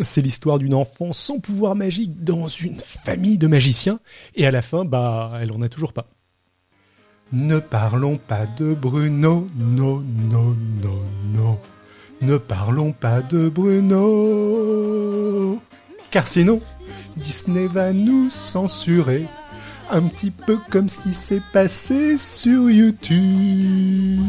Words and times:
C'est 0.00 0.22
l'histoire 0.22 0.58
d'une 0.58 0.74
enfant 0.74 1.12
sans 1.12 1.38
pouvoir 1.38 1.76
magique 1.76 2.24
dans 2.24 2.48
une 2.48 2.78
famille 2.78 3.38
de 3.38 3.46
magiciens, 3.46 4.00
et 4.34 4.46
à 4.46 4.50
la 4.50 4.62
fin, 4.62 4.84
bah, 4.84 5.38
elle 5.40 5.52
en 5.52 5.62
a 5.62 5.68
toujours 5.68 5.92
pas. 5.92 6.08
Ne 7.32 7.58
parlons 7.58 8.16
pas 8.16 8.46
de 8.46 8.74
Bruno, 8.74 9.48
non, 9.56 10.04
non, 10.30 10.56
non, 10.82 11.00
non. 11.32 11.58
Ne 12.20 12.36
parlons 12.38 12.92
pas 12.92 13.22
de 13.22 13.48
Bruno. 13.48 14.00
Car 16.10 16.28
sinon, 16.28 16.60
Disney 17.16 17.66
va 17.66 17.92
nous 17.92 18.30
censurer. 18.30 19.26
Un 19.90 20.02
petit 20.02 20.30
peu 20.30 20.58
comme 20.70 20.88
ce 20.88 20.98
qui 21.00 21.12
s'est 21.12 21.42
passé 21.52 22.16
sur 22.18 22.70
YouTube. 22.70 24.22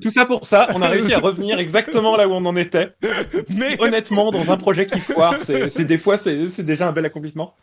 Tout 0.00 0.10
ça 0.10 0.24
pour 0.24 0.46
ça, 0.46 0.68
on 0.74 0.82
a 0.82 0.88
réussi 0.88 1.12
à 1.12 1.18
revenir 1.18 1.58
exactement 1.58 2.16
là 2.16 2.28
où 2.28 2.32
on 2.32 2.44
en 2.44 2.56
était. 2.56 2.92
Mais 3.58 3.80
Honnêtement, 3.80 4.30
dans 4.30 4.50
un 4.50 4.56
projet 4.56 4.86
qui 4.86 5.00
foire, 5.00 5.36
c'est 5.40 5.84
des 5.84 5.98
fois 5.98 6.18
c'est 6.18 6.48
c'est 6.48 6.64
déjà 6.64 6.88
un 6.88 6.92
bel 6.92 7.04
accomplissement. 7.04 7.54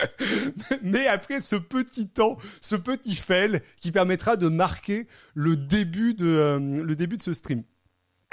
Mais 0.82 1.06
après 1.06 1.40
ce 1.40 1.56
petit 1.56 2.08
temps, 2.08 2.36
ce 2.60 2.76
petit 2.76 3.14
fail 3.14 3.60
qui 3.80 3.92
permettra 3.92 4.36
de 4.36 4.48
marquer 4.48 5.06
le 5.34 5.56
début 5.56 6.14
de, 6.14 6.26
euh, 6.26 6.58
le 6.58 6.96
début 6.96 7.16
de 7.16 7.22
ce 7.22 7.32
stream. 7.32 7.62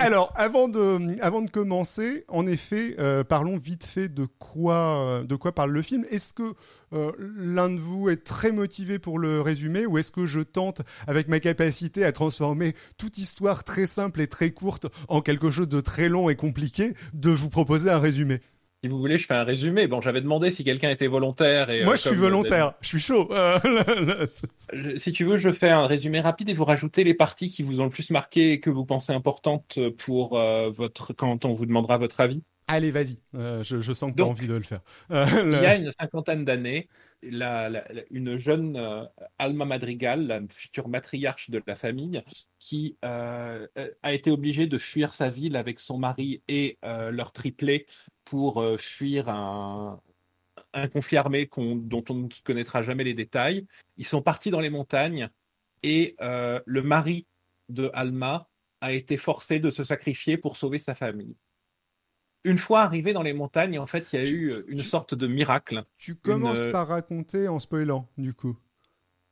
Alors, 0.01 0.33
avant 0.35 0.67
de, 0.67 1.49
commencer, 1.49 2.25
en 2.27 2.47
effet, 2.47 2.95
euh, 2.97 3.23
parlons 3.23 3.57
vite 3.57 3.85
fait 3.85 4.09
de 4.09 4.25
quoi, 4.25 4.75
euh, 4.75 5.23
de 5.23 5.35
quoi 5.35 5.53
parle 5.53 5.71
le 5.71 5.81
film. 5.83 6.05
Est-ce 6.09 6.33
que 6.33 6.53
euh, 6.93 7.11
l'un 7.19 7.69
de 7.69 7.79
vous 7.79 8.09
est 8.09 8.23
très 8.23 8.51
motivé 8.51 8.97
pour 8.97 9.19
le 9.19 9.41
résumer 9.41 9.85
ou 9.85 9.99
est-ce 9.99 10.11
que 10.11 10.25
je 10.25 10.39
tente, 10.39 10.81
avec 11.05 11.27
ma 11.27 11.39
capacité 11.39 12.03
à 12.03 12.11
transformer 12.11 12.73
toute 12.97 13.19
histoire 13.19 13.63
très 13.63 13.85
simple 13.85 14.21
et 14.21 14.27
très 14.27 14.49
courte 14.49 14.87
en 15.07 15.21
quelque 15.21 15.51
chose 15.51 15.67
de 15.67 15.81
très 15.81 16.09
long 16.09 16.29
et 16.29 16.35
compliqué, 16.35 16.95
de 17.13 17.29
vous 17.29 17.49
proposer 17.49 17.91
un 17.91 17.99
résumé? 17.99 18.41
Si 18.83 18.89
vous 18.89 18.97
voulez, 18.97 19.19
je 19.19 19.27
fais 19.27 19.35
un 19.35 19.43
résumé. 19.43 19.85
Bon, 19.85 20.01
j'avais 20.01 20.21
demandé 20.21 20.49
si 20.49 20.63
quelqu'un 20.63 20.89
était 20.89 21.05
volontaire. 21.05 21.69
Et, 21.69 21.83
Moi, 21.83 21.93
euh, 21.93 21.95
je 21.97 22.01
suis 22.07 22.15
volontaire, 22.15 22.73
je 22.81 22.87
suis 22.87 22.99
chaud. 22.99 23.29
Euh, 23.31 23.59
Je- 24.73 24.95
Si 24.97 25.11
tu 25.11 25.23
veux, 25.23 25.37
je 25.37 25.51
fais 25.51 25.69
un 25.69 25.85
résumé 25.85 26.19
rapide 26.19 26.49
et 26.49 26.53
vous 26.55 26.65
rajoutez 26.65 27.03
les 27.03 27.13
parties 27.13 27.49
qui 27.49 27.61
vous 27.61 27.79
ont 27.79 27.83
le 27.83 27.89
plus 27.91 28.09
marqué 28.09 28.53
et 28.53 28.59
que 28.59 28.71
vous 28.71 28.83
pensez 28.85 29.13
importantes 29.13 29.77
pour 29.99 30.35
euh, 30.39 30.71
votre 30.71 31.13
quand 31.13 31.45
on 31.45 31.53
vous 31.53 31.67
demandera 31.67 31.99
votre 31.99 32.21
avis. 32.21 32.41
Allez, 32.67 32.89
vas-y. 32.89 33.19
Euh, 33.35 33.61
je, 33.63 33.81
je 33.81 33.93
sens 33.93 34.11
que 34.11 34.15
tu 34.17 34.23
as 34.23 34.25
envie 34.25 34.47
de 34.47 34.53
le 34.55 34.63
faire. 34.63 34.81
Euh, 35.11 35.25
Il 35.43 35.51
y 35.61 35.65
a 35.65 35.75
une 35.75 35.91
cinquantaine 35.91 36.43
d'années, 36.45 36.87
une 37.23 38.37
jeune 38.37 38.75
euh, 38.77 39.05
Alma 39.37 39.65
Madrigal, 39.65 40.27
la 40.27 40.41
future 40.49 40.87
matriarche 40.87 41.49
de 41.49 41.61
la 41.65 41.75
famille, 41.75 42.23
qui 42.59 42.97
euh, 43.05 43.67
euh, 43.77 43.91
a 44.03 44.13
été 44.13 44.31
obligée 44.31 44.67
de 44.67 44.77
fuir 44.77 45.13
sa 45.13 45.29
ville 45.29 45.55
avec 45.55 45.79
son 45.79 45.97
mari 45.97 46.41
et 46.47 46.77
leur 46.83 47.31
triplé 47.31 47.85
pour 48.25 48.63
fuir 48.79 49.29
un, 49.29 49.99
conflit 50.93 51.17
armé 51.17 51.49
dont 51.55 52.03
on 52.09 52.13
ne 52.13 52.27
connaîtra 52.43 52.83
jamais 52.83 53.03
les 53.03 53.13
détails. 53.13 53.65
Ils 53.97 54.05
sont 54.05 54.21
partis 54.21 54.49
dans 54.49 54.59
les 54.59 54.69
montagnes 54.69 55.29
et 55.83 56.15
le 56.19 56.81
mari 56.81 57.27
de 57.69 57.89
Alma 57.93 58.47
a 58.81 58.93
été 58.93 59.17
forcé 59.17 59.59
de 59.59 59.69
se 59.69 59.83
sacrifier 59.83 60.37
pour 60.37 60.57
sauver 60.57 60.79
sa 60.79 60.95
famille. 60.95 61.35
Une 62.43 62.57
fois 62.57 62.81
arrivé 62.81 63.13
dans 63.13 63.21
les 63.21 63.33
montagnes, 63.33 63.77
en 63.79 63.85
fait, 63.85 64.11
il 64.13 64.19
y 64.19 64.21
a 64.21 64.25
Tu- 64.25 64.33
eu 64.33 64.51
euh, 64.53 64.63
une 64.67 64.79
tu- 64.79 64.87
sorte 64.87 65.13
de 65.13 65.27
miracle. 65.27 65.83
Tu 65.97 66.15
commences 66.15 66.59
euh, 66.65 66.71
par 66.71 66.87
raconter 66.87 67.47
en 67.47 67.59
spoilant, 67.59 68.07
du 68.17 68.33
coup. 68.33 68.57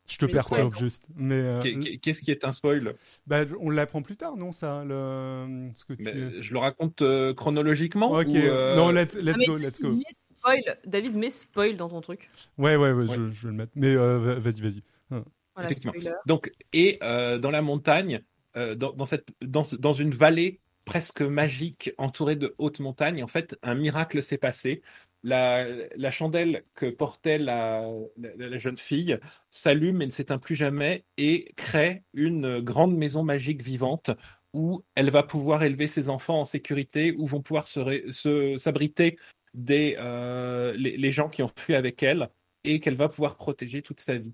Je 0.07 0.17
te 0.17 0.25
Mais 0.25 0.31
perturbe 0.31 0.73
spoil. 0.73 0.83
juste. 0.89 1.05
Mais 1.17 1.35
euh, 1.35 1.61
Qu'est- 1.61 1.79
qu'est- 1.79 1.97
Qu'est-ce 1.97 2.21
qui 2.21 2.31
est 2.31 2.43
un 2.45 2.51
spoil? 2.51 2.95
bah, 3.27 3.45
on 3.59 3.69
l'apprend 3.69 4.01
plus 4.01 4.15
tard, 4.15 4.37
non, 4.37 4.51
ça 4.51 4.83
le... 4.83 5.69
ce 5.75 5.85
que 5.85 5.93
tu... 5.93 6.41
Je 6.41 6.51
le 6.53 6.59
raconte 6.59 7.01
euh, 7.03 7.33
chronologiquement 7.33 8.11
Ok, 8.11 8.25
ou, 8.27 8.35
euh, 8.35 8.75
non, 8.75 8.89
let's, 8.89 9.15
let's 9.15 9.37
Ah, 9.41 9.45
go, 9.47 9.57
let's 9.57 9.79
go. 9.81 9.91
Mets 9.91 10.03
spoil. 10.39 10.77
David, 10.85 11.15
mets 11.15 11.29
spoil 11.29 11.75
dans 11.77 11.89
ton 11.89 12.01
truc. 12.01 12.29
Ouais, 12.57 12.75
ouais, 12.75 12.91
ouais, 12.91 13.07
Ouais. 13.07 13.15
Je, 13.15 13.31
je 13.31 13.43
vais 13.43 13.51
le 13.51 13.57
mettre. 13.57 13.71
Mais 13.75 13.95
euh, 13.95 14.17
va- 14.19 14.35
vas-y, 14.39 14.61
vas-y. 14.61 14.83
Voilà, 15.09 15.23
Effectivement. 15.69 15.93
spoiler. 15.93 16.15
Donc, 16.25 16.51
et 16.73 16.97
euh, 17.03 17.37
dans 17.37 17.51
la 17.51 17.61
montagne, 17.61 18.21
euh, 18.55 18.73
dans, 18.75 18.93
dans 18.93 19.05
cette, 19.05 19.27
dans, 19.41 19.63
dans 19.77 19.93
une 19.93 20.11
vallée 20.11 20.59
presque 20.89 21.21
magique 21.21 21.91
entourée 21.99 22.35
de 22.35 22.55
hautes 22.57 22.79
montagnes, 22.79 23.23
en 23.23 23.27
fait, 23.27 23.55
un 23.61 23.75
miracle 23.75 24.23
s'est 24.23 24.39
passé. 24.39 24.81
La, 25.21 25.67
chandelle 26.09 26.63
que 26.73 26.87
portait 26.87 27.37
la, 27.37 27.85
jeune 28.53 28.79
fille 28.79 29.19
s'allume 29.51 30.01
et 30.01 30.07
ne 30.07 30.11
s'éteint 30.11 30.39
plus 30.39 30.55
jamais 30.55 31.05
et 31.17 31.53
crée 31.57 32.05
une 32.15 32.59
grande 32.61 32.97
maison 32.97 33.21
magique 33.21 33.61
vivante 33.61 34.09
où 34.53 34.83
elle 34.95 35.11
va 35.11 35.21
pouvoir 35.21 35.61
élever 35.61 35.87
ses 35.87 36.09
enfants 36.09 36.41
en 36.41 36.45
sécurité, 36.45 37.13
où 37.19 37.27
vont 37.27 37.43
pouvoir 37.43 37.67
s'abriter 37.67 39.19
euh, 39.69 40.73
les, 40.75 40.97
les 40.97 41.11
gens 41.11 41.29
qui 41.29 41.43
ont 41.43 41.51
fui 41.55 41.75
avec 41.75 42.01
elle 42.01 42.31
et 42.63 42.79
qu'elle 42.79 42.95
va 42.95 43.09
pouvoir 43.09 43.35
protéger 43.35 43.83
toute 43.83 43.99
sa 43.99 44.17
vie. 44.17 44.33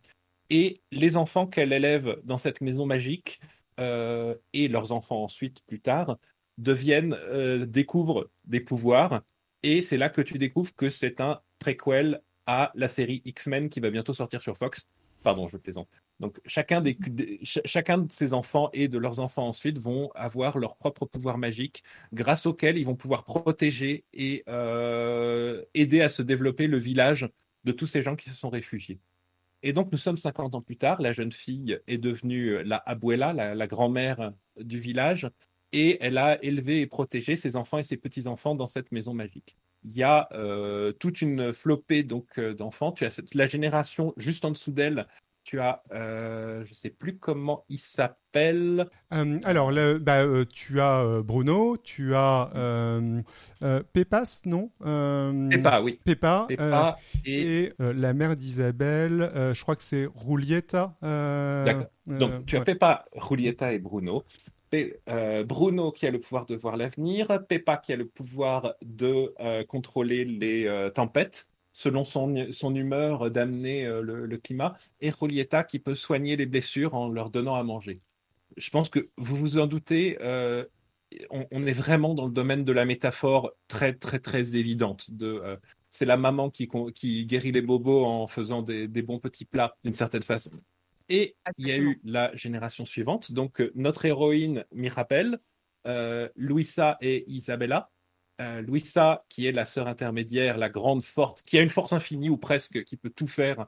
Et 0.50 0.80
les 0.92 1.18
enfants 1.18 1.48
qu'elle 1.48 1.74
élève 1.74 2.18
dans 2.24 2.38
cette 2.38 2.62
maison 2.62 2.86
magique 2.86 3.42
euh, 3.78 4.36
et 4.54 4.70
leurs 4.70 4.94
enfants 4.94 5.22
ensuite 5.22 5.62
plus 5.68 5.82
tard 5.82 6.18
deviennent 6.58 7.14
euh, 7.14 7.66
découvrent 7.66 8.30
des 8.46 8.60
pouvoirs 8.60 9.22
et 9.64 9.82
c'est 9.82 9.98
là 9.98 10.10
que 10.10 10.22
tu 10.22 10.38
découvres 10.38 10.74
que 10.76 10.90
c'est 10.90 11.20
un 11.22 11.42
préquel 11.60 12.22
à 12.46 12.72
la 12.76 12.88
série 12.88 13.22
X-Men 13.26 13.70
qui 13.70 13.80
va 13.80 13.90
bientôt 13.90 14.14
sortir 14.14 14.42
sur 14.42 14.58
Fox. 14.58 14.88
Pardon, 15.24 15.48
je 15.48 15.58
plaisante. 15.58 15.90
Donc 16.20 16.40
chacun 16.46 16.80
des, 16.82 16.94
des- 16.94 17.40
ch- 17.44 17.62
chacun 17.66 17.98
de 17.98 18.12
ces 18.12 18.34
enfants 18.34 18.70
et 18.74 18.88
de 18.88 18.98
leurs 18.98 19.20
enfants 19.20 19.48
ensuite 19.48 19.80
vont 19.80 20.12
avoir 20.14 20.58
leur 20.60 20.78
propre 20.78 21.06
pouvoir 21.06 21.38
magique 21.38 21.84
grâce 22.14 22.46
auquel 22.46 22.78
ils 22.78 22.86
vont 22.86 22.96
pouvoir 22.96 23.24
protéger 23.24 24.06
et 24.14 24.44
euh, 24.48 25.64
aider 25.74 26.02
à 26.02 26.10
se 26.10 26.22
développer 26.22 26.68
le 26.68 26.78
village 26.78 27.28
de 27.64 27.72
tous 27.72 27.88
ces 27.88 28.04
gens 28.04 28.16
qui 28.16 28.30
se 28.30 28.36
sont 28.36 28.50
réfugiés. 28.50 29.00
Et 29.64 29.74
donc, 29.74 29.92
nous 29.92 29.98
sommes 29.98 30.18
50 30.18 30.54
ans 30.54 30.62
plus 30.62 30.78
tard. 30.78 31.02
La 31.02 31.12
jeune 31.12 31.32
fille 31.32 31.80
est 31.88 31.98
devenue 31.98 32.64
la 32.64 32.78
abuela, 32.86 33.34
la, 33.34 33.56
la 33.56 33.68
grand-mère 33.68 34.32
du 34.60 34.80
village, 34.80 35.28
et 35.72 35.98
elle 36.02 36.18
a 36.18 36.44
élevé 36.44 36.80
et 36.82 36.88
protégé 36.88 37.36
ses 37.38 37.56
enfants 37.56 37.78
et 37.78 37.84
ses 37.84 37.98
petits-enfants 37.98 38.56
dans 38.56 38.68
cette 38.68 38.92
maison 38.92 39.14
magique. 39.14 39.58
Il 39.84 39.96
y 39.96 40.04
a 40.04 40.28
euh, 40.34 40.92
toute 40.94 41.22
une 41.22 41.54
flopée 41.54 42.04
donc 42.04 42.26
euh, 42.40 42.54
d'enfants. 42.54 42.92
Tu 42.92 43.06
as 43.06 43.12
cette- 43.12 43.36
la 43.36 43.46
génération 43.48 44.14
juste 44.18 44.44
en 44.46 44.52
dessous 44.52 44.72
d'elle. 44.72 45.06
Tu 45.44 45.60
as, 45.60 45.84
euh, 45.92 46.66
je 46.66 46.74
sais 46.74 46.90
plus 46.90 47.20
comment 47.20 47.66
il 47.70 47.78
s'appelle. 47.78 48.88
Euh, 49.14 49.38
alors, 49.44 49.72
le- 49.72 50.00
bah, 50.00 50.24
tu 50.52 50.80
as 50.82 51.22
Bruno, 51.24 51.78
tu 51.78 52.16
as 52.16 52.50
Pépas, 53.94 54.42
non 54.46 54.72
Peppa, 54.80 55.82
oui. 55.82 56.00
Peppa, 56.04 56.46
Peppa 56.48 56.98
euh, 56.98 57.20
et 57.26 57.66
et 57.66 57.74
la 57.80 58.14
mère 58.14 58.36
d'Isabelle, 58.36 59.30
je 59.54 59.62
crois 59.62 59.76
que 59.76 59.84
c'est 59.84 60.08
Roulietta. 60.08 60.96
D'accord. 61.02 61.86
Donc, 62.08 62.46
tu 62.48 62.56
as 62.56 62.60
ouais. 62.60 62.66
Peppa, 62.66 63.06
Julieta 63.30 63.72
et 63.74 63.78
Bruno. 63.80 64.24
Euh, 65.08 65.44
Bruno 65.44 65.92
qui 65.92 66.06
a 66.06 66.12
le 66.12 66.20
pouvoir 66.20 66.46
de 66.46 66.56
voir 66.56 66.78
l'avenir, 66.78 67.28
Peppa 67.48 67.78
qui 67.78 67.94
a 67.94 67.96
le 67.96 68.08
pouvoir 68.08 68.76
de 68.82 69.34
euh, 69.40 69.64
contrôler 69.64 70.26
les 70.26 70.66
euh, 70.66 70.90
tempêtes, 70.90 71.48
selon 71.72 72.04
son, 72.06 72.52
son 72.52 72.74
humeur 72.74 73.30
d'amener 73.32 73.86
le, 73.86 74.38
climat, 74.38 74.78
et 75.02 75.12
Julieta 75.12 75.64
qui 75.64 75.80
peut 75.80 75.96
soigner 75.96 76.38
les 76.38 76.46
blessures 76.46 76.96
en 76.96 77.10
leur 77.10 77.30
donnant 77.30 77.56
à 77.56 77.64
manger. 77.64 78.00
Je 78.56 78.70
pense 78.70 78.90
que 78.90 79.10
vous 79.18 79.36
vous 79.36 79.58
en 79.58 79.68
doutez, 79.68 80.18
on, 81.30 81.66
est 81.66 81.74
vraiment 81.74 82.14
dans 82.14 82.28
le 82.28 82.32
domaine 82.32 82.64
de 82.64 82.72
la 82.72 82.86
métaphore 82.86 83.52
très, 83.68 83.94
très, 83.94 84.20
très 84.20 84.56
évidente. 84.56 85.12
De, 85.12 85.60
c'est 85.90 86.06
la 86.06 86.16
maman 86.16 86.50
qui, 86.50 86.70
qui 86.94 87.26
guérit 87.26 87.52
les 87.52 87.62
bobos 87.62 88.06
en 88.06 88.28
faisant 88.28 88.62
des 88.62 89.02
bons 89.02 89.20
petits 89.20 89.44
plats, 89.44 89.76
d'une 89.84 89.94
certaine 89.94 90.24
façon. 90.24 90.52
Et 91.10 91.36
il 91.58 91.68
y 91.68 91.72
a 91.72 91.78
eu 91.78 92.00
la 92.04 92.36
génération 92.36 92.86
suivante. 92.86 93.32
Donc, 93.32 93.62
euh, 93.62 93.72
notre 93.76 94.06
héroïne 94.06 94.66
Mirabel, 94.72 95.40
euh, 95.88 96.30
Luisa 96.36 96.98
et 97.02 97.26
Isabella. 97.30 97.92
euh, 98.42 98.62
Louisa, 98.62 99.26
qui 99.30 99.48
est 99.48 99.52
la 99.52 99.66
sœur 99.66 99.88
intermédiaire, 99.88 100.58
la 100.58 100.70
grande 100.70 101.04
forte, 101.04 101.42
qui 101.44 101.58
a 101.58 101.62
une 101.62 101.70
force 101.70 101.94
infinie 101.94 102.30
ou 102.30 102.38
presque, 102.38 102.84
qui 102.84 102.98
peut 102.98 103.10
tout 103.10 103.28
faire, 103.28 103.68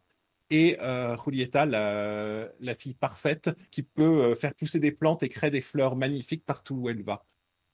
et 0.50 0.78
euh, 0.82 1.16
Julieta, 1.24 1.66
la, 1.66 2.48
la, 2.60 2.76
fille 2.76 2.94
parfaite, 2.94 3.50
qui 3.72 3.84
peut 3.84 4.32
euh, 4.32 4.36
faire 4.36 4.54
pousser 4.56 4.80
des 4.80 4.92
plantes 4.92 5.24
et 5.24 5.30
créer 5.30 5.52
des 5.52 5.62
fleurs 5.62 5.96
magnifiques 5.96 6.46
partout 6.46 6.76
où 6.76 6.90
elle 6.90 7.04
va. 7.04 7.26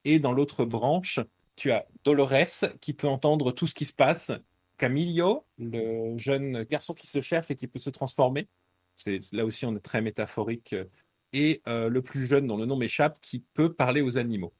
Et 0.05 0.19
dans 0.19 0.33
l'autre 0.33 0.65
branche, 0.65 1.19
tu 1.55 1.71
as 1.71 1.85
Dolores, 2.03 2.65
qui 2.81 2.93
peut 2.93 3.07
entendre 3.07 3.51
tout 3.51 3.67
ce 3.67 3.75
qui 3.75 3.85
se 3.85 3.93
passe, 3.93 4.31
Camillo, 4.77 5.45
le 5.57 6.17
jeune 6.17 6.63
garçon 6.63 6.93
qui 6.93 7.07
se 7.07 7.21
cherche 7.21 7.51
et 7.51 7.55
qui 7.55 7.67
peut 7.67 7.79
se 7.79 7.91
transformer. 7.91 8.47
C'est 8.95 9.19
là 9.31 9.45
aussi 9.45 9.65
on 9.65 9.75
est 9.75 9.79
très 9.79 10.01
métaphorique. 10.01 10.75
Et 11.33 11.61
euh, 11.67 11.89
le 11.89 12.01
plus 12.01 12.27
jeune, 12.27 12.45
dont 12.45 12.57
le 12.57 12.65
nom 12.65 12.77
m'échappe, 12.77 13.19
qui 13.21 13.43
peut 13.53 13.73
parler 13.73 14.01
aux 14.01 14.17
animaux. 14.17 14.53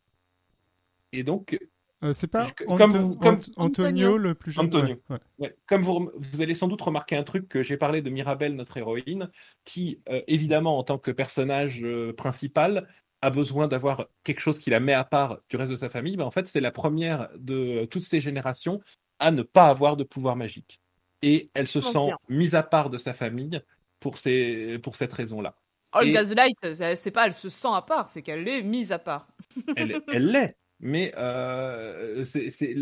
Et 1.11 1.23
donc, 1.23 1.55
euh, 2.03 2.11
c'est 2.11 2.27
pas 2.27 2.51
comme 2.77 2.91
vous, 2.91 3.15
comme, 3.15 3.39
Antonio, 3.55 4.17
le 4.17 4.35
plus 4.35 4.51
jeune. 4.51 4.65
Antonio. 4.65 4.95
Ouais, 5.09 5.17
ouais. 5.39 5.55
Comme 5.67 5.81
vous, 5.83 6.11
vous 6.15 6.41
allez 6.41 6.53
sans 6.53 6.67
doute 6.67 6.81
remarquer 6.81 7.15
un 7.15 7.23
truc 7.23 7.47
que 7.47 7.63
j'ai 7.63 7.77
parlé 7.77 8.01
de 8.01 8.09
Mirabelle, 8.09 8.55
notre 8.55 8.75
héroïne, 8.77 9.29
qui 9.63 10.01
euh, 10.09 10.21
évidemment 10.27 10.77
en 10.77 10.83
tant 10.83 10.97
que 10.97 11.11
personnage 11.11 11.81
euh, 11.83 12.11
principal 12.13 12.89
a 13.21 13.29
besoin 13.29 13.69
d'avoir 13.69 14.07
quelque 14.25 14.41
chose 14.41 14.59
qui 14.59 14.69
la 14.69 14.81
met 14.81 14.93
à 14.93 15.05
part 15.05 15.39
du 15.47 15.55
reste 15.55 15.71
de 15.71 15.77
sa 15.77 15.89
famille. 15.89 16.17
Mais 16.17 16.23
en 16.23 16.31
fait, 16.31 16.45
c'est 16.47 16.59
la 16.59 16.71
première 16.71 17.29
de 17.37 17.85
toutes 17.85 18.03
ces 18.03 18.19
générations 18.19 18.81
à 19.19 19.31
ne 19.31 19.43
pas 19.43 19.69
avoir 19.69 19.95
de 19.95 20.03
pouvoir 20.03 20.35
magique. 20.35 20.81
Et 21.21 21.49
elle 21.53 21.69
se 21.69 21.79
sent 21.79 22.09
mise 22.27 22.53
à 22.53 22.63
part 22.63 22.89
de 22.89 22.97
sa 22.97 23.13
famille 23.13 23.61
pour, 24.03 24.17
ces, 24.17 24.79
pour 24.83 24.97
cette 24.97 25.13
raison-là. 25.13 25.55
Oh, 25.95 25.99
le 26.01 26.11
Gaslight, 26.11 26.73
c'est 26.95 27.11
pas 27.11 27.27
elle 27.27 27.33
se 27.33 27.47
sent 27.47 27.69
à 27.71 27.81
part, 27.81 28.09
c'est 28.09 28.21
qu'elle 28.21 28.47
est 28.47 28.61
mise 28.61 28.91
à 28.91 28.99
part. 28.99 29.29
elle 29.77 30.25
l'est, 30.25 30.57
mais 30.79 31.13
euh, 31.15 32.25
c'est, 32.25 32.75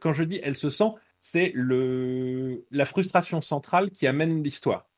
quand 0.00 0.12
je 0.12 0.24
dis 0.24 0.38
elle 0.42 0.56
se 0.56 0.68
sent, 0.68 0.90
c'est 1.18 1.50
le, 1.54 2.66
la 2.70 2.84
frustration 2.84 3.40
centrale 3.40 3.90
qui 3.90 4.06
amène 4.06 4.42
l'histoire 4.42 4.90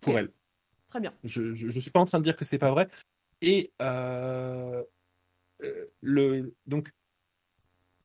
pour 0.00 0.16
elle. 0.16 0.30
Très 0.86 1.00
bien. 1.00 1.12
Je 1.24 1.42
ne 1.66 1.80
suis 1.80 1.90
pas 1.90 2.00
en 2.00 2.04
train 2.04 2.20
de 2.20 2.24
dire 2.24 2.36
que 2.36 2.44
c'est 2.44 2.58
pas 2.58 2.70
vrai. 2.70 2.86
Et 3.40 3.72
euh, 3.82 4.84
euh 5.64 5.86
le, 6.00 6.54
donc, 6.66 6.92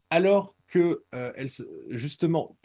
alors 0.10 0.56
que 0.68 1.04
euh, 1.14 1.32
elle, 1.36 1.50
justement, 1.90 2.58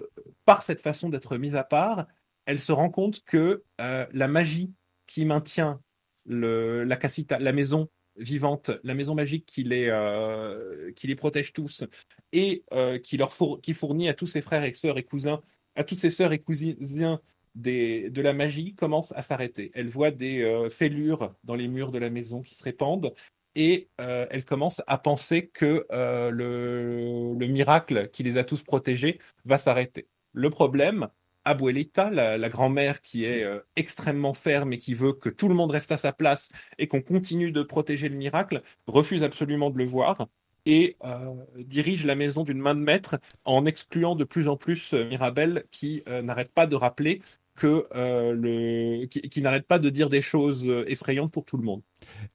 par 0.47 0.63
cette 0.63 0.81
façon 0.81 1.11
d'être 1.11 1.37
mise 1.37 1.57
à 1.57 1.65
part, 1.65 2.07
elle 2.47 2.59
se 2.59 2.73
rend 2.73 2.91
compte 2.91 3.23
que 3.25 3.65
euh, 3.81 4.07
la 4.13 4.29
magie 4.29 4.73
qui 5.07 5.25
maintient 5.25 5.81
la 6.27 7.53
maison 7.53 7.89
vivante, 8.17 8.71
la 8.85 8.95
maison 8.95 9.15
magique 9.15 9.47
qui 9.47 9.65
les, 9.65 9.89
euh, 9.89 10.93
protège 11.17 11.53
tous 11.53 11.85
et 12.33 12.65
euh, 12.73 12.99
qui 12.99 13.75
fournit 13.75 14.09
à 14.09 14.15
tous 14.15 14.27
ses 14.27 14.43
frères 14.43 14.65
et 14.65 14.75
sœurs 14.75 14.99
et 14.99 15.03
cousins, 15.03 15.41
à 15.75 15.85
toutes 15.85 15.99
ses 15.99 16.11
sœurs 16.11 16.33
et 16.33 16.39
cousins 16.39 17.21
des, 17.55 18.11
de 18.11 18.23
la 18.23 18.33
magie, 18.33 18.75
commence 18.75 19.13
à 19.13 19.23
s'arrêter. 19.23 19.71
Elle 19.75 19.89
voit 19.89 20.11
des 20.11 20.69
fêlures 20.71 21.35
dans 21.45 21.55
les 21.55 21.69
murs 21.69 21.91
de 21.91 21.99
la 21.99 22.11
maison 22.11 22.43
qui 22.43 22.55
se 22.55 22.63
répandent 22.63 23.15
et 23.55 23.89
elle 23.99 24.45
commence 24.45 24.83
à 24.87 24.99
penser 24.99 25.49
que 25.49 25.87
le 25.91 27.47
miracle 27.47 28.09
qui 28.11 28.23
les 28.23 28.39
a 28.39 28.45
tous 28.45 28.63
protégés 28.63 29.19
va 29.45 29.59
s'arrêter. 29.59 30.07
Le 30.33 30.51
problème, 30.51 31.09
Abuelita, 31.45 32.11
la, 32.11 32.39
la 32.39 32.49
grand-mère 32.49 33.01
qui 33.01 33.25
est 33.25 33.45
euh, 33.45 33.61
extrêmement 33.77 34.35
ferme 34.35 34.73
et 34.73 34.79
qui 34.79 34.95
veut 34.95 35.13
que 35.13 35.29
tout 35.29 35.49
le 35.49 35.55
monde 35.55 35.71
reste 35.71 35.93
à 35.93 35.97
sa 35.97 36.13
place 36.13 36.51
et 36.79 36.89
qu'on 36.89 37.03
continue 37.03 37.53
de 37.53 37.63
protéger 37.63 38.09
le 38.09 38.17
miracle, 38.17 38.63
refuse 38.87 39.23
absolument 39.23 39.71
de 39.71 39.79
le 39.79 39.87
voir 39.87 40.29
et 40.67 40.97
euh, 41.05 41.35
dirige 41.57 42.05
la 42.05 42.15
maison 42.15 42.45
d'une 42.45 42.59
main 42.59 42.75
de 42.75 42.81
maître 42.81 43.19
en 43.45 43.67
excluant 43.67 44.15
de 44.17 44.25
plus 44.25 44.49
en 44.49 44.57
plus 44.57 44.95
euh, 44.95 45.05
Mirabelle 45.05 45.65
qui 45.71 46.03
euh, 46.09 46.23
n'arrête 46.23 46.53
pas 46.53 46.67
de 46.67 46.77
rappeler 46.77 47.23
que 47.57 47.87
euh, 47.95 48.33
le 48.33 49.07
qui, 49.07 49.21
qui 49.23 49.43
n'arrête 49.43 49.67
pas 49.67 49.79
de 49.79 49.91
dire 49.91 50.09
des 50.09 50.23
choses 50.23 50.69
euh, 50.69 50.85
effrayantes 50.89 51.33
pour 51.33 51.45
tout 51.45 51.57
le 51.57 51.65
monde. 51.65 51.83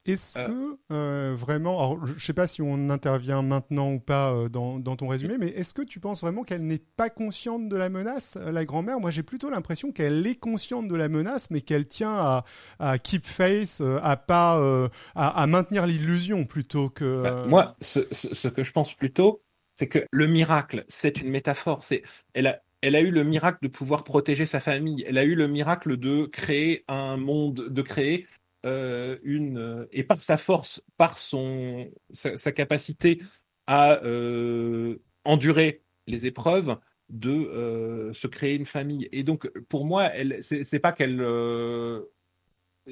Est-ce 0.06 0.40
que 0.40 0.78
euh, 0.92 1.34
vraiment, 1.36 1.80
alors 1.80 2.08
je 2.08 2.14
ne 2.14 2.20
sais 2.20 2.34
pas 2.34 2.48
si 2.48 2.62
on 2.62 2.90
intervient 2.90 3.42
maintenant 3.42 3.92
ou 3.92 4.00
pas 4.00 4.48
dans, 4.50 4.80
dans, 4.80 4.96
ton 4.96 5.08
résumé, 5.08 5.38
mais 5.38 5.50
est-ce 5.50 5.74
que 5.74 5.82
tu 5.82 6.00
penses 6.00 6.22
vraiment 6.22 6.44
qu'elle 6.44 6.66
n'est 6.66 6.82
pas 6.96 7.10
consciente 7.10 7.68
de 7.68 7.76
la 7.76 7.90
menace, 7.90 8.38
la 8.38 8.64
grand-mère? 8.64 9.00
Moi, 9.00 9.12
j'ai 9.12 9.24
plutôt 9.24 9.50
l'impression 9.50 9.92
qu'elle 9.92 10.26
est 10.26 10.40
consciente 10.40 10.88
de 10.88 10.96
la 10.96 11.10
menace, 11.10 11.52
mais 11.52 11.62
qu'elle 11.62 11.88
tient 11.88 12.16
à, 12.16 12.46
à, 12.80 12.98
keep 12.98 13.26
face, 13.26 13.82
à 13.82 14.16
pas 14.16 14.90
à, 15.16 15.42
à, 15.42 15.48
maintenir 15.48 15.86
l'illusion 15.86 16.46
plutôt 16.46 16.90
que. 16.90 17.24
Bah, 17.24 17.46
moi, 17.46 17.76
ce, 17.82 18.08
ce, 18.12 18.34
ce, 18.34 18.48
que 18.48 18.64
je 18.64 18.72
pense 18.72 18.94
plutôt, 18.94 19.44
c'est 19.76 19.88
que 19.88 20.06
le 20.12 20.28
miracle, 20.28 20.86
c'est 20.88 21.22
une 21.22 21.30
métaphore. 21.30 21.84
C'est 21.84 22.04
elle 22.34 22.48
a 22.48 22.62
elle 22.82 22.96
a 22.96 23.02
eu 23.02 23.12
le 23.12 23.24
miracle 23.24 23.60
de 23.62 23.68
pouvoir 23.68 24.04
protéger 24.04 24.46
sa 24.46 24.60
famille. 24.60 25.04
Elle 25.08 25.18
a 25.18 25.24
eu 25.24 25.36
le 25.36 25.48
miracle 25.48 25.98
de 25.98 26.26
créer 26.26 26.84
un 26.88 27.18
monde, 27.18 27.70
de 27.70 27.82
créer 27.82 28.28
euh, 28.66 29.18
une 29.24 29.88
et 29.92 30.04
par 30.04 30.22
sa 30.22 30.38
force, 30.38 30.82
par 30.98 31.18
son 31.18 31.90
sa, 32.14 32.52
capacité 32.52 33.22
à 33.68 34.04
euh, 34.04 34.98
endurer 35.26 35.84
les 36.08 36.26
épreuves, 36.26 36.78
de 37.10 37.32
euh, 37.32 38.14
se 38.14 38.28
créer 38.28 38.56
une 38.56 38.66
famille. 38.66 39.10
Et 39.12 39.24
donc 39.24 39.50
pour 39.70 39.86
moi, 39.86 40.12
c'est 40.42 40.80
pas 40.80 40.92
qu'elle 40.92 41.22
euh, 41.22 42.02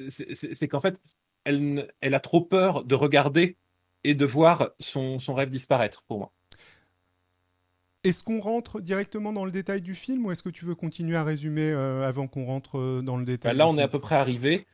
c'est 0.10 0.68
qu'en 0.68 0.81
fait 0.81 1.00
elle 1.44 1.92
elle 2.02 2.16
a 2.16 2.20
trop 2.20 2.42
peur 2.42 2.84
de 2.84 2.96
regarder 2.96 3.58
et 4.04 4.14
de 4.14 4.26
voir 4.26 4.72
son, 4.80 5.20
son 5.20 5.34
rêve 5.34 5.50
disparaître 5.50 6.04
pour 6.08 6.20
moi. 6.20 6.34
Est-ce 8.06 8.24
qu'on 8.24 8.40
rentre 8.40 8.81
directement 8.81 9.34
dans 9.34 9.46
le 9.46 9.52
détail 9.52 9.81
du 9.81 9.96
film 9.96 10.25
ou 10.25 10.31
est-ce 10.31 10.44
que 10.44 10.50
tu 10.50 10.63
veux 10.63 10.75
continuer 10.75 11.16
à 11.16 11.24
résumer 11.24 11.72
euh, 11.72 12.07
avant 12.07 12.28
qu'on 12.28 12.46
rentre 12.46 12.78
euh, 12.78 13.02
dans 13.02 13.18
le 13.18 13.25
détail 13.25 13.52
bah 13.52 13.57
Là, 13.57 13.68
on 13.68 13.72
film 13.72 13.80
est 13.80 13.81
à 13.81 13.88
peu 13.88 14.00
près 14.00 14.16
arrivé. 14.16 14.68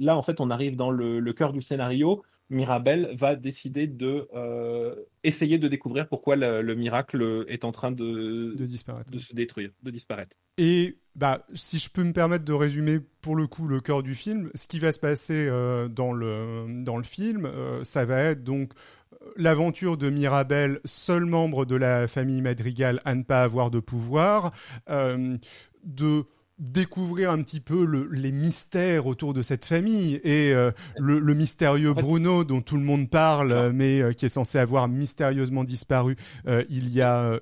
Là, 0.00 0.16
en 0.16 0.22
fait, 0.22 0.40
on 0.40 0.50
arrive 0.50 0.74
dans 0.74 0.90
le, 0.90 1.20
le 1.20 1.32
cœur 1.34 1.52
du 1.52 1.60
scénario. 1.60 2.22
Mirabelle 2.50 3.10
va 3.14 3.36
décider 3.36 3.86
de 3.86 4.26
euh, 4.34 4.94
essayer 5.22 5.58
de 5.58 5.68
découvrir 5.68 6.08
pourquoi 6.08 6.34
le, 6.34 6.62
le, 6.62 6.74
miracle 6.74 7.44
est 7.48 7.64
en 7.64 7.72
train 7.72 7.92
de, 7.92 8.54
de 8.56 8.64
disparaître, 8.64 9.10
de 9.10 9.18
se 9.18 9.34
détruire, 9.34 9.70
de 9.82 9.90
disparaître. 9.90 10.36
Et 10.56 10.98
bah, 11.14 11.44
si 11.52 11.78
je 11.78 11.90
peux 11.90 12.04
me 12.04 12.12
permettre 12.12 12.44
de 12.44 12.52
résumer 12.52 13.00
pour 13.20 13.36
le 13.36 13.46
coup 13.46 13.66
le 13.66 13.80
cœur 13.80 14.02
du 14.02 14.14
film, 14.14 14.50
ce 14.54 14.66
qui 14.66 14.78
va 14.78 14.92
se 14.92 15.00
passer 15.00 15.46
euh, 15.48 15.88
dans 15.88 16.12
le 16.12 16.82
dans 16.84 16.96
le 16.96 17.02
film, 17.02 17.44
euh, 17.44 17.84
ça 17.84 18.04
va 18.06 18.22
être 18.22 18.44
donc 18.44 18.72
l'aventure 19.36 19.96
de 19.96 20.10
Mirabelle, 20.10 20.80
seul 20.84 21.24
membre 21.24 21.64
de 21.64 21.76
la 21.76 22.08
famille 22.08 22.42
Madrigal 22.42 23.00
à 23.04 23.14
ne 23.14 23.22
pas 23.22 23.42
avoir 23.42 23.70
de 23.70 23.80
pouvoir, 23.80 24.52
euh, 24.90 25.36
de 25.84 26.24
découvrir 26.58 27.30
un 27.30 27.42
petit 27.42 27.60
peu 27.60 27.84
le, 27.84 28.08
les 28.10 28.32
mystères 28.32 29.06
autour 29.06 29.32
de 29.32 29.42
cette 29.42 29.64
famille 29.64 30.20
et 30.24 30.52
euh, 30.52 30.72
le, 30.98 31.20
le, 31.20 31.34
mystérieux 31.34 31.94
Bruno 31.94 32.42
dont 32.42 32.62
tout 32.62 32.76
le 32.76 32.82
monde 32.82 33.08
parle 33.08 33.70
mais 33.72 34.00
euh, 34.00 34.10
qui 34.10 34.26
est 34.26 34.28
censé 34.28 34.58
avoir 34.58 34.88
mystérieusement 34.88 35.62
disparu 35.62 36.16
il 36.68 36.88
y 36.88 37.00
a 37.00 37.38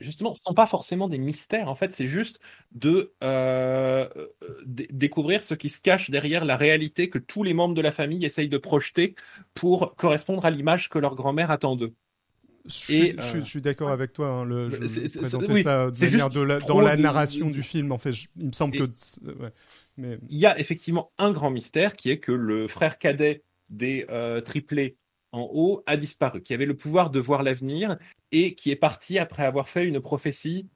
Justement, 0.00 0.34
ce 0.34 0.40
ne 0.40 0.44
sont 0.46 0.54
pas 0.54 0.66
forcément 0.66 1.08
des 1.08 1.18
mystères. 1.18 1.68
En 1.68 1.74
fait, 1.74 1.92
c'est 1.92 2.08
juste 2.08 2.40
de 2.72 3.12
euh, 3.22 4.08
découvrir 4.66 5.42
ce 5.42 5.54
qui 5.54 5.68
se 5.68 5.80
cache 5.80 6.10
derrière 6.10 6.44
la 6.44 6.56
réalité 6.56 7.10
que 7.10 7.18
tous 7.18 7.42
les 7.42 7.54
membres 7.54 7.74
de 7.74 7.82
la 7.82 7.92
famille 7.92 8.24
essayent 8.24 8.48
de 8.48 8.58
projeter 8.58 9.14
pour 9.54 9.94
correspondre 9.96 10.44
à 10.44 10.50
l'image 10.50 10.88
que 10.88 10.98
leur 10.98 11.14
grand-mère 11.14 11.50
attend 11.50 11.76
d'eux. 11.76 11.94
Je, 12.66 12.92
et, 12.92 13.12
euh... 13.12 13.20
je, 13.20 13.38
je, 13.40 13.44
suis 13.44 13.60
d'accord 13.60 13.90
avec 13.90 14.12
toi. 14.12 14.28
Hein, 14.28 14.44
le, 14.44 14.70
je 14.70 15.18
présentais 15.18 15.52
oui, 15.52 15.62
ça 15.62 15.90
de 15.90 16.04
manière 16.04 16.30
de 16.30 16.40
la, 16.40 16.58
dans 16.60 16.80
la 16.80 16.96
narration 16.96 17.48
de... 17.48 17.52
du 17.52 17.62
film. 17.62 17.92
En 17.92 17.98
fait, 17.98 18.12
il 18.36 18.46
me 18.46 18.52
semble 18.52 18.76
et 18.76 18.78
que. 18.80 18.84
Ouais, 18.84 19.52
mais... 19.96 20.18
Il 20.28 20.38
y 20.38 20.46
a 20.46 20.58
effectivement 20.58 21.12
un 21.18 21.30
grand 21.30 21.50
mystère 21.50 21.94
qui 21.94 22.10
est 22.10 22.18
que 22.18 22.32
le 22.32 22.66
frère 22.66 22.98
cadet 22.98 23.44
des 23.68 24.06
euh, 24.10 24.40
triplés 24.40 24.96
en 25.32 25.48
haut 25.52 25.82
a 25.86 25.96
disparu, 25.96 26.42
qui 26.42 26.54
avait 26.54 26.66
le 26.66 26.76
pouvoir 26.76 27.10
de 27.10 27.20
voir 27.20 27.42
l'avenir 27.42 27.96
et 28.32 28.54
qui 28.54 28.70
est 28.70 28.76
parti 28.76 29.18
après 29.18 29.44
avoir 29.44 29.68
fait 29.68 29.86
une 29.86 30.00
prophétie 30.00 30.68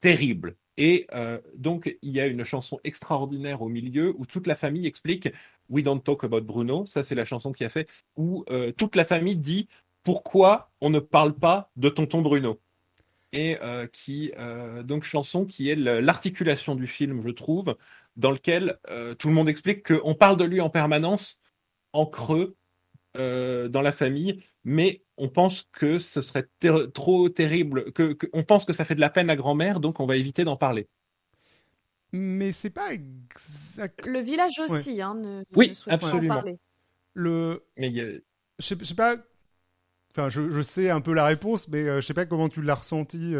terrible. 0.00 0.56
Et 0.76 1.06
euh, 1.12 1.38
donc, 1.54 1.96
il 2.02 2.12
y 2.12 2.20
a 2.20 2.26
une 2.26 2.44
chanson 2.44 2.80
extraordinaire 2.84 3.62
au 3.62 3.68
milieu 3.68 4.14
où 4.16 4.26
toute 4.26 4.46
la 4.46 4.54
famille 4.54 4.86
explique 4.86 5.28
We 5.68 5.84
don't 5.84 6.00
talk 6.00 6.24
about 6.24 6.42
Bruno. 6.42 6.86
Ça, 6.86 7.04
c'est 7.04 7.14
la 7.14 7.24
chanson 7.24 7.52
qui 7.52 7.64
a 7.64 7.68
fait 7.68 7.88
où 8.16 8.44
euh, 8.50 8.72
toute 8.72 8.96
la 8.96 9.04
famille 9.04 9.36
dit 9.36 9.68
pourquoi 10.02 10.70
on 10.80 10.90
ne 10.90 10.98
parle 10.98 11.34
pas 11.34 11.70
de 11.76 11.88
tonton 11.88 12.22
Bruno? 12.22 12.60
Et 13.34 13.56
euh, 13.62 13.86
qui, 13.86 14.32
donc, 14.84 15.04
chanson 15.04 15.46
qui 15.46 15.70
est 15.70 15.74
l'articulation 15.74 16.74
du 16.74 16.86
film, 16.86 17.22
je 17.22 17.30
trouve, 17.30 17.76
dans 18.16 18.30
lequel 18.30 18.78
tout 19.18 19.28
le 19.28 19.34
monde 19.34 19.48
explique 19.48 19.86
qu'on 19.86 20.14
parle 20.14 20.36
de 20.36 20.44
lui 20.44 20.60
en 20.60 20.68
permanence, 20.68 21.40
en 21.94 22.04
creux, 22.04 22.56
euh, 23.18 23.68
dans 23.68 23.82
la 23.82 23.92
famille, 23.92 24.42
mais 24.64 25.04
on 25.18 25.28
pense 25.28 25.68
que 25.72 25.98
ce 25.98 26.22
serait 26.22 26.48
ter 26.60 26.90
trop 26.92 27.28
terrible, 27.28 27.92
que, 27.92 28.14
que, 28.14 28.26
on 28.32 28.42
pense 28.42 28.64
que 28.64 28.72
ça 28.72 28.86
fait 28.86 28.94
de 28.94 29.00
la 29.00 29.10
peine 29.10 29.28
à 29.28 29.36
grand-mère, 29.36 29.80
donc 29.80 30.00
on 30.00 30.06
va 30.06 30.16
éviter 30.16 30.44
d'en 30.44 30.56
parler. 30.56 30.88
Mais 32.12 32.52
c'est 32.52 32.70
pas 32.70 32.94
exact. 32.94 34.06
Le 34.06 34.20
village 34.20 34.58
aussi, 34.60 34.94
ouais. 34.94 35.00
hein, 35.02 35.14
ne, 35.14 35.44
oui, 35.54 35.72
ne 35.86 35.92
absolument. 35.92 36.28
Pas 36.28 36.40
parler. 36.40 36.58
Le. 37.12 37.62
Mais 37.76 37.88
a... 37.88 37.90
je, 37.90 38.20
sais, 38.60 38.76
je 38.78 38.84
sais 38.84 38.94
pas 38.94 39.16
enfin, 40.12 40.30
je, 40.30 40.50
je, 40.50 40.62
sais 40.62 40.88
un 40.88 41.02
peu 41.02 41.12
la 41.12 41.26
réponse, 41.26 41.68
mais 41.68 41.84
je 41.84 42.00
sais 42.00 42.14
pas 42.14 42.24
comment 42.24 42.48
tu 42.48 42.62
l'as 42.62 42.76
ressenti, 42.76 43.34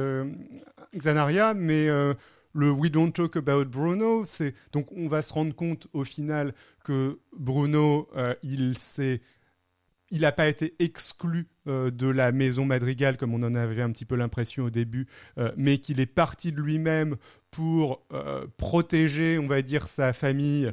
Xanaria, 0.94 1.54
mais 1.54 1.86
le 1.86 2.70
We 2.70 2.90
Don't 2.90 3.12
Talk 3.12 3.36
About 3.36 3.66
Bruno, 3.66 4.26
c'est 4.26 4.54
donc 4.72 4.92
on 4.92 5.08
va 5.08 5.22
se 5.22 5.32
rendre 5.32 5.54
compte 5.54 5.86
au 5.94 6.04
final 6.04 6.54
que 6.84 7.20
Bruno, 7.32 8.08
il 8.42 8.76
s'est 8.76 9.22
il 10.12 10.20
n'a 10.20 10.30
pas 10.30 10.46
été 10.46 10.74
exclu 10.78 11.48
euh, 11.66 11.90
de 11.90 12.06
la 12.06 12.32
maison 12.32 12.66
madrigale 12.66 13.16
comme 13.16 13.34
on 13.34 13.42
en 13.42 13.54
avait 13.54 13.80
un 13.80 13.90
petit 13.90 14.04
peu 14.04 14.14
l'impression 14.14 14.64
au 14.64 14.70
début, 14.70 15.08
euh, 15.38 15.50
mais 15.56 15.78
qu'il 15.78 16.00
est 16.00 16.06
parti 16.06 16.52
de 16.52 16.60
lui-même 16.60 17.16
pour 17.50 18.04
euh, 18.12 18.46
protéger, 18.58 19.38
on 19.38 19.46
va 19.46 19.62
dire, 19.62 19.86
sa 19.88 20.12
famille 20.12 20.70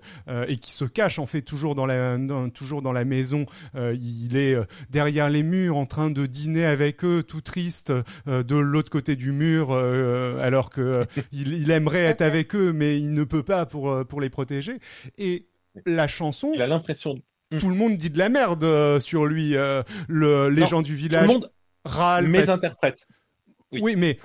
et 0.48 0.56
qui 0.58 0.72
se 0.72 0.86
cache 0.86 1.20
en 1.20 1.26
fait 1.26 1.42
toujours 1.42 1.76
dans 1.76 1.86
la, 1.86 2.18
toujours 2.54 2.82
dans 2.82 2.94
la 2.94 3.04
maison. 3.04 3.46
il 3.76 4.38
est 4.38 4.58
derrière 4.90 5.30
les 5.30 5.44
murs 5.44 5.76
en 5.76 5.86
train 5.86 6.10
de 6.10 6.26
dîner 6.26 6.66
avec 6.66 7.04
eux, 7.04 7.22
tout 7.22 7.42
triste, 7.42 7.92
de 8.28 8.56
l'autre 8.56 8.90
côté 8.90 9.18
du 9.18 9.34
mur, 9.34 9.74
alors 9.74 10.70
que 10.70 11.06
il, 11.34 11.70
aimerait 11.70 12.06
être 12.06 12.22
avec 12.22 12.56
eux, 12.56 12.72
mais 12.72 12.98
il 12.98 13.14
ne 13.14 13.26
peut 13.26 13.44
pas 13.44 13.66
pour, 13.66 14.06
pour 14.08 14.22
les 14.22 14.30
protéger. 14.30 14.80
Et 15.18 15.48
la 15.86 16.08
chanson. 16.08 16.52
Il 16.54 16.62
a 16.62 16.68
l'impression 16.68 17.22
tout 17.58 17.70
le 17.70 17.76
monde 17.76 17.98
dit 17.98 18.10
de 18.10 18.18
la 18.18 18.30
merde 18.30 18.64
euh, 18.64 19.00
sur 19.00 19.26
lui. 19.26 19.56
Euh, 19.56 19.84
le, 20.08 20.50
les 20.50 20.66
gens 20.66 20.82
du 20.82 20.96
village. 20.96 21.24
Tout 21.24 21.28
le 21.28 21.34
monde 21.34 21.52
râle. 21.86 22.28
Mes 22.28 22.50
interprètes. 22.50 23.08
Oui, 23.72 23.96
mais 23.96 24.18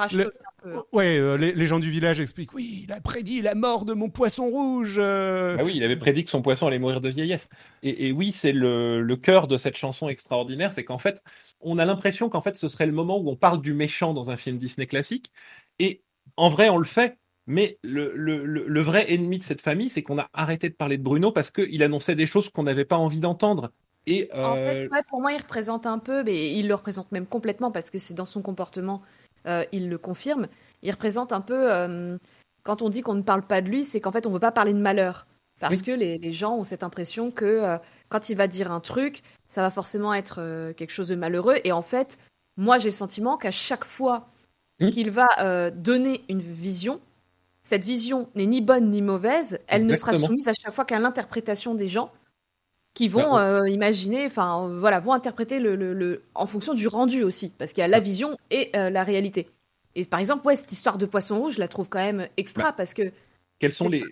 ouais, 0.92 1.18
euh, 1.18 1.36
les, 1.36 1.66
gens 1.66 1.78
du 1.78 1.90
village 1.90 2.18
expliquent. 2.18 2.54
Oui, 2.54 2.84
il 2.84 2.92
a 2.92 3.00
prédit 3.00 3.42
la 3.42 3.54
mort 3.54 3.84
de 3.84 3.92
mon 3.92 4.08
poisson 4.08 4.48
rouge. 4.48 4.98
Ah 4.98 5.62
oui, 5.62 5.72
il 5.76 5.84
avait 5.84 5.96
prédit 5.96 6.24
que 6.24 6.30
son 6.30 6.40
poisson 6.40 6.66
allait 6.66 6.78
mourir 6.78 7.02
de 7.02 7.10
vieillesse. 7.10 7.48
Et, 7.82 8.08
et 8.08 8.12
oui, 8.12 8.32
c'est 8.32 8.52
le, 8.52 9.02
le 9.02 9.16
cœur 9.16 9.46
de 9.46 9.58
cette 9.58 9.76
chanson 9.76 10.08
extraordinaire, 10.08 10.72
c'est 10.72 10.84
qu'en 10.84 10.98
fait, 10.98 11.22
on 11.60 11.78
a 11.78 11.84
l'impression 11.84 12.30
qu'en 12.30 12.40
fait, 12.40 12.56
ce 12.56 12.68
serait 12.68 12.86
le 12.86 12.92
moment 12.92 13.18
où 13.18 13.28
on 13.30 13.36
parle 13.36 13.60
du 13.60 13.74
méchant 13.74 14.14
dans 14.14 14.30
un 14.30 14.38
film 14.38 14.56
Disney 14.56 14.86
classique. 14.86 15.30
Et 15.78 16.02
en 16.36 16.48
vrai, 16.48 16.70
on 16.70 16.78
le 16.78 16.84
fait 16.84 17.18
mais 17.46 17.78
le, 17.82 18.12
le, 18.16 18.44
le, 18.44 18.80
vrai 18.80 19.12
ennemi 19.12 19.38
de 19.38 19.42
cette 19.42 19.60
famille, 19.60 19.90
c'est 19.90 20.02
qu'on 20.02 20.18
a 20.18 20.28
arrêté 20.32 20.70
de 20.70 20.74
parler 20.74 20.96
de 20.96 21.02
Bruno 21.02 21.30
parce 21.30 21.50
qu'il 21.50 21.82
annonçait 21.82 22.14
des 22.14 22.26
choses 22.26 22.48
qu'on 22.48 22.62
n'avait 22.62 22.86
pas 22.86 22.96
envie 22.96 23.20
d'entendre. 23.20 23.70
Et 24.06 24.30
En 24.32 24.54
fait, 24.54 24.88
euh, 24.92 25.02
pour 25.08 25.20
moi, 25.20 25.32
il 25.32 25.38
représente 25.38 25.86
un 25.86 25.98
peu, 25.98 26.22
mais 26.22 26.52
il 26.52 26.68
le 26.68 26.74
représente 26.74 27.10
même 27.12 27.26
complètement 27.26 27.70
parce 27.70 27.90
que 27.90 27.98
c'est 27.98 28.14
dans 28.14 28.26
son 28.26 28.42
comportement, 28.42 29.02
euh, 29.46 29.64
il 29.72 29.88
le 29.88 29.98
confirme. 29.98 30.48
Il 30.82 30.90
représente 30.90 31.32
un 31.32 31.40
peu, 31.40 31.72
euh, 31.72 32.18
quand 32.62 32.82
on 32.82 32.88
dit 32.88 33.02
qu'on 33.02 33.14
ne 33.14 33.22
parle 33.22 33.42
pas 33.42 33.60
de 33.60 33.68
lui, 33.68 33.84
c'est 33.84 34.00
qu'en 34.00 34.12
fait, 34.12 34.26
on 34.26 34.30
ne 34.30 34.34
veut 34.34 34.40
pas 34.40 34.52
parler 34.52 34.72
de 34.72 34.78
malheur. 34.78 35.26
Parce 35.60 35.80
que 35.80 35.92
les, 35.92 36.18
les, 36.18 36.32
gens 36.32 36.56
ont 36.56 36.64
cette 36.64 36.82
impression 36.82 37.30
que 37.30 37.78
quand 38.10 38.28
il 38.28 38.36
va 38.36 38.48
dire 38.48 38.70
un 38.70 38.80
truc, 38.80 39.22
ça 39.48 39.62
va 39.62 39.70
forcément 39.70 40.12
être 40.12 40.72
quelque 40.76 40.90
chose 40.90 41.08
de 41.08 41.14
malheureux. 41.14 41.56
Et 41.64 41.72
en 41.72 41.80
fait, 41.80 42.18
moi, 42.58 42.76
j'ai 42.76 42.90
le 42.90 42.94
sentiment 42.94 43.38
qu'à 43.38 43.52
chaque 43.52 43.84
fois 43.84 44.28
mmh. 44.80 44.90
qu'il 44.90 45.10
va 45.10 45.70
donner 45.70 46.22
une 46.28 46.40
vision, 46.40 47.00
cette 47.64 47.84
vision 47.84 48.28
n'est 48.34 48.46
ni 48.46 48.60
bonne 48.60 48.90
ni 48.90 49.02
mauvaise, 49.02 49.58
elle 49.66 49.86
ne 49.86 49.94
sera 49.94 50.14
soumise 50.14 50.48
à 50.48 50.52
chaque 50.52 50.74
fois 50.74 50.84
qu'à 50.84 50.98
l'interprétation 50.98 51.74
des 51.74 51.88
gens 51.88 52.12
qui 52.92 53.08
vont 53.08 53.32
bah, 53.32 53.62
euh, 53.62 53.68
imaginer, 53.68 54.26
enfin 54.26 54.68
euh, 54.68 54.78
voilà, 54.78 55.00
vont 55.00 55.14
interpréter 55.14 55.58
le, 55.58 56.22
en 56.34 56.46
fonction 56.46 56.74
du 56.74 56.86
rendu 56.86 57.24
aussi, 57.24 57.52
parce 57.58 57.72
qu'il 57.72 57.80
y 57.80 57.84
a 57.84 57.88
la 57.88 58.00
vision 58.00 58.36
et 58.50 58.70
euh, 58.76 58.90
la 58.90 59.02
réalité. 59.02 59.48
Et 59.96 60.04
par 60.04 60.20
exemple, 60.20 60.46
ouais, 60.46 60.56
cette 60.56 60.72
histoire 60.72 60.98
de 60.98 61.06
poisson 61.06 61.40
rouge, 61.40 61.54
je 61.54 61.58
la 61.58 61.66
trouve 61.66 61.88
quand 61.88 62.04
même 62.04 62.28
extra 62.36 62.64
bah, 62.64 62.74
parce 62.76 62.94
que 62.94 63.10
quels 63.58 63.72
sont 63.72 63.88
les 63.88 64.02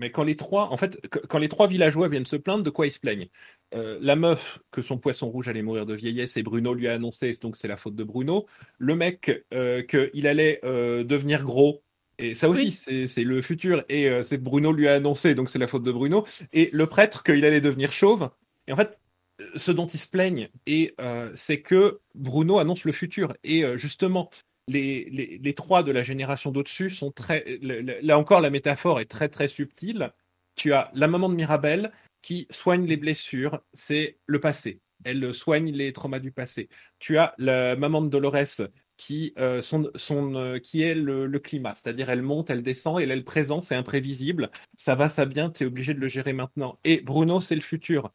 mais 0.00 0.10
quand 0.10 0.24
les 0.24 0.36
trois, 0.36 0.72
en 0.72 0.76
fait, 0.76 1.00
quand 1.28 1.38
les 1.38 1.48
trois 1.48 1.68
villageois 1.68 2.08
viennent 2.08 2.26
se 2.26 2.34
plaindre, 2.34 2.64
de 2.64 2.70
quoi 2.70 2.88
ils 2.88 2.92
se 2.92 2.98
plaignent? 2.98 3.28
La 3.72 4.16
meuf 4.16 4.58
que 4.72 4.82
son 4.82 4.98
poisson 4.98 5.30
rouge 5.30 5.46
allait 5.46 5.62
mourir 5.62 5.86
de 5.86 5.94
vieillesse 5.94 6.36
et 6.36 6.42
Bruno 6.42 6.74
lui 6.74 6.88
a 6.88 6.94
annoncé, 6.94 7.32
donc 7.40 7.56
c'est 7.56 7.68
la 7.68 7.76
faute 7.76 7.94
de 7.94 8.02
Bruno. 8.02 8.46
Le 8.78 8.96
mec 8.96 9.44
qu'il 9.88 10.26
allait 10.26 10.58
devenir 10.64 11.44
gros 11.44 11.83
et 12.18 12.34
ça 12.34 12.48
aussi, 12.48 12.72
c'est 12.72 13.24
le 13.24 13.42
futur. 13.42 13.84
Et 13.88 14.08
euh, 14.08 14.22
c'est 14.22 14.38
Bruno 14.38 14.72
lui 14.72 14.88
a 14.88 14.94
annoncé, 14.94 15.34
donc 15.34 15.50
c'est 15.50 15.58
la 15.58 15.66
faute 15.66 15.82
de 15.82 15.92
Bruno. 15.92 16.26
Et 16.52 16.70
le 16.72 16.86
prêtre 16.86 17.22
qu'il 17.22 17.44
allait 17.44 17.60
devenir 17.60 17.92
chauve. 17.92 18.30
Et 18.66 18.72
en 18.72 18.76
fait, 18.76 19.00
ce 19.56 19.72
dont 19.72 19.86
ils 19.86 19.98
se 19.98 20.08
plaignent, 20.08 20.48
et 20.66 20.94
euh, 21.00 21.32
c'est 21.34 21.60
que 21.60 22.00
Bruno 22.14 22.58
annonce 22.58 22.84
le 22.84 22.92
futur. 22.92 23.34
Et 23.42 23.64
euh, 23.64 23.76
justement, 23.76 24.30
les, 24.68 25.08
les, 25.10 25.38
les, 25.42 25.54
trois 25.54 25.82
de 25.82 25.92
la 25.92 26.02
génération 26.02 26.50
d'au-dessus 26.50 26.90
sont 26.90 27.10
très. 27.10 27.58
Là 27.60 28.18
encore, 28.18 28.40
la 28.40 28.50
métaphore 28.50 29.00
est 29.00 29.10
très 29.10 29.28
très 29.28 29.48
subtile. 29.48 30.12
Tu 30.56 30.72
as 30.72 30.90
la 30.94 31.08
maman 31.08 31.28
de 31.28 31.34
Mirabel 31.34 31.90
qui 32.22 32.46
soigne 32.50 32.86
les 32.86 32.96
blessures, 32.96 33.60
c'est 33.74 34.18
le 34.26 34.40
passé. 34.40 34.80
Elle 35.04 35.34
soigne 35.34 35.72
les 35.72 35.92
traumas 35.92 36.20
du 36.20 36.32
passé. 36.32 36.70
Tu 36.98 37.18
as 37.18 37.34
la 37.36 37.76
maman 37.76 38.00
de 38.00 38.08
Dolores 38.08 38.62
qui, 38.96 39.32
euh, 39.38 39.60
sont, 39.60 39.90
euh, 40.34 40.58
qui 40.58 40.82
est 40.82 40.94
le, 40.94 41.38
climat. 41.38 41.74
C'est-à-dire, 41.74 42.10
elle 42.10 42.22
monte, 42.22 42.50
elle 42.50 42.62
descend, 42.62 43.00
elle 43.00 43.10
est 43.10 43.16
le 43.16 43.24
présent, 43.24 43.60
c'est 43.60 43.74
imprévisible. 43.74 44.50
Ça 44.76 44.94
va, 44.94 45.08
ça 45.08 45.24
vient, 45.24 45.50
tu 45.50 45.64
es 45.64 45.66
obligé 45.66 45.94
de 45.94 46.00
le 46.00 46.08
gérer 46.08 46.32
maintenant. 46.32 46.78
Et 46.84 47.00
Bruno, 47.00 47.40
c'est 47.40 47.54
le 47.54 47.60
futur. 47.60 48.12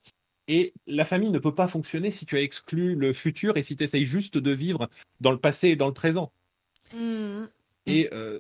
Et 0.48 0.74
la 0.88 1.06
famille 1.06 1.30
ne 1.30 1.40
peut 1.40 1.54
pas 1.54 1.68
fonctionner 1.68 2.12
si 2.12 2.26
tu 2.26 2.36
as 2.38 2.42
exclu 2.42 2.96
le 2.96 3.14
futur 3.14 3.58
et 3.58 3.64
si 3.64 3.76
tu 3.76 3.84
essayes 3.84 4.06
juste 4.06 4.38
de 4.38 4.52
vivre 4.52 4.90
dans 5.22 5.32
le 5.32 5.38
passé 5.38 5.70
et 5.70 5.76
dans 5.76 5.88
le 5.88 5.94
présent. 5.94 6.32
Mmh. 6.94 7.44
Et 7.86 8.10
euh, 8.14 8.40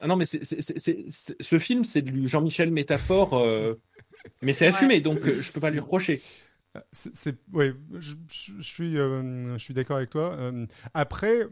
ah 0.00 0.06
non, 0.06 0.16
mais 0.16 0.26
ce 0.26 1.58
film, 1.58 1.84
c'est 1.84 2.02
du 2.02 2.28
Jean-Michel 2.28 2.70
métaphore, 2.70 3.42
mais 4.42 4.52
c'est 4.52 4.66
assumé, 4.66 5.00
donc 5.00 5.24
je 5.24 5.52
peux 5.52 5.60
pas 5.60 5.70
lui 5.70 5.80
reprocher. 5.80 6.20
C'est, 6.92 7.36
ouais, 7.52 7.74
je, 7.98 8.14
suis, 8.60 8.98
euh, 8.98 9.58
suis 9.58 9.74
d'accord 9.74 9.96
avec 9.96 10.10
toi. 10.10 10.32
Euh, 10.38 10.66
après, 10.94 11.46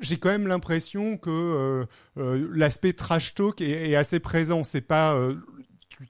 j'ai 0.00 0.18
quand 0.18 0.30
même 0.30 0.46
l'impression 0.46 1.16
que 1.16 1.86
euh, 2.16 2.48
l'aspect 2.52 2.92
trash 2.92 3.34
talk 3.34 3.60
est, 3.60 3.90
est 3.90 3.96
assez 3.96 4.20
présent. 4.20 4.64
C'est 4.64 4.80
pas 4.80 5.18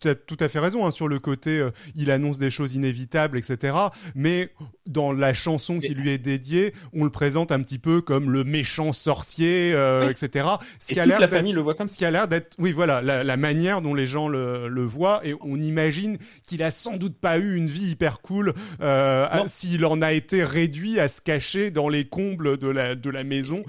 tu 0.00 0.08
as 0.08 0.14
tout 0.14 0.36
à 0.40 0.48
fait 0.48 0.58
raison 0.58 0.86
hein, 0.86 0.90
sur 0.90 1.08
le 1.08 1.18
côté, 1.18 1.58
euh, 1.58 1.70
il 1.96 2.10
annonce 2.10 2.38
des 2.38 2.50
choses 2.50 2.74
inévitables, 2.74 3.38
etc. 3.38 3.76
Mais 4.14 4.50
dans 4.86 5.12
la 5.12 5.34
chanson 5.34 5.80
qui 5.80 5.94
lui 5.94 6.10
est 6.10 6.18
dédiée, 6.18 6.74
on 6.92 7.04
le 7.04 7.10
présente 7.10 7.50
un 7.52 7.62
petit 7.62 7.78
peu 7.78 8.00
comme 8.00 8.30
le 8.30 8.44
méchant 8.44 8.92
sorcier, 8.92 9.72
euh, 9.74 10.08
etc. 10.08 10.46
Ce 10.78 10.92
qui 10.92 11.00
a 11.00 11.06
l'air 11.06 11.20
la 11.20 11.28
famille 11.28 11.52
le 11.52 11.60
voit 11.60 11.74
comme 11.74 11.88
ce 11.88 11.96
qui 11.96 12.04
a 12.04 12.10
l'air 12.10 12.28
d'être, 12.28 12.54
oui, 12.58 12.72
voilà, 12.72 13.00
la, 13.02 13.36
manière 13.36 13.80
dont 13.80 13.94
les 13.94 14.06
gens 14.06 14.28
le, 14.28 14.68
le 14.68 14.82
voient, 14.82 15.20
et 15.24 15.34
on 15.40 15.60
imagine 15.60 16.18
qu'il 16.46 16.62
a 16.62 16.70
sans 16.70 16.96
doute 16.96 17.16
pas 17.16 17.38
eu 17.38 17.56
une 17.56 17.68
vie 17.68 17.90
hyper 17.90 18.20
cool 18.20 18.54
euh, 18.80 19.26
s'il 19.46 19.84
en 19.86 20.02
a 20.02 20.12
été 20.12 20.44
réduit 20.44 21.00
à 21.00 21.08
se 21.08 21.20
cacher 21.20 21.70
dans 21.70 21.88
les 21.88 22.04
combles 22.04 22.58
de 22.58 22.68
la 22.68 22.94
de 22.94 23.10
la 23.10 23.24
maison 23.24 23.62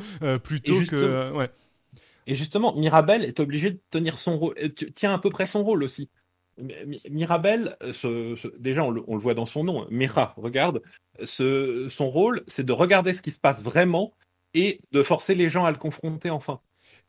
plutôt 0.44 0.82
que, 0.82 1.32
ouais. 1.32 1.50
Et 2.28 2.36
justement, 2.36 2.75
Mirabel 2.75 3.25
est 3.25 3.40
obligé 3.40 3.72
de 3.72 3.80
tenir 3.90 4.18
son 4.18 4.38
rôle, 4.38 4.56
tient 4.96 5.13
à 5.13 5.18
peu 5.18 5.30
près 5.30 5.46
son 5.46 5.63
rôle 5.63 5.84
aussi. 5.84 6.10
Mirabel, 7.10 7.78
euh, 7.82 8.36
déjà 8.60 8.84
on 8.84 8.92
le, 8.92 9.01
voit 9.20 9.34
dans 9.34 9.46
son 9.46 9.63
nom, 9.63 9.88
Mira, 9.90 10.34
regarde, 10.38 10.82
son 11.24 12.10
rôle 12.10 12.44
c'est 12.48 12.66
de 12.66 12.74
regarder 12.74 13.13
ce 13.13 13.22
qui 13.22 13.32
se 13.32 13.40
passe 13.40 13.63
vraiment 13.63 14.13
et 14.54 14.82
de 14.92 15.01
forcer 15.01 15.34
les 15.34 15.50
gens 15.50 15.66
à 15.66 15.72
le 15.72 15.78
confronter 15.78 16.30
enfin. 16.30 16.60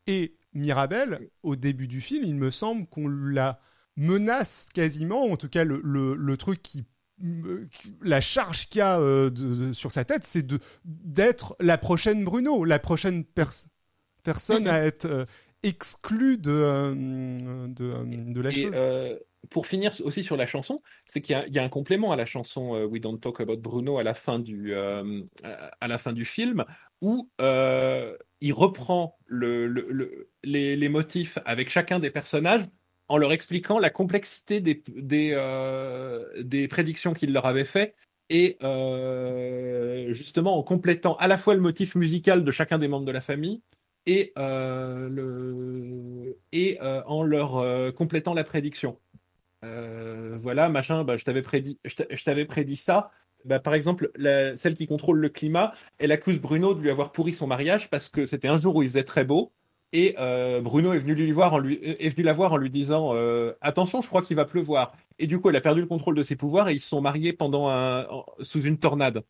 Et 0.07 0.35
Mirabel, 0.55 1.29
au 1.43 1.57
début 1.57 1.89
du 1.89 2.01
film, 2.01 2.25
il 2.25 2.35
me 2.35 2.51
semble 2.51 2.87
qu'on 2.87 3.09
la 3.09 3.61
menace 3.97 4.69
quasiment, 4.73 5.25
en 5.25 5.37
tout 5.37 5.49
cas 5.49 5.65
le, 5.65 6.37
truc 6.37 6.63
qui 6.63 6.85
la 8.01 8.21
charge 8.21 8.69
qu'il 8.69 8.81
y 8.81 8.83
a 8.83 8.99
euh, 8.99 9.73
sur 9.73 9.93
sa 9.93 10.05
tête, 10.05 10.25
c'est 10.25 10.47
d'être 10.85 11.57
la 11.61 11.79
prochaine 11.79 12.25
Bruno, 12.25 12.65
la 12.65 12.79
prochaine 12.79 13.25
personne 13.25 13.69
personne 14.23 14.69
à 14.69 14.85
être 14.85 15.07
euh, 15.07 15.25
exclu 15.63 16.39
de, 16.39 16.53
euh, 16.53 16.95
de, 17.69 18.33
de, 18.33 18.41
la 18.41 18.51
chose. 18.51 18.73
Euh, 18.75 19.19
pour 19.51 19.67
finir 19.67 19.93
aussi 20.05 20.23
sur 20.23 20.37
la 20.37 20.47
chanson, 20.47 20.83
c'est 21.05 21.21
qu'il 21.21 21.45
y, 21.49 21.59
a 21.59 21.63
un 21.63 21.69
complément 21.69 22.13
à 22.13 22.17
la 22.17 22.27
chanson 22.27 22.85
We 22.85 23.01
Don't 23.01 23.19
Talk 23.19 23.41
About 23.41 23.57
Bruno 23.57 23.99
à 23.99 24.05
la 24.05 24.15
fin 24.15 24.39
du, 24.39 24.73
à 24.75 25.89
la 25.89 25.99
fin 25.99 26.13
du 26.13 26.25
film 26.25 26.65
où 27.01 27.29
il 27.41 28.53
reprend 28.53 29.19
le, 29.27 29.67
le, 29.67 30.29
les, 30.45 30.77
les, 30.77 30.89
motifs 30.89 31.39
avec 31.45 31.71
chacun 31.71 31.99
des 31.99 32.11
personnages 32.11 32.63
en 33.09 33.17
leur 33.17 33.33
expliquant 33.33 33.81
la 33.81 33.91
complexité 33.91 34.61
des, 34.61 34.85
des, 34.87 35.37
des 36.41 36.69
prédictions 36.69 37.13
qu'il 37.13 37.33
leur 37.33 37.47
avait 37.47 37.65
fait 37.65 37.97
et 38.31 38.59
justement 40.11 40.57
en 40.57 40.63
complétant 40.63 41.17
à 41.17 41.27
la 41.27 41.37
fois 41.37 41.55
le 41.55 41.61
motif 41.61 41.97
musical 41.97 42.45
de 42.45 42.51
chacun 42.53 42.79
des 42.79 42.87
membres 42.87 43.07
de 43.07 43.13
la 43.13 43.21
famille 43.21 43.61
et, 44.07 44.33
euh, 44.39 45.09
euh, 46.55 47.03
en 47.07 47.23
leur 47.23 47.59
euh, 47.59 47.93
complétant 47.93 48.35
la 48.35 48.45
prédiction. 48.45 48.99
voilà, 49.63 50.69
machin, 50.69 51.05
bah, 51.05 51.17
je 51.17 51.25
t'avais 51.25 51.43
prédit, 51.43 51.79
je 51.85 52.25
t'avais 52.25 52.45
prédit 52.45 52.77
ça. 52.77 53.11
Bah, 53.45 53.59
par 53.59 53.75
exemple, 53.75 54.11
celle 54.57 54.75
qui 54.75 54.87
contrôle 54.87 55.19
le 55.19 55.29
climat, 55.29 55.73
elle 55.99 56.13
accuse 56.13 56.39
Bruno 56.41 56.75
de 56.75 56.81
lui 56.81 56.91
avoir 56.91 57.13
pourri 57.13 57.33
son 57.33 57.47
mariage 57.47 57.91
parce 57.91 58.09
que 58.09 58.27
c'était 58.27 58.49
un 58.49 58.59
jour 58.59 58.77
où 58.77 58.83
il 58.83 58.89
faisait 58.89 59.05
très 59.05 59.25
beau. 59.25 59.53
Et 59.95 60.15
Bruno 60.63 60.93
est 60.95 60.99
venu, 60.99 61.15
lui 61.15 61.33
voir 61.33 61.55
en 61.55 61.59
lui, 61.59 61.79
est 61.83 62.09
venu 62.09 62.23
la 62.25 62.33
voir 62.33 62.53
en 62.53 62.57
lui 62.57 62.71
disant 62.71 63.15
Attention, 63.61 64.03
je 64.03 64.09
crois 64.09 64.23
qu'il 64.23 64.37
va 64.37 64.45
pleuvoir. 64.47 64.93
Et 65.19 65.27
du 65.27 65.41
coup, 65.41 65.51
elle 65.51 65.57
a 65.57 65.61
perdu 65.61 65.81
le 65.81 65.87
contrôle 65.87 66.15
de 66.15 66.23
ses 66.23 66.37
pouvoirs 66.37 66.69
et 66.69 66.75
ils 66.75 66.81
se 66.81 66.89
sont 66.89 67.01
mariés 67.01 67.33
pendant 67.33 67.69
un, 67.69 68.07
sous 68.41 68.63
une 68.63 68.79
tornade. 68.79 69.23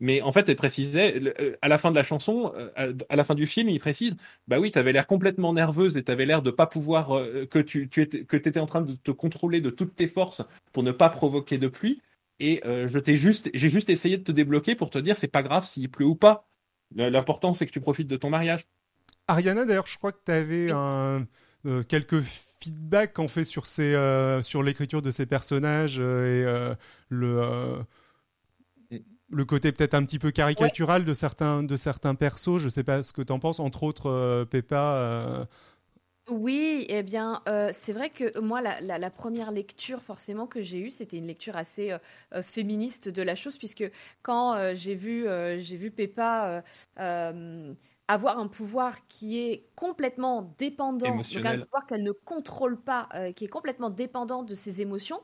Mais 0.00 0.20
en 0.22 0.32
fait, 0.32 0.48
elle 0.48 0.56
précisait, 0.56 1.20
euh, 1.40 1.56
à 1.62 1.68
la 1.68 1.78
fin 1.78 1.90
de 1.90 1.96
la 1.96 2.02
chanson, 2.02 2.52
euh, 2.56 2.92
à 3.08 3.16
la 3.16 3.24
fin 3.24 3.34
du 3.34 3.46
film, 3.46 3.68
il 3.68 3.78
précise, 3.78 4.16
bah 4.48 4.58
oui, 4.58 4.70
tu 4.70 4.78
avais 4.78 4.92
l'air 4.92 5.06
complètement 5.06 5.52
nerveuse 5.52 5.96
et 5.96 6.04
tu 6.04 6.10
avais 6.10 6.26
l'air 6.26 6.42
de 6.42 6.50
pas 6.50 6.66
pouvoir, 6.66 7.08
que 7.50 7.58
tu, 7.60 7.88
tu 7.88 8.02
étais, 8.02 8.24
que 8.24 8.36
étais 8.36 8.58
en 8.58 8.66
train 8.66 8.80
de 8.80 8.94
te 8.94 9.10
contrôler 9.10 9.60
de 9.60 9.70
toutes 9.70 9.94
tes 9.94 10.08
forces 10.08 10.42
pour 10.72 10.82
ne 10.82 10.92
pas 10.92 11.08
provoquer 11.08 11.58
de 11.58 11.68
pluie. 11.68 12.02
Et 12.40 12.60
je 12.64 12.98
t'ai 12.98 13.16
juste, 13.16 13.48
j'ai 13.54 13.70
juste 13.70 13.88
essayé 13.88 14.18
de 14.18 14.24
te 14.24 14.32
débloquer 14.32 14.74
pour 14.74 14.90
te 14.90 14.98
dire, 14.98 15.16
c'est 15.16 15.28
pas 15.28 15.42
grave 15.42 15.64
s'il 15.64 15.88
pleut 15.88 16.04
ou 16.04 16.16
pas. 16.16 16.48
L'important, 16.96 17.54
c'est 17.54 17.66
que 17.66 17.70
tu 17.70 17.80
profites 17.80 18.08
de 18.08 18.16
ton 18.16 18.30
mariage. 18.30 18.66
Ariana, 19.28 19.64
d'ailleurs, 19.64 19.86
je 19.86 19.96
crois 19.96 20.12
que 20.12 20.20
tu 20.26 20.32
avais 20.32 20.70
un, 20.72 21.26
quelques 21.88 22.20
feedbacks 22.20 23.18
en 23.20 23.28
fait 23.28 23.44
sur, 23.44 23.66
ces, 23.66 23.96
sur 24.42 24.64
l'écriture 24.64 25.02
de 25.02 25.12
ces 25.12 25.26
personnages 25.26 26.00
et 26.00 26.44
le 27.08 27.84
le 29.30 29.44
côté 29.44 29.72
peut-être 29.72 29.94
un 29.94 30.04
petit 30.04 30.18
peu 30.18 30.30
caricatural 30.30 31.04
de 31.04 31.14
certains 31.14 31.62
de 31.62 31.76
certains 31.76 32.14
persos. 32.14 32.58
Je 32.58 32.68
sais 32.68 32.84
pas 32.84 33.02
ce 33.02 33.12
que 33.12 33.22
tu 33.22 33.32
en 33.32 33.38
penses. 33.38 33.60
Entre 33.60 33.82
autres, 33.82 34.10
euh, 34.10 34.44
Peppa. 34.44 34.94
Euh, 34.96 35.44
oui, 36.30 36.86
eh 36.88 37.02
bien, 37.02 37.42
euh, 37.48 37.68
c'est 37.74 37.92
vrai 37.92 38.08
que 38.08 38.38
moi, 38.38 38.62
la, 38.62 39.10
première 39.10 39.50
lecture 39.50 40.00
forcément 40.00 40.46
que 40.46 40.62
j'ai 40.62 40.78
eue, 40.78 40.90
c'était 40.90 41.18
une 41.18 41.26
lecture 41.26 41.54
assez 41.54 41.94
féministe 42.40 43.10
de 43.10 43.20
la 43.20 43.34
chose, 43.34 43.58
puisque 43.58 43.84
quand 44.22 44.72
j'ai 44.72 44.94
vu, 44.94 45.26
j'ai 45.58 45.76
vu 45.76 45.90
Peppa 45.90 46.62
avoir 46.96 48.38
un 48.38 48.48
pouvoir 48.48 49.06
qui 49.06 49.38
est 49.38 49.68
complètement 49.76 50.54
dépendant, 50.56 51.14
donc 51.14 51.44
un 51.44 51.58
pouvoir 51.58 51.86
qu'elle 51.86 52.02
ne 52.02 52.12
contrôle 52.12 52.80
pas, 52.80 53.10
qui 53.36 53.44
est 53.44 53.48
complètement 53.48 53.90
dépendant 53.90 54.42
de 54.42 54.54
ses 54.54 54.80
émotions, 54.80 55.20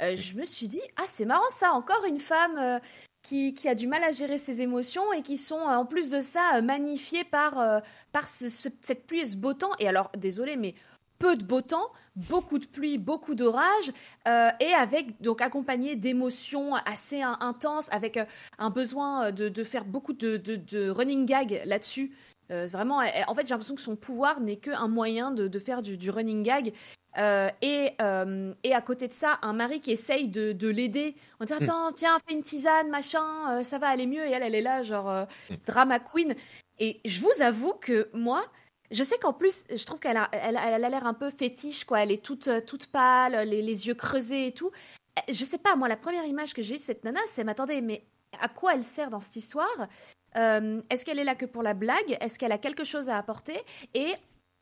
je 0.00 0.32
me 0.32 0.46
suis 0.46 0.68
dit, 0.68 0.80
ah, 0.96 1.04
c'est 1.06 1.26
marrant 1.26 1.50
ça, 1.50 1.72
encore 1.72 2.06
une 2.06 2.20
femme 2.20 2.80
qui, 3.28 3.68
a 3.68 3.74
du 3.74 3.86
mal 3.86 4.02
à 4.04 4.12
gérer 4.12 4.38
ses 4.38 4.62
émotions 4.62 5.12
et 5.12 5.22
qui 5.22 5.36
sont 5.36 5.60
euh, 5.60 5.76
en 5.76 5.84
plus 5.84 6.08
de 6.10 6.20
ça 6.20 6.56
euh, 6.56 6.62
magnifiées 6.62 7.24
par, 7.24 7.58
euh, 7.58 7.80
par 8.12 8.24
cette 8.24 9.06
pluie 9.06 9.20
et 9.20 9.26
ce 9.26 9.36
beau 9.36 9.52
temps. 9.52 9.72
Et 9.78 9.88
alors, 9.88 10.10
désolé, 10.16 10.56
mais 10.56 10.74
peu 11.18 11.36
de 11.36 11.44
beau 11.44 11.60
temps, 11.60 11.90
beaucoup 12.14 12.58
de 12.58 12.66
pluie, 12.66 12.96
beaucoup 12.96 13.34
d'orage, 13.34 13.90
et 14.26 14.72
avec 14.72 15.20
donc 15.20 15.42
accompagné 15.42 15.96
d'émotions 15.96 16.76
assez 16.86 17.22
intenses, 17.22 17.88
avec 17.90 18.20
un 18.58 18.70
besoin 18.70 19.32
de, 19.32 19.64
faire 19.64 19.84
beaucoup 19.84 20.12
de, 20.12 20.90
running 20.90 21.26
gag 21.26 21.60
là-dessus. 21.64 22.14
vraiment, 22.48 22.98
en 22.98 23.34
fait, 23.34 23.48
j'ai 23.48 23.50
l'impression 23.50 23.74
que 23.74 23.80
son 23.80 23.96
pouvoir 23.96 24.40
n'est 24.40 24.58
qu'un 24.58 24.86
moyen 24.86 25.32
de, 25.32 25.58
faire 25.58 25.82
du, 25.82 26.08
running 26.08 26.44
gag 26.44 26.72
euh, 27.16 27.50
et, 27.62 27.92
euh, 28.02 28.52
et, 28.62 28.74
à 28.74 28.80
côté 28.80 29.08
de 29.08 29.12
ça, 29.12 29.38
un 29.42 29.52
mari 29.52 29.80
qui 29.80 29.92
essaye 29.92 30.28
de, 30.28 30.52
de 30.52 30.68
l'aider 30.68 31.16
en 31.40 31.44
disant 31.44 31.58
mm. 31.60 31.62
Attends, 31.64 31.92
tiens, 31.92 32.18
fais 32.26 32.34
une 32.34 32.42
tisane, 32.42 32.90
machin, 32.90 33.58
euh, 33.58 33.62
ça 33.62 33.78
va 33.78 33.88
aller 33.88 34.06
mieux. 34.06 34.24
Et 34.24 34.30
elle, 34.30 34.42
elle 34.42 34.54
est 34.54 34.62
là, 34.62 34.82
genre 34.82 35.26
mm. 35.50 35.54
drama 35.66 35.98
queen. 35.98 36.34
Et 36.78 37.00
je 37.04 37.20
vous 37.20 37.42
avoue 37.42 37.72
que 37.72 38.08
moi, 38.12 38.44
je 38.90 39.02
sais 39.02 39.18
qu'en 39.18 39.32
plus, 39.32 39.64
je 39.74 39.84
trouve 39.84 39.98
qu'elle 39.98 40.16
a 40.16 40.28
l'air 40.32 40.62
elle, 40.64 40.84
a 40.84 40.88
l'air 40.88 41.06
un 41.06 41.14
peu 41.14 41.30
fétiche, 41.30 41.84
quoi. 41.84 42.02
Elle 42.02 42.12
est 42.12 42.22
toute, 42.22 42.50
toute 42.66 42.86
pâle, 42.86 43.48
les, 43.48 43.62
les, 43.62 43.86
yeux 43.86 43.94
creusés 43.94 44.46
et 44.48 44.52
tout. 44.52 44.70
Je 45.28 45.44
sais 45.44 45.58
pas, 45.58 45.76
moi, 45.76 45.88
la 45.88 45.96
première 45.96 46.24
image 46.24 46.54
que 46.54 46.62
j'ai 46.62 46.74
eue 46.74 46.78
de 46.78 46.82
cette 46.82 47.04
nana, 47.04 47.20
c'est 47.26 47.42
m'attendez, 47.42 47.80
mais 47.80 48.04
à 48.40 48.48
quoi 48.48 48.74
elle 48.74 48.84
sert 48.84 49.10
dans 49.10 49.20
cette 49.20 49.36
histoire? 49.36 49.88
Est-ce 50.34 51.04
qu'elle 51.04 51.18
est 51.18 51.24
là 51.24 51.34
que 51.34 51.46
pour 51.46 51.64
la 51.64 51.74
blague? 51.74 52.16
Est-ce 52.20 52.38
qu'elle 52.38 52.52
a 52.52 52.58
quelque 52.58 52.84
chose 52.84 53.08
à 53.08 53.16
apporter? 53.16 53.60
Et 53.94 54.14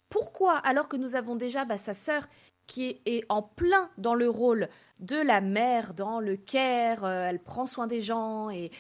pourquoi, 0.09 0.57
alors 0.59 0.89
que 0.89 0.97
nous 0.97 1.15
avons 1.15 1.37
déjà 1.37 1.65
bah, 1.65 1.79
sa 1.79 1.95
sœur 1.95 2.23
qui 2.67 3.01
est, 3.07 3.25
en 3.29 3.43
plein 3.43 3.91
dans 3.99 4.15
le 4.15 4.29
rôle 4.29 4.69
de 4.99 5.17
la 5.17 5.41
mère, 5.41 5.95
dans 5.95 6.21
le 6.21 6.37
care, 6.37 7.05
euh, 7.05 7.29
elle 7.29 7.39
prend 7.39 7.67
soin 7.67 7.87
des 7.87 8.01
gens 8.01 8.51
et, 8.51 8.71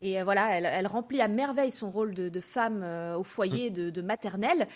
et 0.00 0.20
euh, 0.20 0.24
voilà, 0.24 0.58
elle, 0.58 0.86
remplit 0.86 1.20
à 1.20 1.28
merveille 1.28 1.70
son 1.70 1.90
rôle 1.90 2.14
de, 2.14 2.40
femme 2.40 2.82
euh, 2.82 3.16
au 3.16 3.22
foyer, 3.22 3.70
de, 3.70 4.02
maternelle. 4.02 4.66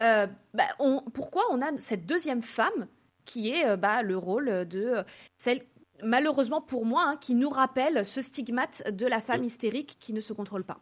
Bah, 0.00 0.68
pourquoi 1.12 1.42
on 1.50 1.60
a 1.60 1.76
cette 1.78 2.06
deuxième 2.06 2.42
femme 2.42 2.86
qui 3.24 3.50
est 3.50 3.76
bah, 3.76 4.02
le 4.02 4.16
rôle 4.16 4.66
de 4.68 5.04
celle, 5.36 5.62
malheureusement 6.02 6.60
pour 6.60 6.86
moi, 6.86 7.04
hein, 7.04 7.16
qui 7.16 7.34
nous 7.34 7.50
rappelle 7.50 8.04
ce 8.04 8.22
stigmate 8.22 8.90
de 8.92 9.06
la 9.06 9.20
femme 9.20 9.42
hystérique 9.42 9.96
qui 9.98 10.12
ne 10.12 10.20
se 10.20 10.32
contrôle 10.32 10.64
pas 10.64 10.80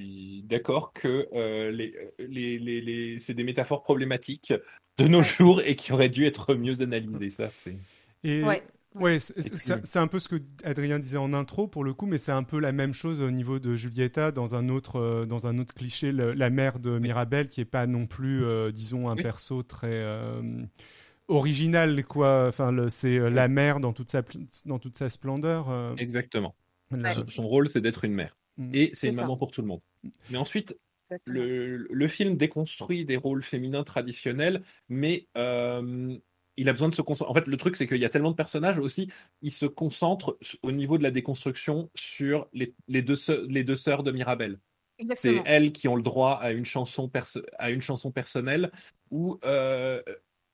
suis 0.00 0.42
d'accord 0.44 0.92
que 0.92 1.28
les, 1.70 1.94
les, 2.18 2.58
les, 2.58 3.18
c'est 3.18 3.34
des 3.34 3.44
métaphores 3.44 3.82
problématiques 3.82 4.52
de 4.98 5.08
nos 5.08 5.22
jours 5.22 5.62
et 5.64 5.76
qui 5.76 5.92
auraient 5.92 6.08
dû 6.08 6.26
être 6.26 6.54
mieux 6.54 6.82
analysées. 6.82 7.30
Ça, 7.30 7.50
c'est. 7.50 7.76
Et... 8.24 8.42
Ouais. 8.94 9.18
c'est 9.20 9.98
un 9.98 10.06
peu 10.06 10.18
ce 10.18 10.28
que 10.28 10.36
Adrien 10.64 10.98
disait 10.98 11.16
en 11.16 11.32
intro 11.32 11.66
pour 11.66 11.82
le 11.82 11.94
coup, 11.94 12.04
mais 12.04 12.18
c'est 12.18 12.30
un 12.30 12.42
peu 12.42 12.60
la 12.60 12.72
même 12.72 12.92
chose 12.92 13.22
au 13.22 13.30
niveau 13.30 13.58
de 13.58 13.74
Julieta 13.74 14.32
dans 14.32 14.54
un 14.54 14.68
autre, 14.68 15.24
dans 15.26 15.46
un 15.46 15.58
autre 15.58 15.72
cliché, 15.72 16.12
la 16.12 16.50
mère 16.50 16.78
de 16.78 16.98
Mirabel 16.98 17.48
qui 17.48 17.62
est 17.62 17.64
pas 17.64 17.86
non 17.86 18.06
plus, 18.06 18.44
disons, 18.72 19.08
un 19.08 19.16
perso 19.16 19.62
très 19.62 20.04
original, 21.28 22.04
quoi. 22.04 22.48
Enfin, 22.48 22.88
c'est 22.90 23.18
la 23.30 23.48
mère 23.48 23.80
dans 23.80 23.94
toute 23.94 24.10
sa, 24.10 24.22
dans 24.66 24.78
toute 24.78 24.98
sa 24.98 25.08
splendeur. 25.08 25.94
Exactement. 25.96 26.54
Son 27.28 27.48
rôle, 27.48 27.70
c'est 27.70 27.80
d'être 27.80 28.04
une 28.04 28.12
mère. 28.12 28.36
Mm. 28.62 28.74
Et 28.74 28.90
c'est 28.94 29.08
une 29.08 29.16
maman 29.16 29.36
pour 29.36 29.50
tout 29.50 29.62
le 29.62 29.68
monde. 29.68 29.80
Mais 30.30 30.38
ensuite, 30.38 30.76
le, 31.26 32.08
film 32.08 32.36
déconstruit 32.36 33.04
des 33.04 33.16
rôles 33.16 33.42
féminins 33.42 33.84
traditionnels, 33.84 34.62
mais 34.88 35.26
euh, 35.36 36.16
il 36.56 36.68
a 36.68 36.72
besoin 36.72 36.88
de 36.88 36.94
se 36.94 37.02
concentrer. 37.02 37.30
En 37.30 37.34
fait, 37.34 37.48
le 37.48 37.56
truc, 37.56 37.76
c'est 37.76 37.86
qu'il 37.86 37.98
y 37.98 38.04
a 38.04 38.08
tellement 38.08 38.30
de 38.30 38.36
personnages 38.36 38.78
aussi, 38.78 39.10
il 39.40 39.50
se 39.50 39.66
concentre 39.66 40.38
au 40.62 40.72
niveau 40.72 40.98
de 40.98 41.02
la 41.02 41.10
déconstruction 41.10 41.90
sur 41.94 42.48
les, 42.52 42.74
deux, 43.02 43.16
les 43.48 43.64
deux 43.64 43.76
sœurs 43.76 44.02
de 44.02 44.10
Mirabel. 44.10 44.58
C'est 45.14 45.42
elles 45.46 45.72
qui 45.72 45.88
ont 45.88 45.96
le 45.96 46.02
droit 46.02 46.38
à 46.40 46.52
une 46.52 46.64
chanson, 46.64 47.10
à 47.58 47.70
une 47.70 47.80
chanson 47.80 48.12
personnelle 48.12 48.70
où, 49.10 49.38
euh, 49.44 50.00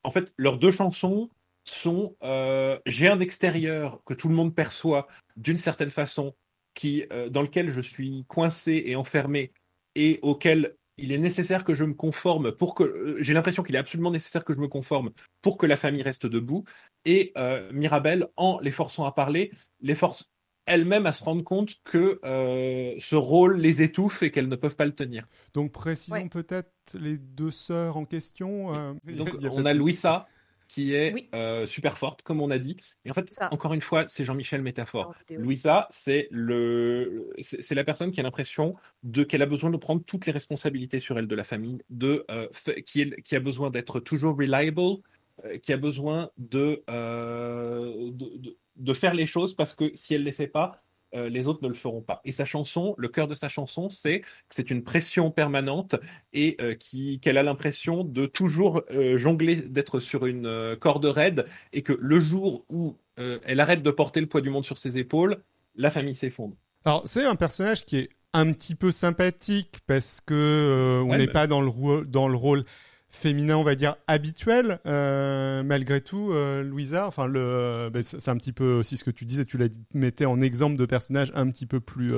en 0.04 0.10
fait, 0.10 0.32
leurs 0.38 0.58
deux 0.58 0.70
chansons 0.70 1.28
sont 1.64 2.16
euh, 2.22 2.78
J'ai 2.86 3.08
un 3.08 3.20
extérieur 3.20 4.02
que 4.04 4.14
tout 4.14 4.28
le 4.28 4.34
monde 4.34 4.54
perçoit 4.54 5.06
d'une 5.36 5.58
certaine 5.58 5.90
façon 5.90 6.34
qui, 6.78 7.04
euh, 7.12 7.28
dans 7.28 7.42
lequel 7.42 7.72
je 7.72 7.80
suis 7.80 8.24
coincé 8.28 8.84
et 8.86 8.94
enfermé 8.94 9.52
et 9.96 10.20
auquel 10.22 10.76
il 10.96 11.10
est 11.10 11.18
nécessaire 11.18 11.64
que 11.64 11.74
je 11.74 11.82
me 11.82 11.92
conforme 11.92 12.52
pour 12.52 12.76
que 12.76 12.84
euh, 12.84 13.16
j'ai 13.18 13.34
l'impression 13.34 13.64
qu'il 13.64 13.74
est 13.74 13.80
absolument 13.80 14.12
nécessaire 14.12 14.44
que 14.44 14.54
je 14.54 14.60
me 14.60 14.68
conforme 14.68 15.10
pour 15.42 15.58
que 15.58 15.66
la 15.66 15.76
famille 15.76 16.02
reste 16.02 16.26
debout 16.26 16.62
et 17.04 17.32
euh, 17.36 17.68
Mirabel 17.72 18.28
en 18.36 18.60
les 18.60 18.70
forçant 18.70 19.04
à 19.06 19.10
parler 19.10 19.50
les 19.80 19.96
force 19.96 20.30
elle-même 20.66 21.06
à 21.06 21.12
se 21.12 21.24
rendre 21.24 21.42
compte 21.42 21.74
que 21.82 22.20
ce 22.22 23.16
rôle 23.16 23.58
les 23.58 23.80
étouffe 23.80 24.22
et 24.22 24.30
qu'elles 24.30 24.48
ne 24.48 24.56
peuvent 24.56 24.76
pas 24.76 24.84
le 24.84 24.94
tenir. 24.94 25.26
Donc 25.54 25.72
précisons 25.72 26.28
peut-être 26.28 26.70
les 26.92 27.16
deux 27.16 27.50
sœurs 27.50 27.96
en 27.96 28.04
question. 28.04 28.94
Donc 29.04 29.30
on 29.50 29.64
a 29.64 29.72
Louisa 29.72 30.28
qui 30.68 30.94
est 30.94 31.28
euh, 31.34 31.66
super 31.66 31.98
forte, 31.98 32.22
comme 32.22 32.40
on 32.40 32.50
a 32.50 32.58
dit. 32.58 32.76
Et 33.04 33.10
en 33.10 33.14
fait, 33.14 33.34
encore 33.50 33.72
une 33.72 33.80
fois, 33.80 34.06
c'est 34.06 34.24
Jean-Michel 34.24 34.62
métaphore. 34.62 35.14
Louisa, 35.30 35.88
c'est 35.90 36.28
le, 36.30 37.30
c'est 37.40 37.74
la 37.74 37.84
personne 37.84 38.12
qui 38.12 38.20
a 38.20 38.22
l'impression 38.22 38.76
de 39.02 39.24
qu'elle 39.24 39.42
a 39.42 39.46
besoin 39.46 39.70
de 39.70 39.76
prendre 39.78 40.02
toutes 40.04 40.26
les 40.26 40.32
responsabilités 40.32 41.00
sur 41.00 41.18
elle 41.18 41.26
de 41.26 41.34
la 41.34 41.44
famille, 41.44 41.78
de 41.90 42.24
euh, 42.30 42.48
qui, 42.86 43.00
est, 43.00 43.22
qui 43.22 43.34
a 43.34 43.40
besoin 43.40 43.70
d'être 43.70 43.98
toujours 43.98 44.36
reliable, 44.36 45.02
euh, 45.44 45.58
qui 45.58 45.72
a 45.72 45.78
besoin 45.78 46.30
de, 46.36 46.82
de, 46.86 48.56
de, 48.76 48.92
faire 48.92 49.14
les 49.14 49.26
choses 49.26 49.54
parce 49.54 49.74
que 49.74 49.90
si 49.94 50.14
elle 50.14 50.24
les 50.24 50.32
fait 50.32 50.48
pas, 50.48 50.82
euh, 51.14 51.28
les 51.28 51.48
autres 51.48 51.60
ne 51.62 51.68
le 51.68 51.74
feront 51.74 52.02
pas. 52.02 52.20
Et 52.24 52.32
sa 52.32 52.44
chanson, 52.44 52.94
le 52.98 53.08
cœur 53.08 53.28
de 53.28 53.34
sa 53.34 53.48
chanson, 53.48 53.88
c'est 53.88 54.20
que 54.20 54.26
c'est 54.50 54.70
une 54.70 54.82
pression 54.82 55.30
permanente 55.30 55.96
et 56.32 56.56
euh, 56.60 56.74
qu'elle 57.20 57.38
a 57.38 57.42
l'impression 57.42 58.04
de 58.04 58.26
toujours 58.26 58.82
euh, 58.90 59.16
jongler, 59.16 59.56
d'être 59.56 60.00
sur 60.00 60.26
une 60.26 60.76
corde 60.80 61.06
raide 61.06 61.46
et 61.72 61.82
que 61.82 61.96
le 61.98 62.20
jour 62.20 62.64
où 62.68 62.96
elle 63.16 63.58
arrête 63.58 63.82
de 63.82 63.90
porter 63.90 64.20
le 64.20 64.28
poids 64.28 64.40
du 64.40 64.48
monde 64.48 64.64
sur 64.64 64.78
ses 64.78 64.96
épaules, 64.96 65.42
la 65.74 65.90
famille 65.90 66.14
s'effondre. 66.14 66.54
Alors 66.84 67.02
c'est 67.04 67.24
un 67.24 67.34
personnage 67.34 67.84
qui 67.84 67.96
est 67.96 68.10
un 68.32 68.52
petit 68.52 68.76
peu 68.76 68.92
sympathique 68.92 69.78
parce 69.88 70.20
que 70.20 71.02
on 71.04 71.16
n'est 71.16 71.26
pas 71.26 71.48
dans 71.48 71.60
le, 71.60 72.04
dans 72.04 72.28
le 72.28 72.36
rôle 72.36 72.64
féminin, 73.10 73.56
on 73.56 73.64
va 73.64 73.74
dire, 73.74 73.96
habituel, 74.06 74.80
euh, 74.86 75.62
malgré 75.62 76.00
tout, 76.00 76.32
euh, 76.32 76.62
Louisa. 76.62 77.06
Enfin, 77.06 77.26
le, 77.26 77.40
euh, 77.40 77.90
ben, 77.90 78.02
c'est 78.02 78.28
un 78.28 78.36
petit 78.36 78.52
peu 78.52 78.74
aussi 78.74 78.96
ce 78.96 79.04
que 79.04 79.10
tu 79.10 79.24
disais, 79.24 79.44
tu 79.44 79.58
la 79.58 79.66
mettais 79.94 80.26
en 80.26 80.40
exemple 80.40 80.76
de 80.76 80.86
personnage 80.86 81.32
un 81.34 81.50
petit 81.50 81.66
peu 81.66 81.80
plus, 81.80 82.14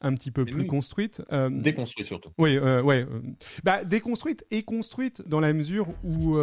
un 0.00 0.14
petit 0.14 0.30
peu 0.30 0.44
plus 0.44 0.66
construite. 0.66 1.22
déconstruite 1.50 2.06
surtout. 2.06 2.30
Oui, 2.38 2.58
ouais. 2.58 3.06
Bah, 3.64 3.84
déconstruite 3.84 4.44
et 4.50 4.62
construite 4.62 5.26
dans 5.26 5.40
la 5.40 5.52
mesure 5.52 5.88
où. 6.04 6.38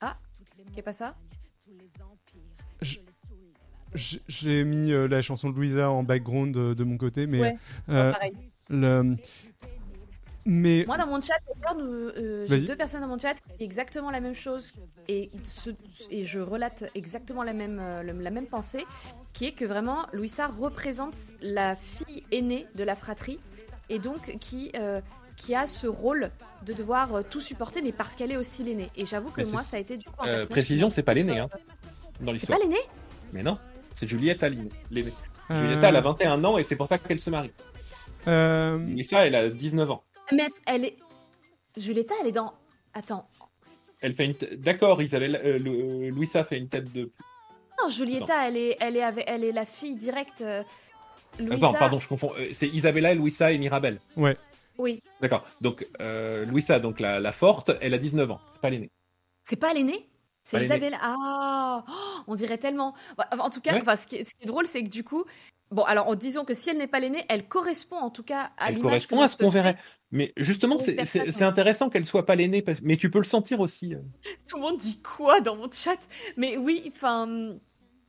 Ah, 0.00 0.18
qu'est 0.74 0.82
pas 0.82 0.92
ça 0.92 1.16
j'ai 3.94 4.64
mis 4.64 4.92
euh, 4.92 5.06
la 5.08 5.22
chanson 5.22 5.50
de 5.50 5.54
Louisa 5.56 5.90
en 5.90 6.02
background 6.02 6.54
de, 6.54 6.84
mon 6.84 6.96
côté, 6.98 7.26
mais 7.26 7.56
euh, 7.88 8.12
le, 8.68 9.16
Mais 10.44 10.84
Moi, 10.86 10.96
dans 10.96 11.06
mon 11.06 11.20
chat, 11.20 11.34
euh, 11.76 12.46
j'ai 12.48 12.62
deux 12.62 12.76
personnes 12.76 13.00
dans 13.00 13.08
mon 13.08 13.18
chat 13.18 13.34
qui 13.34 13.42
disent 13.58 13.66
exactement 13.66 14.10
la 14.10 14.20
même 14.20 14.34
chose 14.34 14.72
et, 15.08 15.30
ce- 15.44 15.70
et 16.10 16.24
je 16.24 16.38
relate 16.40 16.84
exactement 16.94 17.42
la 17.42 17.52
même, 17.52 17.78
euh, 17.80 18.02
la 18.02 18.30
même 18.30 18.46
pensée, 18.46 18.86
qui 19.32 19.46
est 19.46 19.52
que 19.52 19.64
vraiment, 19.64 20.06
Louisa 20.12 20.46
représente 20.46 21.16
la 21.42 21.74
fille 21.76 22.22
aînée 22.32 22.66
de 22.76 22.84
la 22.84 22.94
fratrie 22.96 23.38
et 23.88 23.98
donc 23.98 24.36
qui, 24.40 24.70
euh, 24.76 25.00
qui 25.36 25.54
a 25.54 25.66
ce 25.66 25.86
rôle 25.86 26.30
de 26.64 26.72
devoir 26.72 27.14
euh, 27.14 27.22
tout 27.28 27.40
supporter, 27.40 27.82
mais 27.82 27.92
parce 27.92 28.14
qu'elle 28.16 28.32
est 28.32 28.36
aussi 28.36 28.62
l'aînée. 28.62 28.90
Et 28.96 29.04
j'avoue 29.06 29.30
que 29.30 29.42
Mais 29.42 29.50
moi, 29.50 29.62
c'est- 29.62 29.70
ça 29.70 29.76
a 29.76 29.80
été 29.80 29.96
du 29.96 30.06
coup 30.06 30.24
un 30.24 30.28
Euh, 30.28 30.46
précision, 30.46 30.90
c'est 30.90 31.02
pas 31.02 31.14
l'aîné 31.14 31.38
hein, 31.38 31.48
dans 32.20 32.26
C'est 32.26 32.32
l'histoire. 32.32 32.58
pas 32.58 32.64
l'aîné? 32.64 32.78
Mais 33.32 33.42
non, 33.42 33.58
c'est 33.96 34.06
Julietta 34.06 34.48
l'aîné. 34.48 34.68
l'aîné. 34.92 35.12
euh, 35.50 35.60
Julietta, 35.60 35.88
elle 35.88 35.96
a 35.96 36.00
21 36.02 36.44
ans 36.44 36.56
et 36.58 36.62
c'est 36.62 36.76
pour 36.76 36.86
ça 36.86 36.98
qu'elle 36.98 37.18
se 37.18 37.30
marie. 37.30 37.50
euh, 38.28 38.78
Et 38.96 39.02
ça, 39.02 39.26
elle 39.26 39.34
a 39.34 39.48
19 39.48 39.90
ans. 39.90 40.04
Mais 40.32 40.48
elle 40.66 40.84
est. 40.84 40.96
Julietta, 41.76 42.14
elle 42.20 42.28
est 42.28 42.32
dans. 42.32 42.52
Attends. 42.94 43.28
Elle 44.00 44.12
fait 44.14 44.26
une. 44.26 44.34
t- 44.34 44.56
D'accord, 44.56 45.00
Isabelle, 45.02 45.40
euh, 45.44 45.58
Lou- 45.58 46.10
Louisa 46.14 46.44
fait 46.44 46.58
une 46.58 46.68
tête 46.68 46.92
de. 46.92 47.10
Non, 47.82 47.88
Julietta, 47.88 48.48
elle 48.48 48.56
est, 48.56 48.76
elle 48.80 48.96
est, 48.96 49.02
avec, 49.02 49.24
elle 49.28 49.44
est 49.44 49.52
la 49.52 49.64
fille 49.66 49.94
directe. 49.96 50.40
euh, 50.42 50.62
Louisa. 51.38 51.68
Attends, 51.68 51.78
pardon, 51.78 52.00
je 52.00 52.08
confonds. 52.08 52.32
Euh, 52.38 52.48
C'est 52.52 52.68
Isabella, 52.68 53.14
Louisa 53.14 53.52
et 53.52 53.58
Mirabel. 53.58 53.98
ouais. 54.16 54.36
Oui. 54.78 55.02
D'accord. 55.22 55.42
Donc, 55.62 55.86
euh, 56.02 56.44
Louisa, 56.44 56.78
donc 56.78 57.00
la, 57.00 57.18
la 57.18 57.32
forte, 57.32 57.70
elle 57.80 57.94
a 57.94 57.98
19 57.98 58.30
ans. 58.30 58.40
C'est 58.46 58.60
pas 58.60 58.68
l'aînée. 58.68 58.90
C'est 59.42 59.56
pas 59.56 59.72
l'aînée? 59.72 60.06
C'est. 60.46 60.64
Isabelle. 60.64 60.96
Ah 61.02 61.84
oh, 61.86 61.90
On 62.28 62.34
dirait 62.34 62.58
tellement. 62.58 62.94
Ouais, 63.18 63.24
En 63.38 63.50
tout 63.50 63.60
cas, 63.60 63.74
Ouais. 63.74 63.80
enfin, 63.82 63.96
ce, 63.96 64.06
qui 64.06 64.16
est, 64.16 64.24
ce 64.24 64.34
qui 64.34 64.44
est 64.44 64.46
drôle, 64.46 64.66
c'est 64.66 64.82
que 64.82 64.88
du 64.88 65.04
coup. 65.04 65.24
Bon, 65.72 65.82
alors, 65.82 66.06
en 66.06 66.14
disant 66.14 66.44
que 66.44 66.54
si 66.54 66.70
elle 66.70 66.78
n'est 66.78 66.86
pas 66.86 67.00
l'aînée, 67.00 67.24
elle 67.28 67.48
correspond 67.48 67.96
en 67.96 68.10
tout 68.10 68.22
cas 68.22 68.50
à 68.56 68.70
Elle 68.70 68.80
correspond 68.80 69.20
à 69.20 69.26
ce 69.28 69.36
qu'on 69.36 69.50
verrait. 69.50 69.76
Mais 70.12 70.32
justement, 70.36 70.78
c'est- 70.78 71.42
intéressant 71.42 71.90
qu'elle 71.90 72.04
soit 72.04 72.24
pas 72.24 72.36
l'aînée, 72.36 72.64
mais 72.82 72.96
tu 72.96 73.10
peux 73.10 73.18
le 73.18 73.24
sentir 73.24 73.58
aussi. 73.60 73.94
euh. 73.94 73.98
Tout 74.48 74.56
le 74.56 74.62
monde 74.62 74.78
dit 74.78 75.00
quoi 75.02 75.40
dans 75.40 75.56
mon 75.56 75.68
chat? 75.70 75.98
Mais 76.36 76.56
oui, 76.56 76.90
enfin. 76.94 77.26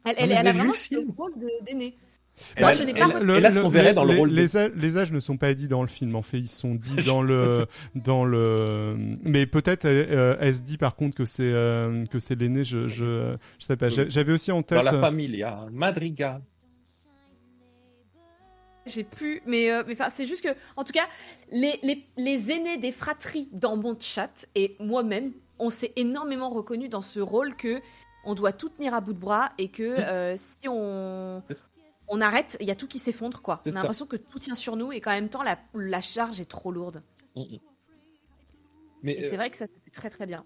Elle, 0.06 0.16
elle, 0.20 0.30
mais 0.30 0.36
elle 0.36 0.48
a 0.48 0.54
vraiment 0.54 0.72
le 0.72 0.78
ce 0.78 0.96
rôle 1.18 1.34
d'aînée. 1.64 1.98
Elle 2.56 2.64
a- 2.66 2.72
elle- 2.74 3.30
elle 3.30 3.46
a 3.46 3.52
ce 3.52 3.60
qu'on 3.60 3.70
verrait 3.70 3.94
dans 3.94 4.04
le 4.04 4.12
les, 4.14 4.18
rôle. 4.20 4.30
les 4.32 4.58
âges, 4.58 4.72
les 4.76 4.98
âges 4.98 5.12
ne 5.12 5.20
sont 5.20 5.38
pas 5.38 5.54
dits 5.54 5.68
dans 5.68 5.82
le 5.82 5.88
film. 5.88 6.16
En 6.16 6.22
fait, 6.22 6.38
ils 6.40 6.48
sont 6.48 6.76
dits 6.76 7.04
dans 7.06 7.22
le 7.22 7.66
dans 7.96 8.26
le. 8.26 8.96
Mais 9.24 9.46
peut-être 9.48 9.86
euh, 9.86 10.38
est-ce 10.40 10.62
dit 10.62 10.78
par 10.78 10.96
contre 10.96 11.16
que 11.18 11.26
c'est 11.26 11.52
euh, 11.52 12.06
que 12.06 12.20
c'est 12.20 12.36
l'aîné? 12.36 12.64
Je, 12.64 12.88
je 12.88 13.36
je 13.60 13.66
sais 13.66 13.76
pas. 13.78 13.90
J'a- 13.90 14.08
J'avais 14.08 14.34
aussi 14.34 14.52
en 14.52 14.62
tête. 14.62 14.78
Dans 14.78 14.84
la 14.84 15.00
familia, 15.00 15.66
Madrigal. 15.72 16.42
J'ai 18.86 19.04
plus, 19.04 19.42
mais 19.46 19.70
euh, 19.70 19.84
mais 19.86 19.94
enfin, 19.94 20.10
c'est 20.10 20.26
juste 20.26 20.44
que, 20.46 20.56
en 20.78 20.86
tout 20.86 20.94
cas, 20.94 21.06
les, 21.52 21.78
les, 21.84 22.06
les 22.18 22.52
aînés 22.52 22.78
des 22.78 22.94
fratries 22.94 23.50
dans 23.52 23.76
mon 23.76 23.98
chat 24.00 24.46
et 24.56 24.78
moi-même, 24.80 25.34
on 25.60 25.70
s'est 25.70 25.92
énormément 25.98 26.50
reconnu 26.50 26.88
dans 26.88 27.02
ce 27.02 27.20
rôle 27.20 27.56
que 27.58 27.82
on 28.24 28.34
doit 28.34 28.54
tout 28.54 28.70
tenir 28.70 28.94
à 28.94 29.02
bout 29.02 29.12
de 29.14 29.20
bras 29.20 29.52
et 29.58 29.68
que 29.70 29.84
euh, 29.84 30.36
si 30.38 30.70
on. 30.70 31.44
On 32.08 32.22
arrête, 32.22 32.58
il 32.60 32.68
y 32.68 32.72
a 32.72 32.76
tout 32.76 32.88
qui 32.88 33.00
s'effondre 33.00 33.42
quoi. 33.42 33.60
On 33.66 33.72
a 33.72 33.74
l'impression 33.76 34.06
que 34.06 34.18
tout 34.18 34.40
tient 34.40 34.56
sur 34.56 34.76
nous 34.76 34.92
et 34.92 35.02
qu'en 35.02 35.12
même 35.12 35.30
temps 35.30 35.44
la, 35.44 35.58
la 35.74 36.02
charge 36.02 36.40
est 36.42 36.50
trop 36.50 36.72
lourde. 36.72 37.04
Mais 39.04 39.14
Et 39.14 39.26
euh, 39.26 39.30
c'est 39.30 39.36
vrai 39.38 39.50
que 39.50 39.58
ça 39.58 39.66
c'était 39.66 39.92
très 39.92 40.10
très 40.10 40.26
bien. 40.26 40.46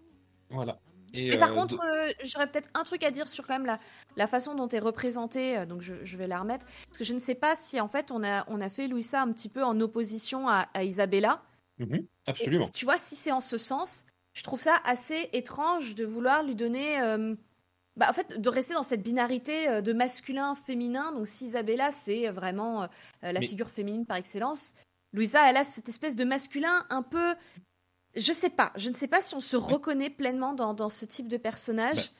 voilà. 0.49 0.79
Et, 1.13 1.29
Mais 1.29 1.37
par 1.37 1.51
euh, 1.51 1.53
contre, 1.53 1.81
euh, 1.83 2.11
j'aurais 2.23 2.49
peut-être 2.49 2.69
un 2.73 2.83
truc 2.83 3.03
à 3.03 3.11
dire 3.11 3.27
sur 3.27 3.45
quand 3.45 3.55
même 3.55 3.65
la, 3.65 3.79
la 4.15 4.27
façon 4.27 4.55
dont 4.55 4.69
est 4.69 4.79
représentée, 4.79 5.57
euh, 5.57 5.65
donc 5.65 5.81
je, 5.81 5.93
je 6.03 6.17
vais 6.17 6.25
la 6.27 6.39
remettre, 6.39 6.65
parce 6.85 6.97
que 6.99 7.03
je 7.03 7.13
ne 7.13 7.19
sais 7.19 7.35
pas 7.35 7.55
si 7.57 7.81
en 7.81 7.89
fait 7.89 8.11
on 8.11 8.23
a, 8.23 8.45
on 8.49 8.61
a 8.61 8.69
fait 8.69 8.87
Louisa 8.87 9.21
un 9.21 9.31
petit 9.33 9.49
peu 9.49 9.63
en 9.63 9.77
opposition 9.81 10.47
à, 10.47 10.69
à 10.73 10.83
Isabella. 10.85 11.43
Et 11.79 12.07
absolument. 12.25 12.69
tu 12.69 12.85
vois, 12.85 12.97
si 12.97 13.15
c'est 13.15 13.31
en 13.31 13.39
ce 13.41 13.57
sens, 13.57 14.05
je 14.33 14.43
trouve 14.43 14.61
ça 14.61 14.79
assez 14.85 15.29
étrange 15.33 15.95
de 15.95 16.05
vouloir 16.05 16.43
lui 16.43 16.55
donner. 16.55 16.97
Euh, 18.01 18.05
bah, 18.05 18.09
en 18.09 18.13
fait, 18.13 18.39
de 18.41 18.49
rester 18.49 18.73
dans 18.73 18.83
cette 18.83 19.03
binarité 19.03 19.67
euh, 19.69 19.81
de 19.81 19.93
masculin-féminin. 19.93 21.11
Donc, 21.13 21.27
si 21.27 21.45
Isabella, 21.45 21.91
c'est 21.91 22.29
vraiment 22.29 22.83
euh, 22.83 22.87
la 23.21 23.39
Mais- 23.39 23.47
figure 23.47 23.69
féminine 23.69 24.05
par 24.05 24.17
excellence, 24.17 24.73
Louisa, 25.13 25.49
elle 25.49 25.57
a 25.57 25.63
cette 25.63 25.89
espèce 25.89 26.15
de 26.15 26.23
masculin 26.23 26.85
un 26.89 27.03
peu. 27.03 27.35
Je 28.15 28.33
sais 28.33 28.49
pas. 28.49 28.71
Je 28.75 28.89
ne 28.89 28.93
sais 28.95 29.07
pas 29.07 29.21
si 29.21 29.35
on 29.35 29.41
se 29.41 29.55
reconnaît 29.57 30.09
pleinement 30.09 30.53
dans, 30.53 30.73
dans 30.73 30.89
ce 30.89 31.05
type 31.05 31.27
de 31.27 31.37
personnage. 31.37 32.11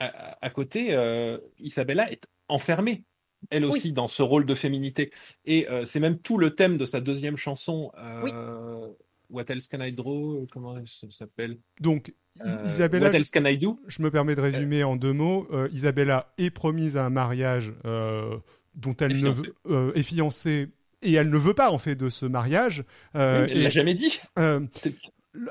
à, 0.00 0.06
à- 0.06 0.38
à 0.46 0.50
côté, 0.50 0.94
euh, 0.94 1.38
Isabella 1.58 2.10
est 2.10 2.24
enfermée, 2.48 3.04
elle 3.50 3.64
aussi, 3.64 3.92
dans 3.92 4.08
ce 4.08 4.22
rôle 4.22 4.46
de 4.46 4.54
féminité. 4.54 5.12
Et 5.44 5.68
euh, 5.68 5.84
c'est 5.84 6.00
même 6.00 6.18
tout 6.18 6.38
le 6.38 6.54
thème 6.54 6.76
de 6.78 6.86
sa 6.86 7.00
deuxième 7.00 7.36
chanson, 7.36 7.92
euh, 7.98 8.88
What 9.30 9.44
Else 9.48 9.68
Can 9.68 9.80
I 9.82 9.92
Draw 9.92 10.46
Comment 10.52 10.76
elle 10.76 10.84
s- 10.84 11.04
s'appelle? 11.10 11.58
Donc 11.80 12.12
Euh, 12.40 12.62
Isabella. 12.66 13.08
What 13.08 13.14
Else 13.16 13.30
Can 13.30 13.44
I 13.46 13.58
Do? 13.58 13.80
Je 13.88 14.00
me 14.02 14.10
permets 14.10 14.34
de 14.36 14.40
résumer 14.40 14.84
en 14.84 14.96
deux 14.96 15.12
mots. 15.12 15.48
Euh, 15.52 15.68
Isabella 15.72 16.32
est 16.38 16.50
promise 16.50 16.96
à 16.96 17.04
un 17.04 17.10
mariage 17.10 17.72
euh, 17.84 18.36
dont 18.74 18.94
elle 19.00 19.10
Est 19.12 19.14
ne 19.14 19.20
fiancée. 19.20 19.42
veut, 19.64 19.74
euh, 19.74 19.92
est 19.94 20.02
fiancée 20.02 20.68
et 21.02 21.12
elle 21.14 21.30
ne 21.30 21.36
veut 21.36 21.54
pas 21.54 21.70
en 21.70 21.78
fait 21.78 21.96
de 21.96 22.08
ce 22.10 22.26
mariage. 22.26 22.84
Euh, 23.16 23.46
Elle 23.50 23.62
l'a 23.64 23.70
jamais 23.70 23.94
dit. 23.94 24.18
euh, 24.38 24.60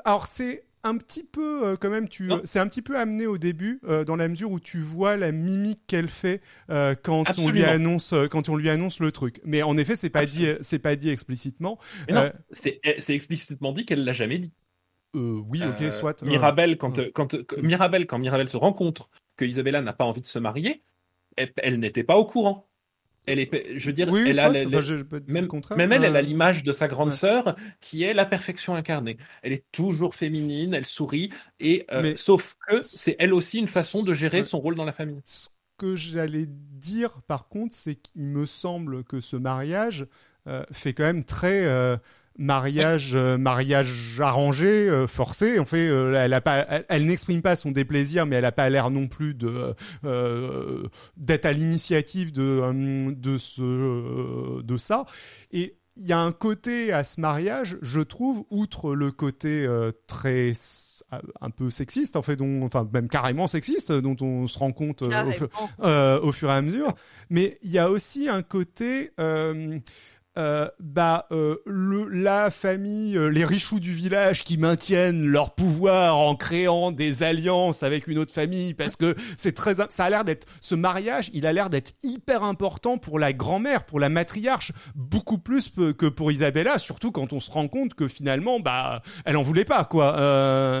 alors 0.04 0.26
c'est 0.26 0.64
un 0.84 0.96
petit 0.96 1.24
peu 1.24 1.66
euh, 1.66 1.76
quand 1.76 1.90
même 1.90 2.08
tu 2.08 2.24
Non. 2.28 2.40
c'est 2.44 2.58
un 2.60 2.68
petit 2.68 2.82
peu 2.82 2.96
amené 2.98 3.26
au 3.26 3.36
début 3.38 3.80
euh, 3.84 4.04
dans 4.04 4.16
la 4.16 4.28
mesure 4.28 4.50
où 4.50 4.60
tu 4.60 4.78
vois 4.78 5.16
la 5.16 5.32
mimique 5.32 5.80
qu'elle 5.86 6.08
fait 6.08 6.40
euh, 6.70 6.94
quand 6.94 7.24
on 7.38 7.50
lui 7.50 7.64
annonce 7.64 8.12
euh, 8.12 8.26
quand 8.28 8.48
on 8.48 8.56
lui 8.56 8.70
annonce 8.70 9.00
le 9.00 9.10
truc. 9.12 9.40
Mais 9.44 9.62
en 9.62 9.76
effet, 9.76 9.96
c'est 9.96 10.10
pas 10.10 10.26
dit 10.26 10.46
c'est 10.60 10.78
pas 10.78 10.96
dit 10.96 11.10
explicitement. 11.10 11.78
Mais 12.08 12.14
non, 12.14 12.20
Euh, 12.22 12.30
c'est 12.98 13.14
explicitement 13.14 13.72
dit 13.72 13.84
qu'elle 13.84 14.04
l'a 14.04 14.12
jamais 14.12 14.38
dit. 14.38 14.54
euh, 15.16 15.40
oui, 15.48 15.62
OK, 15.64 15.80
Euh, 15.82 15.90
soit. 15.90 16.22
Mirabel, 16.22 16.76
quand, 16.78 16.98
euh. 16.98 17.06
euh, 17.06 17.10
quand, 17.14 17.34
euh, 17.34 17.42
quand- 17.46 17.60
Mirabel, 17.62 18.06
quand 18.06 18.18
Mirabel 18.18 18.48
se 18.48 18.56
rend 18.56 18.72
compte 18.72 19.08
que 19.36 19.44
Isabella 19.44 19.82
n'a 19.82 19.92
pas 19.92 20.04
envie 20.04 20.20
de 20.20 20.26
se 20.26 20.38
marier, 20.38 20.82
elle, 21.36 21.52
elle 21.58 21.78
n'était 21.80 22.04
pas 22.04 22.16
au 22.16 22.24
courant. 22.24 22.68
Elle 23.28 23.38
est, 23.40 23.78
je 23.78 23.86
veux 23.86 23.92
dire, 23.92 24.08
oui, 24.10 24.24
elle 24.26 24.38
a 24.40 24.50
enfin, 24.50 25.20
Même, 25.28 25.42
le 25.44 25.48
contraire. 25.48 25.76
même 25.78 25.92
elle, 25.92 26.04
elle 26.04 26.16
a 26.16 26.20
Euh, 26.20 26.22
l'image 26.22 26.64
de 26.64 26.72
sa 26.72 26.88
grande 26.88 27.10
ouais. 27.10 27.14
sœur 27.16 27.56
qui 27.80 28.02
est 28.02 28.14
la 28.14 28.24
perfection 28.26 28.74
incarnée. 28.74 29.16
Elle 29.42 29.52
est 29.52 29.64
toujours 29.72 30.14
féminine, 30.14 30.74
elle 30.74 30.86
sourit, 30.86 31.30
et 31.60 31.86
euh, 31.92 32.02
Mais- 32.02 32.16
sauf 32.16 32.56
que 32.68 32.80
c'est 32.82 33.16
elle 33.18 33.32
aussi 33.34 33.58
une 33.58 33.68
façon 33.68 34.02
de 34.02 34.14
gérer 34.14 34.38
Ouais. 34.38 34.44
son 34.44 34.58
rôle 34.60 34.74
dans 34.74 34.84
la 34.84 34.92
famille. 34.92 35.20
Ce 35.24 35.48
que 35.76 35.94
j'allais 35.94 36.46
dire, 36.48 37.20
par 37.26 37.48
contre, 37.48 37.74
c'est 37.74 37.94
qu'il 37.96 38.22
me 38.24 38.46
semble 38.46 39.04
que 39.04 39.20
ce 39.20 39.36
mariage 39.36 40.06
euh, 40.46 40.64
fait 40.72 40.94
quand 40.94 41.04
même 41.04 41.24
très 41.24 41.66
mariage, 42.38 43.14
euh, 43.14 43.36
mariage 43.36 44.18
arrangé, 44.20 44.88
euh, 44.88 45.06
forcé. 45.06 45.58
En 45.58 45.64
fait, 45.64 45.88
euh, 45.88 46.14
elle, 46.14 46.32
a 46.32 46.40
pas, 46.40 46.64
elle, 46.68 46.84
elle 46.88 47.06
n'exprime 47.06 47.42
pas 47.42 47.56
son 47.56 47.72
déplaisir, 47.72 48.24
mais 48.24 48.36
elle 48.36 48.42
n'a 48.42 48.52
pas 48.52 48.70
l'air 48.70 48.90
non 48.90 49.08
plus 49.08 49.34
de 49.34 49.74
d'être 51.16 51.46
à 51.46 51.52
l'initiative 51.52 52.32
de 52.32 53.12
de 53.12 53.38
ce 53.38 54.62
de 54.62 54.76
ça. 54.76 55.04
Et 55.52 55.76
il 55.96 56.06
y 56.06 56.12
a 56.12 56.20
un 56.20 56.30
côté 56.30 56.92
à 56.92 57.02
ce 57.02 57.20
mariage, 57.20 57.76
je 57.82 57.98
trouve, 57.98 58.44
outre 58.50 58.94
le 58.94 59.10
côté 59.10 59.66
très 60.06 60.52
un 61.40 61.50
peu 61.50 61.70
sexiste 61.70 62.16
en 62.16 62.22
fait 62.22 62.36
dont 62.36 62.62
enfin 62.64 62.86
même 62.92 63.08
carrément 63.08 63.48
sexiste 63.48 63.92
dont 63.92 64.16
on 64.20 64.46
se 64.46 64.58
rend 64.58 64.72
compte 64.72 65.00
au, 65.00 65.10
euh, 65.82 66.20
au 66.20 66.32
fur 66.32 66.50
et 66.50 66.52
à 66.52 66.60
mesure 66.60 66.92
mais 67.30 67.58
il 67.62 67.70
y 67.70 67.78
a 67.78 67.90
aussi 67.90 68.28
un 68.28 68.42
côté 68.42 69.12
euh, 70.38 70.68
bah, 70.78 71.26
euh, 71.32 71.56
le, 71.66 72.06
la 72.06 72.50
famille, 72.50 73.16
euh, 73.18 73.28
les 73.28 73.44
richoux 73.44 73.80
du 73.80 73.92
village 73.92 74.44
qui 74.44 74.56
maintiennent 74.56 75.26
leur 75.26 75.54
pouvoir 75.54 76.16
en 76.16 76.36
créant 76.36 76.92
des 76.92 77.22
alliances 77.22 77.82
avec 77.82 78.06
une 78.06 78.18
autre 78.18 78.32
famille, 78.32 78.72
parce 78.72 78.96
que 78.96 79.14
c'est 79.36 79.52
très, 79.52 79.74
ça 79.74 80.04
a 80.04 80.10
l'air 80.10 80.24
d'être, 80.24 80.46
ce 80.60 80.74
mariage, 80.74 81.30
il 81.32 81.44
a 81.46 81.52
l'air 81.52 81.70
d'être 81.70 81.92
hyper 82.02 82.44
important 82.44 82.98
pour 82.98 83.18
la 83.18 83.32
grand-mère, 83.32 83.84
pour 83.84 84.00
la 84.00 84.08
matriarche, 84.08 84.72
beaucoup 84.94 85.38
plus 85.38 85.70
que 85.70 86.06
pour 86.06 86.30
Isabella, 86.32 86.78
surtout 86.78 87.10
quand 87.10 87.32
on 87.32 87.40
se 87.40 87.50
rend 87.50 87.68
compte 87.68 87.94
que 87.94 88.08
finalement, 88.08 88.60
bah, 88.60 89.02
elle 89.24 89.36
en 89.36 89.42
voulait 89.42 89.64
pas, 89.64 89.84
quoi. 89.84 90.12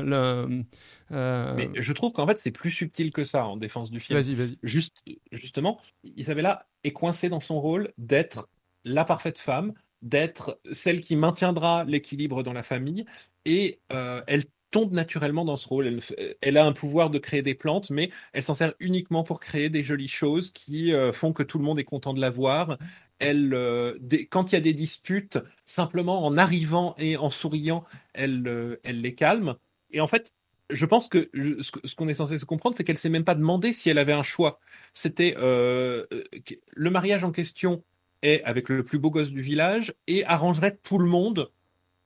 Le- 0.04 0.62
euh, 1.10 1.54
Mais 1.56 1.70
je 1.74 1.92
trouve 1.92 2.12
qu'en 2.12 2.26
fait, 2.26 2.38
c'est 2.38 2.50
plus 2.50 2.70
subtil 2.70 3.12
que 3.12 3.24
ça 3.24 3.46
en 3.46 3.56
défense 3.56 3.90
du 3.90 3.98
film. 3.98 4.18
Vas-y, 4.20 4.34
vas-y. 4.34 4.58
Juste, 4.62 4.96
justement, 5.32 5.80
Isabella 6.04 6.66
est 6.84 6.92
coincée 6.92 7.28
dans 7.28 7.40
son 7.40 7.60
rôle 7.60 7.92
d'être 7.96 8.48
la 8.88 9.04
parfaite 9.04 9.38
femme, 9.38 9.74
d'être 10.02 10.60
celle 10.72 11.00
qui 11.00 11.16
maintiendra 11.16 11.84
l'équilibre 11.84 12.42
dans 12.42 12.52
la 12.52 12.62
famille, 12.62 13.04
et 13.44 13.80
euh, 13.92 14.22
elle 14.26 14.44
tombe 14.70 14.92
naturellement 14.92 15.44
dans 15.44 15.56
ce 15.56 15.66
rôle. 15.66 16.00
Elle, 16.40 16.56
a 16.56 16.64
un 16.64 16.72
pouvoir 16.72 17.10
de 17.10 17.18
créer 17.18 17.42
des 17.42 17.54
plantes, 17.54 17.90
mais 17.90 18.10
elle 18.32 18.42
s'en 18.42 18.54
sert 18.54 18.74
uniquement 18.80 19.24
pour 19.24 19.40
créer 19.40 19.70
des 19.70 19.82
jolies 19.82 20.08
choses 20.08 20.50
qui 20.52 20.92
euh, 20.92 21.12
font 21.12 21.32
que 21.32 21.42
tout 21.42 21.58
le 21.58 21.64
monde 21.64 21.78
est 21.78 21.84
content 21.84 22.12
de 22.12 22.20
la 22.20 22.30
voir. 22.30 22.78
Elle, 23.18 23.54
euh, 23.54 23.98
quand 24.30 24.52
il 24.52 24.54
y 24.54 24.58
a 24.58 24.60
des 24.60 24.74
disputes, 24.74 25.38
simplement 25.64 26.24
en 26.24 26.36
arrivant 26.36 26.94
et 26.98 27.16
en 27.16 27.30
souriant, 27.30 27.84
elle, 28.12 28.78
les 28.84 29.14
calme. 29.14 29.56
Et 29.90 30.00
en 30.00 30.06
fait, 30.08 30.32
je 30.70 30.84
pense 30.84 31.08
que 31.08 31.30
ce 31.32 31.94
qu'on 31.94 32.08
est 32.08 32.14
censé 32.14 32.38
se 32.38 32.44
comprendre, 32.44 32.76
c'est 32.76 32.84
qu'elle 32.84 32.98
s'est 32.98 33.08
même 33.08 33.24
pas 33.24 33.34
demandé 33.34 33.72
si 33.72 33.88
elle 33.88 33.98
avait 33.98 34.12
un 34.12 34.22
choix. 34.22 34.60
C'était 34.92 35.34
le 35.38 36.90
mariage 36.90 37.24
en 37.24 37.32
question 37.32 37.82
est 38.22 38.42
avec 38.44 38.68
le 38.68 38.84
plus 38.84 38.98
beau 38.98 39.10
gosse 39.10 39.30
du 39.30 39.42
village 39.42 39.94
et 40.06 40.24
arrangerait 40.24 40.76
tout 40.82 40.98
le 40.98 41.06
monde 41.06 41.50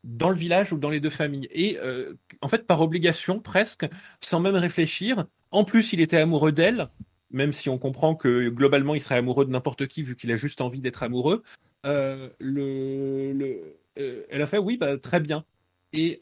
dans 0.05 0.31
le 0.31 0.37
village 0.37 0.73
ou 0.73 0.79
dans 0.79 0.91
les 0.91 1.01
deux 1.01 1.11
familles. 1.11 1.49
Et 1.51 1.79
euh, 1.79 2.15
en 2.41 2.49
fait, 2.49 2.67
par 2.67 2.81
obligation, 2.81 3.41
presque, 3.41 3.87
sans 4.21 4.41
même 4.41 4.57
réfléchir. 4.57 5.27
En 5.51 5.65
plus, 5.65 5.93
il 5.93 6.01
était 6.01 6.17
amoureux 6.17 6.53
d'elle, 6.53 6.89
même 7.31 7.53
si 7.53 7.69
on 7.69 7.79
comprend 7.79 8.15
que 8.15 8.49
globalement, 8.49 8.95
il 8.95 9.01
serait 9.01 9.19
amoureux 9.19 9.45
de 9.45 9.51
n'importe 9.51 9.87
qui 9.87 10.03
vu 10.03 10.17
qu'il 10.17 10.33
a 10.33 10.37
juste 10.37 10.61
envie 10.61 10.81
d'être 10.81 11.03
amoureux. 11.03 11.43
Euh, 11.87 12.29
le, 12.39 13.33
le, 13.33 13.77
euh, 13.99 14.25
elle 14.31 14.43
a 14.43 14.47
fait 14.47 14.59
oui, 14.59 14.77
bah, 14.77 14.99
très 14.99 15.21
bien. 15.21 15.45
Et 15.93 16.19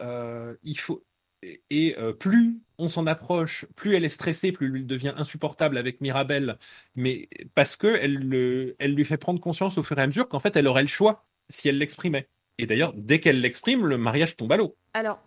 il 0.64 0.79
faut. 0.79 1.03
Et 1.70 1.96
plus 2.18 2.61
on 2.76 2.88
s'en 2.88 3.07
approche, 3.07 3.64
plus 3.76 3.94
elle 3.94 4.05
est 4.05 4.11
stressée, 4.11 4.53
plus 4.53 4.66
elle 4.66 4.87
devient 4.87 5.14
insupportable 5.16 5.79
avec 5.79 6.00
Mirabelle, 6.00 6.59
mais 6.96 7.29
parce 7.55 7.76
que 7.76 7.87
elle, 7.87 8.74
elle 8.79 8.94
lui 8.94 9.05
fait 9.05 9.16
prendre 9.16 9.40
conscience 9.40 9.79
au 9.79 9.83
fur 9.83 9.98
et 9.98 10.03
à 10.03 10.07
mesure 10.07 10.29
qu'en 10.29 10.40
fait 10.40 10.55
elle 10.57 10.66
aurait 10.66 10.83
le 10.83 10.88
choix 10.88 11.24
si 11.48 11.68
elle 11.68 11.79
l'exprimait. 11.79 12.29
Et 12.59 12.66
d'ailleurs, 12.66 12.92
dès 12.94 13.20
qu'elle 13.20 13.40
l'exprime, 13.40 13.87
le 13.87 13.96
mariage 13.96 14.37
tombe 14.37 14.53
à 14.53 14.59
l'eau. 14.59 14.76
Alors, 14.92 15.18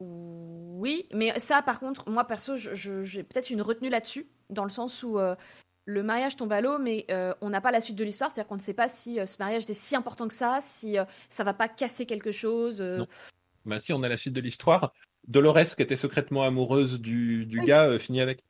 oui, 0.00 1.06
mais 1.14 1.38
ça, 1.38 1.62
par 1.62 1.78
contre, 1.78 2.10
moi 2.10 2.24
perso, 2.24 2.56
j'ai 2.56 3.22
peut-être 3.22 3.50
une 3.50 3.62
retenue 3.62 3.88
là-dessus, 3.88 4.26
dans 4.50 4.64
le 4.64 4.70
sens 4.70 5.04
où 5.04 5.18
euh, 5.18 5.36
le 5.84 6.02
mariage 6.02 6.36
tombe 6.36 6.52
à 6.52 6.60
l'eau, 6.60 6.78
mais 6.78 7.06
euh, 7.10 7.34
on 7.40 7.50
n'a 7.50 7.60
pas 7.60 7.70
la 7.70 7.80
suite 7.80 7.96
de 7.96 8.02
l'histoire, 8.02 8.32
c'est-à-dire 8.32 8.48
qu'on 8.48 8.56
ne 8.56 8.60
sait 8.60 8.74
pas 8.74 8.88
si 8.88 9.20
euh, 9.20 9.26
ce 9.26 9.36
mariage 9.38 9.62
est 9.68 9.74
si 9.74 9.94
important 9.94 10.26
que 10.26 10.34
ça, 10.34 10.58
si 10.60 10.96
ça 11.28 11.44
va 11.44 11.54
pas 11.54 11.68
casser 11.68 12.04
quelque 12.04 12.32
chose. 12.32 12.80
Non. 12.80 13.06
Bah 13.64 13.78
si, 13.78 13.92
on 13.92 14.02
a 14.02 14.08
la 14.08 14.16
suite 14.16 14.34
de 14.34 14.40
l'histoire. 14.40 14.92
Dolores, 15.28 15.76
qui 15.76 15.82
était 15.82 15.96
secrètement 15.96 16.42
amoureuse 16.42 17.00
du, 17.00 17.46
gars, 17.64 17.98
finit 17.98 18.20
avec. 18.20 18.42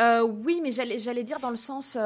oui, 0.00 0.60
mais 0.62 0.72
j'allais 0.72 1.24
dire 1.24 1.40
dans 1.40 1.50
le 1.50 1.56
sens, 1.56 1.96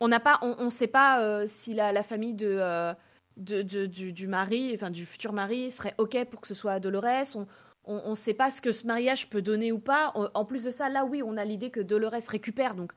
on 0.00 0.08
n'a 0.08 0.20
pas, 0.20 0.38
on, 0.42 0.70
sait 0.70 0.88
pas 0.88 1.46
si 1.46 1.74
la, 1.74 1.92
la, 1.92 2.02
famille 2.02 2.34
de 2.34 2.94
de, 3.36 3.86
du, 3.86 4.26
mari, 4.26 4.72
enfin 4.74 4.90
du 4.90 5.06
futur 5.06 5.32
mari, 5.32 5.70
serait 5.70 5.94
OK 5.98 6.24
pour 6.30 6.40
que 6.40 6.48
ce 6.48 6.54
soit 6.54 6.80
Dolores. 6.80 7.36
On 7.84 8.10
ne 8.10 8.14
sait 8.14 8.34
pas 8.34 8.50
ce 8.50 8.60
que 8.60 8.72
ce 8.72 8.86
mariage 8.86 9.28
peut 9.28 9.42
donner 9.42 9.72
ou 9.72 9.78
pas. 9.78 10.12
En 10.34 10.44
plus 10.44 10.64
de 10.64 10.70
ça, 10.70 10.88
là, 10.88 11.04
oui, 11.04 11.22
on 11.24 11.36
a 11.36 11.44
l'idée 11.44 11.70
que 11.70 11.80
Dolores 11.80 12.28
récupère. 12.28 12.74
Donc, 12.74 12.92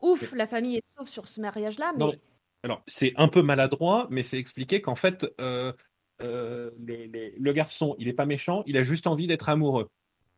ouf, 0.00 0.34
la 0.34 0.46
famille 0.46 0.76
est 0.76 0.84
sauve 0.98 1.08
sur 1.08 1.28
ce 1.28 1.40
mariage-là. 1.40 1.92
Mais... 1.96 2.20
alors, 2.62 2.82
c'est 2.86 3.12
un 3.16 3.28
peu 3.28 3.42
maladroit, 3.42 4.08
mais 4.10 4.22
c'est 4.22 4.38
expliqué 4.38 4.80
qu'en 4.80 4.96
fait, 4.96 5.26
euh, 5.40 5.72
euh, 6.22 6.70
le, 6.86 7.52
garçon, 7.52 7.96
il 7.98 8.06
n'est 8.06 8.12
pas 8.12 8.26
méchant, 8.26 8.62
il 8.66 8.76
a 8.76 8.82
juste 8.82 9.06
envie 9.06 9.26
d'être 9.26 9.48
amoureux. 9.48 9.88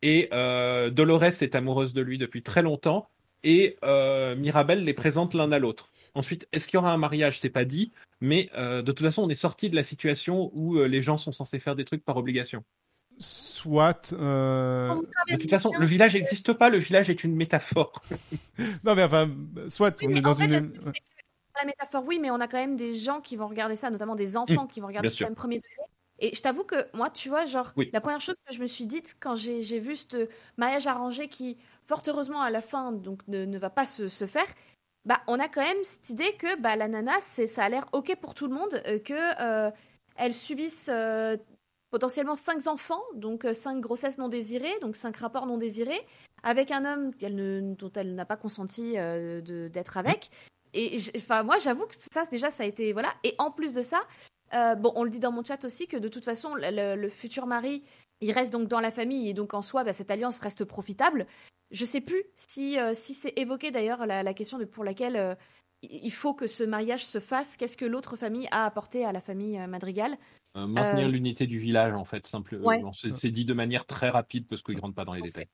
Et 0.01 0.29
euh, 0.31 0.89
Dolores 0.89 1.23
est 1.23 1.55
amoureuse 1.55 1.93
de 1.93 2.01
lui 2.01 2.17
depuis 2.17 2.43
très 2.43 2.61
longtemps. 2.61 3.09
Et 3.43 3.77
Mirabelle 4.37 4.83
les 4.83 4.93
présente 4.93 5.33
l'un 5.33 5.51
à 5.51 5.59
l'autre. 5.59 5.89
Ensuite, 6.15 6.47
est-ce 6.51 6.67
qu'il 6.67 6.75
y 6.75 6.77
aura 6.79 6.91
un 6.91 6.97
mariage? 6.97 7.39
C'est 7.39 7.49
pas 7.51 7.63
dit, 7.63 7.91
mais 8.21 8.49
euh, 8.55 8.81
de 8.81 8.91
toute 8.91 9.05
façon, 9.05 9.23
on 9.23 9.29
est 9.29 9.35
sorti 9.35 9.69
de 9.69 9.75
la 9.75 9.83
situation 9.83 10.49
où 10.53 10.77
euh, 10.77 10.87
les 10.87 11.01
gens 11.01 11.17
sont 11.17 11.31
censés 11.31 11.59
faire 11.59 11.75
des 11.75 11.85
trucs 11.85 12.03
par 12.03 12.17
obligation. 12.17 12.63
Soit. 13.19 14.13
Euh, 14.13 14.95
de 15.29 15.35
toute 15.35 15.49
façon, 15.49 15.71
le 15.77 15.85
village 15.85 16.13
n'existe 16.13 16.53
pas. 16.53 16.69
Le 16.69 16.77
village 16.77 17.09
est 17.09 17.23
une 17.23 17.35
métaphore. 17.35 18.01
non, 18.83 18.95
mais 18.95 19.03
enfin, 19.03 19.29
soit 19.67 19.95
on 20.03 20.09
est 20.09 20.21
dans 20.21 20.33
une. 20.33 20.73
La 21.59 21.65
métaphore, 21.65 22.03
oui, 22.05 22.19
mais 22.19 22.29
on 22.31 22.39
a 22.39 22.47
quand 22.47 22.57
même 22.57 22.75
des 22.75 22.93
gens 22.93 23.21
qui 23.21 23.35
vont 23.35 23.47
regarder 23.47 23.75
ça, 23.75 23.89
notamment 23.89 24.15
des 24.15 24.37
enfants 24.37 24.65
mmh, 24.65 24.67
qui 24.67 24.79
vont 24.79 24.87
regarder 24.87 25.09
ça 25.09 25.27
le 25.27 25.35
premier 25.35 25.57
degré. 25.57 25.87
Et 26.19 26.33
je 26.33 26.41
t'avoue 26.41 26.63
que 26.63 26.87
moi, 26.93 27.09
tu 27.09 27.29
vois, 27.29 27.45
genre, 27.45 27.73
la 27.93 28.01
première 28.01 28.21
chose 28.21 28.35
que 28.45 28.53
je 28.53 28.59
me 28.59 28.65
suis 28.65 28.85
dite 28.85 29.17
quand 29.19 29.35
j'ai 29.35 29.79
vu 29.79 29.95
ce 29.95 30.27
mariage 30.57 30.87
arrangé 30.87 31.27
qui, 31.27 31.57
fort 31.83 32.01
heureusement, 32.07 32.41
à 32.41 32.49
la 32.49 32.61
fin, 32.61 32.91
donc 32.91 33.21
ne, 33.27 33.57
va 33.57 33.69
pas 33.69 33.85
se, 33.85 34.07
se, 34.07 34.25
faire, 34.25 34.47
bah, 35.05 35.21
on 35.27 35.39
a 35.39 35.47
quand 35.47 35.61
même 35.61 35.83
cette 35.83 36.09
idée 36.09 36.33
que 36.33 36.59
bah, 36.59 36.75
la 36.75 36.87
nana, 36.87 37.21
ça 37.21 37.63
a 37.63 37.69
l'air 37.69 37.85
OK 37.91 38.15
pour 38.19 38.33
tout 38.33 38.47
le 38.47 38.53
monde, 38.53 38.81
euh, 38.87 38.99
que 38.99 39.13
euh, 39.13 39.71
elle 40.15 40.33
subisse 40.33 40.89
euh, 40.91 41.37
potentiellement 41.91 42.35
cinq 42.35 42.65
enfants, 42.65 43.03
donc 43.13 43.45
cinq 43.53 43.79
grossesses 43.79 44.17
non 44.17 44.27
désirées, 44.27 44.79
donc 44.81 44.95
cinq 44.95 45.17
rapports 45.17 45.45
non 45.45 45.57
désirés, 45.57 46.01
avec 46.41 46.71
un 46.71 46.83
homme 46.85 47.11
dont 47.75 47.91
elle 47.95 48.15
n'a 48.15 48.25
pas 48.25 48.37
consenti 48.37 48.95
d'être 49.43 49.97
avec. 49.97 50.31
Et 50.73 50.97
enfin, 51.15 51.43
moi, 51.43 51.57
j'avoue 51.57 51.85
que 51.85 51.95
ça, 51.95 52.25
déjà, 52.31 52.51
ça 52.51 52.63
a 52.63 52.65
été 52.65 52.93
voilà. 52.93 53.13
Et 53.23 53.35
en 53.37 53.51
plus 53.51 53.73
de 53.73 53.81
ça, 53.81 54.01
bon, 54.51 54.91
on 54.95 55.03
le 55.03 55.09
dit 55.09 55.19
dans 55.19 55.31
mon 55.31 55.43
chat 55.43 55.63
aussi 55.65 55.87
que 55.87 55.97
de 55.97 56.07
toute 56.07 56.25
façon, 56.25 56.55
le, 56.55 57.09
futur 57.09 57.45
mari, 57.45 57.83
il 58.21 58.31
reste 58.31 58.51
donc 58.51 58.67
dans 58.67 58.79
la 58.79 58.91
famille 58.91 59.29
et 59.29 59.33
donc 59.33 59.53
en 59.53 59.61
soi, 59.61 59.83
bah, 59.83 59.93
cette 59.93 60.11
alliance 60.11 60.39
reste 60.39 60.65
profitable. 60.65 61.27
Je 61.71 61.85
sais 61.85 62.01
plus 62.01 62.23
si, 62.35 62.79
euh, 62.79 62.93
si 62.93 63.13
c'est 63.13 63.33
évoqué 63.35 63.71
d'ailleurs 63.71 64.05
la, 64.05 64.33
question 64.33 64.57
de 64.57 64.65
pour 64.65 64.83
laquelle 64.83 65.17
euh, 65.17 65.35
il 65.81 66.11
faut 66.11 66.33
que 66.33 66.47
ce 66.47 66.63
mariage 66.63 67.05
se 67.05 67.19
fasse. 67.19 67.57
Qu'est-ce 67.57 67.77
que 67.77 67.85
l'autre 67.85 68.15
famille 68.15 68.47
a 68.51 68.65
apporté 68.65 69.05
à 69.05 69.11
la 69.11 69.21
famille 69.21 69.59
euh, 69.59 69.67
Madrigal 69.67 70.17
Maintenir 70.55 71.07
l'unité 71.07 71.45
du 71.45 71.59
village, 71.59 71.93
en 71.93 72.03
fait, 72.03 72.25
simplement. 72.25 72.91
C'est 72.93 73.29
dit 73.29 73.45
de 73.45 73.53
manière 73.53 73.85
très 73.85 74.09
rapide 74.09 74.47
parce 74.47 74.63
qu'il 74.63 74.75
ne 74.75 74.81
rentre 74.81 74.95
pas 74.95 75.05
dans 75.05 75.13
les 75.13 75.21
détails. 75.21 75.49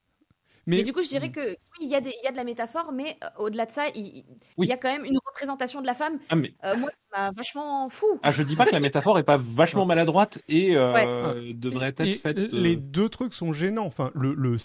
Mais... 0.65 0.83
du 0.83 0.93
coup, 0.93 1.03
je 1.03 1.09
dirais 1.09 1.31
que 1.31 1.41
oui, 1.41 1.81
il 1.81 1.89
y, 1.89 1.95
a 1.95 1.99
y 1.99 2.27
a 2.27 2.31
de 2.31 2.37
la 2.37 2.43
métaphore, 2.43 2.91
mais 2.93 3.17
au-delà 3.37 3.65
de 3.65 3.71
ça, 3.71 3.83
il, 3.95 4.23
y 4.57 4.71
a 4.71 4.77
quand 4.77 4.91
même 4.91 5.05
une 5.05 5.17
représentation 5.25 5.81
de 5.81 5.87
la 5.87 5.93
femme. 5.93 6.19
Ah, 6.29 6.35
mais... 6.35 6.53
moi, 6.77 6.89
ça 6.89 7.17
m'a 7.17 7.31
vachement 7.31 7.89
fou. 7.89 8.19
Ah, 8.23 8.31
je 8.31 8.43
dis 8.43 8.55
pas 8.55 8.65
que 8.65 8.71
la 8.71 8.79
métaphore 8.79 9.19
est 9.19 9.23
pas 9.23 9.37
vachement 9.37 9.85
maladroite 9.85 10.39
et 10.47 10.73
devrait 10.73 11.93
être 11.97 12.19
faite. 12.19 12.37
Les 12.53 12.75
deux 12.75 13.09
trucs 13.09 13.33
sont 13.33 13.53
gênants. 13.53 13.85
Enfin, 13.85 14.11
le, 14.13 14.33
le 14.33 14.57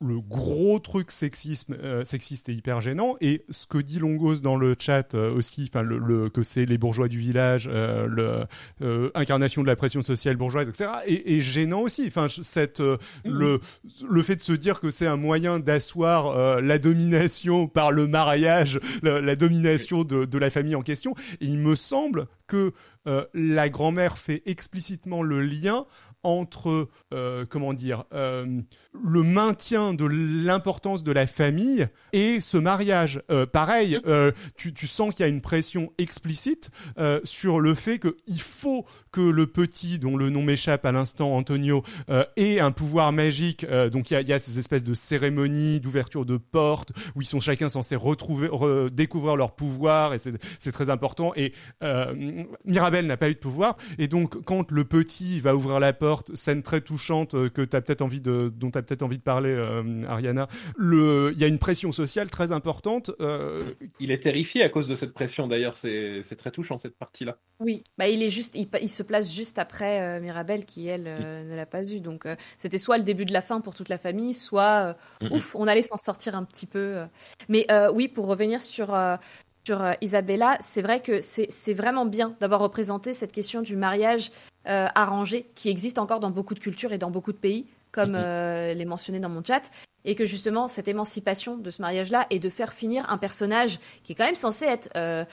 le 0.00 0.20
gros 0.20 0.78
truc 0.78 1.10
sexisme, 1.10 1.76
euh, 1.82 2.04
sexiste 2.04 2.48
et 2.48 2.52
hyper 2.52 2.80
gênant. 2.80 3.16
Et 3.20 3.44
ce 3.48 3.66
que 3.66 3.78
dit 3.78 3.98
Longos 3.98 4.36
dans 4.36 4.56
le 4.56 4.76
chat 4.78 5.14
euh, 5.14 5.32
aussi, 5.32 5.68
enfin 5.68 5.82
le, 5.82 6.28
que 6.30 6.42
c'est 6.42 6.64
les 6.64 6.78
bourgeois 6.78 7.08
du 7.08 7.18
village, 7.18 7.68
euh, 7.72 8.06
le 8.06 9.10
incarnation 9.14 9.62
de 9.62 9.66
la 9.66 9.76
pression 9.76 10.02
sociale 10.02 10.36
bourgeoise, 10.36 10.68
etc. 10.68 10.90
Et, 11.06 11.40
gênant 11.40 11.80
aussi. 11.80 12.04
Enfin 12.06 12.28
cette 12.28 12.80
mmh. 12.80 12.96
le 13.24 13.60
le 14.08 14.22
fait 14.22 14.36
de 14.36 14.40
se 14.40 14.52
dire 14.52 14.80
que 14.80 14.90
c'est 14.90 15.06
un 15.06 15.16
moyen 15.16 15.37
d'asseoir 15.40 16.60
la 16.60 16.78
domination 16.78 17.68
par 17.68 17.92
le 17.92 18.06
mariage, 18.06 18.80
la, 19.02 19.36
domination 19.36 20.04
de, 20.04 20.38
la 20.38 20.50
famille 20.50 20.74
en 20.74 20.82
question. 20.82 21.14
Il 21.40 21.58
me 21.58 21.74
semble 21.74 22.26
que 22.46 22.72
la 23.34 23.68
grand-mère 23.68 24.18
fait 24.18 24.42
explicitement 24.46 25.22
le 25.22 25.40
lien 25.40 25.86
entre, 26.22 26.88
euh, 27.14 27.46
comment 27.48 27.72
dire, 27.72 28.04
euh, 28.12 28.60
le 28.92 29.22
maintien 29.22 29.94
de 29.94 30.04
l'importance 30.04 31.02
de 31.02 31.12
la 31.12 31.26
famille 31.26 31.88
et 32.12 32.40
ce 32.40 32.56
mariage. 32.56 33.22
Euh, 33.30 33.46
pareil, 33.46 33.98
tu, 34.56 34.74
tu, 34.74 34.86
sens 34.86 35.14
qu'il 35.14 35.24
y 35.24 35.28
a 35.28 35.28
une 35.28 35.40
pression 35.40 35.92
explicite 35.98 36.70
sur 37.24 37.60
le 37.60 37.74
fait 37.74 37.98
qu'il 37.98 38.40
faut 38.40 38.84
que 39.10 39.20
le 39.20 39.46
petit, 39.46 39.98
dont 39.98 40.16
le 40.16 40.30
nom 40.30 40.42
m'échappe 40.42 40.84
à 40.84 40.92
l'instant, 40.92 41.36
Antonio, 41.36 41.82
ait 42.36 42.60
un 42.60 42.70
pouvoir 42.70 43.12
magique. 43.12 43.66
donc 43.92 44.10
il 44.10 44.14
y 44.14 44.16
a, 44.16 44.20
y 44.22 44.32
a, 44.32 44.38
ces 44.38 44.58
espèces 44.58 44.84
de 44.84 44.94
cérémonies 44.94 45.80
d'ouverture 45.80 46.24
de 46.24 46.36
portes 46.36 46.92
où 47.14 47.22
ils 47.22 47.26
sont 47.26 47.40
chacun 47.40 47.68
censés 47.68 47.96
retrouver, 47.96 48.48
découvrir 48.92 49.36
leur 49.36 49.54
pouvoir 49.54 50.14
et 50.14 50.18
c'est 50.18 50.72
très 50.72 50.90
important. 50.90 51.32
Et 51.36 51.52
Mirabel 52.64 53.06
n'a 53.06 53.16
pas 53.16 53.30
eu 53.30 53.34
de 53.34 53.38
pouvoir 53.38 53.76
et 53.98 54.08
donc 54.08 54.42
quand 54.44 54.70
le 54.70 54.84
petit 54.84 55.40
va 55.40 55.54
ouvrir 55.54 55.80
la 55.80 55.92
porte 55.92 56.34
scène 56.34 56.62
très 56.62 56.80
touchante 56.80 57.34
euh, 57.34 57.48
que 57.48 57.62
as 57.62 57.80
peut-être 57.80 58.02
envie 58.02 58.20
de, 58.20 58.52
dont 58.54 58.70
tu 58.70 58.78
as 58.78 58.82
peut-être 58.82 59.02
envie 59.02 59.18
de 59.18 59.22
parler, 59.22 59.50
euh, 59.50 60.04
Ariana. 60.08 60.48
Il 60.78 61.34
y 61.36 61.44
a 61.44 61.46
une 61.46 61.58
pression 61.58 61.92
sociale 61.92 62.30
très 62.30 62.52
importante. 62.52 63.10
Euh, 63.20 63.74
il 64.00 64.10
est 64.10 64.22
terrifié 64.22 64.62
à 64.62 64.68
cause 64.68 64.88
de 64.88 64.94
cette 64.94 65.12
pression, 65.12 65.46
d'ailleurs, 65.46 65.76
c'est 65.76 66.36
très 66.36 66.50
touchant 66.50 66.76
cette 66.76 66.96
partie-là. 66.96 67.38
Oui, 67.60 67.82
bah, 67.96 68.08
il, 68.08 68.22
est 68.22 68.30
juste, 68.30 68.54
il, 68.54 68.88
se 68.88 69.02
place 69.08 69.32
juste 69.32 69.58
après 69.58 70.20
Mirabelle 70.20 70.64
qui, 70.64 70.86
elle, 70.86 71.02
ne 71.02 71.56
l'a 71.56 71.66
pas 71.66 71.84
eu. 71.84 71.98
Donc 71.98 72.26
c'était 72.58 72.78
soit 72.78 72.98
le 72.98 73.04
début 73.04 73.24
de 73.24 73.32
la 73.32 73.40
fin 73.40 73.60
pour 73.60 73.74
toute 73.74 73.88
la 73.88 73.98
famille, 73.98 74.34
soit 74.34 74.96
ouf, 75.30 75.56
on 75.56 75.66
allait 75.66 75.82
s'en 75.82 75.96
sortir 75.96 76.36
un 76.36 76.44
petit 76.44 76.66
peu. 76.66 77.02
Mais 77.48 77.66
oui, 77.92 78.06
pour 78.06 78.26
revenir 78.26 78.62
sur 78.62 78.96
sur 79.64 79.82
Isabella, 80.00 80.56
c'est 80.60 80.80
vrai 80.82 81.00
que 81.00 81.20
c'est 81.20 81.74
vraiment 81.74 82.06
bien 82.06 82.36
d'avoir 82.40 82.60
représenté 82.60 83.12
cette 83.12 83.32
question 83.32 83.60
du 83.60 83.76
mariage 83.76 84.30
euh, 84.68 84.86
arrangé 84.94 85.46
qui 85.54 85.70
existe 85.70 85.98
encore 85.98 86.20
dans 86.20 86.30
beaucoup 86.30 86.52
de 86.52 86.58
cultures 86.58 86.92
et 86.92 86.98
dans 86.98 87.10
beaucoup 87.10 87.32
de 87.32 87.38
pays, 87.38 87.64
comme 87.90 88.10
mhm. 88.10 88.22
euh, 88.22 88.74
les 88.74 88.84
mentionné 88.84 89.18
dans 89.18 89.30
mon 89.30 89.42
chat, 89.42 89.70
et 90.04 90.14
que 90.14 90.26
justement 90.26 90.68
cette 90.68 90.88
émancipation 90.88 91.56
de 91.56 91.70
ce 91.70 91.80
mariage-là 91.80 92.26
est 92.28 92.38
de 92.38 92.50
faire 92.50 92.74
finir 92.74 93.10
un 93.10 93.16
personnage 93.16 93.78
qui 94.02 94.12
est 94.12 94.14
quand 94.14 94.26
même 94.26 94.34
censé 94.34 94.66
être 94.66 94.90
euh, 94.94 95.24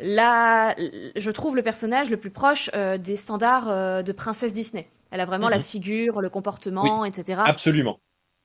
là, 0.00 0.74
je 1.16 1.30
trouve 1.30 1.56
le 1.56 1.62
personnage 1.62 2.10
le 2.10 2.16
plus 2.16 2.30
proche 2.30 2.70
des 2.72 3.16
standards 3.16 4.02
de 4.02 4.12
princesse 4.12 4.52
Disney. 4.52 4.88
Elle 5.10 5.20
a 5.20 5.26
vraiment 5.26 5.48
la 5.48 5.56
mhm. 5.56 5.62
figure, 5.62 6.20
le 6.20 6.30
comportement, 6.30 7.04
etc. 7.04 7.42
Absolument. 7.46 7.98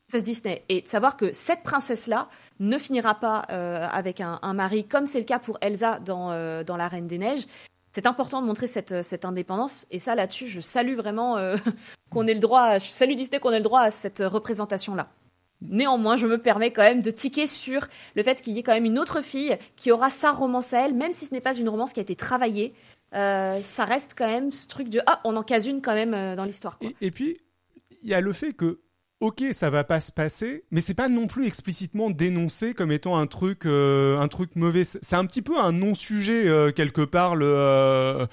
Princesse 0.07 0.23
Disney. 0.23 0.63
Et 0.69 0.81
de 0.81 0.87
savoir 0.87 1.17
que 1.17 1.33
cette 1.33 1.63
princesse-là 1.63 2.27
ne 2.59 2.77
finira 2.77 3.15
pas 3.15 3.39
avec 3.39 4.21
un, 4.21 4.53
mari, 4.53 4.85
comme 4.87 5.05
c'est 5.05 5.19
le 5.19 5.25
cas 5.25 5.39
pour 5.39 5.57
Elsa 5.61 5.99
dans, 5.99 6.63
dans 6.63 6.77
La 6.77 6.87
Reine 6.87 7.07
des 7.07 7.17
Neiges, 7.17 7.45
c'est 7.93 8.07
important 8.07 8.41
de 8.41 8.47
montrer 8.47 8.67
cette, 8.67 8.91
euh, 8.91 9.01
cette 9.03 9.23
indépendance. 9.23 9.85
Et 9.91 9.99
ça, 9.99 10.15
là-dessus, 10.15 10.47
je 10.47 10.59
salue 10.59 10.95
vraiment 10.95 11.37
euh, 11.37 11.55
qu'on 12.11 12.27
ait 12.27 12.33
le 12.33 12.39
droit, 12.39 12.79
je 12.79 12.87
salue 12.87 13.13
Disney 13.13 13.39
qu'on 13.39 13.51
ait 13.51 13.59
le 13.59 13.63
droit 13.63 13.81
à 13.81 13.91
cette 13.91 14.19
représentation-là. 14.19 15.07
Néanmoins, 15.61 16.17
je 16.17 16.27
me 16.27 16.37
permets 16.37 16.71
quand 16.71 16.81
même 16.81 17.01
de 17.01 17.11
tiquer 17.11 17.47
sur 17.47 17.87
le 18.15 18.23
fait 18.23 18.41
qu'il 18.41 18.53
y 18.53 18.59
ait 18.59 18.63
quand 18.63 18.73
même 18.73 18.85
une 18.85 18.99
autre 18.99 19.21
fille 19.21 19.57
qui 19.75 19.91
aura 19.91 20.09
sa 20.09 20.31
romance 20.31 20.73
à 20.73 20.85
elle, 20.85 20.93
même 20.93 21.11
si 21.11 21.25
ce 21.25 21.33
n'est 21.33 21.41
pas 21.41 21.55
une 21.55 21.69
romance 21.69 21.93
qui 21.93 21.99
a 21.99 22.03
été 22.03 22.15
travaillée. 22.15 22.73
ça 23.13 23.85
reste 23.85 24.13
quand 24.17 24.27
même 24.27 24.51
ce 24.51 24.67
truc 24.67 24.89
de 24.89 25.01
ah, 25.07 25.21
on 25.23 25.35
en 25.37 25.43
case 25.43 25.67
une 25.67 25.81
quand 25.81 25.93
même 25.95 26.35
dans 26.35 26.45
l'histoire. 26.45 26.77
Et, 26.81 26.95
et, 26.99 27.11
puis, 27.11 27.37
il 28.01 28.09
y 28.09 28.13
a 28.13 28.19
le 28.19 28.33
fait 28.33 28.53
que 28.53 28.81
ok, 29.23 29.41
ça 29.53 29.69
va 29.69 29.86
pas 29.86 30.01
se 30.01 30.12
passer, 30.12 30.65
mais 30.69 30.81
c'est 30.81 30.93
pas 30.93 31.07
non 31.07 31.27
plus 31.27 31.45
explicitement 31.45 32.09
dénoncé 32.09 32.73
comme 32.73 32.91
étant 32.91 33.17
un 33.17 33.25
truc, 33.25 33.65
euh, 33.65 34.19
un 34.19 34.27
truc 34.27 34.57
mauvais. 34.57 34.83
C'est 34.83 35.15
un 35.15 35.25
petit 35.25 35.41
peu 35.41 35.57
un 35.57 35.71
non-sujet 35.71 36.49
euh, 36.49 36.71
quelque 36.71 37.01
part 37.01 37.38
le, 37.38 37.45
euh, 37.45 38.27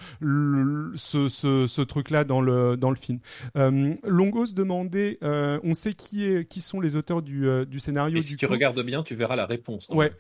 ce, 0.97 1.29
ce, 1.29 1.69
ce 1.69 1.81
truc-là 1.81 2.25
dans 2.25 2.41
le 2.41 2.77
dans 2.77 2.91
le 2.91 2.97
film. 2.97 3.21
Longos 3.55 4.53
demandait, 4.53 5.19
on 5.23 5.75
sait 5.75 5.93
qui 5.93 6.25
est, 6.25 6.45
qui 6.49 6.61
sont 6.61 6.81
les 6.81 6.97
auteurs 6.97 7.23
du, 7.23 7.47
du 7.67 7.79
scénario. 7.79 8.19
Et 8.19 8.23
si 8.23 8.37
tu 8.37 8.47
regardes 8.47 8.83
bien, 8.83 9.05
tu 9.05 9.15
verras 9.15 9.37
la 9.37 9.47
réponse. 9.47 9.89
Ouais. 9.91 10.13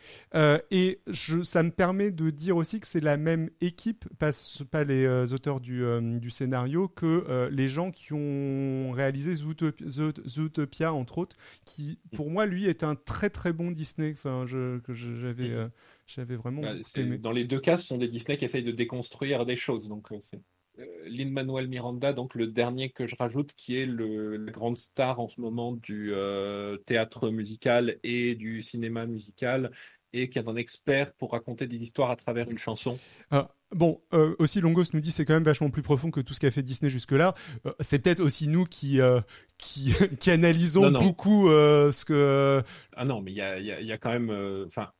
et 0.70 1.00
je, 1.08 1.42
ça 1.42 1.64
me 1.64 1.70
permet 1.70 2.12
de 2.12 2.30
dire 2.30 2.56
aussi 2.56 2.78
que 2.78 2.86
c'est 2.86 3.00
la 3.00 3.16
même 3.16 3.50
équipe, 3.60 4.04
pas, 4.20 4.30
pas 4.70 4.84
les 4.84 5.32
auteurs 5.32 5.58
du, 5.58 5.82
du 6.00 6.30
scénario, 6.30 6.86
que 6.86 7.48
les 7.50 7.66
gens 7.66 7.90
qui 7.90 8.12
ont 8.12 8.92
réalisé 8.92 9.34
Zootopia, 9.34 10.59
Zootopia 10.60 10.92
entre 10.92 11.18
autres, 11.18 11.36
qui 11.64 11.98
mm. 12.12 12.16
pour 12.16 12.30
moi 12.30 12.46
lui 12.46 12.66
est 12.66 12.84
un 12.84 12.94
très 12.94 13.30
très 13.30 13.52
bon 13.52 13.70
Disney. 13.70 14.12
Enfin, 14.12 14.44
je, 14.46 14.78
que 14.78 14.94
j'avais 14.94 15.48
mm. 15.48 15.52
euh, 15.52 15.68
j'avais 16.06 16.36
vraiment 16.36 16.62
aimé. 16.96 17.18
Dans 17.18 17.32
les 17.32 17.44
deux 17.44 17.60
cas, 17.60 17.76
ce 17.76 17.86
sont 17.86 17.98
des 17.98 18.08
Disney 18.08 18.36
qui 18.36 18.44
essayent 18.44 18.62
de 18.62 18.72
déconstruire 18.72 19.46
des 19.46 19.56
choses. 19.56 19.88
Donc 19.88 20.12
euh, 20.12 20.18
c'est 20.20 20.40
euh, 20.78 20.84
Lin 21.06 21.30
Manuel 21.30 21.68
Miranda, 21.68 22.12
donc 22.12 22.34
le 22.34 22.46
dernier 22.46 22.90
que 22.90 23.06
je 23.06 23.16
rajoute, 23.16 23.52
qui 23.54 23.76
est 23.76 23.86
le, 23.86 24.36
la 24.36 24.52
grande 24.52 24.78
star 24.78 25.20
en 25.20 25.28
ce 25.28 25.40
moment 25.40 25.72
du 25.72 26.12
théâtre 26.86 27.30
musical 27.30 27.98
et 28.02 28.34
du 28.34 28.62
cinéma 28.62 29.06
musical, 29.06 29.70
et 30.12 30.28
qui 30.28 30.38
est 30.38 30.48
un 30.48 30.56
expert 30.56 31.12
pour 31.14 31.32
raconter 31.32 31.66
des 31.66 31.76
histoires 31.76 32.10
à 32.10 32.16
travers 32.16 32.50
une 32.50 32.58
chanson. 32.58 32.98
Ah, 33.30 33.54
bon, 33.74 34.00
euh, 34.12 34.34
aussi 34.38 34.60
Longos 34.60 34.84
nous 34.92 35.00
dit 35.00 35.10
c'est 35.10 35.24
quand 35.24 35.34
même 35.34 35.44
vachement 35.44 35.70
plus 35.70 35.82
profond 35.82 36.10
que 36.10 36.20
tout 36.20 36.34
ce 36.34 36.40
qu'a 36.40 36.50
fait 36.50 36.62
Disney 36.62 36.90
jusque-là. 36.90 37.34
Euh, 37.66 37.72
c'est 37.80 37.98
peut-être 38.00 38.20
aussi 38.20 38.48
nous 38.48 38.64
qui 38.64 39.00
euh, 39.00 39.20
qui, 39.58 39.92
qui, 40.20 40.30
analysons 40.30 40.90
beaucoup 40.90 41.48
ce 41.48 42.04
que. 42.04 42.62
Ah 42.96 43.04
non, 43.04 43.20
mais 43.20 43.32
il 43.32 43.36
y 43.36 43.42
a, 43.42 43.58
y, 43.58 43.86
y 43.86 43.92
a, 43.92 43.98
quand 43.98 44.10
même, 44.10 44.64
enfin. 44.66 44.90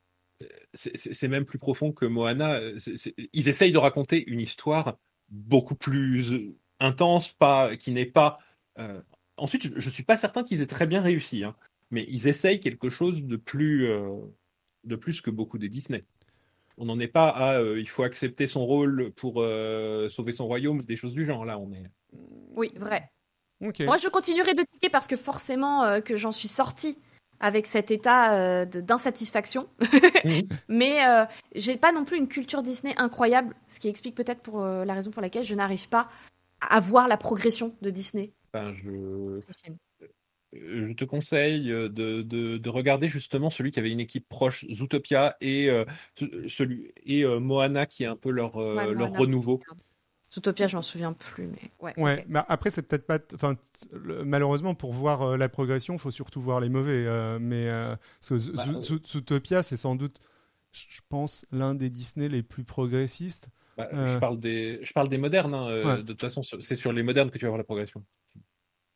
c'est 0.74 1.28
même 1.28 1.44
plus 1.44 1.58
profond 1.58 1.92
que 1.92 2.06
Moana. 2.06 2.60
ils 3.32 3.48
essayent 3.48 3.72
de 3.72 3.78
raconter 3.78 4.24
une 4.30 4.40
histoire 4.40 4.98
beaucoup 5.28 5.76
plus 5.76 6.54
intense, 6.78 7.32
pas 7.32 7.76
qui 7.76 7.92
n'est 7.92 8.06
pas. 8.06 8.38
Ensuite, 9.36 9.62
je, 9.62 9.86
ne 9.86 9.92
suis 9.92 10.02
pas 10.02 10.16
certain 10.16 10.42
qu'ils 10.42 10.62
aient 10.62 10.66
très 10.66 10.86
bien 10.86 11.00
réussi, 11.00 11.44
hein, 11.44 11.56
mais 11.90 12.04
ils 12.08 12.28
essayent 12.28 12.60
quelque 12.60 12.90
chose 12.90 13.22
de 13.22 13.36
plus 13.36 13.88
de 14.84 14.96
plus 14.96 15.20
que 15.20 15.30
beaucoup 15.30 15.58
des 15.58 15.68
Disney. 15.68 16.00
On 16.80 16.86
n'en 16.86 16.98
est 16.98 17.08
pas 17.08 17.28
à 17.28 17.58
euh, 17.58 17.78
il 17.78 17.86
faut 17.86 18.04
accepter 18.04 18.46
son 18.46 18.64
rôle 18.64 19.12
pour 19.12 19.42
euh, 19.42 20.08
sauver 20.08 20.32
son 20.32 20.46
royaume, 20.46 20.80
des 20.80 20.96
choses 20.96 21.12
du 21.12 21.26
genre. 21.26 21.44
Là, 21.44 21.58
on 21.58 21.70
est. 21.74 21.84
Oui, 22.56 22.72
vrai. 22.76 23.12
Moi, 23.60 23.98
je 23.98 24.08
continuerai 24.08 24.54
de 24.54 24.62
tiquer 24.62 24.88
parce 24.88 25.06
que 25.06 25.16
forcément 25.16 25.84
euh, 25.84 26.00
que 26.00 26.16
j'en 26.16 26.32
suis 26.32 26.48
sortie 26.48 26.96
avec 27.38 27.66
cet 27.66 27.90
état 27.90 28.64
d'insatisfaction. 28.66 29.68
Mhm. 30.22 30.48
Mais 30.68 31.00
j'ai 31.54 31.78
pas 31.78 31.92
non 31.92 32.04
plus 32.04 32.18
une 32.18 32.28
culture 32.28 32.62
Disney 32.62 32.92
incroyable, 32.98 33.54
ce 33.66 33.80
qui 33.80 33.88
explique 33.88 34.14
peut-être 34.14 34.42
pour 34.42 34.60
la 34.60 34.92
raison 34.92 35.10
pour 35.10 35.22
laquelle 35.22 35.44
je 35.44 35.54
n'arrive 35.54 35.88
pas 35.88 36.08
à 36.60 36.78
voir 36.78 37.08
la 37.08 37.16
progression 37.16 37.74
de 37.80 37.88
Disney. 37.88 38.34
Ben, 38.52 38.74
je... 38.74 39.38
Euh, 40.54 40.88
je 40.88 40.92
te 40.94 41.04
conseille 41.04 41.70
euh, 41.70 41.88
de, 41.88 42.22
de, 42.22 42.68
regarder 42.68 43.08
justement 43.08 43.50
celui 43.50 43.70
qui 43.70 43.78
avait 43.78 43.90
une 43.90 44.00
équipe 44.00 44.28
proche, 44.28 44.66
Zootopia, 44.70 45.36
et, 45.40 45.70
euh, 45.70 45.84
celui, 46.48 46.92
et 47.04 47.24
Moana, 47.24 47.86
qui 47.86 48.02
est 48.02 48.06
un 48.06 48.16
peu 48.16 48.30
leur, 48.30 48.58
leur 48.58 49.12
renouveau. 49.12 49.60
Zootopia, 50.32 50.68
je 50.68 50.76
m'en 50.76 50.82
souviens 50.82 51.12
plus, 51.12 51.48
mais 51.48 51.72
ouais. 51.80 51.92
Ouais, 51.96 52.24
mais 52.28 52.40
après 52.46 52.70
c'est 52.70 52.82
peut-être 52.82 53.04
pas, 53.04 53.18
enfin 53.34 53.56
malheureusement 54.24 54.76
pour 54.76 54.92
voir 54.92 55.36
la 55.36 55.48
progression, 55.48 55.94
il 55.94 55.98
faut 55.98 56.12
surtout 56.12 56.40
voir 56.40 56.60
les 56.60 56.68
mauvais. 56.68 57.06
mais 57.40 57.66
bah, 57.68 57.98
Zootopia, 58.22 59.64
c'est 59.64 59.76
sans 59.76 59.96
doute, 59.96 60.20
je 60.72 61.00
pense, 61.08 61.44
l'un 61.50 61.74
des 61.74 61.90
Disney 61.90 62.28
les 62.28 62.44
plus 62.44 62.62
progressistes. 62.62 63.48
Bah, 63.76 63.88
je 63.92 64.18
parle 64.18 64.38
des, 64.38 64.78
je 64.82 64.92
parle 64.92 65.08
des 65.08 65.18
modernes. 65.18 65.54
Hein, 65.54 65.96
de 65.98 66.02
toute 66.02 66.20
façon, 66.20 66.42
c'est 66.42 66.76
sur 66.76 66.92
les 66.92 67.02
modernes 67.02 67.30
que 67.30 67.38
tu 67.38 67.44
vas 67.44 67.50
voir 67.50 67.58
la 67.58 67.64
progression. 67.64 68.04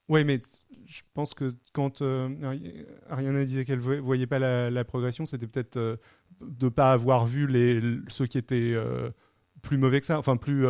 Oui, 0.09 0.25
mais 0.25 0.41
je 0.87 1.03
pense 1.15 1.33
que 1.33 1.55
quand 1.73 2.03
euh, 2.03 2.29
Ariana 3.09 3.45
disait 3.45 3.65
qu'elle 3.65 3.79
ne 3.79 4.01
voyait 4.01 4.27
pas 4.27 4.39
la, 4.39 4.85
progression, 4.85 5.25
c'était 5.25 5.47
peut-être 5.47 5.77
euh, 5.77 5.97
de 6.41 6.67
ne 6.67 6.71
pas 6.71 6.93
avoir 6.93 7.25
vu 7.25 7.47
les, 7.47 7.81
ceux 8.09 8.27
qui 8.27 8.37
étaient 8.37 8.73
euh, 8.75 9.11
plus 9.63 9.79
mauvais 9.79 10.01
que 10.01 10.07
ça, 10.07 10.19
enfin 10.19 10.37
plus 10.37 10.67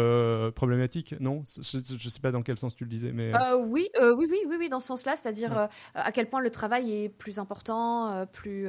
problématiques, 0.55 1.17
non? 1.19 1.43
Je 1.47 1.79
ne 1.79 2.11
sais 2.11 2.21
pas 2.21 2.31
dans 2.31 2.43
quel 2.43 2.59
sens 2.59 2.77
tu 2.77 2.85
le 2.85 2.91
disais, 2.91 3.13
mais... 3.13 3.33
oui, 3.57 3.89
oui, 4.01 4.27
oui, 4.31 4.39
oui, 4.47 4.57
oui, 4.57 4.69
dans 4.69 4.79
ce 4.79 4.87
sens-là, 4.87 5.17
c'est-à-dire 5.17 5.69
à 5.95 6.13
quel 6.13 6.29
point 6.29 6.41
le 6.41 6.51
travail 6.51 6.93
est 6.93 7.09
plus 7.09 7.41
important, 7.41 8.27
plus... 8.33 8.69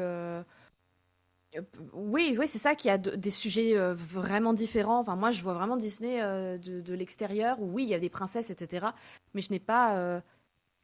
Oui, 1.93 2.35
oui, 2.37 2.47
c'est 2.47 2.57
ça 2.57 2.75
qui 2.75 2.89
a 2.89 2.97
des 2.97 3.31
sujets 3.31 3.75
vraiment 3.93 4.53
différents. 4.53 4.99
Enfin, 4.99 5.15
moi, 5.15 5.31
je 5.31 5.41
vois 5.41 5.53
vraiment 5.53 5.77
Disney 5.77 6.19
de, 6.57 6.81
de 6.81 6.93
l'extérieur 6.93 7.61
où 7.61 7.71
oui, 7.71 7.83
il 7.83 7.89
y 7.89 7.93
a 7.93 7.99
des 7.99 8.09
princesses, 8.09 8.49
etc. 8.49 8.87
Mais 9.33 9.41
je 9.41 9.51
n'ai 9.51 9.59
pas 9.59 10.21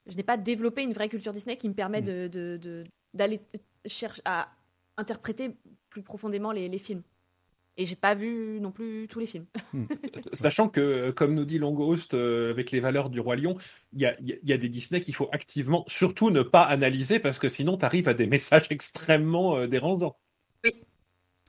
je 0.07 0.15
n'ai 0.15 0.23
pas 0.23 0.37
développé 0.37 0.83
une 0.83 0.93
vraie 0.93 1.09
culture 1.09 1.33
Disney 1.33 1.57
qui 1.57 1.69
me 1.69 1.73
permet 1.73 2.01
mm. 2.01 2.29
de, 2.29 2.83
d'aller 3.13 3.41
chercher 3.85 4.21
à 4.25 4.49
interpréter 4.97 5.55
plus 5.89 6.03
profondément 6.03 6.51
les, 6.51 6.77
films. 6.77 7.03
Et 7.77 7.85
j'ai 7.85 7.95
pas 7.95 8.15
vu 8.15 8.59
non 8.61 8.71
plus 8.71 9.07
tous 9.09 9.19
les 9.19 9.25
films. 9.25 9.45
Mm. 9.73 9.85
Sachant 10.33 10.69
que, 10.69 11.11
comme 11.11 11.33
nous 11.33 11.45
dit 11.45 11.57
Longhost, 11.57 12.13
euh, 12.13 12.51
avec 12.51 12.71
les 12.71 12.79
valeurs 12.79 13.09
du 13.09 13.19
Roi 13.19 13.35
Lion, 13.35 13.57
il 13.93 14.01
y 14.01 14.05
a, 14.05 14.15
y 14.19 14.53
a, 14.53 14.57
des 14.57 14.69
Disney 14.69 15.01
qu'il 15.01 15.15
faut 15.15 15.29
activement, 15.31 15.85
surtout 15.87 16.29
ne 16.29 16.41
pas 16.41 16.63
analyser, 16.63 17.19
parce 17.19 17.39
que 17.39 17.49
sinon 17.49 17.77
tu 17.77 17.85
arrives 17.85 18.07
à 18.07 18.13
des 18.13 18.27
messages 18.27 18.67
extrêmement 18.69 19.57
euh, 19.57 19.67
dérangeants. 19.67 20.17
Oui. 20.63 20.83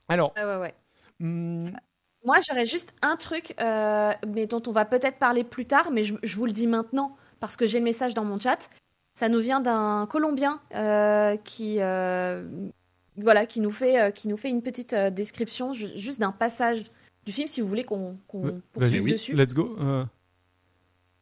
Alors. 0.07 0.33
ouais, 0.35 0.57
ouais. 0.57 0.73
Hmm. 1.19 1.71
Moi, 2.25 2.37
j'aurais 2.47 2.65
juste 2.65 2.93
un 3.01 3.17
truc, 3.17 3.53
euh, 3.59 4.13
mais 4.27 4.45
dont 4.45 4.61
on 4.67 4.71
va 4.71 4.85
peut-être 4.85 5.19
parler 5.19 5.43
plus 5.43 5.65
tard, 5.65 5.91
mais 5.91 6.03
je, 6.03 6.15
je 6.23 6.37
vous 6.37 6.45
le 6.45 6.53
dis 6.53 6.67
maintenant 6.67 7.17
parce 7.43 7.57
que 7.57 7.65
j'ai 7.65 7.79
le 7.79 7.83
message 7.83 8.13
dans 8.13 8.23
mon 8.23 8.39
chat. 8.39 8.69
Ça 9.15 9.27
nous 9.27 9.41
vient 9.41 9.59
d'un 9.59 10.07
Colombien 10.09 10.61
euh, 10.75 11.35
qui, 11.35 11.81
euh, 11.81 12.47
voilà, 13.17 13.45
qui, 13.45 13.59
nous 13.59 13.69
fait, 13.69 14.01
euh, 14.01 14.11
qui 14.11 14.29
nous 14.29 14.37
fait 14.37 14.49
une 14.49 14.61
petite 14.61 14.95
description 14.95 15.73
juste 15.73 16.21
d'un 16.21 16.31
passage 16.31 16.89
du 17.25 17.33
film, 17.33 17.49
si 17.49 17.59
vous 17.59 17.67
voulez 17.67 17.83
qu'on 17.83 18.17
poursuive 18.71 19.11
dessus. 19.11 19.33
Let's 19.33 19.53
go. 19.53 19.75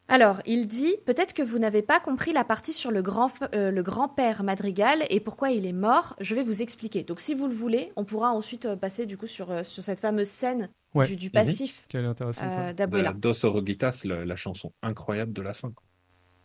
Alors, 0.08 0.44
il 0.46 0.68
dit 0.68 0.96
peut-être 1.08 1.34
que 1.34 1.42
vous 1.42 1.58
n'avez 1.58 1.82
pas 1.82 2.00
compris 2.00 2.34
la 2.34 2.44
partie 2.44 2.74
sur 2.74 2.92
le 2.92 3.02
grand 3.02 3.32
le 3.52 3.82
grand-père 3.82 4.44
Madrigal 4.44 5.04
et 5.10 5.22
pourquoi 5.22 5.50
il 5.50 5.66
est 5.66 5.74
mort. 5.74 6.16
Je 6.20 6.36
vais 6.36 6.44
vous 6.44 6.62
expliquer. 6.62 7.02
Donc, 7.02 7.20
si 7.20 7.34
vous 7.34 7.48
le 7.48 7.56
voulez, 7.56 7.94
on 7.96 8.04
pourra 8.06 8.32
ensuite 8.32 8.76
passer 8.76 9.08
du 9.08 9.18
coup 9.18 9.28
sur 9.28 9.66
sur 9.66 9.84
cette 9.84 10.00
fameuse 10.00 10.28
scène 10.28 10.70
du, 10.94 11.28
mhm. 11.28 11.32
passif 11.32 11.86
euh, 11.96 12.74
d'Abuela. 12.74 13.14
Dos 13.14 13.46
Oroguitas, 13.46 14.02
la, 14.04 14.26
la, 14.26 14.36
chanson 14.36 14.74
incroyable 14.82 15.34
de 15.34 15.42
la 15.42 15.54
fin. 15.54 15.72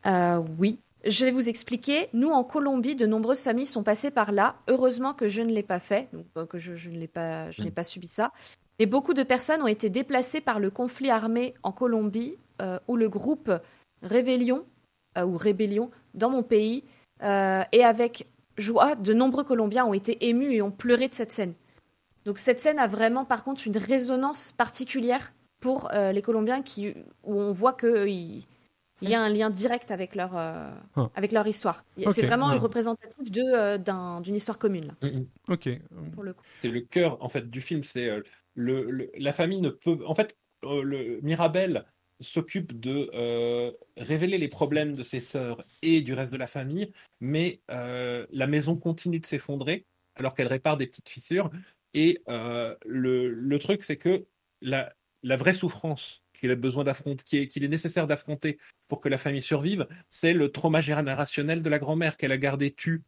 Euh, 0.06 0.42
oui. 0.58 0.78
Je 1.04 1.24
vais 1.24 1.30
vous 1.30 1.48
expliquer. 1.48 2.08
Nous, 2.12 2.30
en 2.30 2.42
Colombie, 2.42 2.96
de 2.96 3.06
nombreuses 3.06 3.42
familles 3.42 3.66
sont 3.66 3.82
passées 3.82 4.10
par 4.10 4.32
là. 4.32 4.56
Heureusement 4.68 5.14
que 5.14 5.28
je 5.28 5.42
ne 5.42 5.52
l'ai 5.52 5.62
pas 5.62 5.78
fait, 5.78 6.08
euh, 6.36 6.46
que 6.46 6.58
je, 6.58 6.88
ne 6.88 6.96
l'ai 6.96 7.06
pas, 7.06 7.50
je 7.50 7.62
n'ai 7.62 7.70
mm. 7.70 7.74
pas 7.74 7.84
subi 7.84 8.08
ça. 8.08 8.32
Mais 8.78 8.86
beaucoup 8.86 9.14
de 9.14 9.22
personnes 9.22 9.62
ont 9.62 9.68
été 9.68 9.88
déplacées 9.88 10.40
par 10.40 10.58
le 10.58 10.70
conflit 10.70 11.10
armé 11.10 11.54
en 11.62 11.72
Colombie, 11.72 12.36
euh, 12.60 12.78
où 12.88 12.96
le 12.96 13.08
groupe 13.08 13.52
Rébellion, 14.02 14.64
ou 15.18 15.38
Rébellion, 15.38 15.90
dans 16.12 16.28
mon 16.28 16.42
pays, 16.42 16.84
et 17.22 17.84
avec 17.84 18.26
joie, 18.58 18.94
de 18.96 19.14
nombreux 19.14 19.44
Colombiens 19.44 19.86
ont 19.86 19.94
été 19.94 20.28
émus 20.28 20.52
et 20.52 20.60
ont 20.60 20.70
pleuré 20.70 21.08
de 21.08 21.14
cette 21.14 21.32
scène. 21.32 21.54
Donc 22.26 22.38
cette 22.38 22.60
scène 22.60 22.78
a 22.78 22.86
vraiment, 22.86 23.24
par 23.24 23.42
contre, 23.42 23.66
une 23.66 23.78
résonance 23.78 24.52
particulière 24.52 25.32
pour 25.60 25.90
les 25.94 26.20
Colombiens 26.20 26.60
qui, 26.60 26.92
où 27.24 27.40
on 27.40 27.50
voit 27.50 27.72
qu'ils 27.72 28.44
il 29.02 29.10
y 29.10 29.14
a 29.14 29.20
un 29.20 29.28
lien 29.28 29.50
direct 29.50 29.90
avec 29.90 30.14
leur, 30.14 30.36
euh, 30.36 30.70
ah. 30.96 31.10
avec 31.14 31.32
leur 31.32 31.46
histoire. 31.46 31.84
C'est 32.08 32.26
vraiment 32.26 32.48
ah. 32.48 32.56
représentatif 32.56 33.28
euh, 33.36 33.78
d'une 34.20 34.34
histoire 34.34 34.58
commune. 34.58 34.94
Mm, 35.02 35.06
mm. 35.06 35.26
Ok. 35.48 35.68
C'est 36.56 36.68
le 36.68 36.80
cœur 36.80 37.22
en 37.22 37.28
fait 37.28 37.50
du 37.50 37.60
film. 37.60 37.82
C'est 37.82 38.08
euh, 38.08 38.22
le, 38.54 39.10
la 39.18 39.32
famille 39.32 39.60
ne 39.60 39.70
peut. 39.70 39.98
En 40.06 40.14
fait, 40.14 40.36
le 40.62 41.20
Mirabel 41.22 41.84
s'occupe 42.20 42.80
de 42.80 43.10
révéler 43.98 44.38
les 44.38 44.48
problèmes 44.48 44.94
de 44.94 45.02
ses 45.02 45.20
sœurs 45.20 45.60
et 45.82 46.00
du 46.00 46.14
reste 46.14 46.32
de 46.32 46.38
la 46.38 46.46
famille, 46.46 46.92
mais 47.20 47.60
la 47.68 48.46
maison 48.46 48.76
continue 48.76 49.20
de 49.20 49.26
s'effondrer 49.26 49.84
alors 50.14 50.34
qu'elle 50.34 50.46
répare 50.46 50.78
des 50.78 50.86
petites 50.86 51.10
fissures. 51.10 51.50
Et 51.92 52.22
le, 52.26 53.28
le 53.28 53.58
truc, 53.58 53.84
c'est 53.84 53.98
que 53.98 54.24
la, 54.62 54.94
la 55.22 55.36
vraie 55.36 55.52
souffrance 55.52 56.22
qu'il 56.46 56.52
a 56.52 56.56
besoin 56.56 56.84
d'affronter, 56.84 57.48
qu'il 57.48 57.64
est, 57.64 57.68
nécessaire 57.68 58.06
d'affronter 58.06 58.58
pour 58.88 59.00
que 59.00 59.08
la 59.08 59.18
famille 59.18 59.42
survive, 59.42 59.86
c'est 60.08 60.32
le 60.32 60.52
trauma 60.52 60.80
générationnel 60.80 61.62
de 61.62 61.68
la 61.68 61.78
grand-mère 61.78 62.16
qu'elle 62.16 62.32
a 62.32 62.38
gardé 62.38 62.72
tue. 62.72 63.02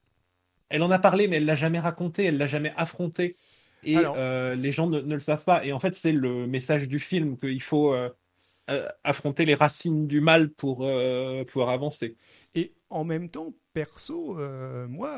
Elle 0.71 0.83
en 0.83 0.91
a 0.91 0.99
parlé, 0.99 1.29
mais 1.29 1.37
elle 1.37 1.47
l'a 1.47 1.55
jamais 1.55 1.79
raconté, 1.79 2.25
elle 2.25 2.37
l'a 2.37 2.49
jamais 2.49 2.73
affronté. 2.77 3.37
et 3.85 3.95
les 3.95 4.73
gens 4.73 4.89
ne, 4.89 5.01
le 5.01 5.21
savent 5.21 5.45
pas. 5.45 5.65
Et 5.65 5.73
en 5.73 5.79
fait, 5.79 5.95
c'est 5.95 6.13
le 6.13 6.47
message 6.47 6.89
du 6.89 6.99
film 6.99 7.39
qu'il 7.39 7.63
faut 7.63 7.95
affronter 9.05 9.45
les 9.45 9.55
racines 9.55 10.09
du 10.09 10.21
mal 10.21 10.51
pour 10.51 10.87
pouvoir 11.47 11.71
avancer. 11.71 12.17
Et 12.55 12.75
en 12.91 13.05
même 13.05 13.31
temps, 13.31 13.55
perso, 13.73 14.37
moi, 14.89 15.17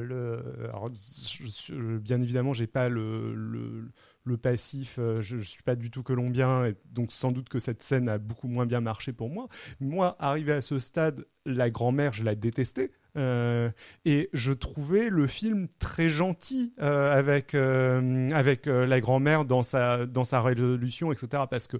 le... 0.00 1.98
bien 1.98 2.20
évidemment, 2.20 2.52
j'ai 2.52 2.66
pas 2.66 2.88
le, 2.88 3.32
le 3.34 3.90
passif, 4.36 4.96
euh, 4.98 5.20
je 5.22 5.36
ne 5.36 5.42
suis 5.42 5.62
pas 5.62 5.76
du 5.76 5.90
tout 5.90 6.02
colombien, 6.02 6.66
et 6.66 6.74
donc 6.92 7.12
sans 7.12 7.32
doute 7.32 7.48
que 7.48 7.58
cette 7.58 7.82
scène 7.82 8.08
a 8.08 8.18
beaucoup 8.18 8.48
moins 8.48 8.66
bien 8.66 8.80
marché 8.80 9.12
pour 9.12 9.30
moi. 9.30 9.48
Moi, 9.80 10.16
arrivé 10.18 10.52
à 10.52 10.60
ce 10.60 10.78
stade, 10.78 11.26
la 11.46 11.70
grand-mère, 11.70 12.12
je 12.12 12.24
la 12.24 12.34
détestais. 12.34 12.92
Euh, 13.16 13.70
et 14.04 14.30
je 14.32 14.52
trouvais 14.52 15.10
le 15.10 15.26
film 15.26 15.66
très 15.80 16.08
gentil 16.08 16.74
euh, 16.80 17.12
avec, 17.12 17.54
avec 17.54 18.66
la 18.66 19.00
grand-mère 19.00 19.44
dans 19.44 19.64
sa, 19.64 20.06
dans 20.06 20.22
sa 20.22 20.40
résolution, 20.40 21.10
etc. 21.10 21.42
Parce 21.50 21.66
que 21.66 21.78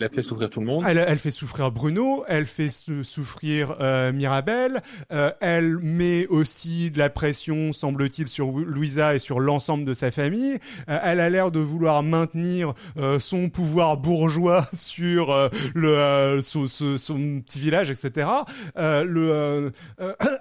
elle 0.00 0.10
fait 0.10 0.22
souffrir 0.22 0.48
tout 0.48 0.60
le 0.60 0.66
monde. 0.66 0.84
Elle, 0.86 1.18
fait 1.18 1.30
souffrir 1.30 1.70
Bruno, 1.70 2.24
elle 2.26 2.46
fait 2.46 2.70
souffrir 3.02 3.76
euh, 3.80 4.12
Mirabel, 4.12 4.80
euh, 5.12 5.30
elle 5.40 5.76
met 5.78 6.26
aussi 6.28 6.90
de 6.90 6.98
la 6.98 7.10
pression, 7.10 7.72
semble-t-il, 7.72 8.28
sur 8.28 8.50
Louisa 8.50 9.14
et 9.14 9.18
sur 9.18 9.40
l'ensemble 9.40 9.84
de 9.84 9.92
sa 9.92 10.10
famille. 10.10 10.58
Euh, 10.88 10.98
elle 11.02 11.20
a 11.20 11.28
l'air 11.28 11.50
de 11.50 11.60
vouloir 11.60 12.02
maintenir 12.02 12.74
son 13.18 13.48
pouvoir 13.50 13.96
bourgeois 13.96 14.66
sur 14.72 15.50
le 15.74 16.40
son, 16.40 16.66
petit 17.44 17.58
village, 17.58 17.90
etc. 17.90 18.28
le, 18.76 19.72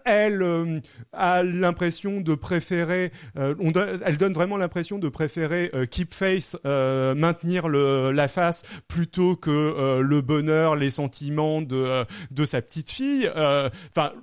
elle 0.05 0.81
a 1.13 1.43
l'impression 1.43 2.21
de 2.21 2.35
préférer, 2.35 3.11
elle 3.35 4.17
donne 4.17 4.33
vraiment 4.33 4.57
l'impression 4.57 4.99
de 4.99 5.09
préférer 5.09 5.71
keep 5.91 6.13
face, 6.13 6.57
maintenir 6.63 7.67
la 7.67 8.27
face 8.27 8.63
plutôt 8.87 9.35
que 9.35 9.48
euh, 9.51 10.01
le 10.01 10.21
bonheur, 10.21 10.75
les 10.75 10.89
sentiments 10.89 11.61
de, 11.61 11.75
euh, 11.75 12.05
de 12.31 12.45
sa 12.45 12.61
petite 12.61 12.89
fille. 12.89 13.29
Euh, 13.35 13.69
enfin, 13.89 14.13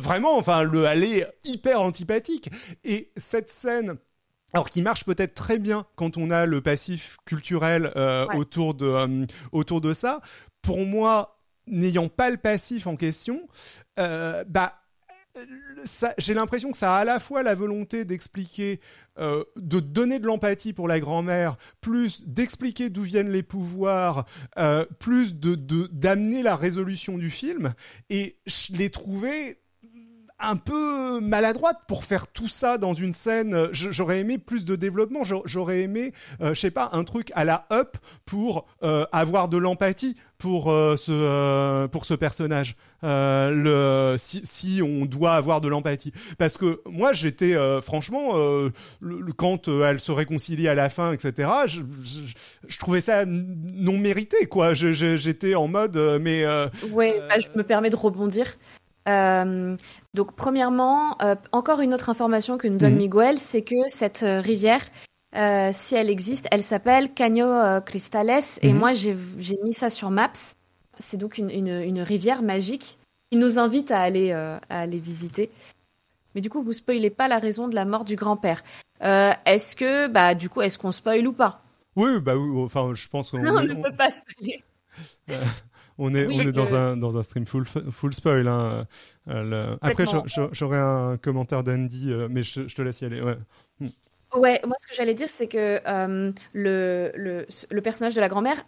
vraiment, 0.00 0.36
enfin, 0.36 0.62
le, 0.62 0.84
est 0.84 1.26
hyper 1.44 1.80
antipathique. 1.80 2.50
Et 2.84 3.10
cette 3.16 3.50
scène 3.50 3.96
alors 4.54 4.70
qui 4.70 4.80
marche 4.80 5.04
peut-être 5.04 5.34
très 5.34 5.58
bien 5.58 5.84
quand 5.94 6.16
on 6.16 6.30
a 6.30 6.46
le 6.46 6.62
passif 6.62 7.18
culturel 7.26 7.92
autour 8.34 8.72
de 8.72 9.26
autour 9.52 9.82
de 9.82 9.92
ça. 9.92 10.22
Pour 10.62 10.86
moi, 10.86 11.38
n'ayant 11.66 12.08
pas 12.08 12.30
le 12.30 12.38
passif 12.38 12.86
en 12.86 12.96
question, 12.96 13.46
bah 13.98 14.72
j'ai 16.18 16.34
l'impression 16.34 16.70
que 16.70 16.76
ça 16.76 16.96
a 16.96 17.00
à 17.00 17.04
la 17.04 17.20
fois 17.20 17.42
la 17.42 17.54
volonté 17.54 18.04
d'expliquer, 18.04 18.80
euh, 19.18 19.44
de 19.56 19.80
donner 19.80 20.18
de 20.18 20.26
l'empathie 20.26 20.72
pour 20.72 20.88
la 20.88 21.00
grand-mère, 21.00 21.56
plus 21.80 22.26
d'expliquer 22.26 22.90
d'où 22.90 23.02
viennent 23.02 23.30
les 23.30 23.42
pouvoirs, 23.42 24.26
euh, 24.58 24.84
plus 24.98 25.34
de 25.34 25.54
d'amener 25.92 26.42
la 26.42 26.56
résolution 26.56 27.18
du 27.18 27.30
film. 27.30 27.74
Et 28.10 28.36
je 28.46 28.72
l'ai 28.72 28.90
trouvé 28.90 29.60
un 30.40 30.56
peu 30.56 31.20
maladroite 31.20 31.78
pour 31.88 32.04
faire 32.04 32.28
tout 32.28 32.48
ça 32.48 32.78
dans 32.78 32.94
une 32.94 33.14
scène. 33.14 33.68
J'aurais 33.72 34.20
aimé 34.20 34.38
plus 34.38 34.64
de 34.64 34.76
développement. 34.76 35.24
J'aurais 35.24 35.80
aimé, 35.80 36.12
euh, 36.40 36.54
je 36.54 36.60
sais 36.60 36.70
pas, 36.70 36.90
un 36.92 37.04
truc 37.04 37.32
à 37.34 37.44
la 37.44 37.66
Up 37.72 37.96
pour 38.24 38.66
euh, 38.84 39.04
avoir 39.10 39.48
de 39.48 39.58
l'empathie 39.58 40.16
pour 40.38 40.66
ce 40.66 41.86
pour 41.88 42.04
ce 42.04 42.14
personnage. 42.14 42.76
Le 43.02 44.16
si, 44.18 44.42
si 44.44 44.80
on 44.82 45.06
doit 45.06 45.34
avoir 45.34 45.60
de 45.60 45.68
l'empathie, 45.68 46.12
parce 46.38 46.56
que 46.56 46.80
moi 46.86 47.12
j'étais 47.12 47.54
franchement 47.82 48.32
quand 49.36 49.68
elle 49.68 50.00
se 50.00 50.12
réconcilie 50.12 50.68
à 50.68 50.74
la 50.74 50.88
fin, 50.88 51.12
etc. 51.12 51.48
Je, 51.66 51.82
je, 52.66 52.78
trouvais 52.78 53.00
ça 53.00 53.24
non 53.26 53.98
mérité 53.98 54.46
quoi. 54.46 54.74
J'étais 54.74 55.54
en 55.54 55.68
mode 55.68 55.96
mais. 56.20 56.44
ouais, 56.92 57.20
bah, 57.28 57.38
je 57.38 57.56
me 57.56 57.62
permets 57.62 57.90
de 57.90 57.96
rebondir. 57.96 58.56
Euh, 59.08 59.76
donc, 60.14 60.34
premièrement, 60.34 61.16
euh, 61.22 61.34
encore 61.52 61.80
une 61.80 61.94
autre 61.94 62.10
information 62.10 62.58
que 62.58 62.68
nous 62.68 62.78
donne 62.78 62.92
mhm. 62.92 62.98
Miguel, 62.98 63.38
c'est 63.38 63.62
que 63.62 63.76
cette 63.86 64.22
euh, 64.22 64.40
rivière, 64.40 64.82
si 65.72 65.94
elle 65.94 66.10
existe, 66.10 66.48
elle 66.50 66.62
s'appelle 66.64 67.12
Caño 67.12 67.80
Cristales. 67.82 68.42
Et 68.62 68.72
mhm. 68.72 68.78
moi, 68.78 68.92
j'ai 68.92 69.14
mis 69.62 69.72
ça 69.72 69.90
sur 69.90 70.10
Maps. 70.10 70.32
C'est 70.98 71.16
donc 71.16 71.38
une, 71.38 71.50
une, 71.50 72.00
rivière 72.00 72.42
magique 72.42 72.98
qui 73.30 73.38
nous 73.38 73.58
invite 73.58 73.90
à 73.90 74.00
aller, 74.00 74.32
à 74.32 74.60
aller 74.68 74.98
visiter. 74.98 75.50
Mais 76.34 76.40
du 76.40 76.50
coup, 76.50 76.62
vous 76.62 76.72
spoilez 76.72 77.10
pas 77.10 77.28
la 77.28 77.38
raison 77.38 77.68
de 77.68 77.74
la 77.74 77.84
mort 77.84 78.04
du 78.04 78.16
grand-père. 78.16 78.62
est-ce 79.00 79.76
que, 79.76 80.06
bah, 80.08 80.34
du 80.34 80.48
coup, 80.48 80.62
est-ce 80.62 80.78
qu'on 80.78 80.92
spoil 80.92 81.26
ou 81.26 81.32
pas? 81.32 81.62
Oui, 81.98 82.20
bah 82.20 82.36
oui, 82.36 82.62
enfin, 82.62 82.92
je 82.94 83.08
pense 83.08 83.30
qu'on. 83.30 83.38
Non, 83.42 83.56
on 83.56 83.62
ne 83.64 83.74
peut 83.74 83.94
pas 83.96 84.10
spoiler. 84.10 84.62
on 85.98 86.14
est, 86.14 86.26
on 86.26 86.40
est 86.40 86.52
dans, 86.52 86.72
un, 86.72 86.96
dans 86.96 87.18
un 87.18 87.24
stream 87.24 87.44
full, 87.44 87.66
full 87.66 88.14
spoil. 88.14 88.46
Hein. 88.46 88.86
Euh, 89.28 89.76
après, 89.80 90.04
j'aurais 90.52 90.78
un 90.78 91.16
commentaire 91.16 91.64
d'Andy, 91.64 92.12
euh, 92.12 92.28
mais 92.30 92.44
je, 92.44 92.62
te 92.62 92.82
laisse 92.82 93.00
y 93.00 93.04
aller. 93.04 93.20
Ouais. 93.20 93.36
Ouais, 94.34 94.60
moi 94.66 94.76
ce 94.78 94.86
que 94.86 94.94
j'allais 94.94 95.14
dire, 95.14 95.30
c'est 95.30 95.48
que 95.48 95.80
euh, 95.86 96.32
le, 96.52 97.80
personnage 97.82 98.14
de 98.14 98.20
la 98.20 98.28
grand-mère, 98.28 98.64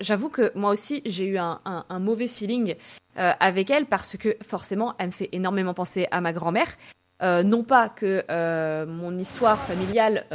j'avoue 0.00 0.30
que 0.30 0.52
moi 0.54 0.70
aussi 0.70 1.02
j'ai 1.04 1.26
eu 1.26 1.38
un, 1.38 1.60
mauvais 2.00 2.28
feeling 2.28 2.74
avec 3.16 3.70
elle 3.70 3.86
parce 3.86 4.16
que 4.16 4.36
forcément 4.42 4.94
elle 4.98 5.06
me 5.06 5.12
fait 5.12 5.28
énormément 5.32 5.74
penser 5.74 6.06
à 6.10 6.20
ma 6.20 6.32
grand-mère. 6.32 6.68
Non 7.22 7.62
pas 7.62 7.88
que 7.88 8.24
mon 8.86 9.16
histoire 9.18 9.58
familiale 9.58 10.26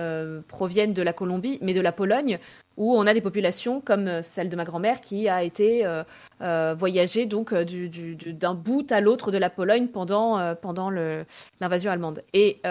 provienne 0.47 0.93
de 0.93 1.01
la 1.01 1.13
Colombie, 1.13 1.59
mais 1.61 1.73
de 1.73 1.81
la 1.81 1.91
Pologne, 1.91 2.39
où 2.77 2.95
on 2.95 3.05
a 3.07 3.13
des 3.13 3.21
populations 3.21 3.81
comme 3.81 4.07
euh, 4.07 4.21
celle 4.21 4.49
de 4.49 4.55
ma 4.55 4.63
grand-mère 4.63 5.01
qui 5.01 5.27
a 5.27 5.43
été 5.43 5.85
euh, 5.85 6.03
euh 6.41 6.75
voyagée 6.77 7.25
donc 7.25 7.51
euh, 7.51 7.65
du, 7.65 7.89
du, 7.89 8.15
d'un 8.15 8.53
bout 8.53 8.89
à 8.91 9.01
l'autre 9.01 9.31
de 9.31 9.38
la 9.38 9.49
Pologne 9.49 9.88
pendant 9.88 10.55
pendant 10.55 10.91
l'invasion 11.59 11.91
allemande. 11.91 12.21
Et, 12.33 12.61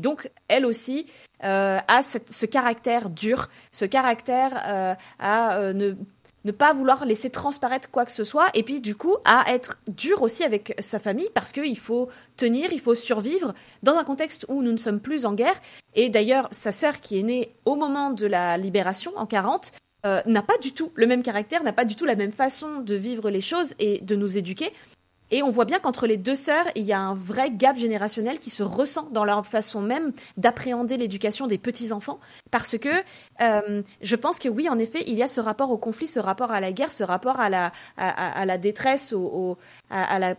donc 0.00 0.30
elle 0.48 0.64
aussi 0.64 1.06
a 1.40 2.00
ce 2.02 2.46
caractère 2.46 3.10
dur, 3.10 3.48
ce 3.70 3.84
caractère 3.84 4.96
à 5.18 5.72
ne 5.74 5.94
ne 6.44 6.52
pas 6.52 6.72
vouloir 6.72 7.04
laisser 7.04 7.30
transparaître 7.30 7.90
quoi 7.90 8.04
que 8.04 8.12
ce 8.12 8.24
soit, 8.24 8.48
et 8.54 8.62
puis 8.62 8.80
du 8.80 8.94
coup 8.94 9.16
à 9.24 9.44
être 9.52 9.78
dur 9.88 10.22
aussi 10.22 10.44
avec 10.44 10.74
sa 10.78 10.98
famille 10.98 11.30
parce 11.34 11.52
qu'il 11.52 11.78
faut 11.78 12.08
tenir, 12.36 12.72
il 12.72 12.80
faut 12.80 12.94
survivre 12.94 13.54
dans 13.82 13.96
un 13.96 14.04
contexte 14.04 14.46
où 14.48 14.62
nous 14.62 14.72
ne 14.72 14.76
sommes 14.76 15.00
plus 15.00 15.26
en 15.26 15.34
guerre. 15.34 15.60
Et 15.94 16.08
d'ailleurs, 16.08 16.48
sa 16.50 16.72
sœur 16.72 17.00
qui 17.00 17.18
est 17.18 17.22
née 17.22 17.54
au 17.64 17.76
moment 17.76 18.10
de 18.10 18.26
la 18.26 18.56
libération 18.56 19.12
en 19.16 19.26
40 19.26 19.72
euh, 20.06 20.22
n'a 20.24 20.42
pas 20.42 20.56
du 20.58 20.72
tout 20.72 20.92
le 20.94 21.06
même 21.06 21.22
caractère, 21.22 21.62
n'a 21.62 21.72
pas 21.72 21.84
du 21.84 21.94
tout 21.94 22.06
la 22.06 22.16
même 22.16 22.32
façon 22.32 22.80
de 22.80 22.94
vivre 22.94 23.28
les 23.30 23.42
choses 23.42 23.74
et 23.78 24.00
de 24.00 24.16
nous 24.16 24.38
éduquer. 24.38 24.72
Et 25.30 25.42
on 25.42 25.50
voit 25.50 25.64
bien 25.64 25.78
qu'entre 25.78 26.06
les 26.06 26.16
deux 26.16 26.34
sœurs, 26.34 26.66
il 26.74 26.84
y 26.84 26.92
a 26.92 27.00
un 27.00 27.14
vrai 27.14 27.50
gap 27.50 27.76
générationnel 27.76 28.38
qui 28.38 28.50
se 28.50 28.62
ressent 28.62 29.08
dans 29.12 29.24
leur 29.24 29.46
façon 29.46 29.80
même 29.80 30.12
d'appréhender 30.36 30.96
l'éducation 30.96 31.46
des 31.46 31.58
petits-enfants. 31.58 32.20
Parce 32.50 32.76
que 32.78 32.88
euh, 33.40 33.82
je 34.00 34.16
pense 34.16 34.38
que 34.38 34.48
oui, 34.48 34.68
en 34.68 34.78
effet, 34.78 35.04
il 35.06 35.14
y 35.14 35.22
a 35.22 35.28
ce 35.28 35.40
rapport 35.40 35.70
au 35.70 35.78
conflit, 35.78 36.06
ce 36.06 36.20
rapport 36.20 36.50
à 36.50 36.60
la 36.60 36.72
guerre, 36.72 36.92
ce 36.92 37.04
rapport 37.04 37.38
à 37.38 37.48
la, 37.48 38.58
détresse, 38.58 39.14
à, 39.90 40.18
la 40.18 40.34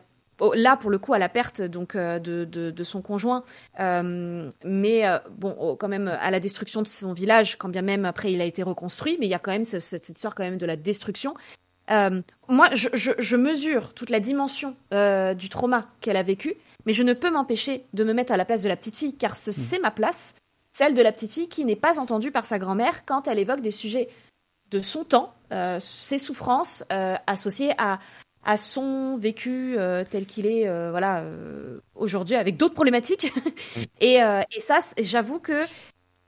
là 0.56 0.76
pour 0.76 0.90
le 0.90 0.98
coup 0.98 1.14
à 1.14 1.20
la 1.20 1.30
perte 1.30 1.62
donc 1.62 1.96
euh, 1.96 2.18
de, 2.18 2.46
de, 2.46 2.84
son 2.84 3.04
conjoint, 3.04 3.44
euh, 3.80 4.50
mais 4.66 5.04
bon 5.38 5.76
quand 5.80 5.88
même 5.88 6.08
à 6.08 6.32
la 6.32 6.40
destruction 6.40 6.82
de 6.82 6.88
son 6.88 7.14
village, 7.14 7.58
quand 7.58 7.70
bien 7.70 7.84
même 7.84 8.06
après 8.06 8.34
il 8.34 8.42
a 8.42 8.46
été 8.46 8.64
reconstruit, 8.64 9.18
mais 9.20 9.28
il 9.28 9.30
y 9.30 9.36
a 9.36 9.40
quand 9.40 9.52
même 9.52 9.66
cette, 9.66 9.84
cette 9.84 10.10
histoire 10.10 10.34
quand 10.34 10.44
même 10.44 10.58
de 10.58 10.66
la 10.66 10.78
destruction. 10.78 11.36
Euh, 11.92 12.22
moi, 12.48 12.70
je, 12.74 13.36
mesure 13.36 13.94
toute 13.94 14.10
la 14.10 14.20
dimension 14.20 14.76
euh, 14.94 15.34
du 15.34 15.50
trauma 15.50 15.88
qu'elle 16.00 16.18
a 16.18 16.24
vécu, 16.24 16.56
mais 16.86 16.94
je 16.94 17.04
ne 17.04 17.14
peux 17.14 17.30
m'empêcher 17.30 17.86
de 17.94 18.04
me 18.04 18.14
mettre 18.14 18.32
à 18.32 18.38
la 18.38 18.46
place 18.46 18.64
de 18.64 18.70
la 18.70 18.76
petite 18.76 18.96
fille, 18.96 19.16
car 19.16 19.34
mm. 19.34 19.52
c'est 19.52 19.80
ma 19.80 19.92
place, 19.92 20.36
celle 20.72 20.94
de 20.94 21.02
la 21.02 21.12
petite 21.12 21.34
fille 21.34 21.50
qui 21.50 21.66
n'est 21.66 21.76
pas 21.76 22.00
entendue 22.00 22.32
par 22.32 22.46
sa 22.46 22.60
grand-mère 22.60 23.06
quand 23.06 23.28
elle 23.28 23.40
évoque 23.40 23.62
des 23.62 23.72
sujets 23.72 24.10
de 24.70 24.80
son 24.80 25.04
temps, 25.04 25.34
euh, 25.52 25.80
ses 25.80 26.18
souffrances 26.18 26.86
associées 27.28 27.74
à, 27.78 28.00
à 28.46 28.58
son 28.58 29.18
vécu 29.18 29.76
tel 30.10 30.26
qu'il 30.26 30.48
est 30.48 30.66
voilà 30.90 31.26
aujourd'hui 31.96 32.36
avec 32.36 32.56
d'autres 32.56 32.74
problématiques 32.74 33.34
mm. 33.36 33.82
et, 34.00 34.16
et, 34.16 34.60
ça 34.60 34.80
j'avoue 35.02 35.40
que 35.40 35.66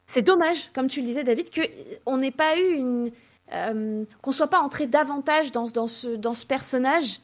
c'est 0.06 0.24
dommage 0.24 0.72
comme 0.74 0.88
tu 0.88 1.00
le 1.00 1.08
disais 1.08 1.24
David 1.24 1.50
qu'on 1.52 2.18
n'ait 2.18 2.32
pas 2.32 2.58
eu 2.60 2.74
une 2.74 3.12
euh, 3.52 4.06
qu'on 4.22 4.32
soit 4.32 4.48
pas 4.48 4.62
entré 4.62 4.88
davantage 4.88 5.52
dans, 5.52 5.66
dans, 5.66 5.88
ce, 5.88 6.10
dans 6.10 6.34
ce 6.34 6.46
personnage 6.46 7.20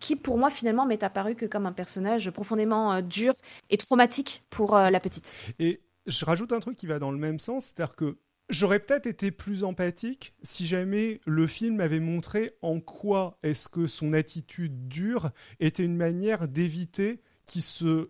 qui, 0.00 0.16
pour 0.16 0.38
moi, 0.38 0.50
finalement, 0.50 0.86
m'est 0.86 1.02
apparu 1.02 1.34
que 1.34 1.46
comme 1.46 1.66
un 1.66 1.72
personnage 1.72 2.30
profondément 2.30 2.94
euh, 2.94 3.00
dur 3.00 3.34
et 3.70 3.76
traumatique 3.76 4.44
pour 4.50 4.76
euh, 4.76 4.90
la 4.90 5.00
petite. 5.00 5.34
Et 5.58 5.80
je 6.06 6.24
rajoute 6.24 6.52
un 6.52 6.60
truc 6.60 6.76
qui 6.76 6.86
va 6.86 6.98
dans 6.98 7.10
le 7.10 7.18
même 7.18 7.38
sens, 7.38 7.66
c'est-à-dire 7.66 7.96
que 7.96 8.18
J'aurais 8.50 8.80
peut-être 8.80 9.06
été 9.06 9.30
plus 9.30 9.62
empathique 9.62 10.34
si 10.42 10.66
jamais 10.66 11.20
le 11.26 11.46
film 11.46 11.80
avait 11.80 12.00
montré 12.00 12.52
en 12.62 12.80
quoi 12.80 13.38
est-ce 13.42 13.68
que 13.68 13.86
son 13.86 14.14
attitude 14.14 14.88
dure 14.88 15.32
était 15.60 15.84
une 15.84 15.96
manière 15.96 16.48
d'éviter 16.48 17.20
qu'il 17.44 17.62
se 17.62 18.08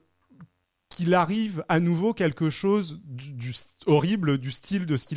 qu'il 0.99 1.14
arrive 1.14 1.64
à 1.68 1.78
nouveau 1.78 2.12
quelque 2.12 2.51
chose 2.51 3.01
du, 3.05 3.32
du 3.32 3.55
horrible 3.86 4.36
du 4.38 4.51
style 4.51 4.84
de 4.84 4.96
ce 4.96 5.07
qui 5.07 5.14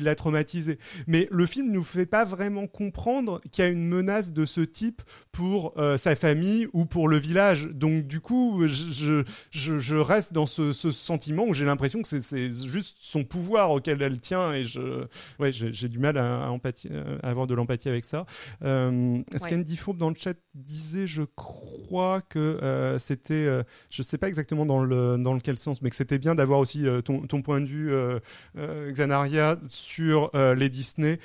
l'a 0.00 0.14
traumatisé. 0.14 0.78
Mais 1.06 1.28
le 1.30 1.44
film 1.44 1.70
nous 1.70 1.82
fait 1.82 2.06
pas 2.06 2.24
vraiment 2.24 2.66
comprendre 2.66 3.42
qu'il 3.52 3.62
y 3.62 3.68
a 3.68 3.70
une 3.70 3.86
menace 3.86 4.32
de 4.32 4.46
ce 4.46 4.62
type 4.62 5.02
pour 5.30 5.74
euh, 5.76 5.98
sa 5.98 6.16
famille 6.16 6.66
ou 6.72 6.86
pour 6.86 7.08
le 7.08 7.18
village. 7.18 7.68
Donc 7.74 8.06
du 8.06 8.20
coup, 8.20 8.66
je, 8.66 9.22
je, 9.50 9.78
je 9.78 9.96
reste 9.96 10.32
dans 10.32 10.46
ce, 10.46 10.72
ce 10.72 10.90
sentiment 10.90 11.44
où 11.46 11.52
j'ai 11.52 11.66
l'impression 11.66 12.00
que 12.00 12.08
c'est 12.08 12.50
juste 12.50 12.96
son 12.98 13.22
pouvoir 13.22 13.70
auquel 13.70 14.00
elle 14.00 14.20
tient 14.20 14.54
et 14.54 14.64
je 14.64 15.04
ouais 15.38 15.52
j'ai 15.52 15.88
du 15.88 15.98
mal 15.98 16.16
à, 16.16 16.46
à, 16.46 16.48
empathie, 16.48 16.88
à 17.22 17.28
avoir 17.28 17.46
de 17.46 17.54
l'empathie 17.54 17.90
avec 17.90 18.06
ça. 18.06 18.24
Euh, 18.64 19.18
ouais. 19.18 19.38
Scandy 19.38 19.76
Fourbe 19.76 19.98
dans 19.98 20.08
le 20.08 20.16
chat 20.18 20.38
disait, 20.54 21.06
je 21.06 21.22
crois 21.36 22.22
que 22.22 22.38
euh, 22.38 22.98
c'était, 22.98 23.34
euh, 23.34 23.62
je 23.90 24.02
sais 24.02 24.16
pas 24.16 24.28
exactement 24.28 24.64
dans 24.64 24.82
le 24.82 25.17
dans 25.22 25.34
lequel 25.34 25.58
sens, 25.58 25.82
mais 25.82 25.90
que 25.90 25.96
c'était 25.96 26.18
bien 26.18 26.34
d'avoir 26.34 26.58
aussi 26.60 26.86
euh, 26.86 27.00
ton, 27.00 27.22
ton 27.26 27.42
point 27.42 27.60
de 27.60 27.66
vue 27.66 27.92
euh, 27.92 28.18
euh, 28.56 28.90
Xanaria 28.92 29.56
sur 29.68 30.30
euh, 30.34 30.54
les 30.54 30.68
Disney 30.68 31.18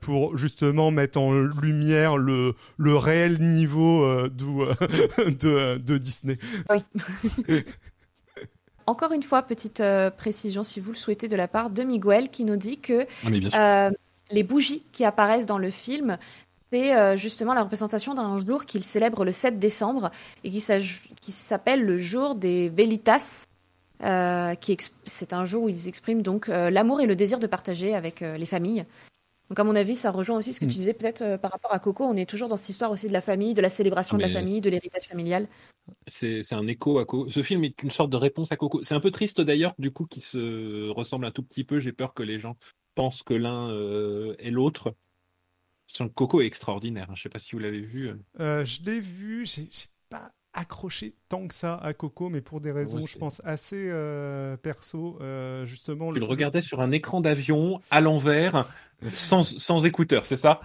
pour 0.00 0.36
justement 0.38 0.90
mettre 0.90 1.18
en 1.18 1.32
lumière 1.32 2.16
le, 2.16 2.54
le 2.76 2.96
réel 2.96 3.38
niveau 3.40 4.04
de, 4.28 5.78
de 5.78 5.98
Disney. 5.98 6.38
Oui. 6.70 7.64
Encore 8.90 9.12
une 9.12 9.22
fois, 9.22 9.42
petite 9.42 9.80
euh, 9.80 10.10
précision, 10.10 10.64
si 10.64 10.80
vous 10.80 10.90
le 10.90 10.96
souhaitez, 10.96 11.28
de 11.28 11.36
la 11.36 11.46
part 11.46 11.70
de 11.70 11.84
Miguel, 11.84 12.28
qui 12.28 12.44
nous 12.44 12.56
dit 12.56 12.80
que 12.80 13.06
euh, 13.54 13.90
les 14.32 14.42
bougies 14.42 14.82
qui 14.90 15.04
apparaissent 15.04 15.46
dans 15.46 15.58
le 15.58 15.70
film, 15.70 16.18
c'est 16.72 16.94
euh, 16.94 17.16
justement 17.16 17.54
la 17.54 17.62
représentation 17.62 18.14
d'un 18.14 18.38
jour 18.38 18.64
qu'il 18.64 18.84
célèbre 18.84 19.24
le 19.24 19.32
7 19.32 19.58
décembre 19.58 20.10
et 20.44 20.50
qui 20.50 21.32
s'appelle 21.32 21.84
le 21.84 21.96
jour 21.96 22.34
des 22.34 22.68
Velitas, 22.68 23.46
euh, 24.02 24.54
c'est 25.04 25.32
un 25.32 25.44
jour 25.44 25.64
où 25.64 25.68
ils 25.68 25.88
expriment 25.88 26.22
donc 26.22 26.48
euh, 26.48 26.70
l'amour 26.70 27.00
et 27.00 27.06
le 27.06 27.16
désir 27.16 27.38
de 27.38 27.46
partager 27.46 27.94
avec 27.94 28.22
euh, 28.22 28.36
les 28.36 28.46
familles. 28.46 28.86
Donc 29.50 29.58
à 29.58 29.64
mon 29.64 29.74
avis, 29.74 29.96
ça 29.96 30.12
rejoint 30.12 30.38
aussi 30.38 30.52
ce 30.52 30.60
que 30.60 30.64
tu 30.64 30.74
disais 30.74 30.94
peut-être 30.94 31.36
par 31.38 31.50
rapport 31.50 31.72
à 31.74 31.80
Coco. 31.80 32.04
On 32.04 32.14
est 32.14 32.28
toujours 32.28 32.48
dans 32.48 32.54
cette 32.54 32.68
histoire 32.68 32.92
aussi 32.92 33.08
de 33.08 33.12
la 33.12 33.20
famille, 33.20 33.52
de 33.52 33.60
la 33.60 33.68
célébration 33.68 34.16
de 34.16 34.22
la 34.22 34.28
famille, 34.28 34.60
de 34.60 34.70
l'héritage 34.70 35.08
familial. 35.08 35.48
C'est 36.06 36.52
un 36.52 36.68
écho 36.68 37.00
à 37.00 37.04
Coco. 37.04 37.28
Ce 37.28 37.42
film 37.42 37.64
est 37.64 37.82
une 37.82 37.90
sorte 37.90 38.10
de 38.10 38.16
réponse 38.16 38.52
à 38.52 38.56
Coco. 38.56 38.80
C'est 38.84 38.94
un 38.94 39.00
peu 39.00 39.10
triste 39.10 39.40
d'ailleurs, 39.40 39.74
du 39.80 39.90
coup, 39.90 40.06
qui 40.06 40.20
se 40.20 40.88
ressemble 40.90 41.26
un 41.26 41.32
tout 41.32 41.42
petit 41.42 41.64
peu. 41.64 41.80
J'ai 41.80 41.90
peur 41.90 42.14
que 42.14 42.22
les 42.22 42.38
gens 42.38 42.56
pensent 42.94 43.24
que 43.24 43.34
l'un 43.34 43.70
est 44.38 44.52
l'autre. 44.52 44.94
Coco 46.14 46.40
est 46.40 46.46
extraordinaire. 46.46 47.04
Hein. 47.10 47.14
Je 47.14 47.20
ne 47.20 47.22
sais 47.24 47.28
pas 47.28 47.38
si 47.38 47.52
vous 47.52 47.58
l'avez 47.58 47.80
vu. 47.80 48.10
Euh, 48.38 48.64
je 48.64 48.82
l'ai 48.82 49.00
vu. 49.00 49.46
J'ai 49.46 49.68
pas 50.08 50.32
accroché 50.52 51.14
tant 51.28 51.46
que 51.46 51.54
ça 51.54 51.76
à 51.76 51.92
Coco, 51.92 52.28
mais 52.28 52.40
pour 52.40 52.60
des 52.60 52.72
raisons, 52.72 53.00
ouais, 53.00 53.06
je 53.06 53.18
pense, 53.18 53.40
assez 53.44 53.88
euh, 53.88 54.56
perso. 54.56 55.16
Euh, 55.20 55.64
justement, 55.64 56.08
tu 56.08 56.14
le, 56.14 56.20
le 56.20 56.26
regardais 56.26 56.62
sur 56.62 56.80
un 56.80 56.90
écran 56.90 57.20
d'avion 57.20 57.80
à 57.90 58.00
l'envers, 58.00 58.68
sans, 59.12 59.44
sans 59.44 59.84
écouteurs, 59.84 60.26
c'est 60.26 60.36
ça? 60.36 60.60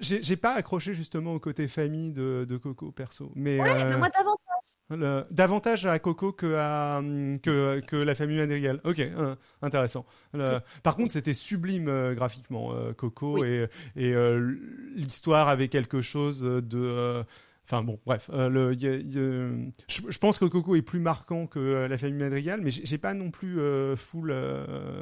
J'ai 0.00 0.36
pas 0.36 0.54
accroché 0.54 0.94
justement 0.94 1.34
au 1.34 1.38
côté 1.40 1.68
famille 1.68 2.10
de, 2.12 2.46
de 2.48 2.56
Coco 2.56 2.90
perso, 2.90 3.30
mais 3.34 3.60
ouais, 3.60 3.84
euh, 3.84 3.98
moi 3.98 4.08
davantage. 4.08 4.53
Le, 4.90 5.24
davantage 5.30 5.86
à 5.86 5.98
Coco 5.98 6.32
que 6.32 6.54
à 6.56 7.00
que, 7.42 7.80
que 7.80 7.96
la 7.96 8.14
famille 8.14 8.36
Madrigal. 8.36 8.80
Ok, 8.84 9.00
euh, 9.00 9.34
intéressant. 9.62 10.04
Le, 10.34 10.58
par 10.82 10.96
contre, 10.96 11.12
c'était 11.12 11.32
sublime 11.32 11.88
euh, 11.88 12.14
graphiquement 12.14 12.74
euh, 12.74 12.92
Coco 12.92 13.40
oui. 13.40 13.64
et, 13.96 14.10
et 14.10 14.14
l'histoire 14.94 15.48
avait 15.48 15.68
quelque 15.68 16.02
chose 16.02 16.42
de 16.42 17.24
Enfin 17.64 17.82
bon, 17.82 17.98
bref, 18.04 18.28
euh, 18.34 18.50
le, 18.50 18.74
y 18.74 18.86
a, 18.86 18.96
y 18.96 19.18
a, 19.18 19.48
je, 19.88 20.02
je, 20.10 20.18
pense 20.18 20.38
que 20.38 20.44
Coco 20.44 20.74
est 20.76 20.82
plus 20.82 20.98
marquant 20.98 21.46
que 21.46 21.58
euh, 21.58 21.88
la 21.88 21.96
famille 21.96 22.18
Madrigal, 22.18 22.60
mais 22.60 22.70
j'ai 22.70 22.98
pas 22.98 23.14
non 23.14 23.30
plus 23.30 23.58
euh, 23.58 23.96
full, 23.96 24.34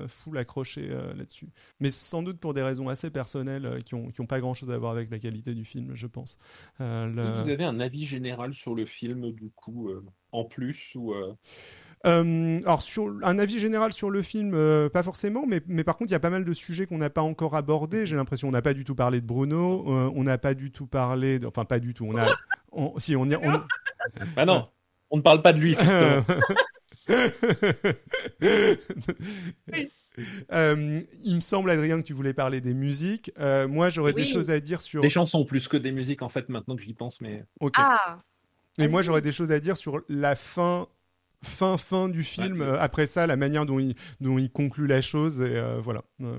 full 0.07 0.39
accroché 0.39 0.87
là-dessus. 1.17 1.49
Mais 1.81 1.91
sans 1.91 2.23
doute 2.23 2.39
pour 2.39 2.55
des 2.55 2.63
raisons 2.63 2.89
assez 2.89 3.11
personnelles 3.11 3.81
qui, 3.85 3.95
ont, 3.95 4.11
qui 4.13 4.21
ont 4.21 4.27
pas 4.27 4.39
grand-chose 4.39 4.71
à 4.71 4.79
voir 4.79 4.93
avec 4.93 5.11
la 5.11 5.19
qualité 5.19 5.55
du 5.55 5.65
film, 5.65 5.95
je 5.95 6.07
pense. 6.07 6.39
Le... 6.79 7.43
Vous 7.43 7.51
avez 7.51 7.65
un 7.65 7.81
avis 7.81 8.07
général 8.07 8.55
sur 8.55 8.77
le 8.77 8.87
film, 8.87 9.33
du 9.33 9.51
coup, 9.51 9.91
en 10.31 10.45
plus 10.45 10.93
ou 10.95 11.15
euh, 12.05 12.61
alors 12.65 12.83
sur 12.83 13.15
un 13.23 13.39
avis 13.39 13.59
général 13.59 13.93
sur 13.93 14.11
le 14.11 14.23
film, 14.23 14.53
euh, 14.55 14.89
pas 14.89 15.03
forcément, 15.03 15.45
mais, 15.47 15.61
mais 15.67 15.85
par 15.85 15.97
contre 15.97 16.11
il 16.11 16.13
y 16.13 16.17
a 16.17 16.21
pas 16.21 16.31
mal 16.31 16.45
de 16.45 16.53
sujets 16.53 16.87
qu'on 16.87 16.99
n'a 16.99 17.11
pas 17.11 17.23
encore 17.23 17.55
abordés. 17.55 18.07
J'ai 18.07 18.17
l'impression 18.17 18.49
on 18.49 18.53
n'a 18.53 18.63
pas 18.63 18.75
du 18.75 18.85
tout 18.85 18.95
parlé 18.95 19.21
de 19.21 19.27
Bruno, 19.27 19.85
euh, 19.89 20.11
on 20.15 20.25
n'a 20.25 20.39
pas 20.39 20.55
du 20.55 20.73
tout 20.73 20.87
parlé, 20.87 21.39
de... 21.39 21.47
enfin 21.47 21.65
pas 21.65 21.79
du 21.79 21.95
tout. 21.95 22.07
On 22.07 22.17
a, 22.17 22.27
on, 22.73 22.99
si 22.99 23.15
on 23.15 23.27
y, 23.27 23.37
on... 23.37 23.63
Bah 24.37 24.45
non, 24.45 24.69
on 25.11 25.19
ne 25.19 25.23
parle 25.23 25.43
pas 25.43 25.53
de 25.53 25.61
lui. 25.61 25.77
Euh, 30.53 31.01
il 31.25 31.37
me 31.37 31.41
semble, 31.41 31.71
Adrien, 31.71 31.97
que 31.99 32.07
tu 32.07 32.13
voulais 32.13 32.35
parler 32.35 32.61
des 32.61 32.75
musiques. 32.75 33.33
Euh, 33.39 33.67
moi, 33.67 33.89
j'aurais 33.89 34.13
oui. 34.13 34.23
des 34.23 34.29
choses 34.29 34.51
à 34.51 34.61
dire 34.61 34.83
sur. 34.83 35.01
Des 35.01 35.09
chansons 35.11 35.45
plus 35.45 35.69
que 35.69 35.79
des 35.79 35.91
musiques, 35.91 36.21
en 36.21 36.29
fait, 36.29 36.51
maintenant 36.51 36.77
que 36.77 36.83
j'y 36.83 36.93
pense, 36.93 37.23
mais. 37.23 37.45
Ok. 37.61 37.77
Ah. 37.79 38.19
Et 38.79 38.89
moi, 38.89 39.03
j'aurais 39.03 39.23
des 39.23 39.33
choses 39.33 39.53
à 39.53 39.61
dire 39.61 39.77
sur 39.77 40.03
la 40.09 40.35
fin 40.35 40.87
fin 41.45 41.77
fin 41.77 42.09
du 42.09 42.25
film. 42.25 42.61
Ouais, 42.61 42.67
euh, 42.67 42.79
après 42.79 43.07
ça, 43.07 43.27
la 43.27 43.37
manière 43.37 43.67
dont 43.67 43.79
il, 43.79 43.95
dont 44.21 44.39
il 44.39 44.51
conclut 44.51 44.87
la 44.87 45.01
chose, 45.01 45.41
et 45.41 45.57
euh, 45.57 45.81
voilà. 45.81 46.05
Euh, 46.21 46.39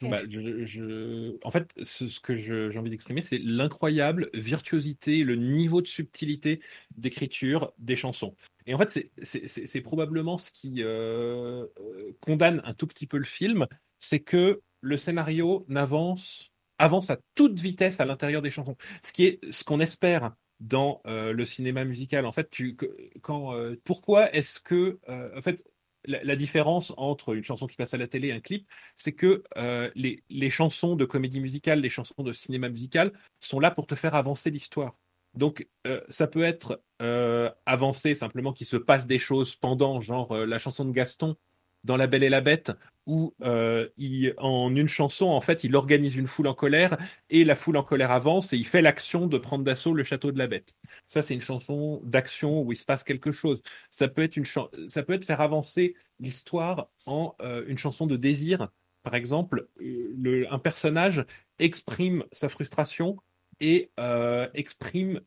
donc... 0.00 0.10
bah, 0.10 0.20
je, 0.28 0.64
je... 0.64 1.36
En 1.42 1.50
fait, 1.50 1.72
ce, 1.82 2.08
ce 2.08 2.20
que 2.20 2.36
j'ai 2.36 2.78
envie 2.78 2.90
d'exprimer, 2.90 3.22
c'est 3.22 3.38
l'incroyable 3.38 4.30
virtuosité, 4.34 5.24
le 5.24 5.36
niveau 5.36 5.82
de 5.82 5.88
subtilité 5.88 6.60
d'écriture 6.96 7.72
des 7.78 7.96
chansons. 7.96 8.34
Et 8.66 8.74
en 8.74 8.78
fait, 8.78 9.10
c'est 9.22 9.80
probablement 9.80 10.38
ce 10.38 10.50
qui 10.52 10.82
euh, 10.84 11.66
condamne 12.20 12.60
un 12.64 12.74
tout 12.74 12.86
petit 12.86 13.06
peu 13.06 13.18
le 13.18 13.24
film, 13.24 13.66
c'est 13.98 14.20
que 14.20 14.60
le 14.80 14.96
scénario 14.96 15.64
n'avance 15.68 16.50
avance 16.78 17.10
à 17.10 17.18
toute 17.36 17.60
vitesse 17.60 18.00
à 18.00 18.04
l'intérieur 18.04 18.42
des 18.42 18.50
chansons. 18.50 18.76
Ce 19.04 19.12
qui 19.12 19.24
est 19.24 19.40
ce 19.50 19.62
qu'on 19.62 19.78
espère 19.78 20.34
dans 20.62 21.02
euh, 21.06 21.32
le 21.32 21.44
cinéma 21.44 21.84
musical. 21.84 22.24
En 22.24 22.32
fait, 22.32 22.50
quand, 23.20 23.54
euh, 23.54 23.74
pourquoi 23.84 24.32
est-ce 24.32 24.60
que, 24.60 25.00
euh, 25.08 25.36
en 25.36 25.42
fait, 25.42 25.64
la, 26.04 26.36
différence 26.36 26.92
entre 26.96 27.34
une 27.34 27.44
chanson 27.44 27.66
qui 27.66 27.76
passe 27.76 27.94
à 27.94 27.96
la 27.96 28.08
télé 28.08 28.28
et 28.28 28.32
un 28.32 28.40
clip, 28.40 28.68
c'est 28.96 29.12
que 29.12 29.44
les, 29.94 30.24
les, 30.30 30.50
chansons 30.50 30.96
de 30.96 31.04
comédie 31.04 31.38
musicale, 31.38 31.80
les 31.80 31.90
chansons 31.90 32.24
de 32.24 32.32
cinéma 32.32 32.68
musical 32.68 33.12
sont 33.38 33.60
là 33.60 33.70
pour 33.70 33.86
te 33.86 33.94
faire 33.94 34.16
avancer 34.16 34.50
l'histoire. 34.50 34.96
Donc, 35.34 35.68
ça 36.08 36.26
peut 36.26 36.42
être 36.42 36.82
avancé 37.66 38.16
simplement 38.16 38.52
qu'il 38.52 38.66
se 38.66 38.76
passe 38.76 39.06
des 39.06 39.20
choses 39.20 39.54
pendant, 39.54 40.00
genre 40.00 40.36
la 40.36 40.58
chanson 40.58 40.84
de 40.84 40.90
Gaston 40.90 41.36
dans 41.84 41.96
La 41.96 42.08
Belle 42.08 42.24
et 42.24 42.28
la 42.28 42.40
Bête, 42.40 42.72
où 43.06 43.34
euh, 43.42 43.88
en 44.38 44.74
une 44.74 44.88
chanson, 44.88 45.26
en 45.26 45.40
fait, 45.40 45.64
il 45.64 45.74
organise 45.74 46.16
une 46.16 46.28
foule 46.28 46.46
en 46.46 46.54
colère 46.54 46.96
et 47.30 47.44
la 47.44 47.54
foule 47.54 47.76
en 47.76 47.82
colère 47.82 48.10
avance 48.10 48.52
et 48.52 48.56
il 48.56 48.66
fait 48.66 48.82
l'action 48.82 49.26
de 49.26 49.38
prendre 49.38 49.64
d'assaut 49.64 49.94
le 49.94 50.04
château 50.04 50.32
de 50.32 50.38
la 50.38 50.46
Bête. 50.46 50.74
Ça, 51.08 51.22
c'est 51.22 51.34
une 51.34 51.40
chanson 51.40 52.00
d'action 52.04 52.62
où 52.62 52.72
il 52.72 52.76
se 52.76 52.84
passe 52.84 53.02
quelque 53.04 53.32
chose. 53.32 53.62
Ça 53.90 54.08
peut 54.08 54.22
être 54.22 55.24
faire 55.24 55.40
avancer 55.40 55.94
l'histoire 56.20 56.88
en 57.06 57.34
euh, 57.42 57.64
une 57.66 57.78
chanson 57.78 58.06
de 58.06 58.16
désir. 58.16 58.68
Par 59.02 59.14
exemple, 59.14 59.68
euh, 59.80 60.46
un 60.50 60.58
personnage 60.58 61.24
exprime 61.58 62.24
sa 62.32 62.48
frustration 62.48 63.16
et 63.60 63.90
exprime 64.54 65.20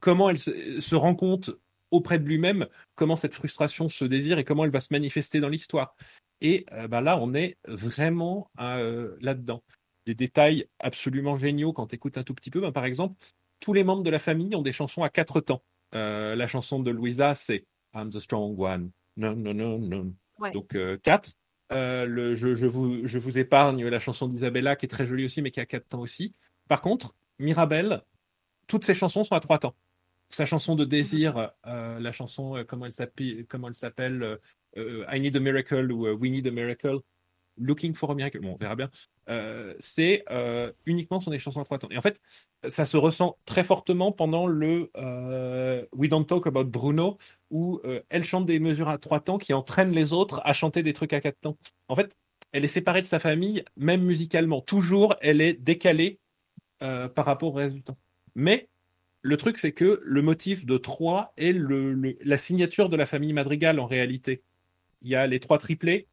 comment 0.00 0.30
elle 0.30 0.38
se 0.38 0.94
rend 0.94 1.14
compte 1.14 1.50
auprès 1.94 2.18
de 2.18 2.24
lui-même 2.24 2.66
comment 2.94 3.16
cette 3.16 3.34
frustration 3.34 3.88
se 3.88 4.04
désire 4.04 4.38
et 4.38 4.44
comment 4.44 4.64
elle 4.64 4.70
va 4.70 4.80
se 4.80 4.92
manifester 4.92 5.40
dans 5.40 5.48
l'histoire. 5.48 5.96
Et 6.44 6.66
euh, 6.72 6.88
ben 6.88 7.00
là, 7.00 7.18
on 7.18 7.32
est 7.32 7.56
vraiment 7.66 8.50
euh, 8.60 9.16
là-dedans. 9.22 9.62
Des 10.04 10.14
détails 10.14 10.66
absolument 10.78 11.38
géniaux 11.38 11.72
quand 11.72 11.86
tu 11.86 11.94
écoutes 11.94 12.18
un 12.18 12.22
tout 12.22 12.34
petit 12.34 12.50
peu. 12.50 12.60
Ben, 12.60 12.70
par 12.70 12.84
exemple, 12.84 13.16
tous 13.60 13.72
les 13.72 13.82
membres 13.82 14.02
de 14.02 14.10
la 14.10 14.18
famille 14.18 14.54
ont 14.54 14.60
des 14.60 14.74
chansons 14.74 15.02
à 15.02 15.08
quatre 15.08 15.40
temps. 15.40 15.62
Euh, 15.94 16.36
la 16.36 16.46
chanson 16.46 16.80
de 16.80 16.90
Louisa, 16.90 17.34
c'est 17.34 17.64
I'm 17.94 18.10
the 18.10 18.18
strong 18.18 18.60
one. 18.60 18.90
Non, 19.16 19.34
non, 19.34 19.54
non, 19.54 19.78
non. 19.78 20.12
Ouais. 20.38 20.50
Donc, 20.52 20.76
quatre. 21.02 21.30
le, 21.70 22.34
je, 22.34 22.54
je, 22.54 22.66
vous, 22.66 23.06
je 23.06 23.18
vous 23.18 23.38
épargne 23.38 23.86
la 23.86 23.98
chanson 23.98 24.28
d'Isabella, 24.28 24.76
qui 24.76 24.84
est 24.84 24.88
très 24.88 25.06
jolie 25.06 25.24
aussi, 25.24 25.40
mais 25.40 25.50
qui 25.50 25.60
a 25.60 25.66
quatre 25.66 25.88
temps 25.88 26.00
aussi. 26.00 26.34
Par 26.68 26.82
contre, 26.82 27.14
Mirabelle, 27.38 28.02
toutes 28.66 28.84
ses 28.84 28.94
chansons 28.94 29.24
sont 29.24 29.34
à 29.34 29.40
trois 29.40 29.58
temps 29.58 29.74
sa 30.34 30.46
chanson 30.46 30.74
de 30.74 30.84
désir, 30.84 31.52
euh, 31.66 31.98
la 32.00 32.12
chanson, 32.12 32.56
euh, 32.56 32.64
comment 32.64 32.86
elle 32.86 32.92
s'appelle, 33.74 34.38
euh, 34.76 35.06
I 35.10 35.20
Need 35.20 35.36
a 35.36 35.40
Miracle 35.40 35.92
ou 35.92 36.08
We 36.08 36.30
Need 36.30 36.46
a 36.46 36.50
Miracle, 36.50 36.98
Looking 37.56 37.94
for 37.94 38.10
a 38.10 38.14
Miracle, 38.14 38.40
bon, 38.40 38.54
on 38.54 38.56
verra 38.56 38.74
bien. 38.74 38.90
c'est 39.78 40.24
uniquement 40.86 41.20
son 41.20 41.30
des 41.30 41.36
à 41.36 41.64
trois 41.64 41.78
temps. 41.78 41.88
Et 41.90 41.96
en 41.96 42.00
fait, 42.00 42.20
ça 42.68 42.84
se 42.84 42.96
ressent 42.96 43.38
très 43.44 43.62
fortement 43.62 44.10
pendant 44.10 44.48
le 44.48 44.90
We 45.92 46.10
Don't 46.10 46.24
Talk 46.24 46.48
About 46.48 46.64
Bruno, 46.64 47.16
où 47.50 47.80
elle 48.08 48.24
chante 48.24 48.46
des 48.46 48.58
mesures 48.58 48.88
à 48.88 48.98
trois 48.98 49.20
temps 49.20 49.38
qui 49.38 49.52
entraînent 49.52 49.92
les 49.92 50.12
autres 50.12 50.40
à 50.44 50.52
chanter 50.52 50.82
des 50.82 50.94
trucs 50.94 51.12
à 51.12 51.20
quatre 51.20 51.40
temps. 51.40 51.56
En 51.86 51.94
fait, 51.94 52.16
elle 52.50 52.64
est 52.64 52.68
séparée 52.68 53.02
de 53.02 53.06
sa 53.06 53.20
famille, 53.20 53.64
même 53.76 54.02
musicalement. 54.02 54.60
Toujours, 54.60 55.14
elle 55.20 55.40
est 55.40 55.54
décalée 55.54 56.18
par 56.80 57.24
rapport 57.24 57.50
au 57.50 57.56
résultat. 57.56 57.94
Mais 58.34 58.68
le 59.26 59.38
truc, 59.38 59.58
c'est 59.58 59.72
que 59.72 60.02
le 60.04 60.20
motif 60.20 60.66
de 60.66 60.76
3 60.76 61.32
est 61.38 61.56
la 62.22 62.36
signature 62.36 62.90
de 62.90 62.96
la 62.96 63.06
famille 63.06 63.32
Madrigal 63.32 63.80
en 63.80 63.86
réalité. 63.86 64.42
Il 65.00 65.08
y 65.08 65.14
a 65.14 65.26
les 65.26 65.40
trois 65.40 65.56
triplés, 65.58 66.08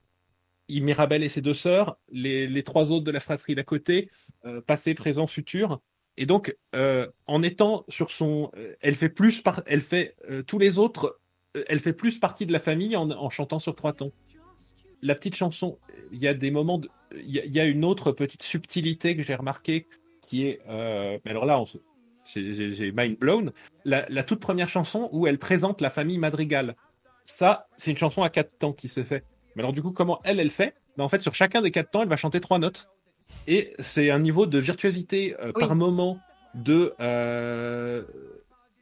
Mirabelle 0.70 1.22
et 1.22 1.28
ses 1.28 1.42
deux 1.42 1.54
sœurs, 1.54 1.98
les, 2.10 2.64
trois 2.64 2.94
autres 2.94 3.04
de 3.04 3.12
la 3.12 3.20
fratrie 3.20 3.54
d'à 3.54 3.64
côté, 3.64 4.10
euh, 4.46 4.62
passé, 4.62 4.94
présent, 4.94 5.28
futur. 5.28 5.82
Et 6.16 6.26
donc, 6.26 6.56
euh, 6.74 7.06
en 7.28 7.44
étant 7.44 7.84
sur 7.90 8.12
son, 8.12 8.50
euh, 8.56 8.76
elle 8.80 8.96
fait 8.96 9.10
plus 9.10 9.42
par, 9.42 9.62
elle 9.66 9.82
fait 9.82 10.16
tous 10.48 10.58
les 10.58 10.78
autres, 10.78 11.20
elle 11.68 11.80
fait 11.80 11.92
plus 11.92 12.18
partie 12.18 12.46
de 12.46 12.54
la 12.54 12.62
famille 12.62 12.96
en, 12.96 13.30
chantant 13.30 13.60
sur 13.60 13.76
trois 13.76 13.92
tons. 13.92 14.14
La 15.02 15.16
petite 15.16 15.36
chanson, 15.36 15.80
il 16.14 16.22
y 16.22 16.30
a 16.30 16.34
des 16.34 16.50
moments, 16.50 16.80
il 17.14 17.36
y, 17.36 17.60
a 17.60 17.66
une 17.66 17.84
autre 17.84 18.14
petite 18.14 18.44
subtilité 18.44 19.18
que 19.18 19.24
j'ai 19.24 19.36
remarqué 19.36 19.88
qui 20.22 20.46
est, 20.46 20.62
mais 20.70 21.32
alors 21.32 21.44
là, 21.46 21.60
on 21.60 21.66
j'ai 22.26 22.92
mind 22.92 23.18
blown. 23.18 23.52
La, 23.86 24.06
la, 24.10 24.24
toute 24.24 24.40
première 24.40 24.70
chanson 24.70 25.10
où 25.12 25.28
elle 25.28 25.40
présente 25.40 25.82
la 25.82 25.90
famille 25.90 26.18
Madrigal. 26.18 26.76
Ça, 27.26 27.68
c'est 27.78 27.92
une 27.92 27.98
chanson 27.98 28.24
à 28.24 28.30
quatre 28.30 28.58
temps 28.58 28.74
qui 28.74 28.88
se 28.88 29.04
fait. 29.04 29.24
Mais 29.56 29.62
alors 29.64 29.74
du 29.74 29.82
coup, 29.82 29.92
comment 29.92 30.20
elle, 30.24 30.40
elle 30.40 30.50
fait? 30.50 30.76
Ben, 30.98 31.04
En 31.04 31.10
fait, 31.10 31.22
sur 31.22 31.36
chacun 31.36 31.62
des 31.62 31.72
quatre 31.72 31.92
temps, 31.92 32.02
elle 32.02 32.10
va 32.10 32.18
chanter 32.18 32.40
trois 32.40 32.60
notes. 32.60 32.90
Et 33.48 33.74
c'est 33.80 34.10
un 34.10 34.20
niveau 34.20 34.46
de 34.46 34.60
virtuosité 34.60 35.36
euh, 35.40 35.52
par 35.54 35.76
moment 35.76 36.20
de 36.54 36.94
euh, 37.00 38.04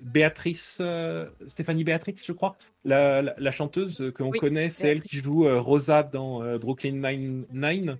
Béatrice, 0.01 0.77
euh, 0.81 1.27
Stéphanie 1.45 1.83
Béatrix, 1.83 2.15
je 2.25 2.31
crois, 2.31 2.55
la, 2.83 3.21
la, 3.21 3.51
chanteuse 3.51 4.11
que 4.15 4.23
l'on 4.23 4.31
connaît, 4.31 4.69
c'est 4.69 4.87
elle 4.87 5.03
qui 5.03 5.17
joue 5.17 5.45
Rosa 5.61 6.03
dans 6.03 6.57
Brooklyn 6.57 6.93
Nine-Nine. 6.93 7.97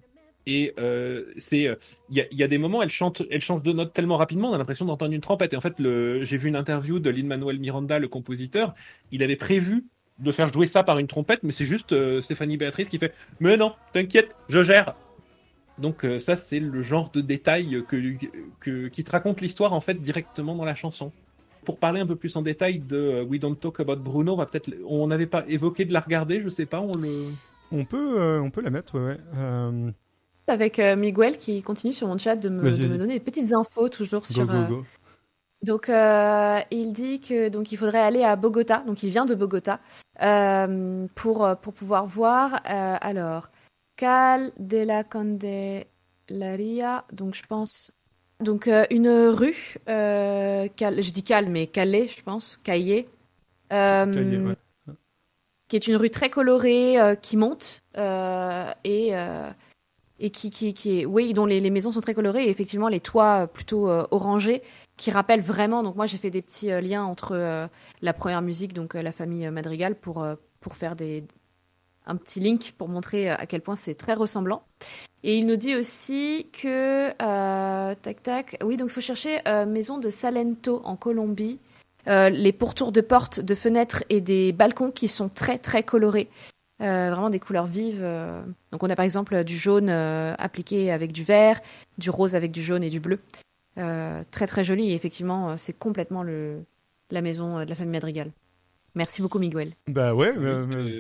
Et 0.52 0.74
c'est, 1.38 1.78
il 2.10 2.28
y, 2.32 2.44
a 2.44 2.48
des 2.48 2.58
moments, 2.58 2.82
elle 2.82 2.90
chante, 2.90 3.22
elle 3.30 3.42
change 3.42 3.62
de 3.62 3.72
notes 3.72 3.94
tellement 3.94 4.18
rapidement, 4.18 4.50
on 4.50 4.54
a 4.54 4.58
l'impression 4.58 4.86
d'entendre 4.86 5.14
une 5.14 5.22
trompette. 5.22 5.54
Et 5.54 5.58
en 5.58 5.62
fait, 5.62 5.76
j'ai 5.78 6.38
vu 6.38 6.50
une 6.50 6.56
interview 6.56 6.98
de 6.98 7.10
Lin 7.12 7.26
Manuel 7.26 7.60
Miranda, 7.60 8.00
le 8.00 8.08
compositeur. 8.08 8.74
Il 9.12 9.22
avait 9.22 9.36
prévu 9.36 9.86
de 10.20 10.32
faire 10.32 10.52
jouer 10.52 10.68
ça 10.68 10.84
par 10.84 11.00
une 11.00 11.08
trompette, 11.08 11.44
mais 11.44 11.52
c'est 11.52 11.66
juste 11.66 11.94
euh, 11.94 12.22
Stéphanie 12.22 12.58
Béatrice 12.58 12.90
qui 12.90 12.98
fait 12.98 13.14
Mais 13.40 13.58
non, 13.58 13.74
t'inquiète, 13.94 14.36
je 14.50 14.64
gère. 14.64 14.96
Donc 15.78 16.04
euh, 16.04 16.20
ça, 16.20 16.36
c'est 16.36 16.60
le 16.60 16.82
genre 16.82 17.10
de 17.12 17.22
détail 17.22 17.84
que, 17.88 18.88
qui 18.88 19.04
te 19.04 19.12
raconte 19.12 19.42
l'histoire 19.42 19.74
en 19.74 19.82
fait 19.82 19.96
directement 19.96 20.56
dans 20.56 20.66
la 20.66 20.76
chanson. 20.76 21.12
Pour 21.66 21.78
parler 21.78 22.02
un 22.02 22.06
peu 22.06 22.16
plus 22.16 22.36
en 22.36 22.42
détail 22.42 22.80
de 22.80 22.98
euh, 22.98 23.24
We 23.24 23.40
Don't 23.40 23.56
Talk 23.56 23.80
About 23.80 23.98
Bruno, 23.98 24.42
on 24.88 25.08
n'avait 25.08 25.28
pas 25.28 25.46
évoqué 25.48 25.86
de 25.86 25.94
la 25.94 26.00
regarder, 26.00 26.42
je 26.42 26.50
sais 26.50 26.66
pas, 26.66 26.82
on 26.82 26.96
le. 26.96 27.26
On 27.72 27.86
peut, 27.86 28.40
on 28.42 28.50
peut 28.50 28.62
la 28.62 28.72
mettre, 28.72 29.00
ouais. 29.00 29.18
Avec 30.50 30.80
Miguel 30.80 31.38
qui 31.38 31.62
continue 31.62 31.94
sur 31.94 32.08
mon 32.08 32.18
chat 32.18 32.36
de 32.36 32.50
me, 32.50 32.72
de 32.72 32.88
me, 32.88 32.98
donner 32.98 33.14
des 33.14 33.20
petites 33.20 33.54
infos 33.54 33.90
toujours 33.90 34.26
sur, 34.26 34.48
donc, 35.62 35.90
euh, 35.90 36.62
il 36.72 36.94
dit 36.94 37.20
que 37.20 37.50
donc 37.50 37.74
il 37.74 37.78
faudrait 37.78 38.00
aller 38.00 38.24
à 38.24 38.36
Bogota. 38.36 38.84
Donc, 38.88 39.04
il 39.04 39.10
vient 39.10 39.26
de 39.26 39.36
Bogota 39.36 39.80
euh, 40.22 41.06
pour 41.16 41.48
pour 41.62 41.74
pouvoir 41.74 42.06
voir. 42.06 42.62
Euh, 42.70 42.96
alors, 43.02 43.50
Cal 43.98 44.52
de 44.58 44.78
la 44.78 45.04
Candelaria. 45.04 47.04
Donc, 47.12 47.36
je 47.36 47.44
pense. 47.46 47.92
Donc, 48.40 48.70
une 48.90 49.10
rue. 49.10 49.76
Cal, 49.86 51.02
je 51.02 51.12
dis 51.12 51.24
Cal, 51.24 51.50
mais 51.50 51.68
Calais, 51.68 52.08
je 52.08 52.24
pense. 52.24 52.58
Caillé. 52.64 53.10
Qui 53.70 53.76
est 55.76 55.88
une 55.88 55.98
rue 55.98 56.10
très 56.10 56.30
colorée 56.30 56.96
qui 57.22 57.36
monte 57.36 57.84
et 57.96 59.14
et 60.20 60.30
qui, 60.30 60.50
qui, 60.50 60.74
qui 60.74 61.00
est, 61.00 61.06
oui, 61.06 61.34
dont 61.34 61.46
les, 61.46 61.70
maisons 61.70 61.92
sont 61.92 62.02
très 62.02 62.14
colorées 62.14 62.46
et 62.46 62.50
effectivement 62.50 62.90
les 62.90 63.00
toits 63.00 63.48
plutôt 63.48 63.88
orangés 64.12 64.62
qui 65.00 65.12
rappelle 65.12 65.42
vraiment. 65.42 65.82
Donc 65.82 65.96
moi 65.96 66.06
j'ai 66.06 66.18
fait 66.18 66.30
des 66.30 66.44
petits 66.44 66.72
euh, 66.72 66.82
liens 66.82 67.04
entre 67.04 67.32
euh, 67.34 67.68
la 68.02 68.14
première 68.14 68.42
musique, 68.42 68.74
donc 68.74 68.96
euh, 68.96 69.02
la 69.02 69.12
famille 69.12 69.50
Madrigal, 69.50 69.96
pour 69.96 70.28
pour 70.60 70.76
faire 70.76 70.96
des 70.96 71.24
un 72.06 72.16
petit 72.16 72.40
link 72.40 72.74
pour 72.78 72.90
montrer 72.90 73.30
à 73.30 73.46
quel 73.46 73.62
point 73.62 73.76
c'est 73.76 73.96
très 73.96 74.14
ressemblant. 74.14 74.64
Et 75.24 75.38
il 75.38 75.46
nous 75.46 75.58
dit 75.58 75.76
aussi 75.76 76.48
que 76.52 77.12
tac 77.94 78.24
tac, 78.24 78.58
oui 78.64 78.78
donc 78.78 78.90
il 78.90 78.94
faut 78.94 79.02
chercher 79.02 79.42
maison 79.68 79.98
de 80.00 80.10
Salento 80.10 80.82
en 80.86 80.96
Colombie. 80.96 81.60
les 82.08 82.52
pourtours 82.52 82.92
de 82.92 83.02
portes, 83.02 83.42
de 83.42 83.54
fenêtres 83.54 84.04
et 84.10 84.22
des 84.22 84.54
balcons 84.54 84.92
qui 84.92 85.08
sont 85.08 85.30
très 85.30 85.60
très 85.60 85.84
colorés. 85.84 86.30
Vraiment 86.80 87.30
des 87.30 87.40
couleurs 87.40 87.66
vives. 87.66 88.06
Donc 88.72 88.84
on 88.84 88.90
a 88.90 88.96
par 88.96 89.06
exemple 89.06 89.44
du 89.44 89.58
jaune 89.58 89.90
appliqué 89.90 90.92
avec 90.92 91.12
du 91.12 91.24
vert, 91.24 91.60
du 91.98 92.10
rose 92.10 92.36
avec 92.36 92.52
du 92.52 92.62
jaune 92.62 92.84
et 92.84 92.90
du 92.90 93.00
bleu. 93.00 93.20
Euh, 93.80 94.24
très 94.30 94.48
très 94.48 94.64
joli 94.64 94.92
et 94.92 94.94
effectivement, 94.94 95.52
euh, 95.52 95.54
c'est 95.56 95.78
complètement 95.78 96.24
le, 96.24 96.64
la 97.12 97.22
maison 97.22 97.60
euh, 97.60 97.66
de 97.66 97.70
la 97.70 97.76
famille 97.76 97.94
Madrigal. 97.94 98.32
Merci 98.96 99.22
beaucoup, 99.22 99.40
Miguel. 99.40 99.74
Bah 99.88 100.16
ouais, 100.16 100.34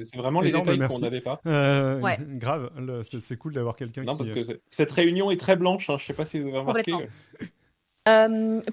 c'est 0.06 0.18
vraiment 0.18 0.42
les 0.42 0.52
détails 0.52 0.80
qu'on 0.88 1.00
n'avait 1.00 1.22
pas. 1.22 1.42
ouais. 1.44 2.18
Grave, 2.36 2.70
c'est 3.02 3.36
cool 3.36 3.54
d'avoir 3.54 3.76
quelqu'un 3.76 4.02
qui. 4.02 4.08
Non, 4.08 4.16
parce 4.16 4.30
que 4.30 4.60
cette 4.70 4.92
réunion 4.92 5.32
est 5.32 5.40
très 5.40 5.56
blanche. 5.56 5.90
Hein, 5.90 5.98
je 6.00 6.06
sais 6.06 6.14
pas 6.14 6.26
si 6.26 6.40
vous 6.40 6.50
avez 6.50 6.60
remarqué. 6.60 6.94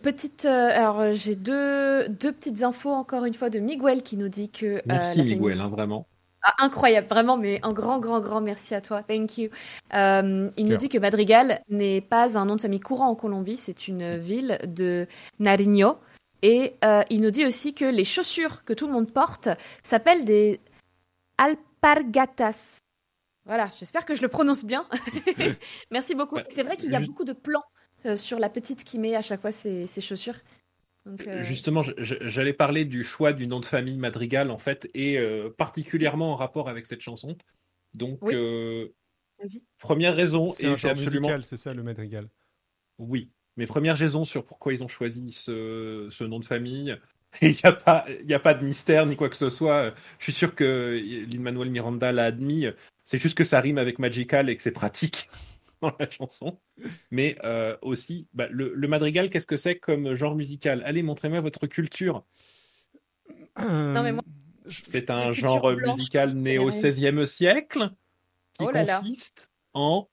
petite, 0.02 0.44
alors 0.44 1.14
j'ai 1.14 1.34
deux, 1.34 2.08
deux 2.10 2.30
petites 2.30 2.62
infos 2.62 2.90
encore 2.90 3.24
une 3.24 3.34
fois 3.34 3.48
de 3.48 3.58
Miguel 3.58 4.02
qui 4.02 4.18
nous 4.18 4.28
dit 4.28 4.50
que. 4.50 4.82
Merci 4.86 5.22
Miguel, 5.22 5.60
hein, 5.60 5.68
vraiment. 5.68 6.06
Ah, 6.48 6.54
incroyable, 6.60 7.08
vraiment, 7.08 7.36
mais 7.36 7.58
un 7.64 7.72
grand, 7.72 7.98
grand, 7.98 8.20
grand 8.20 8.40
merci 8.40 8.76
à 8.76 8.80
toi. 8.80 9.02
Thank 9.02 9.36
you. 9.36 9.48
Euh, 9.94 10.48
il 10.56 10.66
nous 10.66 10.76
dit 10.76 10.88
que 10.88 10.96
Madrigal 10.96 11.60
n'est 11.68 12.00
pas 12.00 12.38
un 12.38 12.44
nom 12.44 12.54
de 12.54 12.60
famille 12.60 12.78
courant 12.78 13.08
en 13.08 13.16
Colombie, 13.16 13.56
c'est 13.56 13.88
une 13.88 14.16
ville 14.16 14.60
de 14.64 15.08
Nariño. 15.40 15.96
Et 16.42 16.76
euh, 16.84 17.02
il 17.10 17.20
nous 17.20 17.32
dit 17.32 17.44
aussi 17.44 17.74
que 17.74 17.84
les 17.84 18.04
chaussures 18.04 18.64
que 18.64 18.72
tout 18.74 18.86
le 18.86 18.92
monde 18.92 19.10
porte 19.10 19.48
s'appellent 19.82 20.24
des 20.24 20.60
alpargatas. 21.36 22.78
Voilà, 23.44 23.68
j'espère 23.76 24.06
que 24.06 24.14
je 24.14 24.22
le 24.22 24.28
prononce 24.28 24.64
bien. 24.64 24.86
merci 25.90 26.14
beaucoup. 26.14 26.38
C'est 26.48 26.62
vrai 26.62 26.76
qu'il 26.76 26.92
y 26.92 26.96
a 26.96 27.00
beaucoup 27.00 27.24
de 27.24 27.32
plans 27.32 27.64
euh, 28.04 28.14
sur 28.14 28.38
la 28.38 28.50
petite 28.50 28.84
qui 28.84 29.00
met 29.00 29.16
à 29.16 29.22
chaque 29.22 29.40
fois 29.40 29.50
ses 29.50 30.00
chaussures. 30.00 30.36
Euh, 31.06 31.42
Justement, 31.42 31.82
j'allais 31.98 32.52
parler 32.52 32.84
du 32.84 33.04
choix 33.04 33.32
du 33.32 33.46
nom 33.46 33.60
de 33.60 33.64
famille 33.64 33.96
Madrigal, 33.96 34.50
en 34.50 34.58
fait, 34.58 34.90
et 34.94 35.18
euh, 35.18 35.50
particulièrement 35.56 36.32
en 36.32 36.36
rapport 36.36 36.68
avec 36.68 36.86
cette 36.86 37.00
chanson. 37.00 37.36
Donc, 37.94 38.20
euh, 38.24 38.88
première 39.78 40.16
raison, 40.16 40.48
et 40.48 40.74
c'est 40.76 40.88
absolument. 40.88 41.40
C'est 41.42 41.56
ça 41.56 41.74
le 41.74 41.82
Madrigal? 41.82 42.28
Oui, 42.98 43.30
mais 43.56 43.66
première 43.66 43.96
raison 43.96 44.24
sur 44.24 44.44
pourquoi 44.44 44.72
ils 44.72 44.82
ont 44.82 44.88
choisi 44.88 45.32
ce, 45.32 46.24
nom 46.24 46.40
de 46.40 46.44
famille. 46.44 46.96
Il 47.42 47.50
n'y 47.50 47.60
a, 47.64 47.72
pas, 47.72 48.06
a 48.30 48.38
pas 48.38 48.54
de 48.54 48.64
mystère 48.64 49.04
ni 49.04 49.14
quoi 49.14 49.28
que 49.28 49.36
ce 49.36 49.50
soit. 49.50 49.92
Je 50.18 50.24
suis 50.24 50.32
sûr 50.32 50.54
que 50.54 50.98
Lin-Manuel 51.30 51.70
Miranda 51.70 52.10
l'a 52.10 52.24
admis. 52.24 52.66
C'est 53.04 53.18
juste 53.18 53.36
que 53.36 53.44
ça 53.44 53.60
rime 53.60 53.78
avec 53.78 53.98
Magical 53.98 54.48
et 54.48 54.56
que 54.56 54.62
c'est 54.62 54.70
pratique. 54.70 55.28
Dans 55.90 55.96
la 55.98 56.10
chanson. 56.10 56.58
Mais 57.10 57.36
euh, 57.44 57.76
aussi, 57.82 58.28
bah, 58.34 58.46
le, 58.50 58.74
madrigal, 58.88 59.30
qu'est-ce 59.30 59.46
que 59.46 59.56
c'est 59.56 59.78
comme 59.78 60.14
genre 60.14 60.34
musical? 60.34 60.82
Allez, 60.84 61.02
montrez-moi 61.02 61.40
votre 61.40 61.66
culture. 61.66 62.24
Euh, 63.58 64.20
c'est 64.68 65.10
un 65.10 65.32
genre 65.32 65.72
musical 65.72 66.34
né 66.34 66.58
au 66.58 66.68
XVIe 66.68 67.26
siècle 67.26 67.90
qui 68.54 68.64
oh 68.64 68.70
consiste 68.72 69.50
en 69.72 70.08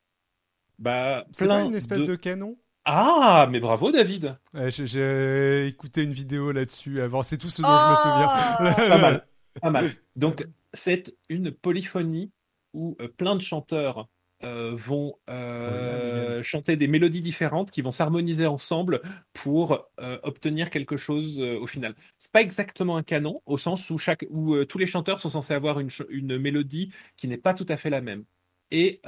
bah, 0.79 1.25
c'est 1.31 1.47
pas 1.47 1.63
une 1.63 1.75
espèce 1.75 2.03
de... 2.03 2.15
canon? 2.15 2.57
Ah, 2.85 3.47
mais 3.49 3.59
bravo 3.59 3.91
David. 3.91 4.37
J'ai 4.67 5.67
écouté 5.67 6.03
une 6.03 6.11
vidéo 6.11 6.51
là-dessus 6.51 7.01
avant. 7.01 7.23
C'est 7.23 7.37
tout 7.37 7.49
ce 7.49 7.61
dont 7.61 7.69
je 7.69 7.89
me 7.89 7.95
souviens. 7.95 8.29
Oh 8.59 8.87
pas 8.89 8.97
mal, 8.97 9.27
pas 9.61 9.69
mal. 9.69 9.91
Donc 10.15 10.45
c'est 10.73 11.15
une 11.29 11.51
polyphonie 11.51 12.31
où 12.73 12.97
euh, 12.99 13.07
plein 13.07 13.35
de 13.35 13.41
chanteurs 13.41 14.09
euh, 14.43 14.73
vont 14.75 15.15
euh, 15.29 16.43
chanter 16.43 16.75
des 16.75 16.87
mélodies 16.87 17.21
différentes 17.21 17.71
qui 17.71 17.81
vont 17.81 17.91
s'harmoniser 17.91 18.45
ensemble 18.45 19.01
pour 19.31 19.87
euh, 19.99 20.19
obtenir 20.23 20.69
quelque 20.69 20.97
chose 20.97 21.39
au 21.39 21.67
final. 21.67 21.95
C'est 22.19 22.31
pas 22.31 22.41
exactement 22.41 22.97
un 22.97 23.03
canon 23.03 23.41
au 23.45 23.57
sens 23.57 23.89
où 23.89 23.97
chaque 23.97 24.25
où 24.29 24.63
tous 24.65 24.77
les 24.77 24.87
chanteurs 24.87 25.19
sont 25.19 25.29
censés 25.29 25.53
avoir 25.53 25.79
une, 25.79 25.89
une 26.09 26.37
mélodie 26.37 26.91
qui 27.15 27.27
n'est 27.27 27.37
pas 27.37 27.53
tout 27.53 27.65
à 27.69 27.77
fait 27.77 27.89
la 27.89 28.01
même 28.01 28.25
et 28.71 29.01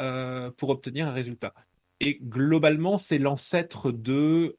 pour 0.58 0.70
obtenir 0.70 1.08
un 1.08 1.12
résultat. 1.12 1.54
Et 2.00 2.20
globalement, 2.22 2.98
c'est 2.98 3.18
l'ancêtre 3.18 3.92
de 3.92 4.56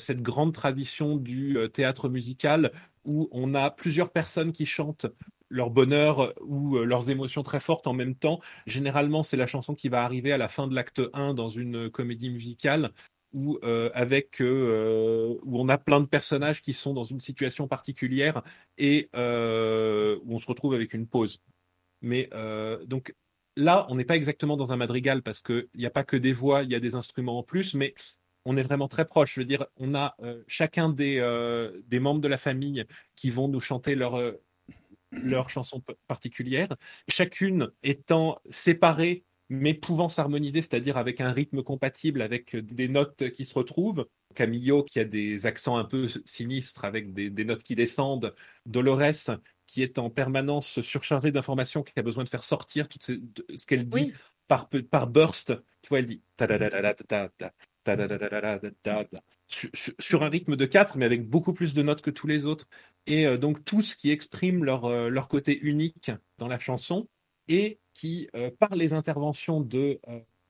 cette 0.00 0.20
grande 0.20 0.52
tradition 0.52 1.16
du 1.16 1.56
théâtre 1.72 2.08
musical 2.08 2.72
où 3.04 3.28
on 3.30 3.54
a 3.54 3.70
plusieurs 3.70 4.10
personnes 4.10 4.52
qui 4.52 4.66
chantent 4.66 5.06
leur 5.48 5.70
bonheur 5.70 6.34
ou 6.40 6.76
euh, 6.76 6.84
leurs 6.84 7.10
émotions 7.10 7.42
très 7.42 7.60
fortes 7.60 7.86
en 7.86 7.94
même 7.94 8.14
temps. 8.14 8.40
Généralement, 8.66 9.22
c'est 9.22 9.36
la 9.36 9.46
chanson 9.46 9.74
qui 9.74 9.88
va 9.88 10.04
arriver 10.04 10.32
à 10.32 10.38
la 10.38 10.48
fin 10.48 10.66
de 10.66 10.74
l'acte 10.74 11.00
1 11.12 11.34
dans 11.34 11.48
une 11.48 11.90
comédie 11.90 12.30
musicale 12.30 12.92
où 13.32 13.58
euh, 13.62 13.90
avec 13.92 14.40
euh, 14.40 15.34
où 15.42 15.60
on 15.60 15.68
a 15.68 15.76
plein 15.76 16.00
de 16.00 16.06
personnages 16.06 16.62
qui 16.62 16.72
sont 16.72 16.94
dans 16.94 17.04
une 17.04 17.20
situation 17.20 17.68
particulière 17.68 18.42
et 18.78 19.10
où 19.12 20.34
on 20.34 20.38
se 20.38 20.46
retrouve 20.46 20.74
avec 20.74 20.94
une 20.94 21.06
pause. 21.06 21.40
Mais 22.00 22.30
donc 22.86 23.14
là, 23.56 23.86
on 23.90 23.96
n'est 23.96 24.04
pas 24.04 24.16
exactement 24.16 24.56
dans 24.56 24.72
un 24.72 24.76
madrigal 24.76 25.22
parce 25.22 25.42
qu'il 25.42 25.68
n'y 25.74 25.86
a 25.86 25.90
pas 25.90 26.04
que 26.04 26.16
des 26.16 26.32
voix, 26.32 26.62
il 26.62 26.70
y 26.70 26.74
a 26.74 26.80
des 26.80 26.94
instruments 26.94 27.38
en 27.38 27.42
plus, 27.42 27.74
mais 27.74 27.94
on 28.44 28.56
est 28.56 28.62
vraiment 28.62 28.88
très 28.88 29.04
proche. 29.04 29.34
Je 29.34 29.40
veux 29.40 29.46
dire, 29.46 29.66
on 29.76 29.94
a 29.94 30.14
euh, 30.22 30.42
chacun 30.46 30.88
des, 30.88 31.18
euh, 31.18 31.82
des 31.86 32.00
membres 32.00 32.20
de 32.20 32.28
la 32.28 32.38
famille 32.38 32.84
qui 33.14 33.30
vont 33.30 33.48
nous 33.48 33.60
chanter 33.60 33.94
leur, 33.94 34.16
euh, 35.14 35.18
leur 35.22 35.50
chanson 35.50 35.82
particulière, 36.06 36.74
chacune 37.08 37.70
étant 37.82 38.40
séparée 38.50 39.24
mais 39.50 39.74
pouvant 39.74 40.08
s'harmoniser, 40.08 40.60
c'est-à-dire 40.60 40.98
avec 40.98 41.20
un 41.20 41.32
rythme 41.32 41.62
compatible, 41.62 42.20
avec 42.20 42.54
des 42.54 42.88
notes 42.88 43.30
qui 43.30 43.46
se 43.46 43.54
retrouvent. 43.54 44.06
Camillo 44.34 44.82
qui 44.84 45.00
a 45.00 45.04
des 45.04 45.46
accents 45.46 45.78
un 45.78 45.84
peu 45.84 46.06
sinistres 46.26 46.84
avec 46.84 47.14
des, 47.14 47.30
des 47.30 47.44
notes 47.44 47.62
qui 47.62 47.74
descendent. 47.74 48.34
Dolores 48.66 49.38
qui 49.66 49.82
est 49.82 49.98
en 49.98 50.10
permanence 50.10 50.80
surchargée 50.80 51.30
d'informations, 51.30 51.82
qui 51.82 51.98
a 51.98 52.02
besoin 52.02 52.24
de 52.24 52.28
faire 52.28 52.44
sortir 52.44 52.88
tout 52.88 52.98
ce, 53.00 53.66
qu'elle 53.66 53.88
dit 53.88 54.12
par, 54.48 54.68
par 54.90 55.06
burst. 55.06 55.54
Tu 55.82 55.88
vois, 55.88 56.00
elle 56.00 56.06
dit 56.06 56.22
sur, 59.48 60.22
un 60.22 60.28
rythme 60.28 60.56
de 60.56 60.66
4, 60.66 60.96
mais 60.96 61.04
avec 61.04 61.28
beaucoup 61.28 61.52
plus 61.52 61.74
de 61.74 61.82
notes 61.82 62.02
que 62.02 62.10
tous 62.10 62.26
les 62.26 62.46
autres. 62.46 62.68
Et 63.06 63.26
euh, 63.26 63.38
donc 63.38 63.64
tout 63.64 63.82
ce 63.82 63.96
qui 63.96 64.10
exprime 64.10 64.64
leur, 64.64 64.84
euh, 64.84 65.08
leur 65.08 65.28
côté 65.28 65.58
unique 65.58 66.10
dans 66.38 66.48
la 66.48 66.58
chanson 66.58 67.08
et 67.48 67.80
qui, 67.94 68.28
euh, 68.34 68.50
par 68.58 68.74
les 68.74 68.92
interventions 68.92 69.60
de, 69.60 70.00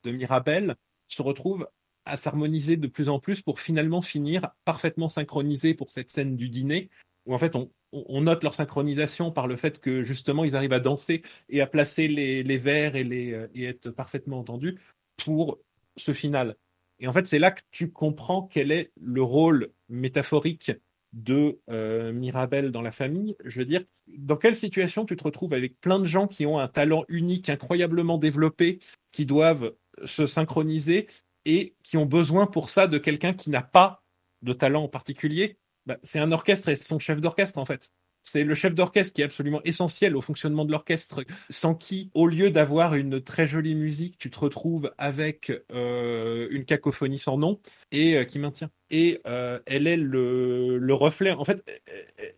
de 0.04 0.10
Mirabel, 0.10 0.76
se 1.06 1.22
retrouve 1.22 1.68
à 2.04 2.16
s'harmoniser 2.16 2.76
de 2.76 2.86
plus 2.86 3.08
en 3.08 3.20
plus 3.20 3.42
pour 3.42 3.60
finalement 3.60 4.02
finir 4.02 4.50
parfaitement 4.64 5.08
synchronisé 5.08 5.74
pour 5.74 5.90
cette 5.90 6.10
scène 6.10 6.36
du 6.36 6.48
dîner, 6.48 6.90
où 7.26 7.34
en 7.34 7.38
fait 7.38 7.54
on, 7.54 7.70
on 7.92 8.22
note 8.22 8.42
leur 8.42 8.54
synchronisation 8.54 9.30
par 9.30 9.46
le 9.46 9.56
fait 9.56 9.78
que 9.78 10.02
justement 10.02 10.44
ils 10.44 10.56
arrivent 10.56 10.72
à 10.72 10.80
danser 10.80 11.22
et 11.48 11.60
à 11.60 11.66
placer 11.66 12.08
les, 12.08 12.42
les 12.42 12.58
vers 12.58 12.96
et, 12.96 13.04
les, 13.04 13.46
et 13.54 13.64
être 13.64 13.90
parfaitement 13.90 14.40
entendus 14.40 14.78
pour 15.16 15.58
ce 15.96 16.12
final. 16.12 16.56
Et 17.00 17.06
en 17.06 17.12
fait, 17.12 17.26
c'est 17.26 17.38
là 17.38 17.50
que 17.50 17.62
tu 17.70 17.90
comprends 17.90 18.42
quel 18.42 18.72
est 18.72 18.92
le 19.00 19.22
rôle 19.22 19.72
métaphorique 19.88 20.72
de 21.12 21.60
euh, 21.70 22.12
Mirabel 22.12 22.70
dans 22.70 22.82
la 22.82 22.90
famille. 22.90 23.36
Je 23.44 23.60
veux 23.60 23.64
dire, 23.64 23.84
dans 24.06 24.36
quelle 24.36 24.56
situation 24.56 25.04
tu 25.04 25.16
te 25.16 25.24
retrouves 25.24 25.54
avec 25.54 25.80
plein 25.80 25.98
de 25.98 26.04
gens 26.04 26.26
qui 26.26 26.44
ont 26.44 26.58
un 26.58 26.68
talent 26.68 27.04
unique, 27.08 27.48
incroyablement 27.48 28.18
développé, 28.18 28.80
qui 29.12 29.24
doivent 29.24 29.74
se 30.04 30.26
synchroniser 30.26 31.08
et 31.44 31.74
qui 31.82 31.96
ont 31.96 32.06
besoin 32.06 32.46
pour 32.46 32.68
ça 32.68 32.86
de 32.86 32.98
quelqu'un 32.98 33.32
qui 33.32 33.50
n'a 33.50 33.62
pas 33.62 34.02
de 34.42 34.52
talent 34.52 34.84
en 34.84 34.88
particulier? 34.88 35.58
Bah, 35.86 35.98
C'est 36.02 36.18
un 36.18 36.32
orchestre 36.32 36.68
et 36.68 36.76
son 36.76 36.98
chef 36.98 37.20
d'orchestre 37.20 37.58
en 37.58 37.64
fait. 37.64 37.90
C'est 38.30 38.44
le 38.44 38.54
chef 38.54 38.74
d'orchestre 38.74 39.14
qui 39.14 39.22
est 39.22 39.24
absolument 39.24 39.62
essentiel 39.64 40.14
au 40.14 40.20
fonctionnement 40.20 40.66
de 40.66 40.70
l'orchestre, 40.70 41.24
sans 41.48 41.74
qui, 41.74 42.10
au 42.12 42.26
lieu 42.26 42.50
d'avoir 42.50 42.94
une 42.94 43.22
très 43.22 43.46
jolie 43.46 43.74
musique, 43.74 44.18
tu 44.18 44.28
te 44.28 44.38
retrouves 44.38 44.92
avec 44.98 45.50
euh, 45.72 46.46
une 46.50 46.66
cacophonie 46.66 47.18
sans 47.18 47.38
nom 47.38 47.58
et 47.90 48.16
euh, 48.16 48.24
qui 48.24 48.38
maintient. 48.38 48.68
Et 48.90 49.22
euh, 49.26 49.60
elle 49.64 49.86
est 49.86 49.96
le, 49.96 50.92
reflet. 50.92 51.30
En 51.30 51.44
fait, 51.44 51.64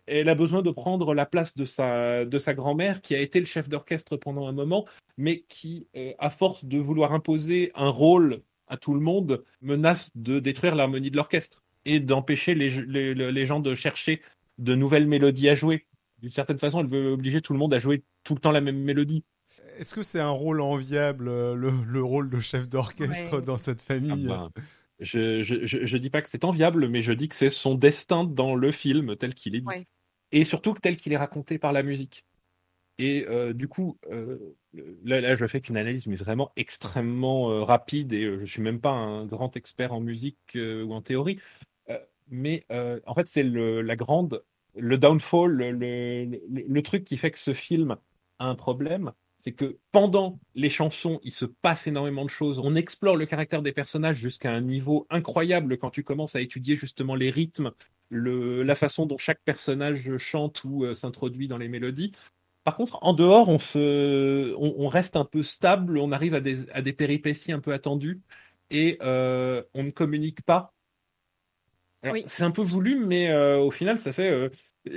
elle 0.07 0.29
a 0.29 0.35
besoin 0.35 0.61
de 0.61 0.71
prendre 0.71 1.13
la 1.13 1.25
place 1.25 1.57
de 1.57 1.65
sa, 1.65 2.23
de 2.23 2.39
sa 2.39 2.53
grand-mère, 2.53 3.01
qui 3.01 3.13
a 3.13 3.19
été 3.19 3.41
le 3.41 3.45
chef 3.45 3.67
d'orchestre 3.67 4.15
pendant 4.15 4.47
un 4.47 4.53
moment, 4.53 4.85
mais 5.17 5.41
qui, 5.49 5.87
à 6.19 6.29
force 6.29 6.63
de 6.63 6.77
vouloir 6.77 7.11
imposer 7.11 7.73
un 7.75 7.89
rôle 7.89 8.43
à 8.67 8.77
tout 8.77 8.93
le 8.93 9.01
monde, 9.01 9.43
menace 9.61 10.09
de 10.15 10.39
détruire 10.39 10.73
l'harmonie 10.75 11.11
de 11.11 11.17
l'orchestre 11.17 11.63
et 11.83 11.99
d'empêcher 11.99 12.55
les, 12.55 12.69
les 13.13 13.45
gens 13.45 13.59
de 13.59 13.75
chercher 13.75 14.21
de 14.57 14.75
nouvelles 14.75 15.07
mélodies 15.07 15.49
à 15.49 15.55
jouer. 15.55 15.87
D'une 16.19 16.31
certaine 16.31 16.59
façon, 16.59 16.81
elle 16.81 16.87
veut 16.87 17.11
obliger 17.11 17.41
tout 17.41 17.53
le 17.53 17.59
monde 17.59 17.73
à 17.73 17.79
jouer 17.79 18.03
tout 18.23 18.35
le 18.35 18.39
temps 18.39 18.51
la 18.51 18.61
même 18.61 18.77
mélodie. 18.77 19.23
Est-ce 19.77 19.93
que 19.93 20.03
c'est 20.03 20.19
un 20.19 20.29
rôle 20.29 20.61
enviable, 20.61 21.27
euh, 21.27 21.55
le, 21.55 22.03
rôle 22.03 22.29
de 22.29 22.39
chef 22.39 22.69
d'orchestre 22.69 23.41
dans 23.41 23.57
cette 23.57 23.81
famille? 23.81 24.27
Ah 24.29 24.49
bah, 24.53 24.61
je, 24.99 25.41
je, 25.41 25.97
dis 25.97 26.11
pas 26.11 26.21
que 26.21 26.29
c'est 26.29 26.45
enviable, 26.45 26.87
mais 26.87 27.01
je 27.01 27.11
dis 27.11 27.27
que 27.27 27.35
c'est 27.35 27.49
son 27.49 27.73
destin 27.73 28.23
dans 28.23 28.53
le 28.53 28.71
film 28.71 29.15
tel 29.15 29.33
qu'il 29.33 29.55
est 29.55 29.61
dit. 29.61 29.87
Et 30.31 30.45
surtout 30.45 30.75
tel 30.79 30.95
qu'il 30.95 31.11
est 31.11 31.17
raconté 31.17 31.57
par 31.57 31.73
la 31.73 31.81
musique. 31.81 32.25
Et 32.99 33.25
euh, 33.27 33.51
du 33.51 33.67
coup, 33.67 33.97
euh, 34.11 34.55
là, 35.03 35.19
là, 35.19 35.35
je 35.35 35.47
fais 35.47 35.59
qu'une 35.59 35.75
analyse, 35.75 36.05
mais 36.05 36.15
vraiment 36.15 36.51
extrêmement 36.55 37.65
rapide, 37.65 38.13
et 38.13 38.39
je 38.39 38.45
suis 38.45 38.61
même 38.61 38.79
pas 38.79 38.91
un 38.91 39.25
grand 39.25 39.57
expert 39.57 39.91
en 39.91 40.01
musique 40.01 40.55
ou 40.55 40.93
en 40.93 41.01
théorie. 41.01 41.39
Mais 42.31 42.65
en 43.05 43.13
fait, 43.13 43.27
c'est 43.27 43.43
la 43.43 43.95
grande 43.95 44.43
le 44.75 44.97
downfall, 44.97 45.51
le, 45.51 46.81
truc 46.81 47.03
qui 47.03 47.17
fait 47.17 47.31
que 47.31 47.39
ce 47.39 47.53
film 47.53 47.97
a 48.39 48.45
un 48.45 48.55
problème, 48.55 49.11
c'est 49.39 49.51
que 49.51 49.77
pendant 49.91 50.39
les 50.55 50.69
chansons, 50.69 51.19
il 51.23 51.31
se 51.31 51.45
passe 51.45 51.87
énormément 51.87 52.25
de 52.25 52.29
choses. 52.29 52.59
On 52.59 52.75
explore 52.75 53.15
le 53.15 53.25
caractère 53.25 53.61
des 53.61 53.71
personnages 53.71 54.17
jusqu'à 54.17 54.51
un 54.51 54.61
niveau 54.61 55.07
incroyable 55.09 55.77
quand 55.77 55.89
tu 55.89 56.03
commences 56.03 56.35
à 56.35 56.41
étudier 56.41 56.75
justement 56.75 57.15
les 57.15 57.31
rythmes, 57.31 57.71
la 58.11 58.75
façon 58.75 59.05
dont 59.05 59.17
chaque 59.17 59.41
personnage 59.43 60.17
chante 60.17 60.63
ou 60.63 60.83
euh, 60.83 60.93
s'introduit 60.93 61.47
dans 61.47 61.57
les 61.57 61.69
mélodies. 61.69 62.11
Par 62.63 62.77
contre, 62.77 62.99
en 63.01 63.13
dehors, 63.13 63.49
on, 63.49 63.57
on, 63.75 64.87
reste 64.87 65.15
un 65.15 65.25
peu 65.25 65.41
stable, 65.41 65.97
on 65.97 66.11
arrive 66.11 66.35
à 66.35 66.41
des, 66.41 66.93
péripéties 66.93 67.51
un 67.51 67.59
peu 67.59 67.73
attendues 67.73 68.21
et 68.69 68.99
euh, 69.01 69.63
on 69.73 69.83
ne 69.83 69.89
communique 69.89 70.43
pas 70.43 70.71
c'est 72.25 72.43
un 72.43 72.51
peu 72.51 72.61
voulu, 72.61 73.05
mais 73.05 73.29
euh, 73.29 73.59
au 73.59 73.71
final, 73.71 73.99
ça 73.99 74.13
fait. 74.13 74.31
Euh, 74.31 74.49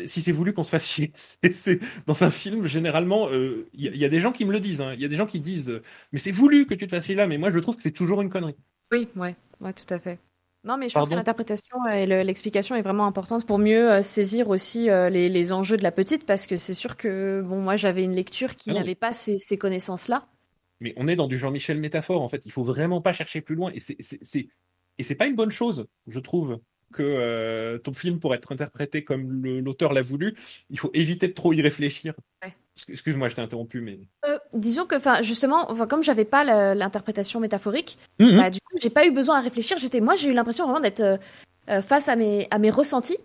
si 0.06 0.22
c'est 0.22 0.32
voulu 0.32 0.54
qu'on 0.54 0.64
se 0.64 0.70
fasse 0.70 0.86
chier, 0.86 1.12
c'est 1.52 1.78
dans 2.06 2.22
un 2.22 2.30
film 2.30 2.66
généralement, 2.66 3.28
il 3.28 3.34
euh, 3.34 3.68
y, 3.74 4.04
a 4.04 4.08
des 4.08 4.20
gens 4.20 4.32
qui 4.32 4.46
me 4.46 4.52
le 4.52 4.60
disent. 4.60 4.80
Hein. 4.80 4.94
Il 4.94 5.00
y 5.00 5.04
a 5.04 5.08
des 5.08 5.16
gens 5.16 5.26
qui 5.26 5.40
disent, 5.40 5.80
mais 6.12 6.18
c'est 6.18 6.32
voulu 6.32 6.66
que 6.66 6.74
tu 6.74 6.86
te 6.86 6.96
fasses 6.96 7.04
chier 7.04 7.14
là. 7.14 7.26
Mais 7.26 7.36
moi, 7.36 7.50
je 7.50 7.58
trouve 7.58 7.76
que 7.76 7.82
c'est 7.82 7.90
toujours 7.90 8.22
une 8.22 8.30
connerie. 8.30 8.56
Oui, 8.92 9.08
ouais, 9.16 9.36
ouais, 9.60 9.72
tout 9.72 9.92
à 9.92 9.98
fait. 9.98 10.18
Non, 10.64 10.78
mais 10.78 10.88
je 10.88 10.94
pense 10.94 11.10
que 11.10 11.14
l'interprétation 11.14 11.86
et 11.92 12.06
l'explication 12.06 12.74
est 12.74 12.80
vraiment 12.80 13.04
importante 13.04 13.44
pour 13.44 13.58
mieux 13.58 14.00
saisir 14.00 14.48
aussi 14.48 14.86
les, 14.86 15.28
les, 15.28 15.52
enjeux 15.52 15.76
de 15.76 15.82
la 15.82 15.92
petite, 15.92 16.24
parce 16.24 16.46
que 16.46 16.56
c'est 16.56 16.72
sûr 16.72 16.96
que 16.96 17.42
bon, 17.44 17.60
moi, 17.60 17.76
j'avais 17.76 18.02
une 18.02 18.14
lecture 18.14 18.56
qui 18.56 18.70
ah 18.70 18.74
n'avait 18.74 18.94
pas 18.94 19.12
ces, 19.12 19.36
ces 19.36 19.58
connaissances-là. 19.58 20.26
Mais 20.80 20.94
on 20.96 21.06
est 21.06 21.16
dans 21.16 21.28
du 21.28 21.36
Jean-Michel 21.36 21.78
métaphore, 21.78 22.22
en 22.22 22.30
fait. 22.30 22.46
Il 22.46 22.52
faut 22.52 22.64
vraiment 22.64 23.02
pas 23.02 23.12
chercher 23.12 23.42
plus 23.42 23.56
loin, 23.56 23.72
et 23.74 23.80
c'est 23.80 23.98
et 24.98 25.02
c'est 25.02 25.14
pas 25.14 25.26
une 25.26 25.34
bonne 25.34 25.50
chose, 25.50 25.86
je 26.06 26.20
trouve 26.20 26.60
que 26.94 27.02
euh, 27.02 27.78
ton 27.78 27.92
film, 27.92 28.20
pour 28.20 28.34
être 28.34 28.52
interprété 28.52 29.04
comme 29.04 29.44
l'auteur 29.44 29.92
l'a 29.92 30.02
voulu, 30.02 30.36
il 30.70 30.78
faut 30.78 30.90
éviter 30.94 31.28
de 31.28 31.32
trop 31.32 31.52
y 31.52 31.60
réfléchir. 31.60 32.14
Excuse-moi, 32.88 33.28
je 33.28 33.34
t'ai 33.34 33.42
interrompu, 33.42 33.80
mais. 33.80 33.98
Euh, 34.26 34.38
disons 34.52 34.86
que, 34.86 34.96
enfin, 34.96 35.22
justement, 35.22 35.70
enfin, 35.70 35.86
comme 35.86 36.02
j'avais 36.02 36.24
pas 36.24 36.74
l'interprétation 36.74 37.40
métaphorique, 37.40 37.98
mhm. 38.18 38.36
bah, 38.36 38.50
du 38.50 38.60
coup, 38.60 38.76
j'ai 38.80 38.90
pas 38.90 39.06
eu 39.06 39.10
besoin 39.10 39.38
à 39.38 39.40
réfléchir. 39.40 39.76
J'étais, 39.78 40.00
moi, 40.00 40.14
j'ai 40.14 40.28
eu 40.28 40.32
l'impression 40.32 40.64
vraiment 40.64 40.80
d'être 40.80 41.00
euh, 41.00 41.82
face 41.82 42.08
à 42.08 42.16
mes, 42.16 42.48
à 42.50 42.58
mes 42.58 42.70
ressentis 42.70 43.18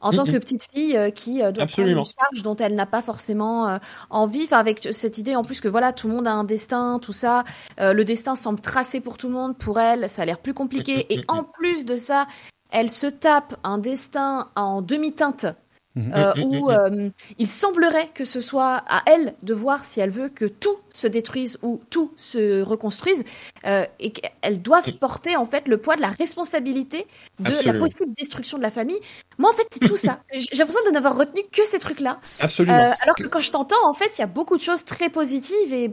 en 0.00 0.12
tant 0.12 0.26
que 0.26 0.36
petite 0.36 0.68
fille 0.70 0.98
qui 1.14 1.38
doit 1.38 1.64
prendre 1.64 1.88
une 1.88 2.04
charge 2.04 2.42
dont 2.42 2.56
elle 2.56 2.74
n'a 2.74 2.84
pas 2.84 3.00
forcément 3.00 3.78
envie. 4.10 4.42
Enfin, 4.42 4.58
avec 4.58 4.86
cette 4.90 5.16
idée 5.16 5.34
en 5.34 5.44
plus 5.44 5.62
que 5.62 5.68
voilà, 5.68 5.94
tout 5.94 6.08
le 6.08 6.14
monde 6.14 6.28
a 6.28 6.32
un 6.32 6.44
destin, 6.44 6.98
tout 7.00 7.14
ça. 7.14 7.42
le 7.78 8.02
destin 8.02 8.34
semble 8.34 8.60
tracé 8.60 9.00
pour 9.00 9.16
tout 9.16 9.28
le 9.28 9.32
monde. 9.32 9.56
Pour 9.56 9.80
elle, 9.80 10.10
ça 10.10 10.20
a 10.20 10.24
l'air 10.26 10.40
plus 10.40 10.52
compliqué. 10.52 11.06
Et 11.08 11.22
en 11.28 11.42
plus 11.42 11.86
de 11.86 11.96
ça, 11.96 12.26
elle 12.74 12.90
se 12.90 13.06
tape 13.06 13.54
un 13.62 13.78
destin 13.78 14.50
en 14.56 14.82
demi-teinte 14.82 15.46
mhm. 15.94 16.12
euh, 16.12 16.32
où 16.42 16.70
euh, 16.70 17.08
il 17.38 17.48
semblerait 17.48 18.08
que 18.12 18.24
ce 18.24 18.40
soit 18.40 18.82
à 18.88 19.02
elle 19.06 19.34
de 19.42 19.54
voir 19.54 19.84
si 19.84 20.00
elle 20.00 20.10
veut 20.10 20.28
que 20.28 20.44
tout 20.44 20.76
se 20.90 21.06
détruise 21.06 21.56
ou 21.62 21.80
tout 21.88 22.12
se 22.16 22.62
reconstruise 22.62 23.24
euh, 23.64 23.86
et 24.00 24.10
qu'elle 24.10 24.60
doit 24.60 24.82
porter 25.00 25.36
en 25.36 25.46
fait 25.46 25.68
le 25.68 25.78
poids 25.78 25.94
de 25.94 26.00
la 26.00 26.08
responsabilité 26.10 27.06
de 27.38 27.64
la 27.64 27.74
possible 27.74 28.12
destruction 28.18 28.58
de 28.58 28.64
la 28.64 28.72
famille. 28.72 28.98
Moi 29.38 29.50
en 29.50 29.52
fait 29.52 29.66
c'est 29.70 29.86
tout 29.86 29.96
ça. 29.96 30.18
J'ai 30.32 30.56
l'impression 30.56 30.82
de 30.84 30.90
n'avoir 30.90 31.16
retenu 31.16 31.42
que 31.52 31.64
ces 31.64 31.78
trucs-là. 31.78 32.18
alors 32.58 33.16
que 33.16 33.28
quand 33.28 33.40
je 33.40 33.52
t'entends 33.52 33.88
en 33.88 33.92
fait 33.92 34.18
il 34.18 34.20
y 34.20 34.24
a 34.24 34.28
beaucoup 34.28 34.56
de 34.56 34.62
choses 34.62 34.84
très 34.84 35.10
positives 35.10 35.72
et 35.72 35.92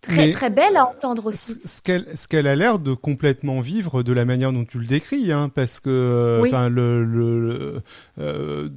très 0.00 0.30
très 0.30 0.50
belle 0.50 0.76
à 0.76 0.86
entendre 0.86 1.26
aussi. 1.26 1.60
Ce 1.64 1.82
qu'elle 1.82 2.06
ce 2.14 2.26
qu'elle 2.26 2.46
a 2.46 2.54
l'air 2.54 2.78
de 2.78 2.94
complètement 2.94 3.60
vivre 3.60 4.02
de 4.02 4.12
la 4.12 4.24
manière 4.24 4.52
dont 4.52 4.64
tu 4.64 4.78
le 4.78 4.86
décris, 4.86 5.32
hein, 5.32 5.50
parce 5.54 5.80
que 5.80 6.40
enfin 6.44 6.68
le 6.68 7.04
le, 7.04 7.82
euh, 8.18 8.68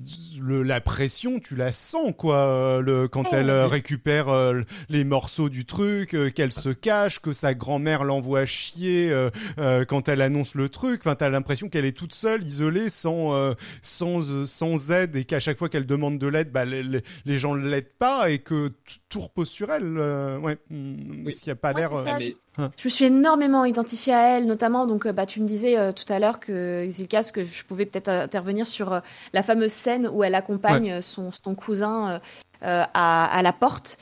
le, 0.42 0.64
la 0.64 0.82
pression 0.82 1.40
tu 1.40 1.56
la 1.56 1.72
sens 1.72 2.14
quoi, 2.18 2.82
le 2.82 3.08
quand 3.08 3.32
elle 3.34 3.50
euh, 3.50 3.68
récupère 3.68 4.30
euh, 4.30 4.62
les 4.90 5.04
morceaux 5.04 5.50
du 5.50 5.66
truc, 5.66 6.16
qu'elle 6.36 6.52
se 6.52 6.70
cache, 6.70 7.20
que 7.20 7.34
sa 7.34 7.54
grand-mère 7.54 8.04
l'envoie 8.04 8.46
chier 8.46 9.14
quand 9.88 10.10
elle 10.10 10.22
annonce 10.22 10.56
le 10.56 10.70
truc. 10.70 11.02
Enfin 11.02 11.16
t'as 11.16 11.30
l'impression 11.30 11.70
qu'elle 11.70 11.86
est 11.86 11.98
toute 11.98 12.14
seule, 12.14 12.44
isolée, 12.44 12.90
sans 12.90 13.54
sans 13.82 14.46
sans 14.46 14.92
aide 14.92 15.16
et 15.16 15.24
qu'à 15.24 15.40
chaque 15.40 15.58
fois 15.58 15.70
qu'elle 15.70 15.86
demande 15.86 16.20
de 16.20 16.28
l'aide, 16.28 16.52
bah 16.52 16.66
les, 16.66 16.84
les 17.26 17.38
gens 17.38 17.56
ne 17.56 17.68
l'aident 17.68 17.94
pas 17.98 18.30
et 18.30 18.40
que 18.40 18.72
tout 19.10 19.22
repose 19.22 19.50
sur 19.50 19.72
elle. 19.72 19.98
ouais. 20.42 20.58
Qu'il 21.14 21.48
n'y 21.48 21.52
a 21.52 21.56
pas 21.56 21.74
l'air. 21.74 21.94
Euh, 21.94 22.06
hein. 22.58 22.72
Je 22.78 22.88
me 22.88 22.90
suis 22.90 23.06
énormément 23.06 23.66
identifiée 23.66 24.14
à 24.14 24.38
elle, 24.38 24.46
notamment. 24.46 24.86
Donc, 24.86 25.06
euh, 25.06 25.14
bah, 25.14 25.26
tu 25.26 25.42
me 25.42 25.48
disais 25.48 25.78
euh, 25.78 25.92
tout 25.92 26.12
à 26.12 26.20
l'heure 26.20 26.40
que 26.40 26.88
Zilkas, 26.90 27.32
que 27.34 27.44
je 27.44 27.64
pouvais 27.64 27.86
peut-être 27.86 28.10
intervenir 28.10 28.68
sur 28.68 29.02
la 29.34 29.44
fameuse 29.44 29.72
scène 29.72 30.08
où 30.08 30.24
elle 30.24 30.36
accompagne 30.36 31.02
son, 31.02 31.32
son, 31.32 31.56
cousin 31.56 32.20
à, 32.62 33.38
à, 33.38 33.42
la 33.42 33.54
porte. 33.54 33.98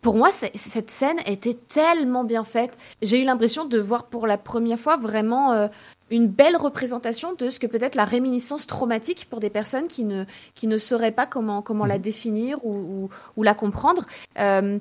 Pour 0.00 0.16
moi, 0.16 0.30
cette 0.32 0.90
scène 0.90 1.18
était 1.26 1.54
tellement 1.54 2.24
bien 2.24 2.44
faite. 2.44 2.78
J'ai 3.02 3.20
eu 3.20 3.24
l'impression 3.24 3.64
de 3.64 3.78
voir 3.78 4.06
pour 4.06 4.26
la 4.26 4.38
première 4.38 4.78
fois 4.78 4.96
vraiment 4.96 5.68
une 6.12 6.28
belle 6.28 6.56
représentation 6.56 7.32
de 7.32 7.48
ce 7.48 7.58
que 7.58 7.66
peut 7.66 7.82
être 7.82 7.94
la 7.94 8.04
réminiscence 8.04 8.66
traumatique 8.66 9.26
pour 9.30 9.40
des 9.40 9.48
personnes 9.48 9.88
qui 9.88 10.04
ne, 10.04 10.24
qui 10.54 10.66
ne 10.66 10.76
sauraient 10.76 11.10
pas 11.10 11.26
comment, 11.26 11.62
comment 11.62 11.86
la 11.86 11.96
mhm. 11.96 12.02
définir 12.02 12.64
ou, 12.66 13.08
ou, 13.36 13.42
la 13.42 13.54
comprendre. 13.54 14.04
Euh, 14.38 14.78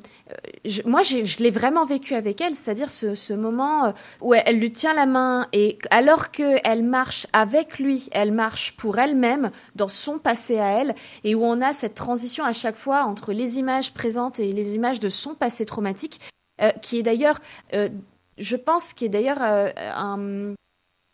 moi, 0.86 1.04
je 1.04 1.42
l'ai 1.42 1.50
vraiment 1.50 1.86
vécu 1.86 2.16
avec 2.16 2.42
elle, 2.42 2.56
c'est-à-dire 2.56 2.92
ce, 2.92 3.16
ce, 3.16 3.34
moment 3.34 3.86
euh, 3.86 3.92
où 4.20 4.34
elle, 4.34 4.60
lui 4.60 4.74
tient 4.74 4.94
la 4.94 5.06
main 5.06 5.48
et 5.54 5.80
alors 5.90 6.32
qu'elle 6.32 6.84
marche 6.84 7.28
avec 7.32 7.80
lui, 7.80 8.10
elle 8.12 8.34
marche 8.34 8.76
pour 8.76 9.00
elle-même 9.00 9.52
dans 9.76 9.88
son 9.88 10.20
passé 10.20 10.60
à 10.60 10.82
elle 10.82 10.96
et 11.24 11.34
où 11.34 11.44
on 11.44 11.62
a 11.62 11.72
cette 11.72 11.94
transition 11.94 12.44
à 12.44 12.54
chaque 12.54 12.76
fois 12.76 13.04
entre 13.06 13.32
les 13.32 13.58
images 13.58 13.94
présentes 13.94 14.40
et 14.40 14.52
les 14.52 14.76
images 14.76 15.00
de 15.00 15.10
son 15.10 15.34
passé 15.34 15.66
traumatique, 15.66 16.20
euh, 16.62 16.72
qui 16.82 17.00
est 17.00 17.04
d'ailleurs, 17.04 17.40
je 18.38 18.56
pense, 18.58 18.94
qui 18.94 19.06
est 19.06 19.10
d'ailleurs 19.10 19.42
un 19.42 20.54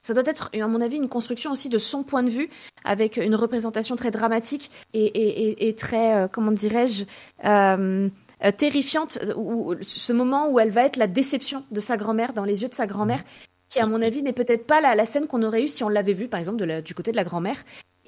ça 0.02 0.14
doit 0.14 0.24
être, 0.26 0.50
à 0.54 0.68
mon 0.68 0.82
avis, 0.82 0.98
une 0.98 1.10
construction 1.10 1.52
aussi 1.52 1.70
de 1.70 1.78
son 1.78 2.04
point 2.04 2.24
de 2.24 2.30
vue, 2.30 2.50
avec 2.84 3.18
une 3.18 3.36
représentation 3.36 3.96
très 3.96 4.12
dramatique 4.12 4.72
et, 4.94 5.76
très, 5.78 6.16
euh, 6.16 6.28
comment 6.28 6.52
dirais-je, 6.52 7.06
euh, 7.46 8.10
euh, 8.44 8.52
terrifiante, 8.52 9.20
où, 9.36 9.76
ce 9.82 10.14
moment 10.14 10.50
où 10.50 10.60
elle 10.60 10.70
va 10.70 10.84
être 10.84 10.98
la 10.98 11.08
déception 11.08 11.64
de 11.72 11.80
sa 11.80 11.98
grand-mère 11.98 12.34
dans 12.34 12.46
les 12.46 12.62
yeux 12.62 12.70
de 12.70 12.76
sa 12.76 12.88
grand-mère, 12.88 13.24
qui, 13.70 13.80
à 13.80 13.86
mon 13.86 14.02
avis, 14.02 14.24
n'est 14.24 14.34
peut-être 14.34 14.66
pas 14.66 14.80
la, 14.80 15.06
scène 15.06 15.28
qu'on 15.28 15.44
aurait 15.44 15.64
eue 15.64 15.68
si 15.68 15.84
on 15.84 15.90
l'avait 15.90 16.14
vue, 16.14 16.30
par 16.30 16.40
exemple, 16.40 16.82
du 16.82 16.94
côté 16.94 17.12
de 17.12 17.18
la 17.18 17.26
grand-mère. 17.26 17.58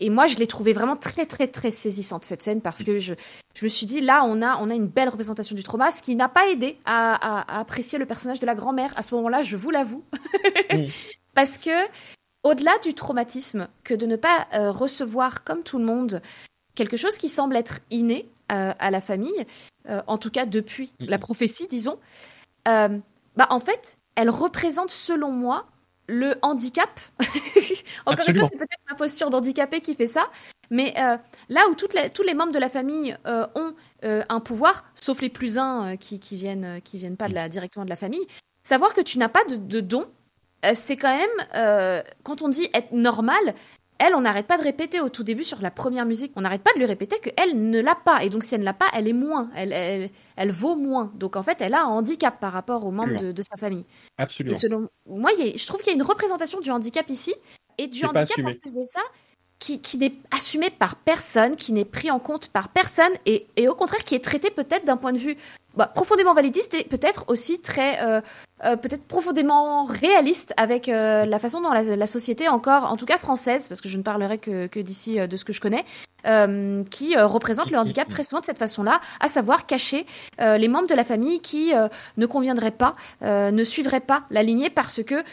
Et 0.01 0.09
moi, 0.09 0.27
je 0.27 0.37
l'ai 0.37 0.47
trouvée 0.47 0.71
vraiment 0.73 0.95
très, 0.95 1.25
très, 1.25 1.47
très 1.47 1.71
saisissante, 1.71 2.23
cette 2.23 2.41
scène, 2.41 2.61
parce 2.61 2.83
que 2.83 2.99
je, 2.99 3.13
me 3.61 3.67
suis 3.67 3.85
dit, 3.85 3.99
là, 3.99 4.23
on 4.25 4.41
a, 4.41 4.55
on 4.57 4.69
a 4.69 4.75
une 4.75 4.87
belle 4.87 5.09
représentation 5.09 5.55
du 5.55 5.63
trauma, 5.63 5.91
ce 5.91 6.01
qui 6.01 6.15
n'a 6.15 6.29
pas 6.29 6.47
aidé 6.47 6.77
à, 6.85 7.59
apprécier 7.59 7.99
le 7.99 8.05
personnage 8.05 8.39
de 8.39 8.45
la 8.45 8.55
grand-mère. 8.55 8.93
À 8.95 9.03
ce 9.03 9.13
moment-là, 9.15 9.43
je 9.43 9.57
vous 9.57 9.71
l'avoue. 9.71 10.03
Parce 11.39 11.57
que, 11.57 11.87
au-delà 12.43 12.77
du 12.79 12.93
traumatisme, 12.93 13.69
que 13.85 13.93
de 13.93 14.05
ne 14.05 14.17
pas 14.17 14.49
euh, 14.53 14.73
recevoir, 14.73 15.45
comme 15.45 15.63
tout 15.63 15.77
le 15.77 15.85
monde, 15.85 16.21
quelque 16.75 16.97
chose 16.97 17.15
qui 17.15 17.29
semble 17.29 17.55
être 17.55 17.79
inné 17.91 18.29
euh, 18.51 18.73
à 18.77 18.91
la 18.91 18.99
famille, 18.99 19.45
euh, 19.87 20.01
en 20.07 20.17
tout 20.17 20.31
cas 20.31 20.45
depuis 20.45 20.91
la 20.99 21.17
prophétie, 21.17 21.65
disons, 21.67 21.97
bah, 22.65 23.47
en 23.51 23.61
fait, 23.61 23.97
elle 24.15 24.29
représente, 24.29 24.89
selon 24.89 25.31
moi, 25.31 25.67
le 26.07 26.35
handicap. 26.41 26.89
Encore 28.05 28.27
une 28.27 28.35
fois, 28.35 28.49
c'est 28.51 28.57
peut-être 28.57 28.83
ma 28.89 28.95
posture 28.97 29.29
d'handicapé 29.29 29.79
qui 29.79 29.95
fait 29.95 30.07
ça. 30.07 30.29
Mais 30.69 30.93
là 31.47 31.69
où 31.69 31.75
tous 31.75 32.23
les 32.23 32.33
membres 32.33 32.51
de 32.51 32.59
la 32.59 32.69
famille 32.69 33.17
ont 33.23 33.73
un 34.03 34.39
pouvoir, 34.41 34.83
sauf 34.93 35.21
les 35.21 35.29
plus 35.29 35.57
uns 35.57 35.95
qui, 35.95 36.19
qui, 36.19 36.35
viennent, 36.35 36.81
qui 36.81 36.97
viennent 36.97 37.15
pas 37.15 37.29
de 37.29 37.33
la, 37.35 37.47
directement 37.47 37.85
de 37.85 37.89
la 37.89 37.95
famille, 37.95 38.27
savoir 38.61 38.93
que 38.93 38.99
tu 38.99 39.17
n'as 39.19 39.29
pas 39.29 39.45
de, 39.45 39.55
de 39.55 39.79
don, 39.79 40.05
c'est 40.73 40.95
quand 40.95 41.15
même, 41.15 41.29
euh, 41.55 42.01
quand 42.23 42.41
on 42.41 42.49
dit 42.49 42.67
être 42.73 42.91
normal, 42.91 43.55
elle, 43.99 44.15
on 44.15 44.21
n'arrête 44.21 44.47
pas 44.47 44.57
de 44.57 44.63
répéter 44.63 45.01
au 45.01 45.09
tout 45.09 45.23
début 45.23 45.43
sur 45.43 45.61
la 45.61 45.71
première 45.71 46.05
musique, 46.05 46.31
on 46.37 46.41
n'arrête 46.41 46.63
pas 46.63 46.71
de 46.73 46.79
lui 46.79 46.85
répéter 46.85 47.17
qu'elle 47.19 47.69
ne 47.69 47.81
l'a 47.81 47.95
pas. 47.95 48.23
Et 48.23 48.29
donc, 48.29 48.43
si 48.43 48.55
elle 48.55 48.61
ne 48.61 48.65
l'a 48.65 48.73
pas, 48.73 48.87
elle 48.93 49.09
est 49.09 49.13
moins, 49.13 49.49
elle, 49.55 49.73
elle, 49.73 50.09
elle, 50.37 50.51
vaut 50.51 50.75
moins. 50.75 51.11
Donc, 51.15 51.35
en 51.35 51.43
fait, 51.43 51.59
elle 51.59 51.73
a 51.73 51.83
un 51.83 51.87
handicap 51.87 52.39
par 52.39 52.53
rapport 52.53 52.85
aux 52.85 52.91
membres 52.91 53.33
de, 53.33 53.41
sa 53.41 53.57
famille. 53.57 53.85
Absolument. 54.17 54.55
Et 54.55 54.57
selon 54.57 54.89
moi, 55.05 55.31
je 55.37 55.67
trouve 55.67 55.81
qu'il 55.81 55.91
y 55.91 55.93
a 55.93 55.95
une 55.95 56.03
représentation 56.03 56.61
du 56.61 56.71
handicap 56.71 57.09
ici, 57.09 57.35
et 57.77 57.87
du 57.87 58.05
handicap 58.05 58.39
en 58.39 58.53
plus 58.55 58.73
de 58.73 58.83
ça, 58.83 59.01
qui, 59.59 59.97
n'est 59.97 60.13
assumé 60.31 60.69
par 60.69 60.95
personne, 60.95 61.55
qui 61.55 61.73
n'est 61.73 61.85
pris 61.85 62.09
en 62.09 62.19
compte 62.19 62.47
par 62.47 62.69
personne, 62.69 63.11
et, 63.25 63.45
et 63.57 63.67
au 63.67 63.75
contraire, 63.75 64.03
qui 64.03 64.15
est 64.15 64.23
traité 64.23 64.49
peut-être 64.49 64.85
d'un 64.85 64.97
point 64.97 65.11
de 65.11 65.17
vue 65.17 65.37
bah, 65.75 65.85
profondément 65.85 66.33
validiste 66.33 66.73
et 66.73 66.83
peut-être 66.83 67.25
aussi 67.27 67.61
très 67.61 68.01
euh, 68.01 68.21
euh, 68.65 68.75
peut-être 68.75 69.03
profondément 69.03 69.83
réaliste 69.83 70.51
avec 70.57 70.89
euh, 70.89 71.25
la 71.25 71.37
façon 71.37 71.61
dont 71.61 71.71
la, 71.71 72.07
société 72.07 72.49
encore 72.49 72.91
en 72.91 72.97
tout 72.97 73.05
cas 73.05 73.19
française 73.19 73.67
parce 73.67 73.79
que 73.79 73.87
je 73.87 73.97
ne 73.97 74.01
parlerai 74.01 74.39
que, 74.39 74.65
que 74.65 74.79
d'ici 74.79 75.19
de 75.19 75.37
ce 75.37 75.45
que 75.45 75.53
je 75.53 75.61
connais 75.61 75.85
qui 76.89 77.15
représente 77.15 77.71
le 77.71 77.77
handicap 77.77 78.09
très 78.09 78.23
souvent 78.23 78.41
de 78.41 78.45
cette 78.45 78.59
façon-là 78.59 78.99
à 79.21 79.29
savoir 79.29 79.65
cacher 79.65 80.05
les 80.39 80.67
membres 80.67 80.87
de 80.87 80.95
la 80.95 81.05
famille 81.05 81.39
qui 81.39 81.71
ne 82.17 82.25
conviendraient 82.25 82.71
pas 82.71 82.95
ne 83.21 83.63
suivraient 83.63 84.01
pas 84.01 84.23
la 84.29 84.43
lignée 84.43 84.69
parce 84.69 85.01
que 85.01 85.23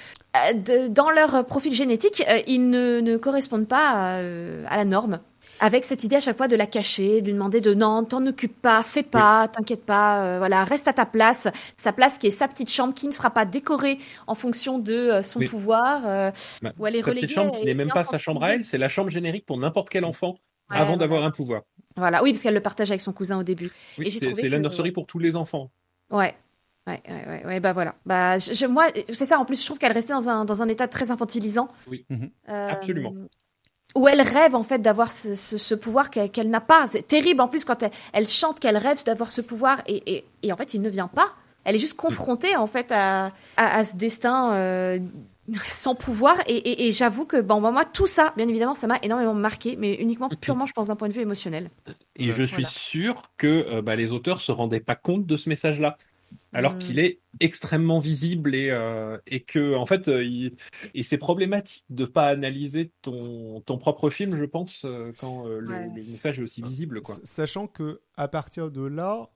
dans 0.91 1.11
leur 1.11 1.45
profil 1.47 1.73
génétique 1.73 2.25
ils 2.47 2.71
ne, 2.71 3.01
ne 3.01 3.17
correspondent 3.17 3.69
pas 3.69 4.21
à 4.67 4.77
la 4.77 4.85
norme. 4.85 5.21
Avec 5.61 5.87
cette 5.87 6.05
idée 6.05 6.17
à 6.17 6.21
chaque 6.21 6.37
fois 6.37 6.49
de 6.49 6.57
la 6.57 6.67
cacher, 6.67 7.23
de 7.23 7.27
lui 7.27 7.33
demander 7.33 7.61
de 7.61 7.73
non, 7.73 8.05
t'en 8.05 8.25
occupe 8.27 8.61
pas, 8.61 8.83
fais 8.83 9.03
pas, 9.03 9.49
t'inquiète 9.49 9.85
pas, 9.85 10.23
euh, 10.23 10.39
voilà, 10.39 10.65
reste 10.65 10.87
à 10.87 10.93
ta 10.93 11.07
place, 11.07 11.49
sa 11.77 11.93
place 11.93 12.19
qui 12.19 12.27
est 12.27 12.31
sa 12.31 12.47
petite 12.47 12.71
chambre 12.71 12.93
qui 12.93 13.07
ne 13.07 13.13
sera 13.13 13.31
pas 13.31 13.47
décorée 13.47 13.99
en 14.27 14.35
fonction 14.35 14.79
de 14.79 14.93
euh, 14.93 15.23
son 15.23 15.41
pouvoir, 15.41 16.03
euh, 16.05 16.31
bah, 16.63 16.73
elle 16.87 16.97
est 16.97 17.27
chambre 17.27 17.59
qui 17.59 17.65
n'est 17.65 17.75
même 17.75 17.89
pas 17.89 18.05
sa 18.05 18.19
chambre 18.19 18.43
à 18.45 18.55
elle, 18.55 18.65
c'est 18.65 18.79
la 18.79 18.89
chambre 18.89 19.11
générique 19.11 19.47
pour 19.47 19.59
n'importe 19.59 19.89
quel 19.89 20.05
enfant 20.05 20.37
avant 20.69 20.97
d'avoir 20.97 21.25
un 21.25 21.31
pouvoir. 21.31 21.63
Voilà, 21.97 22.23
oui, 22.23 22.33
parce 22.33 22.43
qu'elle 22.43 22.55
le 22.55 22.61
partage 22.61 22.91
avec 22.91 23.01
son 23.01 23.13
cousin 23.13 23.39
au 23.39 23.43
début. 23.43 23.71
Oui, 23.99 24.11
c'est 24.11 24.49
la 24.49 24.59
nurserie 24.59 24.93
pour 24.93 25.07
tous 25.07 25.19
les 25.19 25.37
enfants. 25.37 25.71
Ouais, 26.11 26.37
Ouais, 26.87 27.03
ouais, 27.09 27.47
ouais, 27.47 27.61
bah 27.61 27.73
voilà. 27.73 27.97
Bah, 28.07 28.39
je, 28.39 28.67
moi, 28.67 28.87
c'est 29.09 29.25
ça. 29.25 29.41
En 29.41 29.45
plus, 29.45 29.61
je 29.61 29.67
trouve 29.67 29.79
qu'elle 29.79 29.93
restait 29.93 30.13
dans 30.13 30.29
un, 30.29 30.45
dans 30.45 30.63
un 30.63 30.69
état 30.69 30.87
très 30.87 31.11
infantilisant. 31.11 31.69
Oui, 31.89 32.07
absolument 32.47 33.13
où 33.97 34.07
elle 34.09 34.21
rêve 34.21 34.55
en 34.55 34.63
fait 34.63 34.79
d'avoir 34.81 35.11
ce, 35.11 35.75
pouvoir 35.75 36.11
qu'elle 36.11 36.51
n'a 36.51 36.61
pas. 36.61 36.87
C'est 36.89 37.07
terrible 37.07 37.41
en 37.41 37.49
plus 37.49 37.65
quand 37.65 37.83
elle, 38.13 38.29
chante 38.29 38.61
qu'elle 38.61 38.77
rêve 38.77 39.03
d'avoir 39.05 39.31
ce 39.31 39.41
pouvoir 39.41 39.81
et, 39.87 40.25
en 40.53 40.57
fait 40.57 40.75
il 40.75 40.83
ne 40.83 40.91
vient 40.91 41.09
pas. 41.09 41.33
Elle 41.65 41.75
est 41.75 41.81
juste 41.81 41.97
confrontée 41.97 42.57
en 42.57 42.67
fait 42.67 42.93
à, 42.93 43.33
ce 43.57 43.97
destin 43.97 44.53
euh, 44.53 44.99
sans 45.67 45.95
pouvoir 45.95 46.37
et, 46.47 46.93
j'avoue 46.93 47.25
que 47.25 47.41
bon 47.41 47.61
moi 47.61 47.85
tout 47.85 48.07
ça 48.07 48.35
bien 48.37 48.47
évidemment 48.47 48.75
ça 48.75 48.87
m'a 48.87 48.99
énormément 49.03 49.35
marqué 49.35 49.77
mais 49.77 49.95
uniquement 49.95 50.29
purement 50.29 50.67
je 50.67 50.75
pense 50.75 50.89
d'un 50.89 50.97
point 50.97 51.09
de 51.09 51.15
vue 51.15 51.23
émotionnel. 51.23 51.71
Et 52.17 52.33
je 52.33 52.43
suis 52.43 52.67
sûr 52.67 53.31
que 53.39 53.47
euh, 53.47 53.83
bah, 53.83 53.97
les 53.97 54.13
auteurs 54.13 54.41
se 54.41 54.53
rendaient 54.53 54.81
pas 54.81 54.97
compte 54.97 55.27
de 55.27 55.37
ce 55.37 55.49
message 55.49 55.81
là 55.81 55.97
alors 56.53 56.75
mm. 56.75 56.79
qu'il 56.79 56.99
est 56.99 57.21
extrêmement 57.41 57.99
visible 57.99 58.55
et, 58.55 58.71
euh, 58.71 59.19
et 59.27 59.43
que 59.43 59.75
en 59.75 59.87
fait 59.87 60.09
euh, 60.09 60.51
et 60.95 61.03
c'est 61.03 61.19
problématique 61.19 61.85
de 61.91 62.05
pas 62.05 62.29
analyser 62.29 62.93
ton, 63.03 63.61
ton 63.61 63.79
propre 63.79 64.11
film 64.11 64.37
je 64.37 64.45
pense 64.45 64.85
euh, 64.85 65.13
quand 65.21 65.47
le, 65.47 65.89
message 66.11 66.39
est 66.39 66.43
aussi 66.43 66.63
visible 66.63 67.03
quoi. 67.03 67.17
Sachant 67.25 67.67
que 67.67 68.01
à 68.17 68.29
partir 68.29 68.71
de 68.71 68.83
là 68.83 69.31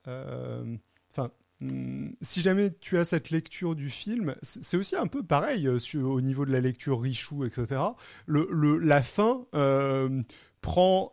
enfin 1.10 1.30
hmm, 1.60 2.10
si 2.22 2.40
jamais 2.40 2.70
tu 2.80 2.96
as 2.96 3.04
cette 3.04 3.30
lecture 3.30 3.74
du 3.74 3.90
film, 3.90 4.34
c'est 4.42 4.76
aussi 4.76 4.96
un 4.96 5.06
peu 5.06 5.22
pareil 5.22 5.68
au 5.68 6.20
niveau 6.20 6.46
de 6.46 6.52
la 6.52 6.60
lecture 6.60 7.00
Richou, 7.00 7.44
etc. 7.44 7.80
Le, 8.26 8.48
le 8.50 8.78
la 8.78 9.02
fin 9.02 9.46
prend 10.60 11.12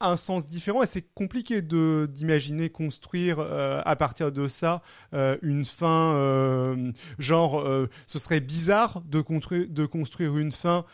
un 0.00 0.16
sens 0.16 0.46
différent. 0.46 0.82
Et 0.82 0.86
c'est 0.86 1.06
compliqué 1.14 1.62
de 1.62 2.08
d'imaginer 2.10 2.70
construire 2.70 3.38
euh, 3.38 3.80
à 3.84 3.96
partir 3.96 4.32
de 4.32 4.48
ça 4.48 4.82
euh, 5.14 5.36
une 5.42 5.64
fin 5.64 6.14
euh, 6.14 6.92
genre 7.18 7.66
ce 8.06 8.18
serait 8.18 8.40
bizarre 8.40 9.02
de 9.02 9.20
construire 9.20 9.66
de 9.68 9.86
construire 9.86 10.36
une 10.36 10.52
fin 10.52 10.84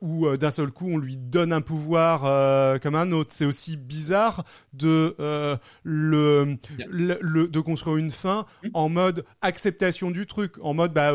où 0.00 0.36
d'un 0.36 0.50
seul 0.50 0.70
coup 0.70 0.88
on 0.90 0.98
lui 0.98 1.16
donne 1.16 1.52
un 1.52 1.60
pouvoir 1.60 2.80
comme 2.80 2.94
un 2.94 3.12
autre 3.12 3.30
c'est 3.32 3.44
aussi 3.44 3.76
bizarre 3.76 4.44
de 4.72 5.16
le, 5.84 6.56
le, 6.88 7.48
de 7.48 7.60
construire 7.60 7.96
une 7.96 8.10
fin 8.10 8.46
mmh. 8.62 8.68
en 8.74 8.88
mode 8.88 9.24
acceptation 9.40 10.10
du 10.10 10.26
truc 10.26 10.54
en 10.62 10.74
mode 10.74 10.92
bah 10.92 11.12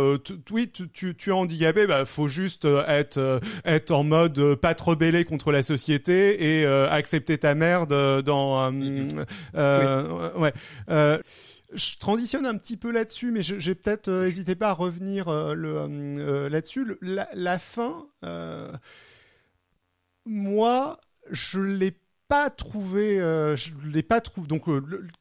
oui 0.51 0.71
tu, 0.71 1.15
tu 1.15 1.29
es 1.29 1.33
handicapé 1.33 1.87
bah 1.87 2.05
faut 2.05 2.27
juste 2.27 2.65
être 2.87 3.41
être 3.65 3.91
en 3.91 4.03
mode 4.03 4.55
pas 4.55 4.75
te 4.75 4.83
rebeller 4.83 5.25
contre 5.25 5.51
la 5.51 5.63
société 5.63 6.61
et 6.61 6.65
accepter 6.65 7.37
ta 7.37 7.55
merde 7.55 7.91
euh, 7.91 8.21
dans. 8.21 8.71
Euh, 8.71 9.07
euh, 9.55 10.31
ouais. 10.37 10.53
Je 11.73 11.97
transitionne 11.97 12.45
un 12.45 12.57
petit 12.57 12.77
peu 12.77 12.91
là-dessus, 12.91 13.31
mais 13.31 13.43
j'ai 13.43 13.75
peut-être 13.75 14.09
hésité 14.25 14.55
pas 14.55 14.69
à 14.69 14.73
revenir 14.73 15.29
le, 15.29 16.47
là-dessus. 16.47 16.97
La, 17.01 17.59
fin, 17.59 18.07
moi, 20.25 20.99
je 21.29 21.59
l'ai 21.59 21.93
pas 22.29 22.49
trouvé, 22.49 23.17
je 23.17 23.71
l'ai 23.91 24.03
pas 24.03 24.21
trouvé. 24.21 24.47
Donc, 24.47 24.65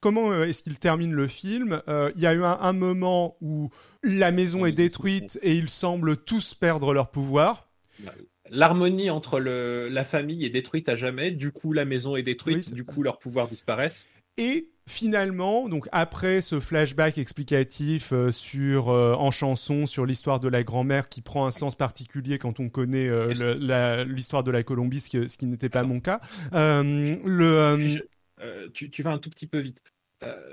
comment 0.01 0.33
est-ce 0.43 0.63
qu'il 0.63 0.79
termine 0.79 1.13
le 1.13 1.27
film 1.27 1.83
Il 1.89 2.21
y 2.21 2.27
a 2.27 2.35
eu 2.35 2.45
un, 2.45 2.73
moment 2.73 3.37
où 3.41 3.71
la 4.05 4.31
maison 4.31 4.67
est 4.67 4.73
détruite 4.73 5.39
et 5.43 5.55
ils 5.55 5.69
semblent 5.69 6.17
tous 6.17 6.55
perdre 6.55 6.95
leur 6.95 7.11
pouvoir. 7.11 7.69
Bah, 7.99 8.13
l'harmonie 8.51 9.11
entre 9.11 9.39
le, 9.41 9.89
la 9.89 10.05
famille 10.05 10.45
est 10.45 10.51
détruite 10.51 10.89
à 10.89 10.97
jamais, 10.97 11.31
du 11.31 11.51
coup 11.51 11.73
la 11.73 11.85
maison 11.85 12.17
est 12.17 12.23
détruite, 12.23 12.73
du 12.73 12.85
coup 12.85 13.03
leurs 13.03 13.19
pouvoirs 13.19 13.49
disparaissent. 13.49 14.07
Et 14.39 14.69
finalement, 14.89 15.69
donc 15.69 15.89
après 15.93 16.41
ce 16.41 16.61
flashback 16.61 17.19
explicatif 17.19 18.13
euh, 18.13 18.31
sur 18.31 18.89
euh, 18.89 19.15
en 19.15 19.31
chanson 19.31 19.87
sur 19.87 20.07
l'histoire 20.07 20.39
de 20.39 20.49
la 20.49 20.63
grand-mère 20.63 21.09
qui 21.09 21.23
prend 21.23 21.47
un 21.47 21.51
sens 21.51 21.75
particulier 21.75 22.39
quand 22.39 22.61
on 22.61 22.69
connaît 22.69 23.09
euh, 23.09 24.05
l'histoire 24.05 24.45
de 24.45 24.51
la 24.51 24.63
Colombie, 24.63 25.01
ce 25.01 25.11
qui, 25.11 25.29
ce 25.29 25.37
qui 25.37 25.47
n'était 25.47 25.69
pas 25.69 25.83
mon 25.83 26.01
cas. 26.01 26.21
le, 26.53 27.99
tu, 28.73 28.91
tu, 28.91 29.03
vas 29.03 29.13
un 29.13 29.19
tout 29.19 29.31
petit 29.31 29.47
peu 29.47 29.59
vite. 29.59 29.83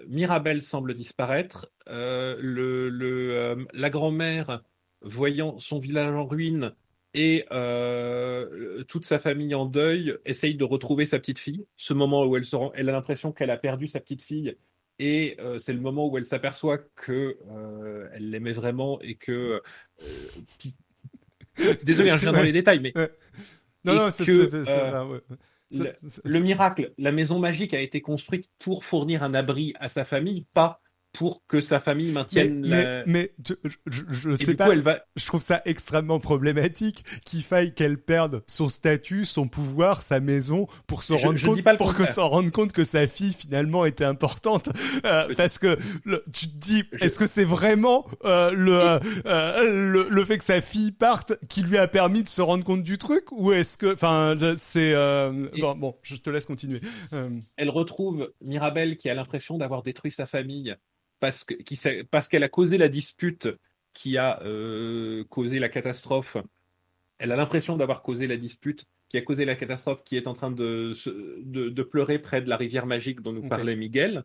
Mirabel 0.08 0.62
semble 0.62 0.94
disparaître. 0.96 1.70
le, 1.88 2.90
le 2.90 3.68
la 3.74 3.90
grand-mère, 3.90 4.64
voyant 5.02 5.60
son 5.60 5.80
village 5.80 6.14
en 6.16 6.26
ruine, 6.26 6.74
et 7.14 7.46
euh, 7.52 8.84
toute 8.86 9.06
sa 9.06 9.20
famille 9.20 9.54
en 9.56 9.66
deuil 9.66 10.18
essaye 10.26 10.56
de 10.56 10.64
retrouver 10.64 11.06
sa 11.06 11.20
petite 11.20 11.40
fille. 11.40 11.66
Ce 11.78 11.94
moment 11.94 12.26
où 12.26 12.36
elle, 12.38 12.46
se 12.46 12.56
rend, 12.56 12.72
elle 12.76 12.90
a 12.90 12.92
l'impression 12.92 13.32
qu'elle 13.32 13.52
a 13.52 13.58
perdu 13.58 13.88
sa 13.88 14.00
petite 14.00 14.22
fille 14.22 14.56
et 15.00 15.36
euh, 15.40 15.58
c'est 15.60 15.74
le 15.74 15.80
moment 15.80 16.08
où 16.08 16.18
elle 16.18 16.26
s'aperçoit 16.26 16.78
que 16.96 17.38
euh, 17.52 18.08
elle 18.14 18.30
l'aimait 18.30 18.54
vraiment 18.54 19.00
et 19.02 19.16
que 19.16 19.62
désolé, 21.84 22.10
hein, 22.10 22.18
je 22.18 22.22
viens 22.22 22.32
dans 22.32 22.42
les 22.42 22.52
détails, 22.52 22.80
mais 22.80 22.98
Ouais. 22.98 23.10
Non, 23.86 23.94
non, 23.96 24.06
ouais. 24.06 24.10
le, 25.72 25.92
c'est- 26.08 26.22
le 26.24 26.40
miracle, 26.40 26.94
la 26.98 27.12
maison 27.12 27.40
magique 27.40 27.74
a 27.74 27.82
été 27.82 28.00
construite 28.02 28.50
pour 28.60 28.86
fournir 28.86 29.24
un 29.24 29.34
abri 29.34 29.74
à 29.80 29.90
sa 29.90 30.06
famille, 30.06 30.46
pas 30.54 30.82
pour 31.14 31.44
que 31.48 31.62
sa 31.62 31.80
famille 31.80 32.08
mais, 32.08 32.14
maintienne 32.14 32.66
la. 32.66 33.06
mais, 33.06 33.06
mais 33.06 33.34
je, 33.86 34.02
je, 34.10 34.36
sais 34.36 34.56
pas, 34.56 34.66
coup, 34.66 34.72
elle 34.72 34.82
va. 34.82 35.06
je 35.16 35.26
trouve 35.28 35.42
ça 35.42 35.62
extrêmement 35.66 36.20
problématique 36.20 37.06
qu'il 37.24 37.44
faille 37.44 37.74
qu'elle 37.74 38.00
perde 38.00 38.44
son 38.48 38.68
statut, 38.68 39.24
son 39.26 39.48
pouvoir, 39.48 40.02
sa 40.02 40.20
maison 40.20 40.68
pour 40.88 41.04
se 41.04 41.14
rendre 41.14 41.38
je 41.38 41.46
compte, 41.46 41.62
pas 41.62 41.76
pour 41.76 41.94
que 41.94 41.98
contraire. 42.00 42.16
se 42.16 42.20
rendre 42.20 42.52
compte 42.52 42.72
que 42.72 42.84
sa 42.84 43.08
fille 43.08 43.34
finalement 43.34 43.86
était 43.86 44.04
importante. 44.04 44.70
Euh, 45.06 45.34
parce 45.36 45.58
que 45.60 45.78
le- 46.04 46.24
tu 46.34 46.48
te 46.48 46.56
dis, 46.58 46.84
est-ce 47.00 47.20
que 47.20 47.28
c'est 47.28 47.44
vraiment 47.44 48.06
euh, 48.26 48.52
le, 48.52 49.00
euh, 49.26 49.92
le 49.92 50.08
le 50.10 50.26
fait 50.26 50.38
que 50.38 50.44
sa 50.44 50.62
fille 50.62 50.92
parte 50.92 51.34
qui 51.48 51.62
lui 51.62 51.78
a 51.78 51.88
permis 51.88 52.24
de 52.24 52.28
se 52.28 52.42
rendre 52.42 52.64
compte 52.64 52.84
du 52.84 52.98
truc 52.98 53.32
ou 53.32 53.52
est-ce 53.52 53.78
que, 53.78 53.94
enfin, 53.94 54.36
c'est 54.58 54.94
bon, 55.60 55.76
bon, 55.76 55.96
je 56.02 56.16
te 56.16 56.30
laisse 56.30 56.46
continuer. 56.46 56.82
Elle 57.58 57.70
retrouve 57.70 58.34
Mirabelle 58.42 58.98
qui 58.98 59.10
a 59.10 59.14
l'impression 59.14 59.58
d'avoir 59.58 59.84
détruit 59.84 60.12
sa 60.12 60.26
famille 60.26 60.76
parce 62.12 62.28
qu'elle 62.28 62.44
a 62.44 62.50
causé 62.50 62.78
la 62.78 62.88
dispute 62.90 63.48
qui 63.94 64.18
a 64.18 64.42
euh, 64.44 65.24
causé 65.30 65.60
la 65.60 65.70
catastrophe. 65.70 66.38
Elle 67.20 67.32
a 67.32 67.36
l'impression 67.36 67.78
d'avoir 67.78 68.02
causé 68.02 68.28
la 68.28 68.38
dispute 68.38 68.86
qui 69.10 69.18
a 69.18 69.22
causé 69.22 69.46
la 69.46 69.56
catastrophe, 69.56 70.04
qui 70.04 70.18
est 70.18 70.28
en 70.28 70.34
train 70.34 70.50
de, 70.52 70.94
se- 70.96 71.42
de, 71.44 71.70
de 71.70 71.84
pleurer 71.84 72.18
près 72.20 72.42
de 72.42 72.50
la 72.50 72.58
rivière 72.58 72.86
magique 72.88 73.22
dont 73.22 73.32
nous 73.32 73.44
parlait 73.50 73.76
Miguel. 73.76 74.24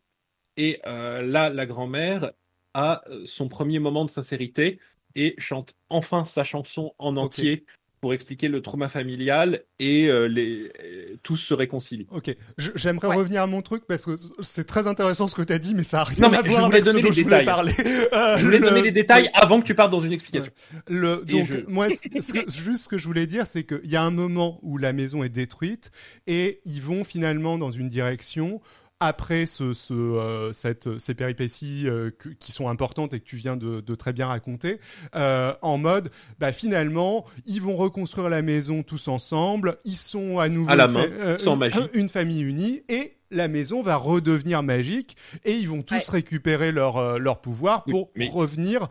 Et 0.57 0.81
euh, 0.87 1.23
là, 1.23 1.51
la 1.51 1.67
grand-mère 1.67 2.33
a 2.75 3.03
euh, 3.09 3.23
son 3.27 3.49
premier 3.49 3.79
moment 3.79 4.05
de 4.05 4.11
sincérité 4.11 4.81
et 5.15 5.35
chante 5.39 5.75
enfin 5.91 6.25
sa 6.25 6.45
chanson 6.45 6.95
en 6.99 7.17
entier 7.17 7.65
pour 8.01 8.15
expliquer 8.15 8.49
le 8.49 8.63
trauma 8.63 8.89
familial 8.89 9.63
et 9.79 10.07
euh, 10.07 10.27
les, 10.29 10.71
euh, 10.85 11.17
tous 11.23 11.37
se 11.37 11.53
réconcilient. 11.55 12.07
Ok, 12.11 12.35
j'aimerais 12.77 13.09
Ouais. 13.09 13.17
revenir 13.17 13.43
à 13.43 13.47
mon 13.47 13.61
truc 13.63 13.85
parce 13.89 14.05
que 14.05 14.13
c'est 14.41 14.65
très 14.65 14.87
intéressant 14.87 15.27
ce 15.29 15.35
que 15.35 15.43
tu 15.43 15.53
as 15.53 15.59
dit, 15.59 15.75
mais 15.75 15.83
ça 15.85 16.01
a 16.03 16.05
rien 16.05 16.19
Non, 16.21 16.31
mais 16.31 16.37
à 16.39 16.43
je 16.45 16.49
voir 16.51 16.65
voulais 16.67 16.77
avec 16.77 16.85
ce 16.87 16.91
donner 16.91 17.03
dont 17.03 17.13
je 17.13 17.23
voulais 17.23 17.39
détails. 17.41 17.45
parler. 17.45 17.73
Euh, 18.13 18.37
Je 18.39 18.45
voulais 18.45 18.59
le- 18.59 18.69
donner 18.69 18.83
les 18.83 18.91
détails 18.93 19.29
avant 19.35 19.61
que 19.61 19.67
tu 19.67 19.75
partes 19.75 19.91
dans 19.91 20.01
une 20.01 20.13
explication. 20.13 20.51
Le, 20.89 21.23
donc, 21.27 21.47
je- 21.51 21.61
moi, 21.71 21.89
c- 21.91 22.09
ce 22.21 22.33
que, 22.33 22.51
juste 22.51 22.85
ce 22.85 22.89
que 22.89 22.99
je 22.99 23.07
voulais 23.07 23.27
dire, 23.27 23.45
c'est 23.47 23.65
qu'il 23.65 23.81
y 23.91 23.97
a 23.97 24.03
un 24.03 24.11
moment 24.11 24.59
où 24.63 24.79
la 24.79 24.93
maison 24.93 25.23
est 25.25 25.29
détruite 25.29 25.91
et 26.27 26.61
ils 26.65 26.81
vont 26.83 27.05
finalement 27.05 27.59
dans 27.59 27.71
une 27.71 27.89
direction. 27.89 28.61
Après 29.01 29.47
ce, 29.47 29.75
ce, 29.75 29.95
euh, 29.95 30.53
cette, 30.53 30.99
ces 30.99 31.15
péripéties 31.15 31.85
euh, 31.87 32.11
que- 32.11 32.31
qui 32.31 32.51
sont 32.51 32.69
importantes 32.69 33.15
et 33.15 33.21
que 33.21 33.25
tu 33.25 33.37
viens 33.37 33.57
de, 33.57 33.81
de 33.81 33.95
très 33.95 34.13
bien 34.13 34.27
raconter, 34.27 34.81
euh, 35.15 35.55
en 35.63 35.79
mode, 35.79 36.11
bah, 36.41 36.53
finalement, 36.53 37.25
ils 37.47 37.63
vont 37.63 37.77
reconstruire 37.77 38.29
la 38.29 38.43
maison 38.43 38.83
tous 38.83 39.07
ensemble, 39.07 39.77
ils 39.85 39.95
sont 39.95 40.41
à 40.41 40.49
nouveau 40.49 40.73
À 40.73 40.75
la 40.75 40.87
une, 40.87 40.93
main, 40.93 41.07
euh, 41.13 41.39
sans 41.39 41.53
une- 41.53 41.59
magie. 41.61 41.79
une 41.95 42.09
famille 42.09 42.43
unie 42.43 42.83
et 42.89 43.15
la 43.31 43.47
maison 43.47 43.83
va 43.83 43.95
redevenir 43.97 44.65
magique 44.65 45.17
et 45.45 45.53
ils 45.53 45.69
vont 45.69 45.83
tous 45.83 45.95
Ouais. 45.95 46.03
récupérer 46.09 46.73
leur, 46.73 46.97
euh, 46.97 47.19
leur 47.19 47.41
pouvoir 47.41 47.85
pour 47.85 48.11
mais- 48.17 48.31
revenir 48.31 48.89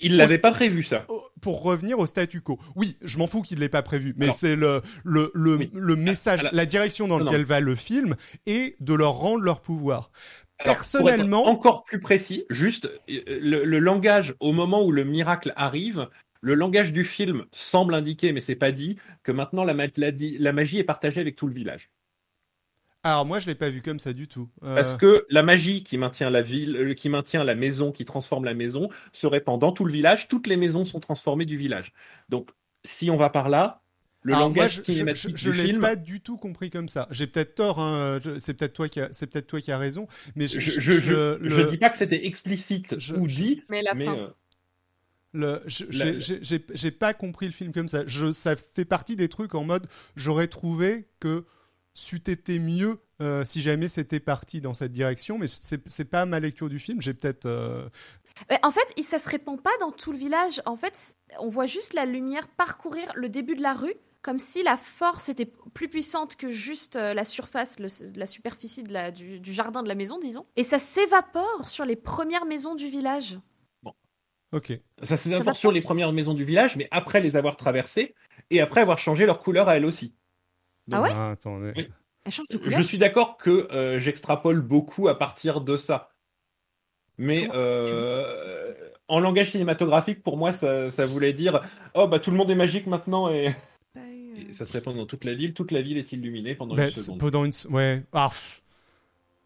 Il 0.00 0.16
l'avait 0.16 0.38
pas 0.38 0.52
prévu 0.52 0.82
ça. 0.82 1.06
pour 1.40 1.62
revenir 1.62 1.98
au 1.98 2.06
statu 2.06 2.40
quo. 2.40 2.58
Oui, 2.76 2.96
je 3.02 3.18
m'en 3.18 3.26
fous 3.26 3.42
qu'il 3.42 3.58
l'ait 3.60 3.68
pas 3.68 3.82
prévu, 3.82 4.14
mais 4.16 4.32
c'est 4.32 4.56
le 4.56 4.82
le 5.04 5.30
le, 5.34 5.56
Oui. 5.56 5.70
le 5.72 5.96
message, 5.96 6.40
Alors- 6.40 6.54
la 6.54 6.66
direction 6.66 7.08
dans 7.08 7.18
laquelle 7.18 7.44
va 7.44 7.60
le 7.60 7.74
film 7.74 8.14
et 8.46 8.76
de 8.80 8.94
leur 8.94 9.12
rendre 9.14 9.42
leur 9.44 9.60
pouvoir. 9.60 10.10
Alors, 10.58 10.74
Personnellement- 10.76 11.38
pour 11.44 11.48
être 11.48 11.56
encore 11.56 11.84
plus 11.84 12.00
précis, 12.00 12.44
juste 12.50 12.84
euh, 13.08 13.20
le, 13.40 13.64
le 13.64 13.78
langage 13.78 14.34
au 14.40 14.52
moment 14.52 14.84
où 14.84 14.92
le 14.92 15.04
miracle 15.04 15.52
arrive, 15.56 16.08
le 16.42 16.54
langage 16.54 16.92
du 16.92 17.04
film 17.04 17.44
semble 17.52 17.94
indiquer, 17.94 18.32
mais 18.32 18.40
c'est 18.40 18.56
pas 18.56 18.70
dit, 18.72 18.96
que 19.22 19.32
maintenant 19.32 19.64
la, 19.64 19.72
ma- 19.74 19.86
la, 19.96 20.10
la 20.38 20.52
magie 20.52 20.78
est 20.78 20.84
partagée 20.84 21.20
avec 21.20 21.36
tout 21.36 21.46
le 21.46 21.54
village. 21.54 21.90
Alors 23.02 23.24
moi 23.24 23.40
je 23.40 23.46
l'ai 23.46 23.54
pas 23.54 23.70
vu 23.70 23.80
comme 23.80 23.98
ça 23.98 24.12
du 24.12 24.28
tout. 24.28 24.50
Euh, 24.62 24.74
Parce 24.74 24.94
que 24.94 25.26
la 25.30 25.42
magie 25.42 25.82
qui 25.82 25.96
maintient 25.96 26.28
la 26.28 26.42
ville, 26.42 26.76
euh, 26.76 26.94
qui 26.94 27.08
maintient 27.08 27.44
la 27.44 27.54
maison, 27.54 27.92
qui 27.92 28.04
transforme 28.04 28.44
la 28.44 28.52
maison, 28.54 28.90
se 29.12 29.26
répand 29.26 29.58
dans 29.58 29.72
tout 29.72 29.86
le 29.86 29.92
village. 29.92 30.28
Toutes 30.28 30.46
les 30.46 30.56
maisons 30.56 30.84
sont 30.84 31.00
transformées 31.00 31.46
du 31.46 31.56
village. 31.56 31.92
Donc, 32.28 32.50
si 32.84 33.10
on 33.10 33.16
va 33.16 33.30
par 33.30 33.48
là, 33.48 33.82
le 34.22 34.34
alors, 34.34 34.48
langage 34.48 34.82
je, 34.86 34.92
je, 34.92 34.92
cinématique 34.92 35.36
je, 35.38 35.44
je 35.44 35.50
du 35.50 35.56
l'ai 35.56 35.72
pas 35.80 35.96
du 35.96 36.20
tout 36.20 36.36
compris 36.36 36.68
comme 36.68 36.90
ça. 36.90 37.08
J'ai 37.10 37.26
peut-être 37.26 37.54
tort, 37.54 37.80
hein, 37.80 38.20
je- 38.22 38.38
c'est 38.38 38.52
peut-être 38.52 38.74
toi 38.74 38.88
qui 38.90 39.00
c'est 39.12 39.26
peut-être 39.26 39.46
toi 39.46 39.62
qui 39.62 39.72
a 39.72 39.78
raison, 39.78 40.06
mais 40.36 40.46
je, 40.46 40.60
je, 40.60 40.78
je, 40.78 40.92
je, 41.00 41.12
le- 41.38 41.48
je 41.48 41.62
dis 41.62 41.78
pas 41.78 41.88
que 41.88 41.96
c'était 41.96 42.26
explicite 42.26 42.96
je- 42.98 43.14
ou 43.14 43.28
je- 43.28 43.34
dit, 43.36 43.64
Mais 43.70 43.80
la 43.82 43.94
mais 43.94 44.04
fin. 44.04 44.14
euh, 44.14 44.28
Le, 45.32 45.62
je- 45.66 45.84
La- 45.84 45.90
j'ai- 45.90 46.12
la- 46.14 46.18
j'ai 46.20 46.38
j'ai- 46.42 46.66
j'ai 46.74 46.90
pas 46.90 47.14
compris 47.14 47.46
le 47.46 47.52
film 47.52 47.72
comme 47.72 47.88
ça. 47.88 48.02
Je, 48.06 48.32
ça 48.32 48.56
fait 48.56 48.84
partie 48.84 49.14
des 49.16 49.28
trucs 49.28 49.54
en 49.54 49.62
mode 49.64 49.86
j'aurais 50.16 50.48
trouvé 50.48 51.08
que 51.20 51.44
c'eût 51.94 52.22
été 52.26 52.58
mieux 52.58 52.98
euh, 53.22 53.44
si 53.44 53.60
jamais 53.62 53.88
c'était 53.88 54.20
parti 54.20 54.60
dans 54.60 54.74
cette 54.74 54.92
direction, 54.92 55.38
mais 55.38 55.46
c'est 55.48 56.04
pas 56.04 56.24
ma 56.26 56.40
lecture 56.40 56.68
du 56.68 56.78
film. 56.78 57.02
J'ai 57.02 57.14
peut-être. 57.14 57.46
euh, 57.46 57.88
Mais 58.48 58.58
En 58.64 58.70
fait, 58.70 58.86
ça 59.02 59.18
se 59.18 59.28
répand 59.28 59.60
pas 59.60 59.70
dans 59.80 59.90
tout 59.92 60.12
le 60.12 60.18
village. 60.18 60.62
En 60.66 60.76
fait, 60.76 61.16
on 61.38 61.48
voit 61.48 61.66
juste 61.66 61.92
la 61.94 62.06
lumière 62.06 62.48
parcourir 62.48 63.10
le 63.14 63.28
début 63.28 63.54
de 63.56 63.62
la 63.62 63.74
rue, 63.74 63.94
comme 64.22 64.38
si 64.38 64.62
la 64.62 64.76
force 64.76 65.28
était 65.28 65.50
plus 65.74 65.88
puissante 65.88 66.36
que 66.36 66.48
juste 66.48 66.96
euh, 66.96 67.14
la 67.14 67.24
surface, 67.24 67.78
le- 67.78 67.88
la 68.16 68.26
superficie 68.26 68.82
de 68.82 68.92
la- 68.92 69.10
du, 69.10 69.40
du 69.40 69.52
jardin 69.52 69.82
de 69.82 69.88
la 69.88 69.94
maison, 69.94 70.18
disons. 70.18 70.46
Et 70.56 70.62
ça 70.64 70.78
s'évapore 70.78 71.68
sur 71.68 71.84
les 71.84 71.96
premières 71.96 72.46
maisons 72.46 72.74
du 72.74 72.88
village. 72.88 73.38
Ok. 74.52 74.72
ça 75.04 75.16
d'abord 75.30 75.56
sur 75.56 75.70
les 75.70 75.80
premières 75.80 76.12
maisons 76.12 76.34
du 76.34 76.44
village, 76.44 76.76
mais 76.76 76.88
après 76.90 77.20
les 77.20 77.36
avoir 77.36 77.56
traversées 77.56 78.14
et 78.50 78.60
après 78.60 78.80
avoir 78.80 78.98
changé 78.98 79.24
leur 79.24 79.40
couleur 79.42 79.68
à 79.68 79.76
elles 79.76 79.84
aussi. 79.84 80.12
Ah 80.92 81.02
ouais? 81.02 81.10
Ah, 81.12 81.30
attendez. 81.30 81.72
Oui. 81.76 81.88
Elle 82.24 82.32
change 82.32 82.48
de 82.48 82.56
couleur? 82.58 82.78
Je 82.78 82.82
suis 82.86 82.98
d'accord 82.98 83.36
que 83.36 83.68
euh, 83.72 83.98
j'extrapole 83.98 84.60
beaucoup 84.60 85.08
à 85.08 85.18
partir 85.18 85.60
de 85.60 85.76
ça. 85.76 86.10
Mais 87.18 87.42
Comment 87.46 87.54
euh, 87.58 88.74
en 89.08 89.20
langage 89.20 89.50
cinématographique, 89.50 90.22
pour 90.22 90.36
moi, 90.36 90.52
ça, 90.52 90.90
ça 90.90 91.04
voulait 91.06 91.32
dire 91.32 91.62
oh 91.94 92.06
bah 92.08 92.18
tout 92.18 92.30
le 92.30 92.36
monde 92.36 92.50
est 92.50 92.54
magique 92.54 92.86
maintenant 92.86 93.28
et, 93.30 93.48
eu, 93.96 93.98
euh, 93.98 94.48
et 94.48 94.52
ça 94.52 94.64
se 94.64 94.72
répand 94.72 94.96
dans 94.96 95.06
toute 95.06 95.24
la 95.24 95.34
ville. 95.34 95.52
Toute 95.54 95.70
la 95.72 95.82
ville 95.82 95.98
est 95.98 96.12
illuminée 96.12 96.54
pendant 96.54 96.74
Bah, 96.74 96.86
une 96.88 96.92
c'est 96.92 97.00
seconde. 97.02 97.20
pendant 97.20 97.44
une. 97.44 97.52
Ouais. 97.70 98.02
Ah. 98.12 98.30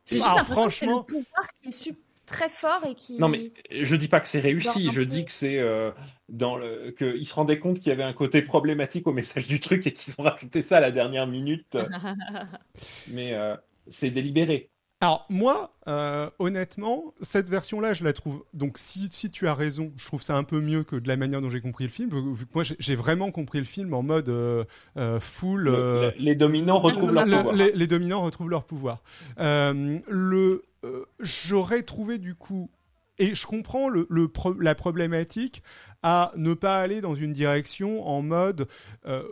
J'ai 0.07 0.17
juste 0.17 0.29
Ah, 0.31 0.37
l'impression 0.37 0.67
que 0.67 0.73
c'est 0.73 0.87
le 0.87 0.91
franchement- 0.93 1.03
pouvoir 1.05 1.49
qui 1.63 1.69
est 1.69 1.73
su- 1.73 1.97
très 2.27 2.49
fort 2.49 2.81
et 2.89 2.95
qui. 2.95 3.19
Non 3.19 3.29
mais 3.29 3.53
je 3.71 3.95
dis 3.97 4.09
pas 4.09 4.21
que 4.21 4.27
c'est 4.29 4.41
réussi, 4.41 4.85
je 4.93 5.01
peu- 5.01 5.07
dis 5.07 5.25
que 5.25 5.33
c'est 5.33 5.59
euh, 5.59 5.91
dans 6.29 6.57
le 6.57 6.95
qu'ils 6.97 7.27
se 7.27 7.35
rendaient 7.35 7.59
compte 7.59 7.79
qu'il 7.79 7.89
y 7.89 7.93
avait 7.93 8.03
un 8.05 8.13
côté 8.13 8.43
problématique 8.43 9.07
au 9.07 9.13
message 9.13 9.47
du 9.49 9.61
truc 9.61 9.87
et 9.87 9.93
qu'ils 9.93 10.15
ont 10.19 10.23
rajouté 10.25 10.63
ça 10.63 10.79
à 10.79 10.81
la 10.81 10.91
dernière 10.91 11.27
minute. 11.27 11.77
Mais 13.11 13.35
euh, 13.35 13.57
c'est 13.89 14.11
délibéré. 14.11 14.71
Alors 15.01 15.27
moi, 15.29 15.75
euh, 15.87 16.31
honnêtement, 16.39 17.13
cette 17.21 17.51
version-là, 17.51 17.93
je 17.93 18.05
la 18.05 18.15
trouve. 18.15 18.43
Donc 18.55 18.79
si, 18.79 19.09
si 19.11 19.31
tu 19.31 19.47
as 19.49 19.55
raison, 19.55 19.93
je 19.97 20.07
trouve 20.07 20.23
ça 20.23 20.35
un 20.35 20.45
peu 20.45 20.61
mieux 20.61 20.83
que 20.83 20.97
de 20.97 21.09
la 21.09 21.17
manière 21.17 21.43
dont 21.43 21.51
j'ai 21.51 21.61
compris 21.61 21.85
le 21.85 21.91
film. 21.91 22.09
Vu, 22.09 22.35
vu 22.35 22.47
que 22.47 22.53
moi, 22.55 22.65
j'ai- 22.79 22.97
vraiment 22.97 23.31
compris 23.31 23.59
le 23.59 23.67
film 23.67 23.93
en 23.93 24.03
mode 24.03 24.31
euh, 24.31 24.65
euh, 24.97 25.21
full. 25.21 25.63
Le- 25.65 25.75
euh, 25.75 26.11
le- 26.17 26.23
les 26.25 26.35
dominants 26.37 26.79
retrouvent 26.79 27.13
leur 27.13 27.27
le- 27.27 27.37
pouvoir. 27.37 27.55
Les, 27.55 27.73
les 27.73 27.87
dominants 27.87 28.23
retrouvent 28.23 28.49
leur 28.49 28.65
pouvoir. 28.65 29.03
Euh, 29.41 29.99
le, 30.09 30.63
euh, 30.85 31.07
j'aurais 31.21 31.83
trouvé 31.83 32.19
du 32.19 32.35
coup, 32.35 32.71
et 33.19 33.35
je 33.35 33.47
comprends 33.47 33.89
la 33.91 34.75
problématique 34.75 35.63
à 36.03 36.33
ne 36.37 36.55
pas 36.55 36.81
aller 36.81 37.01
dans 37.01 37.15
une 37.15 37.33
direction 37.33 38.07
en 38.07 38.23
mode, 38.23 38.69
euh, 39.07 39.27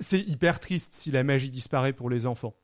c'est 0.00 0.20
hyper 0.20 0.60
triste 0.60 0.94
si 0.94 1.10
la 1.10 1.22
magie 1.24 1.50
disparaît 1.50 1.92
pour 1.92 2.10
les 2.10 2.26
enfants. 2.26 2.54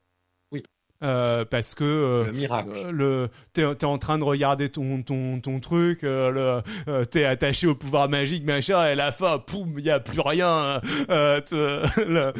Euh, 1.03 1.43
parce 1.43 1.75
que 1.75 1.83
euh, 1.83 2.25
Le 2.27 2.31
miracle. 2.31 2.69
euh, 2.75 2.91
le 2.91 3.29
t'es 3.51 3.63
t'es 3.75 3.85
en 3.85 3.97
train 3.97 4.17
de 4.17 4.23
regarder 4.23 4.69
ton 4.69 5.01
ton 5.03 5.39
ton 5.41 5.59
truc 5.59 6.03
euh, 6.03 6.63
le 6.87 7.05
t'es 7.05 7.25
attaché 7.25 7.67
au 7.67 7.75
pouvoir 7.75 8.07
magique 8.09 8.45
machin 8.45 8.81
et 8.87 8.91
à 8.91 8.95
la 8.95 9.11
fin 9.11 9.37
poum 9.37 9.75
il 9.77 9.83
y 9.85 9.89
a 9.89 9.99
plus 9.99 10.21
rien 10.21 10.79
le- 11.09 12.33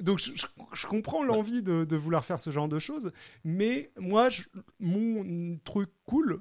donc 0.00 0.18
je, 0.18 0.32
je- 0.34 0.46
je 0.74 0.86
comprends 0.86 1.22
l'envie 1.24 1.62
de, 1.62 1.84
de 1.84 1.96
vouloir 1.96 2.24
faire 2.24 2.40
ce 2.40 2.50
genre 2.50 2.68
de 2.68 2.78
choses 2.78 3.12
mais 3.44 3.90
moi 3.98 4.28
je- 4.30 4.42
mon 4.80 5.58
truc 5.64 5.88
cool 6.06 6.40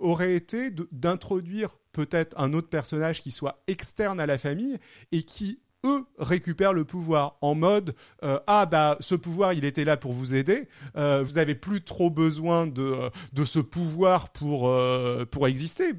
aurait 0.00 0.34
été 0.34 0.70
de- 0.70 0.88
d'introduire 0.92 1.70
peut-être 1.92 2.34
un 2.38 2.52
autre 2.52 2.68
personnage 2.68 3.22
qui 3.22 3.30
soit 3.30 3.62
externe 3.68 4.20
à 4.20 4.26
la 4.26 4.36
famille 4.38 4.78
et 5.12 5.22
qui 5.22 5.60
eux 5.86 6.04
récupèrent 6.18 6.72
le 6.72 6.84
pouvoir 6.84 7.36
en 7.40 7.54
mode 7.54 7.94
euh, 8.22 8.38
ah 8.46 8.66
bah 8.66 8.96
ce 9.00 9.14
pouvoir 9.14 9.52
il 9.52 9.64
était 9.64 9.84
là 9.84 9.96
pour 9.96 10.12
vous 10.12 10.34
aider 10.34 10.68
euh, 10.96 11.22
vous 11.24 11.38
avez 11.38 11.54
plus 11.54 11.82
trop 11.82 12.10
besoin 12.10 12.66
de 12.66 12.82
euh, 12.82 13.10
de 13.32 13.44
ce 13.44 13.58
pouvoir 13.58 14.30
pour 14.30 14.72
pour 15.30 15.46
exister. 15.48 15.92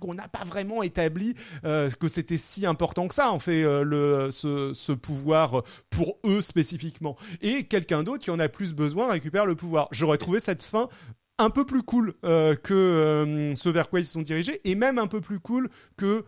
Qu'on 0.00 0.14
n'a 0.14 0.28
pas 0.28 0.44
vraiment 0.44 0.82
établi 0.82 1.34
que 1.62 2.08
c'était 2.08 2.36
si 2.36 2.66
important 2.66 3.08
que 3.08 3.14
ça 3.14 3.30
en 3.30 3.38
fait 3.38 3.62
le 3.62 4.28
ce, 4.30 4.72
ce 4.72 4.92
pouvoir 4.92 5.62
pour 5.90 6.18
eux 6.24 6.40
spécifiquement. 6.40 7.16
Et 7.42 7.64
quelqu'un 7.64 8.02
d'autre 8.02 8.22
qui 8.22 8.30
en 8.30 8.38
a 8.38 8.48
plus 8.48 8.74
besoin 8.74 9.10
récupère 9.10 9.46
le 9.46 9.54
pouvoir. 9.54 9.88
J'aurais 9.90 10.18
trouvé 10.18 10.40
cette 10.40 10.62
fin 10.62 10.88
un 11.38 11.50
peu 11.50 11.64
plus 11.64 11.82
cool 11.82 12.14
que 12.22 13.52
ce 13.56 13.68
vers 13.68 13.88
quoi 13.88 14.00
ils 14.00 14.04
se 14.04 14.12
sont 14.12 14.22
dirigés 14.22 14.60
et 14.64 14.74
même 14.74 14.98
un 14.98 15.06
peu 15.06 15.20
plus 15.20 15.40
cool 15.40 15.68
que 15.96 16.24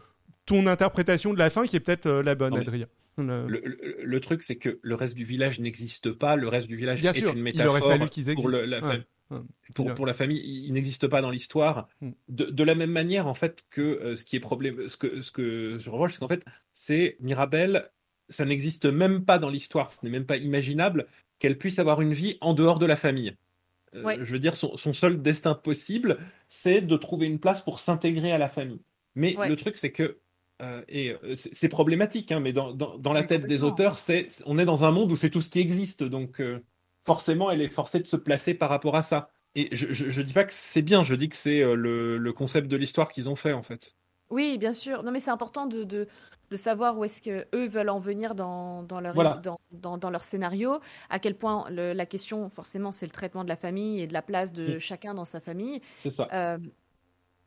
ton 0.47 0.67
interprétation 0.67 1.33
de 1.33 1.39
la 1.39 1.51
fin 1.51 1.65
qui 1.67 1.77
est 1.77 1.81
peut-être 1.81 2.07
euh, 2.07 2.23
la 2.23 2.35
bonne, 2.35 2.57
Adrien. 2.57 2.87
Le, 3.19 4.19
truc, 4.21 4.43
c'est 4.43 4.57
que 4.57 4.79
le 4.83 4.95
reste 4.95 5.15
du 5.15 5.25
village 5.25 5.61
n'existe 5.61 6.13
pas. 6.13 6.37
Le 6.37 6.49
reste 6.49 6.67
du 6.67 6.77
village 6.77 7.01
Bien 7.01 7.13
est 7.13 7.19
sûr, 7.19 7.33
une 7.33 7.43
métaphore 7.43 7.79
il 7.79 7.83
aurait 7.83 7.99
fallu 7.99 8.09
qu'ils 8.09 8.35
pour, 8.35 8.49
la, 8.49 8.81
pour, 9.75 9.95
pour, 9.95 10.07
la 10.07 10.15
famille. 10.15 10.41
Il 10.67 10.73
n'existe 10.73 11.09
pas 11.09 11.21
dans 11.21 11.31
l'histoire. 11.31 11.89
Mm. 12.01 12.11
De, 12.29 12.65
la 12.65 12.75
même 12.75 12.91
manière, 12.91 13.27
en 13.27 13.35
fait, 13.35 13.65
que 13.71 13.81
euh, 13.81 14.17
ce 14.17 14.25
qui 14.25 14.37
est 14.37 14.41
problème, 14.41 14.89
ce 14.89 14.97
que, 14.97 15.21
ce 15.21 15.31
que 15.31 15.77
je 15.79 15.91
reproche, 15.91 16.15
c'est 16.15 16.19
qu'en 16.19 16.29
fait, 16.29 16.45
c'est 16.73 17.17
Mirabelle, 17.21 17.91
ça 18.29 18.45
n'existe 18.45 18.87
même 18.87 19.25
pas 19.25 19.39
dans 19.39 19.51
l'histoire. 19.51 19.91
Ce 19.91 20.05
n'est 20.05 20.13
même 20.13 20.27
pas 20.27 20.37
imaginable 20.37 21.07
qu'elle 21.39 21.59
puisse 21.59 21.79
avoir 21.79 22.01
une 22.01 22.15
vie 22.15 22.39
en 22.41 22.55
dehors 22.55 22.79
de 22.79 22.87
la 22.87 22.97
famille. 22.97 23.37
Euh, 23.95 24.17
je 24.23 24.33
veux 24.33 24.39
dire, 24.39 24.57
son, 24.57 24.77
son 24.79 24.95
seul 24.95 25.21
destin 25.21 25.55
possible, 25.55 26.19
c'est 26.49 26.81
de 26.81 26.97
trouver 26.97 27.27
une 27.27 27.39
place 27.39 27.61
pour 27.61 27.79
s'intégrer 27.79 28.33
à 28.33 28.39
la 28.39 28.49
famille. 28.49 28.81
Mais 29.15 29.37
le 29.37 29.57
truc, 29.57 29.77
c'est 29.77 29.93
que 29.93 30.19
euh, 30.63 30.83
et 30.89 31.11
euh, 31.11 31.35
c'est 31.35 31.69
problématique, 31.69 32.31
hein, 32.31 32.41
mais 32.41 32.53
dans, 32.53 32.73
dans, 32.73 33.13
la 33.13 33.25
tête 33.25 33.47
des 33.47 33.65
auteurs, 33.65 33.99
c'est 33.99 34.29
on 34.47 34.59
est 34.59 34.65
dans 34.65 34.85
un 34.85 34.93
monde 34.93 35.11
où 35.11 35.17
c'est 35.17 35.31
tout 35.31 35.41
ce 35.41 35.51
qui 35.51 35.59
existe, 35.59 36.05
donc 36.05 36.41
euh, 36.41 36.65
forcément, 37.05 37.51
elle 37.51 37.61
est 37.61 37.69
forcée 37.69 37.99
de 37.99 38.07
se 38.07 38.17
placer 38.17 38.55
par 38.55 38.71
rapport 38.71 38.95
à 38.95 39.03
ça. 39.03 39.31
Et 39.55 39.69
je, 39.73 39.93
je, 39.93 40.23
dis 40.23 40.33
pas 40.33 40.45
que 40.45 40.53
c'est 40.53 40.83
bien, 40.83 41.03
je 41.03 41.15
dis 41.15 41.29
que 41.29 41.37
c'est 41.37 41.61
le, 41.63 42.17
le, 42.17 42.33
concept 42.33 42.69
de 42.69 42.77
l'histoire 42.77 43.11
qu'ils 43.11 43.29
ont 43.29 43.37
fait 43.37 43.53
en 43.53 43.63
fait. 43.63 43.97
Oui, 44.31 44.57
bien 44.57 44.73
sûr. 44.73 45.03
Non, 45.03 45.11
mais 45.11 45.21
c'est 45.21 45.31
important 45.31 45.67
de, 45.67 45.85
de, 45.85 46.09
de, 46.51 46.57
savoir 46.57 46.97
où 46.97 47.05
est-ce 47.05 47.21
que 47.21 47.47
eux 47.55 47.67
veulent 47.67 47.91
en 47.91 47.99
venir 47.99 48.35
dans, 48.35 48.83
dans 48.83 49.01
leur 49.01 49.15
dans, 49.43 49.61
dans, 49.73 49.99
dans, 49.99 50.09
leur 50.11 50.25
scénario. 50.25 50.81
À 51.11 51.19
quel 51.19 51.37
point 51.37 51.69
la 51.69 52.07
question, 52.07 52.49
forcément, 52.49 52.93
c'est 52.93 53.05
le 53.05 53.13
traitement 53.13 53.45
de 53.45 53.51
la 53.51 53.57
famille 53.57 54.01
et 54.01 54.07
de 54.07 54.15
la 54.15 54.23
place 54.23 54.55
de 54.55 54.77
mm. 54.77 54.79
chacun 54.79 55.13
dans 55.13 55.27
sa 55.27 55.41
famille. 55.41 55.83
C'est 55.99 56.11
ça. 56.11 56.29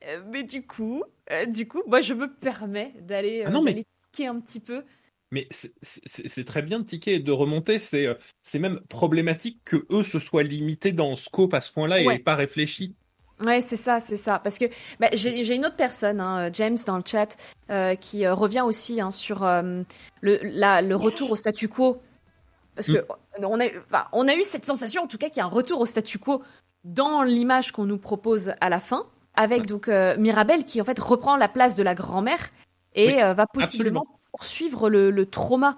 Euh, 0.04 0.22
mais 0.28 0.44
du 0.44 0.66
coup, 0.66 1.04
euh, 1.32 1.46
du 1.46 1.68
coup, 1.68 1.82
moi, 1.88 2.02
je 2.02 2.14
me 2.14 2.32
permets 2.32 2.94
d'aller 3.02 3.44
ah 3.46 3.52
euh, 3.52 3.82
tiquer 4.12 4.28
un 4.28 4.40
petit 4.40 4.60
peu. 4.60 4.84
Mais 5.32 5.48
c'est 5.52 6.46
très 6.46 6.62
bien 6.62 6.80
de 6.80 6.86
tiquer 6.86 7.16
et 7.16 7.20
de 7.20 7.32
remonter. 7.32 7.80
C'est 7.80 8.60
même 8.60 8.80
problématique 8.88 9.60
que 9.66 9.86
eux 9.90 10.04
se 10.04 10.20
soient 10.20 10.44
limités 10.44 10.92
dans 10.92 11.16
scope 11.16 11.54
à 11.54 11.62
ce 11.62 11.72
point-là 11.74 12.00
et 12.00 12.20
pas 12.20 12.36
réfléchi. 12.36 12.96
Ouais, 13.44 13.60
c'est 13.60 13.76
ça, 13.76 14.00
c'est 14.00 14.16
ça. 14.16 14.40
Parce 14.40 14.60
que 14.60 14.66
bah, 15.00 15.10
j'ai 15.14 15.54
une 15.54 15.66
autre 15.66 15.76
personne, 15.76 16.22
hein, 16.22 16.50
James, 16.54 16.78
dans 16.86 16.98
le 16.98 17.04
chat, 17.06 17.36
qui 18.00 18.26
revient 18.28 18.62
aussi 18.62 19.02
hein, 19.02 19.12
sur 19.12 19.44
le, 19.44 19.82
le 20.22 20.96
retour 20.96 21.32
au 21.32 21.36
statu 21.36 21.68
quo. 21.68 22.02
Parce 22.76 22.88
que 22.88 23.00
mm. 23.00 23.46
on, 23.46 23.60
a, 23.60 23.66
on 24.14 24.28
a 24.28 24.36
eu 24.36 24.44
cette 24.44 24.66
sensation, 24.66 25.02
en 25.02 25.08
tout 25.08 25.18
cas, 25.18 25.30
qu'il 25.30 25.38
y 25.38 25.42
a 25.42 25.46
un 25.46 25.50
retour 25.50 25.82
au 25.82 25.86
statu 25.86 26.20
quo 26.20 26.44
dans 26.86 27.24
l'image 27.24 27.72
qu'on 27.72 27.86
nous 27.86 27.98
propose 27.98 28.54
à 28.62 28.70
la 28.70 28.80
fin 28.80 29.08
avec 29.36 29.66
donc 29.66 29.90
euh, 29.90 30.18
Mirabelle 30.18 30.66
qui 30.66 30.82
en 30.82 30.86
fait 30.86 31.00
reprend 31.00 31.38
la 31.38 31.48
place 31.48 31.76
de 31.76 31.84
la 31.84 31.96
grand-mère 31.96 32.50
et 32.94 33.24
euh, 33.24 33.34
va 33.34 33.46
possiblement 33.48 34.06
poursuivre 34.32 34.90
le, 34.90 35.26
trauma 35.26 35.78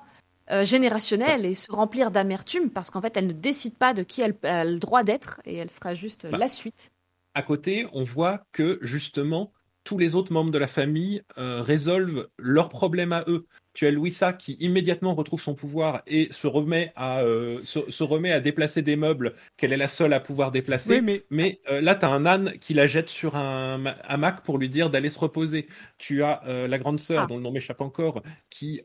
euh, 0.51 0.65
générationnel 0.65 1.45
et 1.45 1.55
se 1.55 1.71
remplir 1.71 2.11
d'amertume 2.11 2.69
parce 2.69 2.89
qu'en 2.89 3.01
fait 3.01 3.15
elle 3.17 3.27
ne 3.27 3.33
décide 3.33 3.77
pas 3.77 3.93
de 3.93 4.03
qui 4.03 4.21
elle, 4.21 4.35
a 4.43 4.65
le 4.65 4.79
droit 4.79 5.03
d'être 5.03 5.41
et 5.45 5.55
elle 5.55 5.71
sera 5.71 5.93
juste 5.93 6.27
bah. 6.29 6.37
la 6.37 6.47
suite. 6.47 6.91
À 7.33 7.43
côté, 7.43 7.87
on 7.93 8.03
voit 8.03 8.41
que 8.51 8.79
justement 8.81 9.51
tous 9.83 9.97
les 9.97 10.15
autres 10.15 10.33
membres 10.33 10.51
de 10.51 10.57
la 10.57 10.67
famille 10.67 11.23
résolvent 11.37 12.27
leurs 12.37 12.69
problèmes 12.69 13.13
à 13.13 13.23
eux 13.27 13.45
tu 13.77 13.85
as 13.85 13.91
Louisa 13.91 14.33
qui 14.33 14.57
immédiatement 14.59 15.13
retrouve 15.13 15.39
son 15.39 15.53
pouvoir 15.53 16.01
et 16.07 16.29
se 16.31 16.47
remet 16.47 16.91
à, 16.95 17.19
euh, 17.19 17.59
se, 17.63 18.03
remet 18.03 18.31
à 18.31 18.39
déplacer 18.39 18.81
des 18.81 18.95
meubles 18.95 19.35
qu'elle 19.55 19.71
est 19.71 19.77
la 19.77 19.87
seule 19.87 20.13
à 20.13 20.19
pouvoir 20.19 20.51
déplacer. 20.51 20.99
mais 21.29 21.59
euh, 21.69 21.79
là, 21.79 21.93
tu 21.93 22.03
as 22.03 22.09
un 22.09 22.25
âne 22.25 22.53
qui 22.59 22.73
la 22.73 22.87
jette 22.87 23.07
sur 23.07 23.35
un 23.35 23.85
hamac 24.03 24.41
pour 24.41 24.57
lui 24.57 24.67
dire 24.67 24.89
d'aller 24.89 25.11
se 25.11 25.19
reposer. 25.19 25.67
Tu 25.99 26.23
as 26.23 26.41
euh, 26.47 26.67
la 26.67 26.79
grande 26.79 26.99
sœur, 26.99 27.25
ah. 27.25 27.27
dont 27.27 27.37
le 27.37 27.43
nom 27.43 27.51
m'échappe 27.51 27.81
encore, 27.81 28.23
qui 28.49 28.81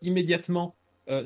immédiatement 0.00 0.74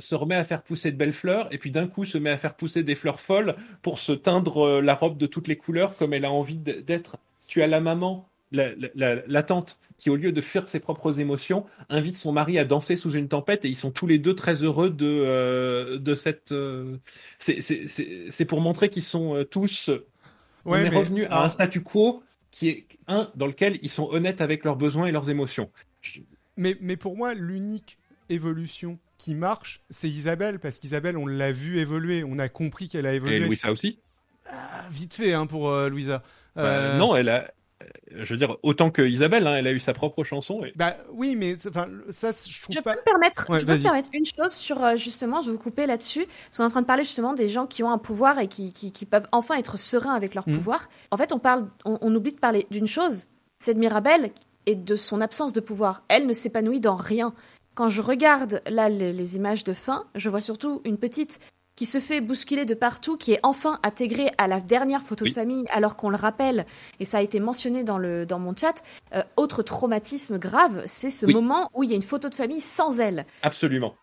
se 0.00 0.14
remet 0.16 0.34
à 0.34 0.42
faire 0.42 0.62
pousser 0.62 0.90
de 0.90 0.96
belles 0.96 1.12
fleurs 1.12 1.46
et 1.52 1.58
puis 1.58 1.70
d'un 1.70 1.86
coup 1.86 2.06
se 2.06 2.18
met 2.18 2.30
à 2.30 2.36
faire 2.36 2.54
pousser 2.54 2.82
des 2.82 2.96
fleurs 2.96 3.20
folles 3.20 3.54
pour 3.82 4.00
se 4.00 4.10
teindre 4.10 4.80
la 4.80 4.94
robe 4.96 5.18
de 5.18 5.26
toutes 5.26 5.46
les 5.46 5.56
couleurs 5.56 5.96
comme 5.96 6.14
elle 6.14 6.24
a 6.24 6.32
envie 6.32 6.58
d'être. 6.58 7.18
Tu 7.46 7.62
as 7.62 7.68
la 7.68 7.80
maman 7.80 8.26
la, 8.54 9.42
tante 9.42 9.78
qui, 9.98 10.10
au 10.10 10.16
lieu 10.16 10.32
de 10.32 10.40
fuir 10.40 10.68
ses 10.68 10.80
propres 10.80 11.20
émotions, 11.20 11.66
invite 11.88 12.16
son 12.16 12.32
mari 12.32 12.58
à 12.58 12.64
danser 12.64 12.96
sous 12.96 13.12
une 13.12 13.28
tempête 13.28 13.64
et 13.64 13.68
ils 13.68 13.76
sont 13.76 13.90
tous 13.90 14.06
les 14.06 14.18
deux 14.18 14.34
très 14.34 14.62
heureux 14.62 14.90
de, 14.90 15.06
euh, 15.06 15.98
de 15.98 16.14
cette. 16.14 16.52
Euh, 16.52 16.98
c'est 17.38 18.44
pour 18.44 18.60
montrer 18.60 18.88
qu'ils 18.88 19.02
sont 19.02 19.34
euh, 19.34 19.44
tous. 19.44 19.90
on 20.64 20.76
est 20.76 20.88
revenu 20.88 21.24
à 21.26 21.44
un 21.44 21.48
statu 21.48 21.82
quo 21.82 22.22
qui 22.50 22.68
est 22.68 22.86
un 23.08 23.30
dans 23.34 23.46
lequel 23.46 23.78
ils 23.82 23.90
sont 23.90 24.08
honnêtes 24.10 24.40
avec 24.40 24.64
leurs 24.64 24.76
besoins 24.76 25.06
et 25.06 25.12
leurs 25.12 25.30
émotions. 25.30 25.70
Mais, 26.56 26.76
mais 26.80 26.96
pour 26.96 27.16
moi, 27.16 27.34
l'unique 27.34 27.98
évolution 28.28 28.98
qui 29.18 29.34
marche, 29.34 29.80
c'est 29.90 30.08
Isabelle, 30.08 30.60
parce 30.60 30.78
qu'Isabelle, 30.78 31.16
on 31.16 31.26
l'a 31.26 31.50
vu 31.50 31.78
évoluer, 31.78 32.24
on 32.24 32.38
a 32.38 32.48
compris 32.48 32.88
qu'elle 32.88 33.06
a 33.06 33.14
évolué. 33.14 33.36
Et 33.36 33.40
Louisa 33.40 33.72
aussi 33.72 33.98
ah, 34.46 34.84
Vite 34.90 35.14
fait 35.14 35.32
hein, 35.32 35.46
pour 35.46 35.72
Louisa. 35.88 36.22
Bah, 36.54 36.96
non, 36.96 37.16
elle 37.16 37.28
a, 37.28 37.50
je 38.10 38.32
veux 38.32 38.36
dire, 38.36 38.56
autant 38.62 38.90
que 38.90 39.02
Isabelle, 39.02 39.46
hein, 39.46 39.56
elle 39.56 39.66
a 39.66 39.72
eu 39.72 39.80
sa 39.80 39.92
propre 39.92 40.24
chanson. 40.24 40.62
Bah 40.76 40.96
oui, 41.12 41.36
mais 41.36 41.56
enfin, 41.66 41.88
ça, 42.10 42.30
je 42.30 42.62
trouve 42.62 42.74
je 42.74 42.80
pas. 42.80 42.94
Peux 42.94 43.00
me 43.00 43.04
permettre, 43.04 43.46
je 43.48 43.64
peux 43.64 43.72
me 43.72 43.82
permettre 43.82 44.08
une 44.12 44.24
chose 44.24 44.52
sur 44.52 44.82
euh, 44.82 44.96
justement, 44.96 45.42
je 45.42 45.46
vais 45.46 45.56
vous 45.56 45.62
couper 45.62 45.86
là-dessus, 45.86 46.26
parce 46.26 46.56
qu'on 46.56 46.62
est 46.64 46.66
en 46.66 46.70
train 46.70 46.82
de 46.82 46.86
parler 46.86 47.04
justement 47.04 47.34
des 47.34 47.48
gens 47.48 47.66
qui 47.66 47.82
ont 47.82 47.90
un 47.90 47.98
pouvoir 47.98 48.38
et 48.38 48.48
qui, 48.48 48.72
qui, 48.72 49.06
peuvent 49.06 49.28
enfin 49.32 49.56
être 49.56 49.76
sereins 49.76 50.14
avec 50.14 50.34
leur 50.34 50.48
mmh. 50.48 50.52
pouvoir. 50.52 50.88
En 51.10 51.16
fait, 51.16 51.32
on 51.32 51.38
parle, 51.38 51.68
on, 51.84 52.14
oublie 52.14 52.32
de 52.32 52.38
parler 52.38 52.66
d'une 52.70 52.86
chose, 52.86 53.26
c'est 53.58 53.74
de 53.74 53.78
Mirabelle 53.78 54.30
et 54.66 54.74
de 54.74 54.96
son 54.96 55.20
absence 55.20 55.52
de 55.52 55.60
pouvoir. 55.60 56.02
Elle 56.08 56.26
ne 56.26 56.32
s'épanouit 56.32 56.80
dans 56.80 56.96
rien. 56.96 57.34
Quand 57.74 57.88
je 57.88 58.02
regarde 58.02 58.62
là 58.66 58.88
les, 58.88 59.36
images 59.36 59.64
de 59.64 59.72
fin, 59.72 60.04
je 60.14 60.28
vois 60.28 60.40
surtout 60.40 60.80
une 60.84 60.96
petite 60.96 61.40
qui 61.76 61.86
se 61.86 61.98
fait 61.98 62.20
bousculer 62.20 62.64
de 62.64 62.74
partout, 62.74 63.16
qui 63.16 63.32
est 63.32 63.40
enfin 63.42 63.78
intégré 63.82 64.30
à 64.38 64.46
la 64.46 64.60
dernière 64.60 65.02
photo 65.02 65.24
de 65.24 65.30
famille, 65.30 65.64
alors 65.72 65.96
qu'on 65.96 66.08
le 66.08 66.16
rappelle, 66.16 66.66
et 67.00 67.04
ça 67.04 67.18
a 67.18 67.22
été 67.22 67.40
mentionné 67.40 67.84
dans, 67.84 67.98
le, 67.98 68.26
dans 68.26 68.38
mon 68.38 68.54
chat, 68.54 68.82
euh, 69.14 69.22
autre 69.36 69.62
traumatisme 69.62 70.38
grave, 70.38 70.82
c'est 70.86 71.10
ce 71.10 71.26
moment 71.26 71.70
où 71.74 71.82
il 71.82 71.90
y 71.90 71.92
a 71.92 71.96
une 71.96 72.02
photo 72.02 72.28
de 72.28 72.34
famille 72.34 72.60
sans 72.60 73.00
elle. 73.00 73.26
Absolument. 73.42 73.94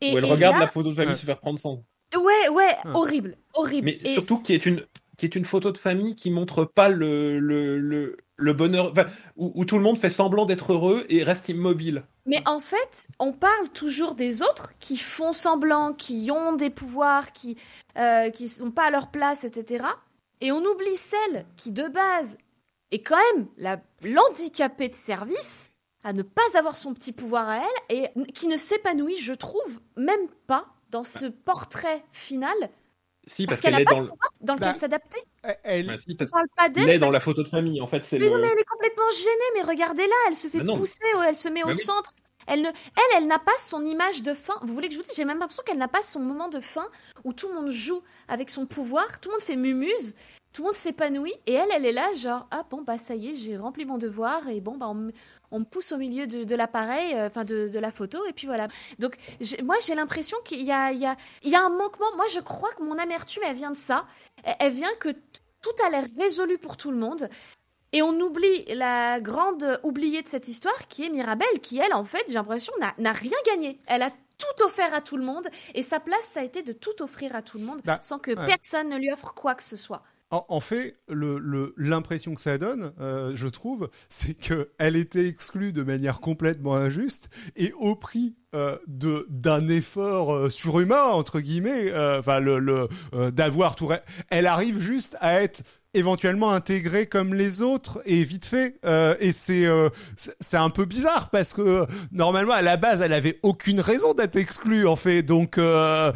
Et, 0.00 0.14
où 0.14 0.18
elle 0.18 0.24
regarde 0.24 0.58
la 0.58 0.66
photo 0.66 0.90
de 0.90 0.94
famille 0.96 1.16
se 1.16 1.24
faire 1.24 1.38
prendre 1.38 1.58
sang. 1.58 1.84
Ouais, 2.14 2.48
ouais, 2.50 2.76
horrible, 2.92 3.38
horrible. 3.54 3.86
Mais 3.86 4.14
surtout 4.14 4.38
qui 4.38 4.52
est 4.52 4.66
une 4.66 4.84
qui 5.16 5.26
est 5.26 5.36
une 5.36 5.44
photo 5.44 5.70
de 5.70 5.78
famille 5.78 6.16
qui 6.16 6.30
montre 6.30 6.64
pas 6.64 6.88
le, 6.88 7.38
le, 7.38 7.78
le, 7.78 8.16
le 8.34 8.52
bonheur, 8.52 8.92
où, 9.36 9.64
tout 9.64 9.76
le 9.76 9.82
monde 9.82 9.98
fait 9.98 10.10
semblant 10.10 10.46
d'être 10.46 10.72
heureux 10.72 11.06
et 11.08 11.22
reste 11.22 11.48
immobile. 11.48 12.04
Mais 12.24 12.42
en 12.46 12.60
fait, 12.60 13.08
on 13.18 13.32
parle 13.32 13.68
toujours 13.70 14.14
des 14.14 14.42
autres 14.42 14.72
qui 14.78 14.96
font 14.96 15.32
semblant, 15.32 15.92
qui 15.92 16.30
ont 16.30 16.52
des 16.52 16.70
pouvoirs, 16.70 17.32
qui 17.32 17.56
euh, 17.98 18.30
qui 18.30 18.48
sont 18.48 18.70
pas 18.70 18.86
à 18.86 18.90
leur 18.90 19.10
place, 19.10 19.44
etc. 19.44 19.84
Et 20.40 20.52
on 20.52 20.64
oublie 20.64 20.96
celle 20.96 21.46
qui 21.56 21.72
de 21.72 21.88
base 21.88 22.38
est 22.90 23.02
quand 23.02 23.18
même 23.34 23.48
l'handicapée 24.02 24.88
de 24.88 24.94
service 24.94 25.70
à 26.04 26.12
ne 26.12 26.22
pas 26.22 26.42
avoir 26.54 26.76
son 26.76 26.94
petit 26.94 27.12
pouvoir 27.12 27.48
à 27.48 27.58
elle 27.58 27.96
et 27.96 28.32
qui 28.32 28.48
ne 28.48 28.56
s'épanouit, 28.56 29.16
je 29.16 29.34
trouve, 29.34 29.80
même 29.96 30.28
pas 30.46 30.66
dans 30.90 31.04
ce 31.04 31.26
portrait 31.26 32.04
final 32.12 32.54
si, 33.32 33.46
parce, 33.46 33.60
qu'elle 33.60 33.80
est 33.80 33.84
dans 33.84 34.00
le... 34.00 34.10
dans 34.42 34.54
lequel 34.54 34.72
bah, 34.72 34.78
s'adapter. 34.78 35.18
Elle... 35.64 35.86
Bah, 35.86 35.96
si, 35.96 36.14
parle 36.14 36.46
pas 36.56 36.68
d'elle. 36.68 36.88
est 36.88 36.98
dans 36.98 37.10
la 37.10 37.20
photo 37.20 37.42
de 37.42 37.48
famille, 37.48 37.80
en 37.80 37.86
fait. 37.86 38.04
C'est 38.04 38.18
mais 38.18 38.28
non, 38.28 38.38
mais 38.38 38.48
elle 38.52 38.58
est 38.58 38.68
complètement 38.68 39.10
gênée. 39.10 39.50
Mais 39.54 39.62
regardez-là, 39.62 40.14
elle 40.28 40.36
se 40.36 40.48
fait 40.48 40.62
pousser, 40.62 40.98
elle 41.26 41.36
se 41.36 41.48
met 41.48 41.64
au 41.64 41.72
centre. 41.72 42.10
Elle, 42.46 42.60
ne, 42.60 42.68
elle, 42.68 43.16
elle 43.16 43.26
n'a 43.26 43.38
pas 43.38 43.56
son 43.58 43.84
image 43.86 44.22
de 44.22 44.34
fin. 44.34 44.54
Vous 44.62 44.74
voulez 44.74 44.88
que 44.88 44.94
je 44.94 44.98
vous 44.98 45.04
dise 45.04 45.14
J'ai 45.16 45.24
même 45.24 45.38
l'impression 45.38 45.62
qu'elle 45.64 45.78
n'a 45.78 45.88
pas 45.88 46.02
son 46.02 46.20
moment 46.20 46.48
de 46.48 46.60
fin 46.60 46.86
où 47.24 47.32
tout 47.32 47.48
le 47.48 47.54
monde 47.54 47.70
joue 47.70 48.02
avec 48.28 48.50
son 48.50 48.66
pouvoir, 48.66 49.20
tout 49.20 49.28
le 49.28 49.36
monde 49.36 49.42
fait 49.42 49.56
mumuse, 49.56 50.14
tout 50.52 50.62
le 50.62 50.66
monde 50.66 50.74
s'épanouit, 50.74 51.34
et 51.46 51.54
elle, 51.54 51.68
elle 51.74 51.86
est 51.86 51.92
là, 51.92 52.14
genre, 52.14 52.46
ah 52.50 52.64
bon, 52.68 52.82
bah 52.82 52.98
ça 52.98 53.14
y 53.14 53.30
est, 53.30 53.36
j'ai 53.36 53.56
rempli 53.56 53.84
mon 53.84 53.98
devoir, 53.98 54.48
et 54.48 54.60
bon, 54.60 54.76
bah 54.76 54.88
on, 54.88 55.10
on 55.52 55.60
me 55.60 55.64
pousse 55.64 55.92
au 55.92 55.98
milieu 55.98 56.26
de, 56.26 56.54
l'appareil, 56.56 57.14
euh, 57.14 57.26
enfin 57.26 57.44
de, 57.44 57.78
la 57.78 57.92
photo, 57.92 58.24
et 58.26 58.32
puis 58.32 58.46
voilà. 58.46 58.68
Donc 58.98 59.16
moi 59.62 59.76
j'ai 59.86 59.94
l'impression 59.94 60.36
qu'il 60.44 60.62
y 60.62 60.72
a, 60.72 60.90
il 60.92 61.00
y, 61.00 61.06
a, 61.06 61.16
il 61.42 61.50
y 61.50 61.54
a 61.54 61.62
un 61.62 61.68
manquement. 61.68 62.06
Moi 62.16 62.26
je 62.32 62.40
crois 62.40 62.72
que 62.72 62.82
mon 62.82 62.98
amertume 62.98 63.42
elle 63.46 63.54
vient 63.54 63.70
de 63.70 63.76
ça. 63.76 64.06
Elle, 64.58 64.72
vient 64.72 64.92
que 64.98 65.10
tout 65.10 65.84
a 65.86 65.90
l'air 65.90 66.04
résolu 66.18 66.58
pour 66.58 66.76
tout 66.76 66.90
le 66.90 66.96
monde. 66.96 67.28
Et 67.94 68.00
on 68.00 68.18
oublie 68.20 68.64
la 68.74 69.20
grande 69.20 69.78
oubliée 69.82 70.22
de 70.22 70.28
cette 70.28 70.48
histoire 70.48 70.88
qui 70.88 71.04
est 71.04 71.10
Mirabelle, 71.10 71.60
qui 71.60 71.78
elle, 71.78 71.92
en 71.92 72.04
fait, 72.04 72.24
j'ai 72.26 72.34
l'impression, 72.34 72.72
n'a 72.80 73.12
rien 73.12 73.36
gagné. 73.46 73.78
Elle 73.86 74.00
a 74.00 74.10
tout 74.38 74.64
offert 74.64 74.94
à 74.94 75.02
tout 75.02 75.18
le 75.18 75.24
monde. 75.24 75.46
Et 75.74 75.82
sa 75.82 76.00
place, 76.00 76.24
ça 76.24 76.40
a 76.40 76.42
été 76.42 76.62
de 76.62 76.72
tout 76.72 77.02
offrir 77.02 77.36
à 77.36 77.42
tout 77.42 77.58
le 77.58 77.64
monde 77.64 77.82
Bah, 77.84 77.98
sans 78.02 78.18
que 78.18 78.30
ouais. 78.30 78.46
personne 78.46 78.88
ne 78.88 78.96
lui 78.96 79.12
offre 79.12 79.34
quoi 79.34 79.54
que 79.54 79.62
ce 79.62 79.76
soit. 79.76 80.02
En, 80.32 80.60
fait, 80.60 80.96
l'impression 81.76 82.34
que 82.34 82.40
ça 82.40 82.56
donne, 82.56 82.94
euh, 83.02 83.32
je 83.34 83.48
trouve, 83.48 83.90
c'est 84.08 84.32
qu'elle 84.32 84.96
était 84.96 85.26
exclue 85.26 85.74
de 85.74 85.82
manière 85.82 86.20
complètement 86.20 86.74
injuste 86.74 87.28
et 87.54 87.74
au 87.78 87.94
prix 87.96 88.34
euh, 88.54 88.78
d'un 88.88 89.68
effort 89.68 90.32
euh, 90.32 90.48
surhumain 90.48 91.04
entre 91.04 91.40
guillemets, 91.40 91.92
enfin 92.18 92.40
d'avoir 93.30 93.76
tout. 93.76 93.90
Elle 94.30 94.46
arrive 94.46 94.80
juste 94.80 95.18
à 95.20 95.42
être 95.42 95.64
éventuellement 95.92 96.52
intégrée 96.52 97.04
comme 97.04 97.34
les 97.34 97.60
autres 97.60 98.00
et 98.06 98.24
vite 98.24 98.46
fait. 98.46 98.80
Et 99.20 99.32
c'est 99.32 99.66
un 100.54 100.70
peu 100.70 100.86
bizarre 100.86 101.28
parce 101.28 101.52
que 101.52 101.84
normalement 102.10 102.54
à 102.54 102.62
la 102.62 102.78
base 102.78 103.02
elle 103.02 103.12
avait 103.12 103.38
aucune 103.42 103.82
raison 103.82 104.14
d'être 104.14 104.36
exclue 104.36 104.86
en 104.86 104.96
fait. 104.96 105.22
Donc 105.22 105.58
le, 105.58 106.12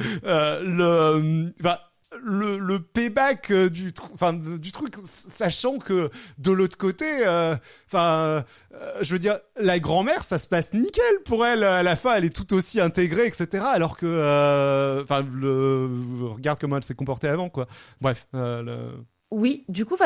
le, 2.23 2.79
payback 2.79 3.51
euh, 3.51 3.69
du, 3.69 3.93
enfin, 4.15 4.33
du 4.33 4.73
truc, 4.73 4.95
sachant 5.03 5.79
que 5.79 6.11
de 6.39 6.51
l'autre 6.51 6.77
côté, 6.77 7.07
euh, 7.27 7.57
enfin, 7.87 8.45
euh, 8.75 8.93
je 9.01 9.13
veux 9.13 9.19
dire, 9.19 9.39
la 9.57 9.79
grand-mère, 9.79 10.23
ça 10.23 10.39
se 10.39 10.47
passe 10.47 10.73
nickel 10.75 11.23
pour 11.25 11.45
elle. 11.47 11.65
À 11.65 11.83
la 11.83 11.97
fin, 11.97 12.15
elle 12.15 12.25
est 12.25 12.35
tout 12.35 12.55
aussi 12.55 12.81
intégrée, 12.81 13.27
etc. 13.27 13.65
Alors 13.73 13.97
que, 13.97 15.03
enfin, 15.03 15.25
regarde 16.35 16.59
comment 16.61 16.77
elle 16.77 16.85
s'est 16.85 16.95
comportée 16.95 17.29
avant, 17.29 17.49
quoi. 17.49 17.67
Bref, 18.01 18.27
Oui, 19.33 19.65
du 19.69 19.85
coup, 19.85 19.97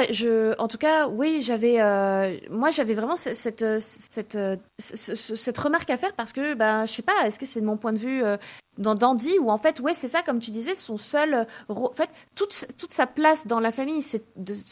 en 0.58 0.66
tout 0.68 0.78
cas, 0.78 1.06
oui, 1.08 1.42
j'avais, 1.42 1.78
euh, 1.80 2.38
moi, 2.48 2.70
j'avais 2.70 2.94
vraiment 2.94 3.16
ce- 3.16 3.34
cette, 3.34 3.60
euh, 3.62 3.76
cette, 3.78 4.34
euh, 4.34 4.56
ce- 4.78 5.14
ce- 5.14 5.36
cette 5.36 5.58
remarque 5.58 5.90
à 5.90 5.98
faire 5.98 6.14
parce 6.14 6.32
que, 6.32 6.54
ben, 6.54 6.86
je 6.86 6.92
sais 6.92 7.02
pas, 7.02 7.26
est-ce 7.26 7.38
que 7.38 7.44
c'est 7.44 7.60
de 7.60 7.66
mon 7.66 7.76
point 7.76 7.92
de 7.92 7.98
vue 7.98 8.24
euh, 8.24 8.38
dans 8.78 8.94
Dandy 8.94 9.38
où 9.38 9.50
en 9.50 9.58
fait, 9.58 9.78
ouais, 9.80 9.92
c'est 9.92 10.08
ça, 10.08 10.22
comme 10.22 10.38
tu 10.38 10.50
disais, 10.50 10.74
son 10.74 10.96
seul, 10.96 11.46
en 11.68 11.92
fait, 11.92 12.08
toute, 12.34 12.64
toute 12.78 12.92
sa 12.92 13.06
place 13.06 13.46
dans 13.46 13.60
la 13.60 13.72
famille, 13.72 14.00
c'est, 14.00 14.24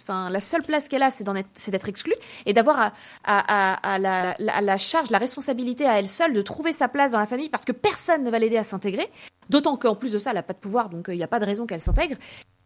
enfin, 0.02 0.30
la 0.30 0.40
seule 0.40 0.62
place 0.62 0.88
qu'elle 0.88 1.02
a, 1.02 1.10
c'est 1.10 1.70
d'être 1.70 1.88
exclue 1.90 2.14
et 2.46 2.54
d'avoir 2.54 2.80
à, 2.80 2.92
à, 3.24 3.74
à, 3.94 3.98
la, 3.98 4.34
la 4.38 4.78
charge, 4.78 5.10
la 5.10 5.18
responsabilité 5.18 5.84
à 5.86 5.98
elle 5.98 6.08
seule 6.08 6.32
de 6.32 6.40
trouver 6.40 6.72
sa 6.72 6.88
place 6.88 7.12
dans 7.12 7.18
la 7.20 7.26
famille 7.26 7.50
parce 7.50 7.66
que 7.66 7.72
personne 7.72 8.24
ne 8.24 8.30
va 8.30 8.38
l'aider 8.38 8.56
à 8.56 8.64
s'intégrer. 8.64 9.10
D'autant 9.48 9.76
qu'en 9.76 9.94
plus 9.94 10.12
de 10.12 10.18
ça, 10.18 10.30
elle 10.30 10.36
n'a 10.36 10.42
pas 10.42 10.52
de 10.52 10.58
pouvoir, 10.58 10.88
donc 10.88 11.06
il 11.08 11.16
n'y 11.16 11.22
a 11.22 11.28
pas 11.28 11.40
de 11.40 11.44
raison 11.44 11.66
qu'elle 11.66 11.80
s'intègre. 11.80 12.16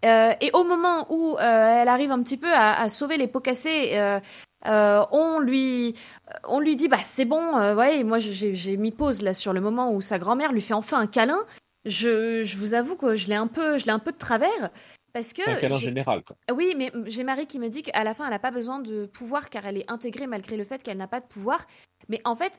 Euh, 0.05 0.33
et 0.41 0.51
au 0.53 0.65
moment 0.65 1.07
où 1.11 1.37
euh, 1.39 1.83
elle 1.83 1.89
arrive 1.89 2.11
un 2.11 2.23
petit 2.23 2.37
peu 2.37 2.53
à, 2.53 2.89
sauver 2.89 3.17
les 3.17 3.29
pots 3.29 3.41
cassés, 3.41 3.91
euh, 3.95 4.19
euh, 4.67 5.05
on 5.13 5.39
lui, 5.39 5.95
on 6.49 6.59
lui 6.59 6.77
dit 6.77 6.89
bah 6.89 6.99
c'est 7.03 7.25
bon, 7.25 7.57
euh, 7.59 7.75
ouais, 7.75 8.03
moi 8.03 8.19
j'ai 8.19 8.77
mis 8.77 8.91
pause 8.91 9.23
là 9.23 9.35
sur 9.35 9.53
le 9.53 9.61
moment 9.61 9.93
où 9.93 10.01
sa 10.01 10.19
grand-mère 10.19 10.53
lui 10.53 10.61
fait 10.61 10.75
enfin 10.75 10.99
un 10.99 11.07
câlin. 11.07 11.39
Je, 11.85 12.43
je 12.45 12.57
vous 12.59 12.75
avoue 12.75 12.97
que 12.97 13.17
je 13.17 13.27
l'ai 13.27 13.35
un 13.35 13.49
peu, 13.49 13.79
je 13.79 13.87
l'ai 13.87 13.91
un 13.91 13.99
peu 13.99 14.13
de 14.13 14.19
travers 14.19 14.71
parce 15.13 15.33
que 15.33 15.49
un 15.49 15.57
câlin 15.57 15.77
général. 15.77 16.25
Quoi. 16.25 16.37
oui, 16.55 16.75
mais 16.77 16.91
j'ai 17.07 17.23
Marie 17.23 17.47
qui 17.47 17.59
me 17.59 17.69
dit 17.69 17.83
qu'à 17.83 18.05
la 18.05 18.15
fin, 18.15 18.25
elle 18.25 18.31
n'a 18.31 18.39
pas 18.39 18.51
besoin 18.51 18.81
de 18.81 19.07
pouvoir 19.07 19.51
car 19.51 19.67
elle 19.67 19.77
est 19.77 19.91
intégrée 19.91 20.27
malgré 20.27 20.57
le 20.57 20.65
fait 20.65 20.83
qu'elle 20.83 20.97
n'a 20.97 21.07
pas 21.07 21.21
de 21.21 21.27
pouvoir. 21.27 21.67
Mais 22.09 22.21
en 22.25 22.35
fait, 22.35 22.59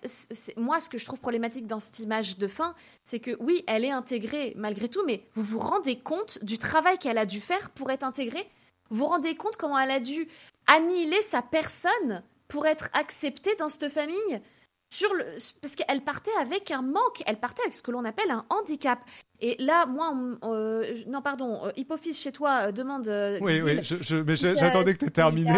moi, 0.57 0.79
ce 0.79 0.89
que 0.89 0.97
je 0.97 1.05
trouve 1.05 1.19
problématique 1.19 1.67
dans 1.67 1.79
cette 1.79 1.99
image 1.99 2.37
de 2.37 2.47
fin, 2.47 2.75
c'est 3.03 3.19
que 3.19 3.35
oui, 3.39 3.63
elle 3.67 3.83
est 3.83 3.91
intégrée 3.91 4.53
malgré 4.55 4.87
tout, 4.87 5.03
mais 5.05 5.27
vous 5.33 5.43
vous 5.43 5.59
rendez 5.59 5.97
compte 5.97 6.43
du 6.43 6.57
travail 6.57 6.97
qu'elle 6.97 7.17
a 7.17 7.25
dû 7.25 7.39
faire 7.39 7.71
pour 7.71 7.89
être 7.91 8.03
intégrée? 8.03 8.47
Vous 8.89 8.97
vous 8.97 9.07
rendez 9.07 9.35
compte 9.35 9.57
comment 9.57 9.79
elle 9.79 9.91
a 9.91 9.99
dû 9.99 10.27
annihiler 10.67 11.21
sa 11.21 11.41
personne 11.41 12.23
pour 12.47 12.67
être 12.67 12.89
acceptée 12.93 13.55
dans 13.55 13.69
cette 13.69 13.89
famille? 13.89 14.41
Sur 14.93 15.11
le, 15.15 15.23
parce 15.61 15.75
qu'elle 15.75 16.01
partait 16.01 16.31
avec 16.39 16.69
un 16.69 16.83
manque, 16.83 17.23
elle 17.25 17.37
partait 17.39 17.63
avec 17.63 17.73
ce 17.75 17.81
que 17.81 17.89
l'on 17.89 18.05
appelle 18.05 18.29
un 18.29 18.45
handicap. 18.49 18.99
Et 19.39 19.55
là, 19.57 19.87
moi, 19.87 20.11
on- 20.13 20.37
euh, 20.53 20.95
non, 21.07 21.21
pardon, 21.23 21.65
euh, 21.65 21.71
Hippofils 21.75 22.13
chez 22.13 22.31
toi 22.31 22.67
euh, 22.67 22.71
demande. 22.71 23.07
euh, 23.07 23.39
oui, 23.41 23.61
oui, 23.61 23.79
je, 23.81 23.95
je- 24.01 24.15
mais 24.17 24.35
si, 24.35 24.45
euh, 24.45 24.55
j'attendais 24.55 24.93
que 24.93 24.99
tu 24.99 25.05
aies 25.05 25.07
s'il 25.07 25.13
terminé. 25.13 25.51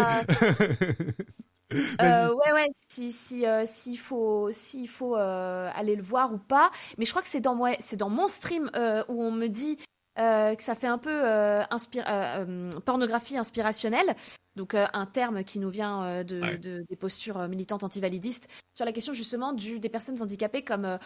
Euh, 2.00 2.34
ouais, 2.34 2.52
ouais, 2.52 2.66
si, 2.88 3.12
si, 3.12 3.44
euh, 3.46 3.64
s'il 3.66 3.98
faut, 3.98 4.48
s'il 4.52 4.88
faut 4.88 5.16
euh, 5.16 5.68
aller 5.74 5.96
le 5.96 6.02
voir 6.02 6.32
ou 6.32 6.38
pas. 6.38 6.70
Mais 6.96 7.04
je 7.04 7.10
crois 7.10 7.22
que 7.22 7.28
c'est 7.28 7.40
dans, 7.40 7.56
ouais, 7.58 7.76
c'est 7.80 7.96
dans 7.96 8.08
mon 8.08 8.28
stream 8.28 8.70
euh, 8.74 9.04
où 9.08 9.22
on 9.22 9.30
me 9.32 9.48
dit 9.48 9.76
euh, 10.18 10.54
que 10.54 10.62
ça 10.62 10.74
fait 10.74 10.86
un 10.86 10.98
peu 10.98 11.10
euh, 11.12 11.62
inspir- 11.70 12.04
euh, 12.08 12.70
pornographie 12.84 13.36
inspirationnelle. 13.36 14.14
Donc 14.56 14.74
un 14.74 15.06
terme 15.06 15.44
qui 15.44 15.58
nous 15.58 15.68
vient 15.68 16.24
de, 16.24 16.40
Ouais. 16.40 16.58
de- 16.58 16.84
des 16.88 16.96
postures 16.96 17.46
militantes 17.46 17.84
antivalidistes 17.84 18.48
sur 18.74 18.86
la 18.86 18.92
question 18.92 19.12
justement 19.12 19.52
du, 19.52 19.80
des 19.80 19.90
personnes 19.90 20.22
handicapées 20.22 20.62
comme 20.62 20.98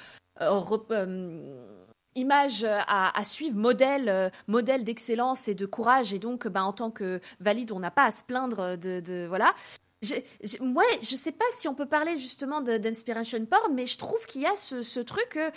image 2.14 2.64
à, 2.64 3.18
à 3.18 3.24
suivre, 3.24 3.56
modèle, 3.56 4.32
modèle 4.46 4.84
d'excellence 4.84 5.48
et 5.48 5.54
de 5.54 5.66
courage. 5.66 6.12
Et 6.12 6.18
donc, 6.18 6.46
ben, 6.48 6.62
en 6.62 6.72
tant 6.72 6.90
que 6.90 7.20
valide, 7.40 7.72
on 7.72 7.80
n'a 7.80 7.90
pas 7.90 8.04
à 8.04 8.10
se 8.10 8.24
plaindre 8.24 8.76
de, 8.76 9.00
de 9.00 9.26
voilà. 9.28 9.54
J'ai- 10.02 10.24
j'ai- 10.42 10.60
ouais, 10.60 10.98
je 11.02 11.14
sais 11.14 11.32
pas 11.32 11.44
si 11.58 11.68
on 11.68 11.74
peut 11.74 11.86
parler 11.86 12.16
justement 12.16 12.62
d'inspiration 12.62 13.44
porn, 13.44 13.74
mais 13.74 13.84
je 13.84 13.98
trouve 13.98 14.24
qu'il 14.24 14.40
y 14.40 14.46
a 14.46 14.56
ce, 14.56 15.00
truc 15.00 15.36
euh, 15.36 15.50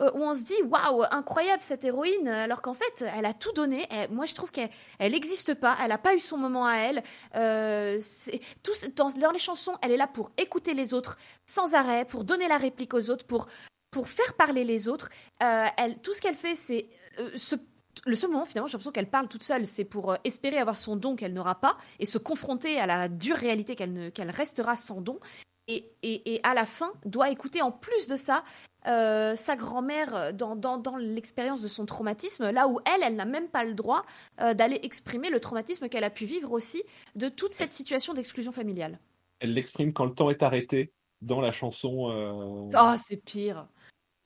euh, 0.00 0.10
où 0.12 0.22
on 0.22 0.34
se 0.34 0.44
dit 0.44 0.62
waouh, 0.64 1.04
incroyable 1.10 1.62
cette 1.62 1.82
héroïne, 1.82 2.28
alors 2.28 2.60
qu'en 2.60 2.74
fait, 2.74 3.06
elle 3.16 3.24
a 3.24 3.32
tout 3.32 3.52
donné. 3.52 3.88
Moi, 4.10 4.26
je 4.26 4.34
trouve 4.34 4.50
qu'elle 4.50 4.68
elle 4.98 5.12
n'existe 5.12 5.54
pas, 5.54 5.78
elle 5.82 5.88
n'a 5.88 5.98
pas 5.98 6.14
eu 6.14 6.20
son 6.20 6.36
moment 6.36 6.66
à 6.66 6.76
elle. 6.76 7.02
Euh, 7.36 7.98
dans, 8.96 9.30
les 9.32 9.38
chansons, 9.38 9.76
elle 9.80 9.92
est 9.92 9.96
là 9.96 10.06
pour 10.06 10.30
écouter 10.36 10.74
les 10.74 10.92
autres 10.92 11.16
sans 11.46 11.74
arrêt, 11.74 12.04
pour 12.04 12.24
donner 12.24 12.48
la 12.48 12.58
réplique 12.58 12.92
aux 12.92 13.08
autres, 13.10 13.24
pour, 13.24 13.48
faire 14.04 14.34
parler 14.34 14.64
les 14.64 14.88
autres. 14.88 15.08
Euh, 15.42 15.64
tout 16.02 16.12
ce 16.12 16.20
qu'elle 16.20 16.34
fait, 16.34 16.54
c'est 16.54 16.90
euh, 17.18 17.30
se 17.34 17.56
le 18.04 18.16
seul 18.16 18.30
moment 18.30 18.44
finalement 18.44 18.66
j'ai 18.66 18.72
l'impression 18.72 18.92
qu'elle 18.92 19.10
parle 19.10 19.28
toute 19.28 19.42
seule 19.42 19.66
c'est 19.66 19.84
pour 19.84 20.12
euh, 20.12 20.16
espérer 20.24 20.58
avoir 20.58 20.76
son 20.76 20.96
don 20.96 21.16
qu'elle 21.16 21.32
n'aura 21.32 21.60
pas 21.60 21.76
et 21.98 22.06
se 22.06 22.18
confronter 22.18 22.78
à 22.78 22.86
la 22.86 23.08
dure 23.08 23.36
réalité 23.36 23.74
qu'elle 23.76 24.30
restera 24.30 24.76
sans 24.76 25.00
don 25.00 25.18
et, 25.68 25.90
et, 26.02 26.34
et 26.34 26.40
à 26.44 26.54
la 26.54 26.64
fin 26.64 26.92
doit 27.04 27.30
écouter 27.30 27.62
en 27.62 27.72
plus 27.72 28.06
de 28.06 28.16
ça 28.16 28.44
euh, 28.86 29.34
sa 29.34 29.56
grand-mère 29.56 30.32
dans, 30.32 30.54
dans, 30.54 30.78
dans 30.78 30.96
l'expérience 30.96 31.60
de 31.60 31.68
son 31.68 31.86
traumatisme 31.86 32.50
là 32.50 32.68
où 32.68 32.80
elle 32.84 33.02
elle 33.02 33.16
n'a 33.16 33.24
même 33.24 33.48
pas 33.48 33.64
le 33.64 33.74
droit 33.74 34.04
euh, 34.40 34.54
d'aller 34.54 34.78
exprimer 34.82 35.28
le 35.30 35.40
traumatisme 35.40 35.88
qu'elle 35.88 36.04
a 36.04 36.10
pu 36.10 36.24
vivre 36.24 36.52
aussi 36.52 36.82
de 37.16 37.28
toute 37.28 37.52
cette 37.52 37.72
situation 37.72 38.14
d'exclusion 38.14 38.52
familiale 38.52 39.00
Elle 39.40 39.54
l'exprime 39.54 39.92
quand 39.92 40.04
le 40.04 40.14
temps 40.14 40.30
est 40.30 40.42
arrêté 40.42 40.92
dans 41.22 41.40
la 41.40 41.50
chanson. 41.50 42.10
euh, 42.10 42.68
oh 42.78 42.94
c'est 42.98 43.16
pire 43.16 43.66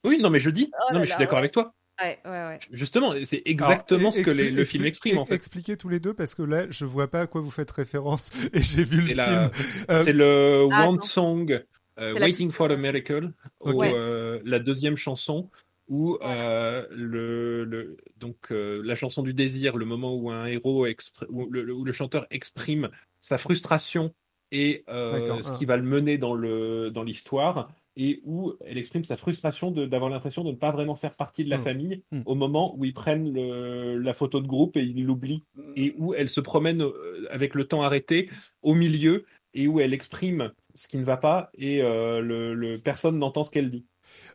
Oui, 0.04 0.18
non, 0.18 0.30
mais 0.30 0.40
je 0.40 0.50
dis. 0.50 0.70
Oh 0.72 0.76
non, 0.88 0.94
là 0.94 1.00
mais 1.00 1.06
je 1.06 1.10
suis 1.12 1.18
d'accord 1.18 1.34
ouais. 1.34 1.38
avec 1.40 1.52
toi. 1.52 1.72
Ouais 2.02 2.18
ouais 2.24 2.30
ouais 2.30 2.58
Justement, 2.70 3.14
c'est 3.24 3.42
exactement 3.44 4.00
Alors, 4.00 4.12
ce 4.14 4.20
que 4.20 4.30
les- 4.30 4.50
le 4.50 4.64
film 4.64 4.84
exprime 4.84 5.18
en 5.18 5.26
fait. 5.26 5.34
Expliquez 5.34 5.76
tous 5.76 5.88
les 5.88 6.00
deux 6.00 6.14
parce 6.14 6.34
que 6.34 6.42
là, 6.42 6.66
je 6.70 6.84
vois 6.84 7.08
pas 7.08 7.20
à 7.22 7.26
quoi 7.26 7.40
vous 7.40 7.50
faites 7.50 7.70
référence 7.70 8.30
et 8.54 8.62
j'ai 8.62 8.84
vu 8.84 9.00
le 9.00 9.08
C'est 9.14 9.24
film. 9.24 9.50
Euh, 9.90 10.04
C'est 10.04 10.12
le 10.12 10.68
Ah, 10.72 10.82
attends. 10.82 11.00
Song, 11.02 11.62
euh, 11.98 12.14
Waiting 12.14 12.50
for 12.50 12.70
a 12.70 12.76
Miracle, 12.76 13.32
où, 13.60 13.82
euh, 13.82 14.40
la 14.44 14.58
deuxième 14.58 14.96
chanson, 14.96 15.50
où 15.88 16.16
euh, 16.22 16.86
le, 16.90 17.64
le- 17.64 17.96
donc 18.16 18.36
euh, 18.52 18.80
la 18.84 18.94
chanson 18.94 19.22
du 19.22 19.34
désir, 19.34 19.76
le 19.76 19.84
moment 19.84 20.14
où 20.14 20.30
un 20.30 20.46
héros 20.46 20.86
où 21.28 21.46
le, 21.50 21.62
le- 21.62 21.74
où 21.74 21.84
le 21.84 21.92
chanteur 21.92 22.26
exprime 22.30 22.88
sa 23.20 23.38
frustration 23.38 24.14
et 24.52 24.84
euh, 24.88 25.42
ce 25.42 25.50
ah. 25.50 25.56
qui 25.58 25.64
va 25.64 25.76
le 25.76 25.82
mener 25.82 26.16
dans 26.16 26.34
le 26.34 26.90
dans 26.90 27.02
l'histoire 27.02 27.70
et 27.96 28.20
où 28.24 28.52
elle 28.64 28.78
exprime 28.78 29.04
sa 29.04 29.16
frustration 29.16 29.70
d'avoir 29.70 30.10
l'impression 30.10 30.44
de 30.44 30.50
ne 30.52 30.56
pas 30.56 30.70
vraiment 30.70 30.94
faire 30.94 31.16
partie 31.16 31.44
de 31.44 31.50
la 31.50 31.58
Mm. 31.58 31.62
famille 31.62 32.02
Mm. 32.12 32.22
au 32.26 32.34
moment 32.34 32.74
où 32.76 32.84
ils 32.84 32.92
prennent 32.94 33.32
le- 33.32 33.98
la 33.98 34.14
photo 34.14 34.40
de 34.40 34.46
groupe 34.46 34.76
et 34.76 34.82
ils 34.82 35.04
l'oublient 35.04 35.44
et 35.76 35.94
où 35.98 36.14
elle 36.14 36.28
se 36.28 36.40
promène 36.40 36.82
euh, 36.82 37.26
avec 37.30 37.54
le 37.54 37.64
temps 37.64 37.82
arrêté 37.82 38.30
au 38.62 38.74
milieu 38.74 39.24
et 39.54 39.66
où 39.66 39.80
elle 39.80 39.92
exprime 39.92 40.52
ce 40.74 40.86
qui 40.86 40.98
ne 40.98 41.04
va 41.04 41.16
pas 41.16 41.50
et 41.54 41.82
euh, 41.82 42.20
le, 42.20 42.54
le- 42.54 42.78
personne 42.78 43.18
n'entend 43.18 43.42
ce 43.44 43.50
qu'elle 43.50 43.70
dit. 43.70 43.84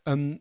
Euh, 0.07 0.36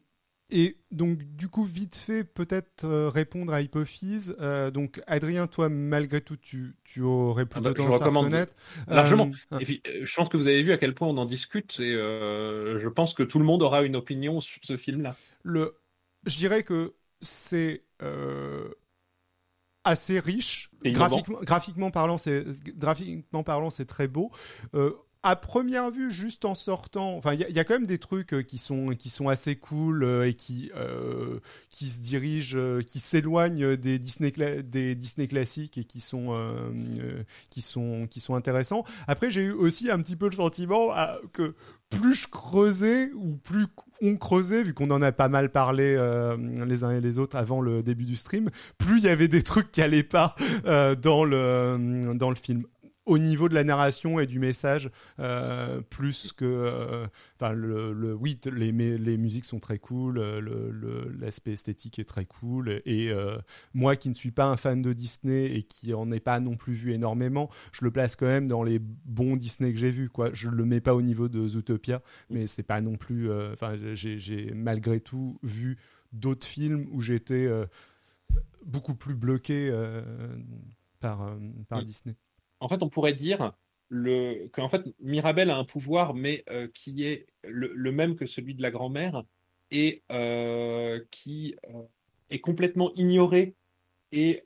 et 0.57 0.77
donc, 0.93 1.19
du 1.19 1.49
coup, 1.49 1.65
vite 1.65 1.97
fait, 1.97 2.23
peut-être 2.23 2.85
euh, 2.85 3.09
répondre 3.09 3.53
à 3.53 3.61
Hypophyse. 3.61 4.37
Euh, 4.41 4.71
donc, 4.71 5.03
Adrien, 5.09 5.49
toi, 5.49 5.69
malgré 5.69 6.21
tout, 6.21 6.37
tu, 6.37 6.77
tu 6.85 7.03
aurais 7.03 7.45
plutôt 7.45 7.65
bah, 7.65 7.73
je 7.77 7.83
tendance 7.83 8.01
à 8.01 8.05
reconnaître. 8.05 8.53
largement. 8.87 9.31
Euh, 9.53 9.59
Et 9.59 9.65
puis, 9.65 9.83
je 10.03 10.15
pense 10.15 10.29
que 10.29 10.37
vous 10.37 10.47
avez 10.47 10.63
vu 10.63 10.71
à 10.71 10.79
quel 10.79 10.95
point 10.95 11.09
on 11.09 11.17
en 11.19 11.25
discute 11.25 11.81
et 11.81 11.93
je 11.93 12.89
pense 12.89 13.15
que 13.15 13.25
tout 13.25 13.41
le 13.41 13.45
monde 13.45 13.63
aura 13.63 13.83
une 13.83 13.97
opinion 13.97 14.41
sur 14.41 14.61
ce 14.63 14.77
film-là. 14.77 15.17
le, 15.43 15.77
je 16.25 16.37
dirais 16.37 16.63
que 16.63 16.95
c'est 17.21 17.83
assez 19.85 20.19
riche. 20.19 20.71
Graphiquement, 20.85 21.39
graphiquement 21.43 21.91
parlant, 21.91 22.19
c'est 22.19 22.45
graphiquement 22.77 23.43
parlant, 23.43 23.71
c'est 23.71 23.85
très 23.85 24.09
beau. 24.09 24.31
Euh, 24.75 24.93
à 25.25 25.37
première 25.37 25.91
vue, 25.91 26.13
juste 26.13 26.45
en 26.45 26.55
sortant, 26.55 27.17
enfin, 27.17 27.33
il 27.33 27.41
y, 27.41 27.59
a 27.59 27.65
quand 27.65 27.75
même 27.75 27.87
des 27.87 27.99
trucs 27.99 28.35
euh, 28.35 28.43
qui 28.43 28.59
sont 28.59 28.89
qui 28.89 29.09
sont 29.09 29.31
assez 29.31 29.57
cool 29.57 30.05
euh, 30.05 30.29
et 30.29 30.35
qui 30.35 30.71
euh, 30.77 31.41
qui 31.71 31.87
se 31.87 31.99
dirigent, 32.01 32.81
qui 32.87 32.99
s'éloignent 32.99 33.75
des 33.75 33.99
Disney 33.99 34.31
des 34.63 34.95
Disney 34.95 35.27
classiques 35.27 35.79
et 35.79 35.85
qui 35.85 36.01
sont 36.01 36.37
qui 37.49 37.63
sont 37.63 38.07
qui 38.09 38.21
sont 38.21 38.35
intéressants. 38.35 38.85
Après, 39.09 39.31
j'ai 39.31 39.45
eu 39.45 39.53
aussi 39.53 39.91
un 39.91 39.99
petit 40.03 40.15
peu 40.15 40.29
le 40.29 40.37
sentiment 40.37 40.95
que 41.33 41.55
plus 41.89 42.15
je 42.15 42.29
creusais 42.29 43.11
ou 43.15 43.37
plus 43.37 43.67
on 44.03 44.17
creusait, 44.17 44.63
vu 44.63 44.75
qu'on 44.75 44.91
en 44.91 45.01
a 45.01 45.13
pas 45.13 45.29
mal 45.29 45.51
parlé 45.51 45.97
les 46.67 46.85
uns 46.85 46.91
et 46.91 47.01
les 47.01 47.19
autres 47.19 47.37
avant 47.37 47.63
le 47.63 47.83
début 47.83 48.05
du 48.05 48.17
stream, 48.17 48.51
plus 48.77 48.99
il 48.99 49.05
y 49.05 49.09
avait 49.09 49.29
des 49.29 49.43
trucs 49.43 49.73
qui 49.73 49.81
allaient 49.81 50.03
pas 50.03 50.35
dans 51.01 51.25
le 51.25 52.13
dans 52.15 52.29
le 52.29 52.37
film 52.37 52.65
au 53.07 53.19
niveau 53.19 53.49
de 53.49 53.55
la 53.55 53.65
narration 53.65 54.19
et 54.19 54.27
du 54.27 54.39
message 54.39 54.91
euh, 55.21 55.81
plus 55.83 56.33
que 56.33 56.45
euh, 56.45 57.07
enfin 57.37 57.53
le, 57.53 58.15
oui 58.15 58.39
les, 58.51 58.73
les 58.73 59.19
musiques 59.19 59.45
sont 59.45 59.61
très 59.61 59.79
cool 59.79 60.21
l'aspect 61.19 61.53
esthétique 61.53 61.99
est 61.99 62.05
très 62.05 62.25
cool 62.25 62.81
et 62.87 63.11
euh, 63.11 63.37
moi 63.75 63.97
qui 63.97 64.09
ne 64.09 64.15
suis 64.15 64.31
pas 64.31 64.47
un 64.47 64.57
fan 64.57 64.81
de 64.81 64.93
Disney 64.93 65.55
et 65.55 65.63
qui 65.63 65.93
en 65.93 66.11
ai 66.13 66.21
pas 66.21 66.41
non 66.41 66.57
plus 66.57 66.73
vu 66.73 66.93
énormément 66.93 67.51
je 67.73 67.85
le 67.85 67.91
place 67.91 68.17
quand 68.17 68.27
même 68.27 68.49
dans 68.49 68.63
les 68.63 68.79
bons 68.79 69.37
Disney 69.37 69.73
que 69.73 69.79
j'ai 69.79 69.91
vus 69.91 70.09
quoi 70.09 70.31
je 70.33 70.49
le 70.49 70.65
mets 70.65 70.81
pas 70.81 70.95
au 70.95 71.03
niveau 71.03 71.29
de 71.29 71.47
Zootopia 71.47 72.03
mais 72.31 72.47
c'est 72.47 72.63
pas 72.63 72.81
non 72.81 72.97
plus 72.97 73.31
enfin 73.53 73.75
j'ai 73.95 74.53
malgré 74.55 75.01
tout 75.01 75.39
vu 75.43 75.77
d'autres 76.13 76.47
films 76.47 76.87
où 76.91 77.01
j'étais 77.01 77.51
beaucoup 78.65 78.95
plus 78.95 79.15
bloqué 79.15 79.71
par, 81.01 81.37
par 81.69 81.83
mm. 81.83 81.85
Disney 81.85 82.17
en 82.65 82.69
fait, 82.69 82.83
on 82.83 82.89
pourrait 82.89 83.13
dire 83.13 83.53
le, 83.91 84.49
qu'en 84.53 84.71
fait, 84.71 84.83
Mirabel 85.01 85.51
a 85.51 85.57
un 85.57 85.65
pouvoir, 85.65 86.15
mais 86.15 86.45
euh, 86.51 86.67
qui 86.73 87.05
est 87.05 87.27
le, 87.47 87.93
même 87.93 88.17
que 88.17 88.25
celui 88.25 88.55
de 88.55 88.63
la 88.63 88.71
grand-mère 88.71 89.23
et 89.71 90.03
euh, 90.11 90.99
qui 91.11 91.57
euh, 91.69 91.83
est 92.31 92.41
complètement 92.41 92.91
ignoré 92.95 93.55
et 94.13 94.43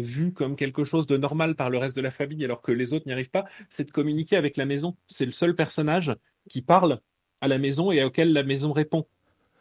vu 0.00 0.32
comme 0.32 0.56
quelque 0.56 0.84
chose 0.84 1.06
de 1.06 1.18
normal 1.18 1.54
par 1.54 1.68
le 1.68 1.76
reste 1.76 1.94
de 1.94 2.00
la 2.00 2.10
famille, 2.10 2.42
alors 2.44 2.62
que 2.62 2.72
les 2.72 2.94
autres 2.94 3.06
n'y 3.06 3.12
arrivent 3.12 3.30
pas, 3.30 3.44
c'est 3.68 3.84
de 3.84 3.90
communiquer 3.90 4.36
avec 4.36 4.56
la 4.56 4.64
maison. 4.64 4.96
C'est 5.06 5.26
le 5.26 5.32
seul 5.32 5.54
personnage 5.54 6.16
qui 6.48 6.62
parle 6.62 7.00
à 7.42 7.48
la 7.48 7.58
maison 7.58 7.92
et 7.92 8.02
auquel 8.02 8.32
la 8.32 8.42
maison 8.42 8.72
répond. 8.72 9.06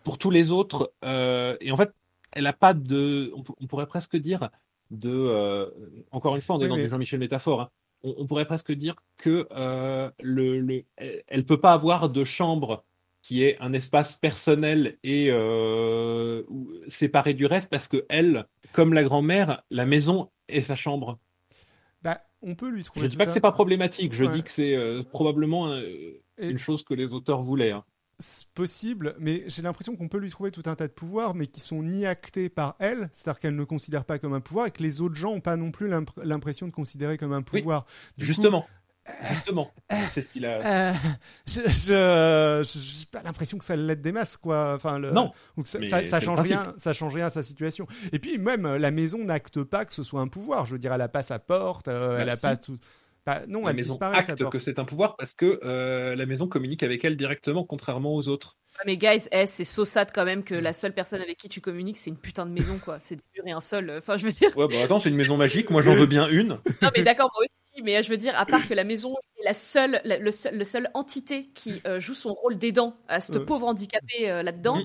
Pour 0.06 0.18
tous 0.18 0.32
les 0.32 0.52
autres, 0.52 0.94
et 1.04 1.70
en 1.70 1.76
fait, 1.76 1.92
elle 2.32 2.46
n'a 2.46 2.54
pas 2.54 2.74
de, 2.74 3.34
on 3.36 3.68
pourrait 3.68 3.88
presque 3.88 4.16
dire, 4.16 4.50
de, 4.92 5.12
euh, 5.12 5.68
encore 6.12 6.36
une 6.36 6.42
fois, 6.42 6.56
on 6.56 6.62
est 6.62 6.68
dans 6.68 6.76
des 6.76 6.90
Jean-Michel 6.90 7.20
métaphores, 7.20 7.62
hein. 7.62 7.70
on, 8.04 8.28
pourrait 8.28 8.46
presque 8.46 8.72
dire 8.72 8.96
que 9.18 9.48
euh, 9.52 10.10
le, 10.22 10.84
elle 10.98 11.46
peut 11.46 11.60
pas 11.60 11.74
avoir 11.74 12.10
de 12.10 12.24
chambre 12.24 12.84
qui 13.22 13.44
est 13.44 13.58
un 13.60 13.74
espace 13.74 14.14
personnel 14.14 14.98
et 15.04 15.30
euh, 15.32 16.44
séparé 16.88 17.34
du 17.34 17.48
reste 17.48 17.70
parce 17.70 17.88
que 17.88 18.06
elle, 18.08 18.46
comme 18.72 18.94
la 18.94 19.04
grand-mère, 19.04 19.64
la 19.72 19.88
maison 19.88 20.30
est 20.48 20.62
sa 20.62 20.76
chambre. 20.76 21.18
Bah, 22.04 22.22
on 22.44 22.54
peut 22.54 22.70
lui 22.70 22.84
trouver. 22.84 23.06
Je 23.06 23.10
dis 23.10 23.18
pas 23.18 23.26
que 23.26 23.32
c'est 23.32 23.42
pas 23.42 23.52
problématique, 23.52 24.14
je 24.14 24.26
dis 24.26 24.44
que 24.44 24.52
c'est 24.52 24.78
probablement 25.10 25.76
une 26.38 26.60
chose 26.60 26.84
que 26.84 26.94
les 26.94 27.16
auteurs 27.16 27.42
voulaient. 27.42 27.72
Hein 27.72 27.84
possible, 28.54 29.16
mais 29.20 29.44
j'ai 29.48 29.62
l'impression 29.62 29.96
qu'on 29.96 30.08
peut 30.08 30.18
lui 30.18 30.30
trouver 30.30 30.52
tout 30.52 30.64
un 30.66 30.76
tas 30.76 30.88
de 30.88 30.94
pouvoirs, 30.94 31.36
mais 31.36 31.48
qui 31.48 31.60
sont 31.60 31.84
ni 31.84 32.06
actés 32.06 32.50
par 32.50 32.76
elle, 32.80 33.10
c'est-à-dire 33.12 33.40
qu'elle 33.40 33.56
ne 33.56 33.64
considère 33.64 34.06
pas 34.06 34.20
comme 34.20 34.34
un 34.34 34.42
pouvoir, 34.42 34.68
et 34.68 34.72
que 34.72 34.84
les 34.84 35.02
autres 35.02 35.16
gens 35.16 35.34
n'ont 35.34 35.42
pas 35.42 35.58
non 35.58 35.72
plus 35.72 35.92
l'impression 36.24 36.68
de 36.68 36.72
considérer 36.72 37.18
comme 37.18 37.34
un 37.34 37.42
pouvoir. 37.42 37.86
justement. 38.18 38.66
Justement, 39.30 39.72
c'est 40.10 40.24
ce 40.24 40.30
qu'il 40.30 40.46
a. 40.48 40.58
Euh, 40.58 40.94
je 42.64 43.00
n'ai 43.00 43.06
pas 43.12 43.22
l'impression 43.22 43.58
que 43.60 43.66
ça 43.66 43.76
l'aide 43.76 44.02
des 44.02 44.12
masses, 44.12 44.36
quoi. 44.36 44.74
Enfin, 44.76 44.98
le, 44.98 45.12
non. 45.12 45.32
Ça, 45.64 46.04
ça, 46.04 46.20
change 46.20 46.40
rien, 46.40 46.74
ça 46.78 46.92
change 46.92 47.14
rien 47.14 47.28
à 47.28 47.30
sa 47.30 47.44
situation. 47.44 47.86
Et 48.12 48.20
puis 48.20 48.40
même 48.40 48.68
la 48.78 48.90
maison 48.90 49.24
n'acte 49.24 49.62
pas 49.62 49.86
que 49.86 49.94
ce 49.94 50.02
soit 50.02 50.22
un 50.22 50.28
pouvoir. 50.28 50.66
Je 50.66 50.74
veux 50.74 50.80
dire, 50.80 50.92
elle 50.92 51.02
a 51.02 51.08
pas 51.08 51.22
sa 51.22 51.38
porte, 51.38 51.88
euh, 51.88 52.18
elle 52.20 52.30
a 52.30 52.38
pas 52.38 52.58
tout. 52.58 52.80
Bah, 53.26 53.42
non, 53.48 53.66
la 53.66 53.74
maison 53.74 53.98
acte 54.00 54.50
que 54.50 54.60
c'est 54.60 54.78
un 54.78 54.86
pouvoir 54.86 55.16
parce 55.16 55.34
que 55.34 55.60
euh, 55.64 56.16
la 56.16 56.28
maison 56.28 56.48
communique 56.48 56.84
avec 56.84 57.04
elle 57.04 57.18
directement, 57.18 57.64
contrairement 57.64 58.14
aux 58.14 58.28
autres. 58.28 58.56
mais 58.86 58.98
guys, 58.98 59.28
eh, 59.32 59.48
c'est 59.48 59.64
saussade 59.64 60.12
quand 60.14 60.26
même 60.26 60.44
que 60.44 60.54
la 60.54 60.74
seule 60.74 60.94
personne 60.94 61.22
avec 61.22 61.38
qui 61.40 61.50
tu 61.50 61.60
communiques, 61.60 61.98
c'est 61.98 62.12
une 62.12 62.20
putain 62.20 62.46
de 62.46 62.52
maison, 62.52 62.78
quoi. 62.78 63.00
C'est 63.00 63.16
des 63.16 63.24
murs 63.34 63.48
et 63.48 63.52
un 63.52 63.60
sol. 63.62 63.92
Enfin, 63.98 64.18
je 64.18 64.26
veux 64.26 64.32
dire. 64.32 64.56
Ouais, 64.56 64.68
bah 64.68 64.76
attends, 64.84 65.00
c'est 65.00 65.10
une 65.10 65.16
maison 65.16 65.38
magique. 65.38 65.72
Moi, 65.72 65.82
j'en 65.82 65.94
veux 65.94 66.06
bien 66.06 66.30
une. 66.30 66.60
non, 66.84 66.90
mais 66.96 67.02
d'accord, 67.02 67.32
moi 67.34 67.44
aussi. 67.44 67.82
Mais 67.84 68.04
je 68.04 68.10
veux 68.12 68.18
dire, 68.18 68.38
à 68.38 68.46
part 68.46 68.68
que 68.68 68.76
la 68.76 68.84
maison 68.84 69.16
est 69.40 69.44
la 69.44 69.56
seule, 69.56 70.02
le, 70.06 70.32
seul, 70.64 70.90
entité 70.94 71.50
qui 71.56 71.82
euh, 71.88 72.00
joue 72.00 72.14
son 72.14 72.32
rôle 72.32 72.60
d'aidant 72.60 72.94
à 73.08 73.22
cette 73.22 73.40
pauvre 73.40 73.68
handicapée 73.68 74.30
euh, 74.30 74.44
là-dedans. 74.44 74.84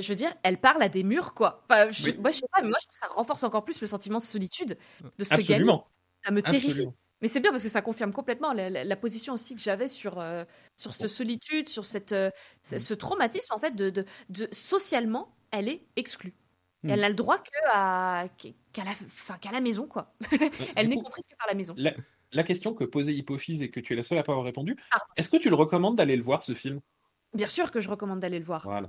je 0.00 0.08
veux 0.08 0.14
dire, 0.14 0.32
elle 0.44 0.58
parle 0.58 0.82
à 0.82 0.88
des 0.88 1.02
murs, 1.02 1.34
quoi. 1.34 1.62
Enfin, 1.68 1.84
Moi, 2.18 2.30
je 2.30 2.38
sais 2.38 2.46
pas, 2.50 2.62
mais 2.62 2.70
moi, 2.70 2.78
je 2.80 2.86
trouve 2.86 2.98
que 2.98 3.06
ça 3.06 3.14
renforce 3.14 3.44
encore 3.44 3.64
plus 3.64 3.78
le 3.82 3.86
sentiment 3.86 4.18
de 4.18 4.24
solitude 4.24 4.78
de 5.18 5.24
ce 5.24 5.34
gamin. 5.46 5.84
Ça 6.24 6.32
me 6.32 6.40
terrifie. 6.40 6.88
Mais 7.22 7.28
c'est 7.28 7.40
bien 7.40 7.50
parce 7.50 7.62
que 7.62 7.68
ça 7.68 7.82
confirme 7.82 8.12
complètement 8.12 8.52
la, 8.52 8.96
position 8.96 9.34
aussi 9.34 9.54
que 9.54 9.60
j'avais 9.60 9.88
sur, 9.88 10.18
euh, 10.18 10.44
sur 10.76 10.94
cette 10.94 11.08
solitude, 11.08 11.68
sur 11.68 11.84
cette, 11.84 12.12
euh, 12.12 12.30
ce 12.62 12.94
traumatisme, 12.94 13.52
en 13.52 13.58
fait, 13.58 13.74
de, 13.74 13.90
de, 13.90 14.04
de 14.30 14.48
socialement, 14.52 15.34
elle 15.50 15.68
est 15.68 15.86
exclue. 15.96 16.34
Hmm. 16.82 16.90
elle 16.90 17.00
n'a 17.00 17.10
le 17.10 17.14
droit 17.14 17.36
qu'à 17.38 18.26
qu'à 18.72 18.84
la, 18.84 19.36
qu'à 19.36 19.52
la 19.52 19.60
maison, 19.60 19.86
quoi. 19.86 20.14
elle 20.76 20.88
n'est 20.88 20.96
comprise 20.96 21.26
que 21.26 21.36
par 21.36 21.46
la 21.46 21.54
maison. 21.54 21.74
La, 22.32 22.42
question 22.42 22.72
que 22.72 22.84
posait 22.84 23.12
Hypophyse 23.12 23.60
et 23.60 23.70
que 23.70 23.80
tu 23.80 23.92
es 23.92 23.96
la 23.96 24.02
seule 24.02 24.16
à 24.16 24.22
pas 24.22 24.32
avoir 24.32 24.46
répondu, 24.46 24.78
est-ce 25.16 25.28
que 25.28 25.36
tu 25.36 25.50
le 25.50 25.56
recommandes 25.56 25.96
d'aller 25.96 26.16
le 26.16 26.22
voir, 26.22 26.42
ce 26.42 26.54
film? 26.54 26.80
Bien 27.34 27.48
sûr 27.48 27.70
que 27.70 27.80
je 27.80 27.90
recommande 27.90 28.20
d'aller 28.20 28.38
le 28.38 28.44
voir. 28.44 28.62
Voilà 28.64 28.88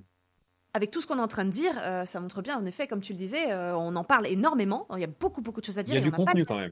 avec 0.74 0.90
tout 0.90 1.02
ce 1.02 1.08
qu'on 1.08 1.18
est 1.18 1.22
en 1.22 1.28
train 1.28 1.44
de 1.44 1.49
dire, 1.49 1.74
euh, 1.80 2.06
ça 2.06 2.22
montre 2.22 2.41
bien, 2.41 2.58
en 2.58 2.66
effet, 2.66 2.88
comme 2.88 3.02
tu 3.02 3.12
le 3.12 3.18
disais, 3.18 3.53
on 3.53 3.94
en 3.98 4.06
parle 4.06 4.26
énormément. 4.26 4.88
Il 4.95 5.02
y 5.02 5.03
a 5.03 5.08
beaucoup, 5.08 5.41
beaucoup 5.41 5.60
de 5.60 5.66
choses 5.66 5.78
à 5.78 5.84
dire. 5.84 5.95
Il 5.95 5.98
y 5.98 6.02
a 6.02 6.10
du 6.10 6.14
contenu 6.14 6.45
quand 6.45 6.56
même. 6.56 6.72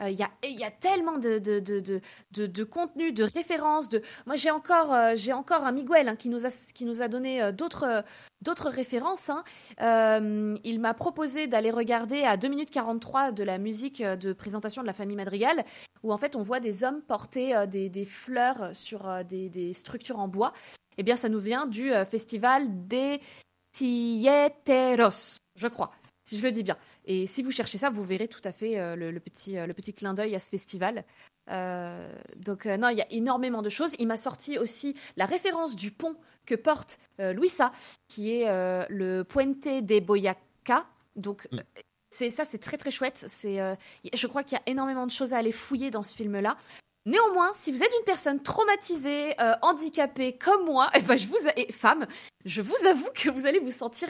Euh, 0.00 0.10
il 0.10 0.18
y, 0.18 0.22
a, 0.22 0.30
y, 0.44 0.64
a, 0.64 0.70
tellement 0.70 1.18
de, 1.18 2.64
contenu, 2.64 3.12
de 3.12 3.24
références. 3.24 3.88
Moi, 4.26 4.36
j'ai 4.36 4.50
encore, 4.50 4.92
euh, 4.92 5.14
encore 5.32 5.64
un 5.64 5.72
Miguel 5.72 6.08
hein, 6.08 6.16
qui, 6.16 6.28
nous 6.28 6.46
a, 6.46 6.50
qui 6.72 6.84
nous 6.84 7.02
a 7.02 7.08
donné 7.08 7.42
euh, 7.42 7.52
d'autres, 7.52 8.04
références. 8.68 9.30
Hein. 9.30 9.44
il 10.64 10.80
m'a 10.80 10.94
proposé 10.94 11.46
d'aller 11.46 11.70
regarder 11.70 12.24
à 12.24 12.36
2 12.36 12.48
minutes 12.48 12.70
43 12.70 13.32
de 13.32 13.42
la 13.42 13.58
musique 13.58 14.02
de 14.02 14.32
présentation 14.32 14.82
de 14.82 14.86
la 14.86 14.92
famille 14.92 15.16
Madrigal, 15.16 15.64
où 16.02 16.12
en 16.12 16.18
fait 16.18 16.36
on 16.36 16.42
voit 16.42 16.60
des 16.60 16.84
hommes 16.84 17.02
porter 17.02 17.66
des, 17.66 17.88
des, 17.88 18.04
fleurs 18.04 18.70
sur 18.74 19.24
des, 19.24 19.48
des, 19.48 19.74
structures 19.74 20.18
en 20.18 20.28
bois. 20.28 20.52
Eh 20.96 21.02
bien, 21.02 21.16
ça 21.16 21.28
nous 21.28 21.40
vient 21.40 21.66
du 21.66 21.92
festival 22.08 22.86
des 22.86 23.20
Tieteros, 23.72 25.38
je 25.56 25.68
crois 25.68 25.90
si 26.28 26.38
je 26.38 26.44
le 26.44 26.52
dis 26.52 26.62
bien. 26.62 26.76
Et 27.06 27.26
si 27.26 27.42
vous 27.42 27.50
cherchez 27.50 27.78
ça, 27.78 27.88
vous 27.88 28.04
verrez 28.04 28.28
tout 28.28 28.40
à 28.44 28.52
fait 28.52 28.78
euh, 28.78 28.96
le, 28.96 29.18
petit, 29.18 29.56
euh, 29.56 29.66
le 29.66 29.72
petit 29.72 29.94
clin 29.94 30.12
d'œil 30.12 30.34
à 30.34 30.40
ce 30.40 30.50
festival. 30.50 31.04
Euh, 31.50 32.12
donc 32.36 32.66
non, 32.66 32.90
il 32.90 32.98
y 32.98 33.02
a 33.02 33.10
énormément 33.10 33.62
de 33.62 33.70
choses. 33.70 33.94
Il 33.98 34.06
m'a 34.06 34.18
sorti 34.18 34.58
aussi 34.58 34.94
la 35.16 35.24
référence 35.24 35.74
du 35.74 35.90
pont 35.90 36.16
que 36.44 36.54
porte 36.54 36.98
Luisa, 37.18 37.72
qui 38.08 38.32
est 38.32 38.46
le 38.90 39.22
Puente 39.22 39.64
de 39.64 40.00
Boyaca. 40.00 40.86
Donc 41.16 41.48
mm. 41.50 41.60
c'est 42.10 42.28
ça, 42.28 42.44
c'est 42.44 42.58
très 42.58 42.76
très 42.76 42.90
chouette. 42.90 43.24
C'est, 43.26 43.58
je 44.12 44.26
crois 44.26 44.42
qu'il 44.44 44.58
y 44.58 44.60
a 44.60 44.70
énormément 44.70 45.06
de 45.06 45.10
choses 45.10 45.32
à 45.32 45.38
aller 45.38 45.52
fouiller 45.52 45.90
dans 45.90 46.02
ce 46.02 46.14
film-là. 46.14 46.58
Néanmoins, 47.06 47.52
si 47.54 47.72
vous 47.72 47.82
êtes 47.82 47.92
une 47.98 48.04
personne 48.04 48.42
traumatisée, 48.42 49.34
handicapée 49.62 50.36
comme 50.36 50.66
moi, 50.66 50.90
et, 50.92 50.98
eh 50.98 51.02
ben 51.02 51.16
je 51.16 51.26
vous 51.26 51.48
et 51.56 51.72
femme, 51.72 52.06
je 52.44 52.60
vous 52.60 52.86
avoue 52.86 53.08
que 53.14 53.30
vous 53.30 53.46
allez 53.46 53.58
vous 53.58 53.70
sentir 53.70 54.08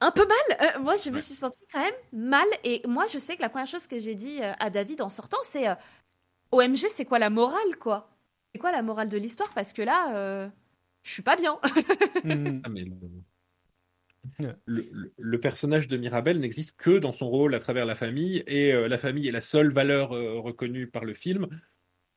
un 0.00 0.10
peu 0.10 0.26
mal. 0.26 0.58
Euh, 0.60 0.80
moi, 0.80 0.96
je 0.96 1.10
me 1.10 1.20
suis 1.20 1.34
sentie 1.34 1.64
quand 1.72 1.82
même 1.82 1.94
mal. 2.12 2.46
Et 2.64 2.82
moi, 2.86 3.06
je 3.12 3.18
sais 3.18 3.36
que 3.36 3.42
la 3.42 3.48
première 3.48 3.66
chose 3.66 3.86
que 3.86 3.98
j'ai 3.98 4.14
dit 4.14 4.42
euh, 4.42 4.52
à 4.58 4.70
David 4.70 5.00
en 5.00 5.08
sortant, 5.08 5.38
c'est 5.44 5.68
euh, 5.68 5.74
OMG, 6.52 6.86
c'est 6.90 7.04
quoi 7.04 7.18
la 7.18 7.30
morale, 7.30 7.76
quoi? 7.80 8.10
C'est 8.52 8.58
quoi 8.58 8.72
la 8.72 8.82
morale 8.82 9.08
de 9.08 9.18
l'histoire? 9.18 9.52
Parce 9.54 9.72
que 9.72 9.82
là, 9.82 10.50
je 11.02 11.10
suis 11.10 11.22
pas 11.22 11.36
bien. 11.36 11.58
Hmm. 12.24 12.60
Ah, 14.42 14.56
le, 14.66 15.40
personnage 15.40 15.86
de 15.86 15.96
Mirabel 15.96 16.40
n'existe 16.40 16.76
que 16.76 16.98
dans 16.98 17.12
son 17.12 17.28
rôle 17.30 17.54
à 17.54 17.60
travers 17.60 17.86
la 17.86 17.94
famille, 17.94 18.42
et 18.48 18.72
la 18.72 18.98
famille 18.98 19.28
est 19.28 19.32
la 19.32 19.40
seule 19.40 19.70
valeur 19.70 20.10
reconnue 20.10 20.88
par 20.88 21.04
le 21.04 21.14
film. 21.14 21.46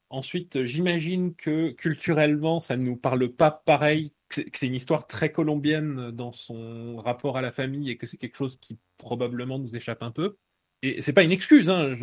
Ensuite, 0.09 0.63
j'imagine 0.65 1.35
que 1.35 1.69
culturellement, 1.69 2.59
ça 2.59 2.77
ne 2.77 2.83
nous 2.83 2.95
parle 2.95 3.29
pas 3.29 3.51
pareil 3.51 4.11
que 4.29 4.57
c'est 4.57 4.67
une 4.67 4.75
histoire 4.75 5.07
très 5.07 5.31
colombienne 5.31 6.11
dans 6.11 6.31
son 6.31 6.97
rapport 6.97 7.37
à 7.37 7.41
la 7.41 7.51
famille 7.51 7.89
et 7.89 7.97
que 7.97 8.05
c'est 8.05 8.17
quelque 8.17 8.37
chose 8.37 8.57
qui 8.61 8.77
probablement 8.97 9.59
nous 9.59 9.75
échappe 9.75 10.03
un 10.03 10.11
peu. 10.11 10.37
Et 10.81 11.01
c'est 11.01 11.13
pas 11.13 11.23
une 11.23 11.31
excuse, 11.31 11.69
hein, 11.69 11.97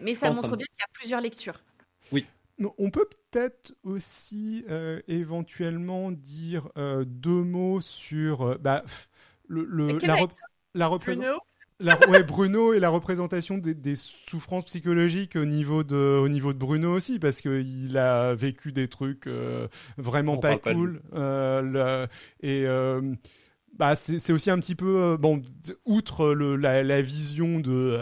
Mais 0.00 0.14
ça 0.14 0.30
montre 0.30 0.56
bien 0.56 0.66
qu'il 0.66 0.80
y 0.80 0.84
a 0.84 0.92
plusieurs 0.92 1.20
lectures. 1.20 1.60
Oui. 2.12 2.26
On 2.78 2.90
peut 2.90 3.08
peut-être 3.30 3.74
aussi 3.82 4.64
euh, 4.68 5.00
éventuellement 5.08 6.12
dire 6.12 6.68
euh, 6.76 7.04
deux 7.04 7.42
mots 7.42 7.80
sur 7.80 8.42
euh, 8.42 8.58
bah, 8.58 8.84
le, 9.48 9.98
la, 9.98 10.16
la, 10.74 10.88
La, 11.82 11.98
ouais, 12.08 12.22
Bruno 12.22 12.72
et 12.72 12.80
la 12.80 12.88
représentation 12.88 13.58
des, 13.58 13.74
des, 13.74 13.96
souffrances 13.96 14.64
psychologiques 14.66 15.36
au 15.36 15.44
niveau 15.44 15.82
de, 15.82 15.96
au 15.96 16.28
niveau 16.28 16.52
de 16.52 16.58
Bruno 16.58 16.94
aussi, 16.94 17.18
parce 17.18 17.40
qu'il 17.40 17.96
a 17.98 18.34
vécu 18.34 18.72
des 18.72 18.88
trucs 18.88 19.26
euh, 19.26 19.66
vraiment 19.98 20.38
pas 20.38 20.56
cool. 20.56 21.02
Euh, 21.12 21.60
le, 21.60 22.06
et 22.40 22.64
euh, 22.66 23.14
bah, 23.76 23.96
c'est 23.96 24.32
aussi 24.32 24.50
un 24.50 24.58
petit 24.58 24.76
peu, 24.76 25.16
bon, 25.18 25.42
outre 25.84 26.32
le, 26.32 26.56
la, 26.56 26.84
la, 26.84 27.02
vision 27.02 27.58
de 27.58 27.98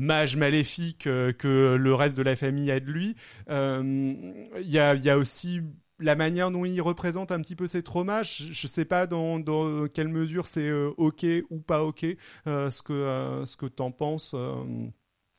mage 0.00 0.36
maléfique 0.36 1.04
que 1.04 1.76
le 1.78 1.94
reste 1.94 2.16
de 2.16 2.22
la 2.22 2.34
famille 2.34 2.70
a 2.72 2.80
de 2.80 2.90
lui, 2.90 3.14
il 3.48 4.70
y 4.70 4.78
a, 4.78 4.94
y 4.94 5.10
a 5.10 5.16
aussi 5.16 5.60
la 5.98 6.14
manière 6.14 6.50
dont 6.50 6.64
il 6.64 6.80
représente 6.80 7.32
un 7.32 7.40
petit 7.40 7.56
peu 7.56 7.66
ses 7.66 7.82
traumas, 7.82 8.22
je, 8.22 8.48
ne 8.50 8.68
sais 8.68 8.84
pas 8.84 9.06
dans, 9.06 9.38
dans 9.38 9.86
quelle 9.88 10.08
mesure 10.08 10.46
c'est 10.46 10.68
euh, 10.68 10.92
ok 10.96 11.24
ou 11.50 11.58
pas 11.58 11.82
ok, 11.82 12.04
euh, 12.46 12.70
ce 12.70 12.82
que 12.82 12.92
euh, 12.92 13.46
ce 13.46 13.56
que 13.56 13.66
t'en 13.66 13.90
penses. 13.90 14.34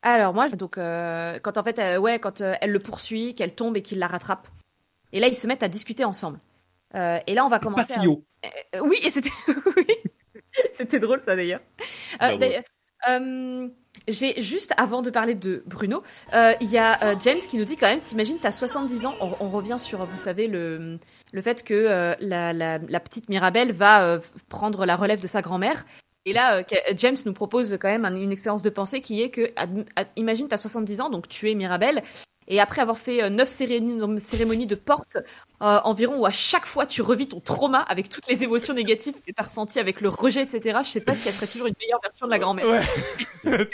Alors 0.02 0.34
moi, 0.34 0.50
donc 0.50 0.76
quand 0.76 1.58
en 1.58 1.64
fait, 1.64 1.98
ouais, 1.98 2.20
quand 2.20 2.42
elle 2.42 2.72
le 2.72 2.80
poursuit, 2.80 3.36
qu'elle 3.36 3.54
tombe 3.54 3.78
et 3.78 3.82
qu'il 3.82 4.00
la 4.00 4.08
rattrape, 4.08 4.48
et 5.12 5.20
là 5.20 5.28
ils 5.28 5.36
se 5.36 5.48
mettent 5.48 5.64
à 5.64 5.68
discuter 5.68 6.06
ensemble. 6.06 6.40
et 6.94 7.34
là 7.34 7.46
on 7.46 7.50
va 7.50 7.60
commencer. 7.60 7.94
À... 7.94 8.82
oui, 8.82 8.98
et 9.04 9.10
c'était 9.10 9.32
oui, 9.78 9.88
c'était 10.74 11.00
drôle 11.00 11.22
ça 11.24 11.36
d'ailleurs. 11.36 11.62
J'ai 14.08 14.42
juste 14.42 14.74
avant 14.78 15.02
de 15.02 15.10
parler 15.10 15.36
de 15.36 15.64
Bruno, 15.66 16.02
euh, 16.34 16.54
il 16.62 16.70
y 16.70 16.78
a 16.78 17.04
euh, 17.04 17.16
James 17.20 17.40
qui 17.40 17.58
nous 17.58 17.66
dit 17.66 17.76
quand 17.76 17.88
même, 17.88 18.00
t'imagines, 18.00 18.38
t'as 18.40 18.52
70 18.52 19.06
ans, 19.06 19.16
on, 19.20 19.50
revient 19.50 19.78
sur, 19.78 20.06
vous 20.06 20.16
savez, 20.16 20.48
le, 20.48 20.98
le 21.34 21.42
fait 21.42 21.64
que 21.64 21.74
euh, 21.74 22.16
la, 22.20 22.54
la, 22.54 22.78
la, 22.78 23.00
petite 23.02 23.28
Mirabelle 23.28 23.74
va 23.74 24.20
prendre 24.48 24.86
la 24.86 24.96
relève 24.96 25.22
de 25.22 25.28
sa 25.28 25.42
grand-mère. 25.42 25.84
Et 26.28 26.34
là, 26.34 26.62
James 26.98 27.16
nous 27.26 27.32
propose 27.32 27.78
quand 27.80 27.88
même 27.88 28.04
une 28.18 28.34
expérience 28.34 28.62
de 28.62 28.70
pensée 28.70 29.00
qui 29.00 29.22
est 29.22 29.30
que, 29.30 29.50
imagine, 30.18 30.50
t'as 30.50 30.58
70 30.58 31.00
ans, 31.00 31.10
donc 31.10 31.30
tu 31.30 31.50
es 31.50 31.56
Mirabelle, 31.56 32.04
et 32.50 32.60
après 32.60 32.82
avoir 32.82 32.98
fait 32.98 33.24
euh, 33.24 33.30
neuf 33.30 33.48
cérémonies 33.48 34.66
de 34.66 34.76
porte 34.76 35.16
euh, 35.62 35.80
environ, 35.86 36.20
où 36.20 36.26
à 36.26 36.32
chaque 36.32 36.66
fois 36.66 36.86
tu 36.86 37.02
revis 37.02 37.30
ton 37.30 37.40
trauma 37.40 37.80
avec 37.80 38.10
toutes 38.10 38.28
les 38.28 38.44
émotions 38.44 38.74
négatives 38.74 39.16
que 39.16 39.32
tu 39.32 39.36
as 39.38 39.44
ressenties 39.44 39.80
avec 39.80 40.02
le 40.02 40.10
rejet, 40.10 40.42
etc., 40.42 40.80
je 40.84 40.90
sais 40.90 41.00
pas 41.00 41.16
si 41.16 41.30
elle 41.30 41.34
serait 41.34 41.48
toujours 41.48 41.68
une 41.68 41.76
meilleure 41.80 42.02
version 42.02 42.26
de 42.26 42.32
la 42.32 42.40
grand-mère. 42.40 42.68
Ouais, 42.68 42.82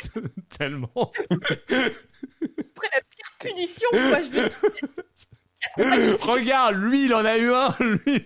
tellement. 0.55 1.11
Ce 1.31 1.35
serait 1.35 2.91
la 2.93 3.01
pire 3.01 3.31
punition, 3.39 3.89
quoi. 3.91 4.19
Je 4.19 4.29
veux... 4.29 6.17
Regarde, 6.21 6.75
lui, 6.75 7.05
il 7.05 7.15
en 7.15 7.25
a 7.25 7.35
eu 7.35 7.51
un. 7.51 7.75
Lui, 7.79 8.23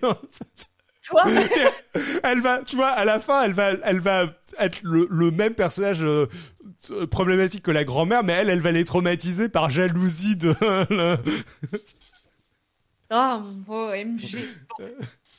Toi 1.08 1.24
Elle 2.22 2.40
va, 2.40 2.62
tu 2.62 2.76
vois, 2.76 2.88
à 2.88 3.04
la 3.04 3.18
fin, 3.20 3.42
elle 3.42 3.52
va, 3.52 3.72
elle 3.82 4.00
va 4.00 4.26
être 4.58 4.80
le, 4.82 5.30
même 5.30 5.54
personnage 5.54 6.04
euh, 6.04 6.26
problématique 7.10 7.62
que 7.62 7.70
la 7.70 7.84
grand-mère, 7.84 8.24
mais 8.24 8.32
elle, 8.34 8.50
elle 8.50 8.60
va 8.60 8.72
les 8.72 8.84
traumatiser 8.84 9.48
par 9.48 9.70
jalousie 9.70 10.36
de. 10.36 10.54
oh, 13.10 13.42
OMG. 13.68 14.38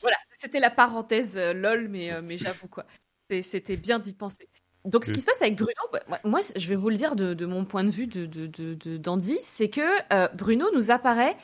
voilà, 0.02 0.18
c'était 0.32 0.60
la 0.60 0.70
parenthèse 0.70 1.38
euh, 1.38 1.54
lol, 1.54 1.88
mais, 1.90 2.12
euh, 2.12 2.22
mais 2.24 2.38
j'avoue 2.38 2.68
quoi. 2.68 2.86
C'était 3.42 3.78
bien 3.78 4.00
d'y 4.00 4.14
penser. 4.14 4.50
Donc, 4.86 5.06
ce 5.06 5.12
qui 5.12 5.22
se 5.22 5.26
passe 5.26 5.42
avec 5.42 5.56
Bruno, 5.56 5.74
bah, 5.92 6.20
moi, 6.24 6.40
je 6.56 6.68
vais 6.68 6.76
vous 6.76 6.90
le 6.90 6.96
dire 6.96 7.16
de, 7.16 7.46
mon 7.46 7.64
point 7.66 7.84
de 7.84 7.92
vue 7.92 8.08
de, 8.08 8.26
de, 8.26 8.98
d'Andy, 8.98 9.38
c'est 9.44 9.70
que 9.70 9.82
euh, 10.14 10.28
Bruno 10.34 10.66
nous 10.74 10.90
apparaît 10.90 11.38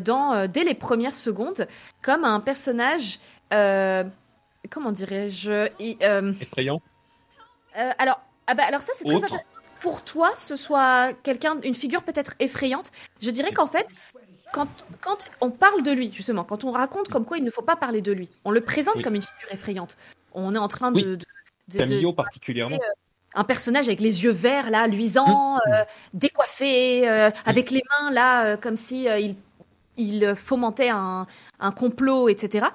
dans, 0.00 0.46
dès 0.46 0.64
les 0.64 0.74
premières 0.74 1.14
secondes 1.14 1.66
comme 2.00 2.24
un 2.24 2.40
personnage, 2.40 3.18
comment 3.50 4.92
dirais-je 4.92 5.68
Effrayant. 6.40 6.80
alors, 7.98 8.20
ah 8.46 8.54
bah 8.54 8.64
alors 8.66 8.82
ça 8.82 8.92
c'est 8.96 9.04
très 9.04 9.16
intéressant. 9.16 9.44
Pour 9.80 10.02
toi, 10.02 10.32
ce 10.38 10.56
soit 10.56 11.12
quelqu'un, 11.22 11.60
une 11.62 11.74
figure 11.74 12.02
peut-être 12.02 12.34
effrayante. 12.40 12.90
Je 13.20 13.30
dirais 13.30 13.52
qu'en 13.52 13.66
fait, 13.66 13.86
quand, 14.54 14.68
quand 15.00 15.30
on 15.40 15.50
parle 15.50 15.82
de 15.82 15.90
lui, 15.90 16.10
justement, 16.12 16.44
quand 16.44 16.64
on 16.64 16.70
raconte 16.70 17.08
comme 17.08 17.24
quoi 17.24 17.38
il 17.38 17.44
ne 17.44 17.50
faut 17.50 17.62
pas 17.62 17.76
parler 17.76 18.00
de 18.00 18.12
lui, 18.12 18.30
on 18.44 18.50
le 18.50 18.60
présente 18.60 19.02
comme 19.02 19.16
une 19.16 19.22
figure 19.22 19.52
effrayante. 19.52 19.96
On 20.32 20.54
est 20.54 20.58
en 20.58 20.68
train 20.68 20.92
de, 20.92 21.18
de, 21.68 22.12
particulièrement. 22.12 22.76
Euh, 22.76 22.94
un 23.34 23.44
personnage 23.44 23.88
avec 23.88 24.00
les 24.00 24.22
yeux 24.22 24.30
verts 24.30 24.70
là, 24.70 24.86
luisants, 24.86 25.56
hum. 25.56 25.60
euh, 25.72 25.84
décoiffé, 26.12 27.08
euh, 27.08 27.30
avec 27.44 27.70
les 27.70 27.82
mains 27.90 28.12
là, 28.12 28.56
comme 28.56 28.76
si 28.76 29.06
il, 29.06 29.34
il 29.96 30.34
fomentait 30.36 30.90
un, 30.90 31.26
un 31.58 31.70
complot, 31.72 32.28
etc. 32.28 32.66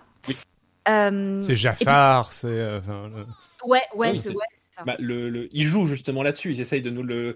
c'est 1.42 1.56
Jafar, 1.56 2.34
c'est. 2.34 2.82
Ouais, 3.66 3.82
ouais, 3.96 4.18
c'est 4.18 4.30
ouais, 4.30 4.46
bah, 4.86 4.96
le, 5.00 5.50
il 5.52 5.66
joue 5.66 5.86
justement 5.86 6.24
là-dessus. 6.24 6.52
Ils 6.52 6.62
essayent 6.62 6.82
de 6.82 6.90
nous, 6.90 7.04
le, 7.04 7.36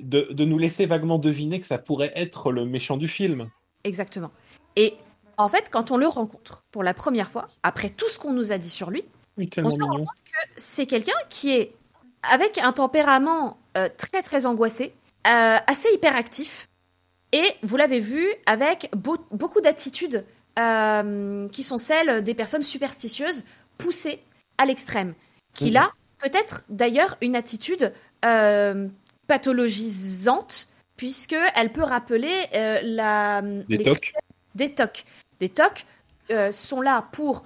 de, 0.00 0.28
de, 0.30 0.44
nous 0.44 0.58
laisser 0.58 0.86
vaguement 0.86 1.18
deviner 1.18 1.60
que 1.60 1.66
ça 1.66 1.78
pourrait 1.78 2.12
être 2.16 2.52
le 2.52 2.64
méchant 2.64 2.96
du 2.96 3.08
film. 3.08 3.48
Exactement. 3.84 4.30
Et 4.76 4.94
en 5.36 5.48
fait, 5.48 5.68
quand 5.70 5.90
on 5.90 5.96
le 5.96 6.06
rencontre 6.06 6.64
pour 6.70 6.82
la 6.82 6.94
première 6.94 7.30
fois, 7.30 7.48
après 7.62 7.90
tout 7.90 8.08
ce 8.08 8.18
qu'on 8.18 8.32
nous 8.32 8.52
a 8.52 8.58
dit 8.58 8.68
sur 8.68 8.90
lui, 8.90 9.04
on 9.38 9.70
se 9.70 9.82
rend 9.82 9.98
compte 9.98 10.08
que 10.24 10.48
c'est 10.56 10.86
quelqu'un 10.86 11.12
qui 11.28 11.52
est 11.52 11.72
avec 12.30 12.58
un 12.58 12.72
tempérament 12.72 13.58
euh, 13.76 13.88
très 13.96 14.22
très 14.22 14.46
angoissé, 14.46 14.92
euh, 15.26 15.56
assez 15.66 15.88
hyperactif, 15.94 16.66
et 17.32 17.44
vous 17.62 17.76
l'avez 17.76 18.00
vu 18.00 18.26
avec 18.46 18.90
beaucoup 18.94 19.60
d'attitudes 19.60 20.26
euh, 20.58 21.46
qui 21.48 21.62
sont 21.62 21.78
celles 21.78 22.22
des 22.22 22.34
personnes 22.34 22.62
superstitieuses 22.62 23.44
poussées 23.78 24.20
à 24.58 24.66
l'extrême, 24.66 25.14
qui 25.54 25.66
mhm. 25.66 25.74
là 25.74 25.92
peut-être 26.20 26.64
d'ailleurs 26.68 27.16
une 27.20 27.36
attitude 27.36 27.92
euh, 28.24 28.88
pathologisante, 29.26 30.68
puisqu'elle 30.96 31.72
peut 31.72 31.82
rappeler 31.82 32.34
euh, 32.54 32.80
la, 32.82 33.42
des 33.42 33.82
tocs. 33.82 34.12
Des 34.54 34.74
tocs. 34.74 35.04
Des 35.38 35.48
tocs 35.48 35.86
euh, 36.30 36.52
sont 36.52 36.80
là 36.80 37.06
pour 37.12 37.44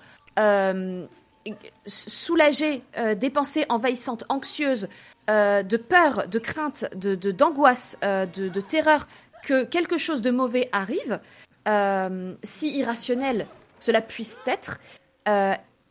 soulager 1.86 2.82
des 3.16 3.30
pensées 3.30 3.66
envahissantes, 3.68 4.24
anxieuses, 4.28 4.88
de 5.28 5.76
peur, 5.76 6.26
de 6.26 6.38
crainte, 6.40 6.86
de, 6.96 7.14
d'angoisse, 7.30 7.96
de, 8.02 8.48
de, 8.48 8.60
terreur 8.60 9.06
que 9.44 9.62
quelque 9.62 9.96
chose 9.96 10.22
de 10.22 10.32
mauvais 10.32 10.68
arrive, 10.72 11.20
si 11.66 12.76
irrationnel 12.76 13.46
cela 13.78 14.00
puisse 14.00 14.40
être. 14.46 14.78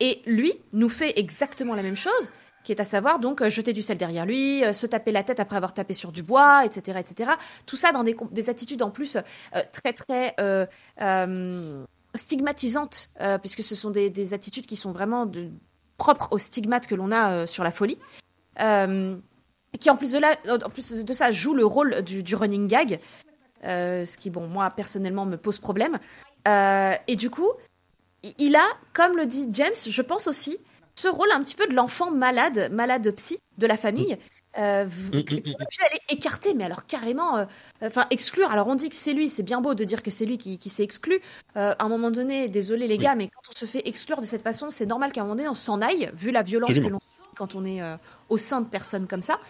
et 0.00 0.22
lui 0.26 0.52
nous 0.72 0.88
fait 0.88 1.18
exactement 1.18 1.74
la 1.74 1.82
même 1.82 1.96
chose 1.96 2.30
qui 2.64 2.72
est 2.72 2.80
à 2.80 2.84
savoir 2.84 3.20
donc 3.20 3.42
euh, 3.42 3.50
jeter 3.50 3.72
du 3.72 3.82
sel 3.82 3.98
derrière 3.98 4.26
lui, 4.26 4.64
euh, 4.64 4.72
se 4.72 4.86
taper 4.86 5.12
la 5.12 5.22
tête 5.22 5.38
après 5.38 5.56
avoir 5.56 5.74
tapé 5.74 5.94
sur 5.94 6.10
du 6.10 6.22
bois, 6.22 6.64
etc., 6.64 6.98
etc. 6.98 7.30
Tout 7.66 7.76
ça 7.76 7.92
dans 7.92 8.02
des, 8.02 8.16
des 8.32 8.50
attitudes 8.50 8.82
en 8.82 8.90
plus 8.90 9.16
euh, 9.16 9.62
très 9.70 9.92
très 9.92 10.34
stigmatisantes, 12.16 13.10
puisque 13.42 13.62
ce 13.64 13.74
sont 13.74 13.90
des, 13.90 14.08
des, 14.08 14.34
attitudes 14.34 14.66
qui 14.66 14.76
sont 14.76 14.92
vraiment 14.92 15.28
propres 15.98 16.28
au 16.30 16.38
stigmate 16.38 16.86
que 16.86 16.94
l'on 16.94 17.10
a 17.10 17.46
sur 17.48 17.64
la 17.64 17.72
folie. 17.72 17.98
qui 18.56 19.90
en 19.90 19.96
plus 19.96 20.12
de 20.12 20.18
là, 20.18 20.36
en 20.48 20.70
plus 20.70 20.92
de 20.92 21.12
ça, 21.12 21.32
joue 21.32 21.54
le 21.54 21.66
rôle 21.66 22.02
du 22.02 22.36
running 22.36 22.68
gag, 22.68 23.00
ce 23.64 24.16
qui 24.18 24.30
bon 24.30 24.46
moi 24.46 24.70
personnellement 24.70 25.26
me 25.26 25.36
pose 25.36 25.58
problème. 25.58 25.98
et 26.46 27.16
du 27.16 27.30
coup, 27.30 27.50
il 28.38 28.56
a, 28.56 28.66
comme 28.92 29.16
le 29.16 29.26
dit 29.26 29.48
James, 29.52 29.74
je 29.86 30.02
pense 30.02 30.26
aussi, 30.26 30.58
ce 30.94 31.08
rôle 31.08 31.30
un 31.32 31.40
petit 31.40 31.56
peu 31.56 31.66
de 31.66 31.74
l'enfant 31.74 32.10
malade, 32.10 32.70
malade 32.72 33.10
psy 33.16 33.38
de 33.58 33.66
la 33.66 33.76
famille. 33.76 34.16
Euh, 34.58 34.84
mm, 34.84 35.16
mm, 35.16 35.18
mm, 35.18 35.54
elle 35.58 35.96
est 35.96 36.12
écartée, 36.12 36.54
mais 36.54 36.64
alors 36.64 36.86
carrément, 36.86 37.36
euh, 37.36 37.44
enfin 37.82 38.06
exclure. 38.10 38.50
Alors 38.50 38.68
on 38.68 38.74
dit 38.76 38.88
que 38.88 38.96
c'est 38.96 39.12
lui, 39.12 39.28
c'est 39.28 39.42
bien 39.42 39.60
beau 39.60 39.74
de 39.74 39.84
dire 39.84 40.02
que 40.02 40.10
c'est 40.10 40.24
lui 40.24 40.38
qui, 40.38 40.70
s'est 40.70 40.84
exclu. 40.84 41.20
Euh, 41.56 41.74
à 41.78 41.84
un 41.84 41.88
moment 41.88 42.10
donné, 42.10 42.48
désolé 42.48 42.86
les 42.86 42.98
gars, 42.98 43.16
mais 43.16 43.28
quand 43.28 43.50
on 43.50 43.56
se 43.56 43.66
fait 43.66 43.82
exclure 43.86 44.20
de 44.20 44.26
cette 44.26 44.42
façon, 44.42 44.70
c'est 44.70 44.86
normal 44.86 45.12
qu'à 45.12 45.22
un 45.22 45.24
moment 45.24 45.36
donné 45.36 45.48
on 45.48 45.54
s'en 45.54 45.80
aille, 45.80 46.10
vu 46.14 46.30
la 46.30 46.42
violence 46.42 46.76
que 46.76 46.80
l'on 46.80 47.00
subit 47.00 47.34
quand 47.34 47.56
on 47.56 47.64
est 47.64 47.80
au 48.28 48.36
sein 48.36 48.60
de 48.60 48.68
personnes 48.68 49.08
comme 49.08 49.22
ça. 49.22 49.40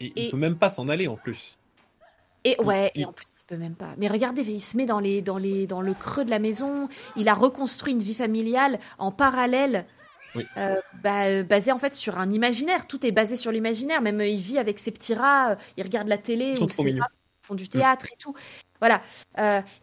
Et, 0.00 0.12
il 0.16 0.30
peut 0.30 0.36
même 0.36 0.56
pas 0.56 0.70
s'en 0.70 0.88
aller 0.88 1.08
en 1.08 1.16
plus. 1.16 1.56
Et 2.44 2.60
ouais, 2.60 2.90
et 2.94 3.06
en 3.06 3.12
plus 3.12 3.33
il 3.44 3.54
peut 3.54 3.60
même 3.60 3.74
pas. 3.74 3.94
Mais 3.98 4.08
regardez, 4.08 4.42
il 4.42 4.60
se 4.60 4.76
met 4.76 4.86
dans 4.86 5.00
les, 5.00 5.20
dans 5.20 5.36
les, 5.36 5.66
dans 5.66 5.82
le 5.82 5.92
creux 5.92 6.24
de 6.24 6.30
la 6.30 6.38
maison. 6.38 6.88
Il 7.16 7.28
a 7.28 7.34
reconstruit 7.34 7.92
une 7.92 7.98
vie 7.98 8.14
familiale 8.14 8.78
en 8.98 9.12
parallèle 9.12 9.84
euh, 10.56 10.80
bah, 11.02 11.42
basé 11.42 11.70
en 11.70 11.78
fait 11.78 11.94
sur 11.94 12.18
un 12.18 12.30
imaginaire. 12.30 12.86
Tout 12.86 13.04
est 13.04 13.12
basé 13.12 13.36
sur 13.36 13.52
l'imaginaire. 13.52 14.00
Même 14.00 14.20
euh, 14.20 14.26
il 14.26 14.40
vit 14.40 14.58
avec 14.58 14.78
ses 14.78 14.90
petits 14.90 15.14
rats, 15.14 15.50
euh, 15.50 15.56
il 15.76 15.84
regarde 15.84 16.08
la 16.08 16.18
télé, 16.18 16.54
ou 16.60 16.68
ses 16.68 16.98
rats 16.98 17.10
font 17.42 17.54
du 17.54 17.68
théâtre 17.68 18.06
et 18.12 18.16
tout. 18.18 18.34
Voilà. 18.80 19.02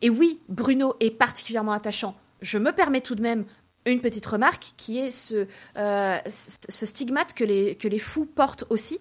et 0.01 0.09
oui, 0.09 0.39
Bruno 0.49 0.95
est 0.99 1.11
particulièrement 1.11 1.71
attachant. 1.73 2.15
Je 2.41 2.57
me 2.57 2.71
permets 2.71 3.01
tout 3.01 3.15
de 3.15 3.21
même 3.21 3.45
une 3.85 4.01
petite 4.01 4.25
remarque 4.25 4.73
qui 4.77 4.97
est 4.99 5.09
ce, 5.11 5.47
ce 5.75 6.85
stigmate 6.85 7.33
que 7.33 7.43
les, 7.43 7.75
que 7.75 7.87
les 7.87 7.99
fous 7.99 8.25
portent 8.25 8.63
aussi, 8.69 8.99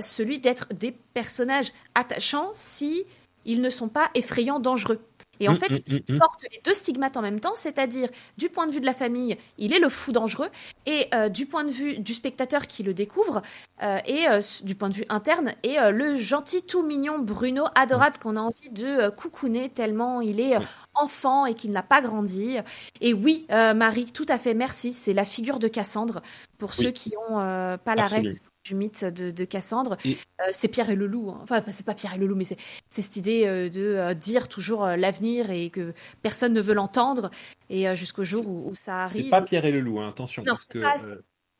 celui 0.00 0.38
d'être 0.38 0.68
des 0.72 0.92
personnages 1.14 1.72
attachants 1.94 2.50
si 2.52 3.04
ils 3.46 3.62
ne 3.62 3.70
sont 3.70 3.88
pas 3.88 4.10
effrayants, 4.14 4.60
dangereux. 4.60 5.00
Et 5.40 5.48
en 5.48 5.54
Mm, 5.54 5.56
fait, 5.56 5.70
mm, 5.70 5.94
mm, 5.94 5.98
il 6.08 6.14
mm. 6.14 6.18
porte 6.18 6.44
les 6.52 6.60
deux 6.64 6.74
stigmates 6.74 7.16
en 7.18 7.22
même 7.22 7.40
temps, 7.40 7.54
c'est-à-dire 7.54 8.08
du 8.38 8.48
point 8.50 8.66
de 8.66 8.72
vue 8.72 8.80
de 8.80 8.86
la 8.86 8.94
famille, 8.94 9.36
il 9.58 9.74
est 9.74 9.78
le 9.80 9.90
fou 9.90 10.12
dangereux, 10.12 10.48
et 10.86 11.08
euh, 11.14 11.28
du 11.28 11.46
point 11.46 11.64
de 11.64 11.70
vue 11.70 11.98
du 11.98 12.14
spectateur 12.14 12.66
qui 12.66 12.82
le 12.82 12.94
découvre, 12.94 13.42
euh, 13.82 13.98
et 14.06 14.28
euh, 14.28 14.40
du 14.64 14.74
point 14.74 14.88
de 14.88 14.94
vue 14.94 15.04
interne, 15.10 15.52
et 15.62 15.76
le 15.92 16.16
gentil 16.16 16.62
tout 16.64 16.82
mignon 16.82 17.18
Bruno 17.18 17.64
adorable 17.74 18.18
qu'on 18.18 18.36
a 18.36 18.40
envie 18.40 18.70
de 18.70 19.10
coucouner 19.10 19.68
tellement 19.70 20.20
il 20.22 20.40
est 20.40 20.56
enfant 20.94 21.46
et 21.46 21.54
qu'il 21.54 21.72
n'a 21.72 21.82
pas 21.82 22.00
grandi. 22.00 22.56
Et 23.00 23.12
oui, 23.14 23.46
Marie, 23.50 24.06
tout 24.06 24.26
à 24.28 24.38
fait, 24.38 24.54
merci. 24.54 24.92
C'est 24.92 25.12
la 25.14 25.24
figure 25.24 25.58
de 25.58 25.68
Cassandre 25.68 26.22
pour 26.58 26.72
Oui. 26.78 26.84
ceux 26.84 26.90
qui 26.90 27.14
ont 27.28 27.40
euh, 27.40 27.76
pas 27.76 27.94
la 27.94 28.06
rêve 28.08 28.24
Absolument. 28.24 28.40
Du 28.66 28.74
mythe 28.74 29.04
de, 29.04 29.30
de 29.30 29.44
Cassandre. 29.44 29.96
Et- 30.04 30.16
Euh, 30.40 30.48
c'est 30.52 30.68
Pierre 30.68 30.90
et 30.90 30.96
le 30.96 31.06
loup. 31.06 31.30
hein. 31.30 31.40
Enfin, 31.42 31.62
c'est 31.68 31.86
pas 31.86 31.94
Pierre 31.94 32.14
et 32.14 32.18
le 32.18 32.26
loup, 32.26 32.34
mais 32.36 32.44
c'est 32.44 32.58
cette 32.88 33.16
idée 33.16 33.46
euh, 33.46 33.68
de 33.70 33.80
euh, 33.82 34.14
dire 34.14 34.48
toujours 34.48 34.84
l'avenir 34.86 35.50
et 35.50 35.70
que 35.70 35.94
personne 36.22 36.52
ne 36.52 36.60
veut 36.60 36.74
l'entendre. 36.74 37.30
Et 37.70 37.94
jusqu'au 37.96 38.24
jour 38.24 38.46
où, 38.46 38.70
où 38.70 38.74
ça 38.74 39.04
arrive. 39.04 39.24
C'est 39.24 39.30
pas 39.30 39.42
Pierre 39.42 39.64
et 39.64 39.72
le 39.72 39.80
loup, 39.80 40.00
hein, 40.00 40.08
attention, 40.10 40.42
Non, 40.42 40.52
parce 40.52 40.64
que 40.66 40.78
pas- 40.78 40.96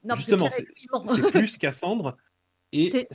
Non, 0.05 0.15
justement, 0.15 0.49
c'est 0.51 0.66
plus 1.31 1.57
Cassandre 1.57 2.16
et 2.73 3.07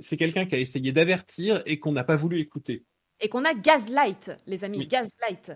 c'est 0.00 0.16
quelqu'un 0.16 0.44
qui 0.46 0.54
a 0.54 0.58
essayé 0.58 0.92
d'avertir 0.92 1.62
et 1.66 1.78
qu'on 1.80 1.92
n'a 1.92 2.04
pas 2.04 2.16
voulu 2.16 2.38
écouter. 2.38 2.84
Et 3.20 3.28
qu'on 3.28 3.44
a 3.46 3.54
Gaslight, 3.54 4.30
les 4.46 4.62
amis, 4.64 4.78
Oui. 4.80 4.86
Gaslight. 4.86 5.52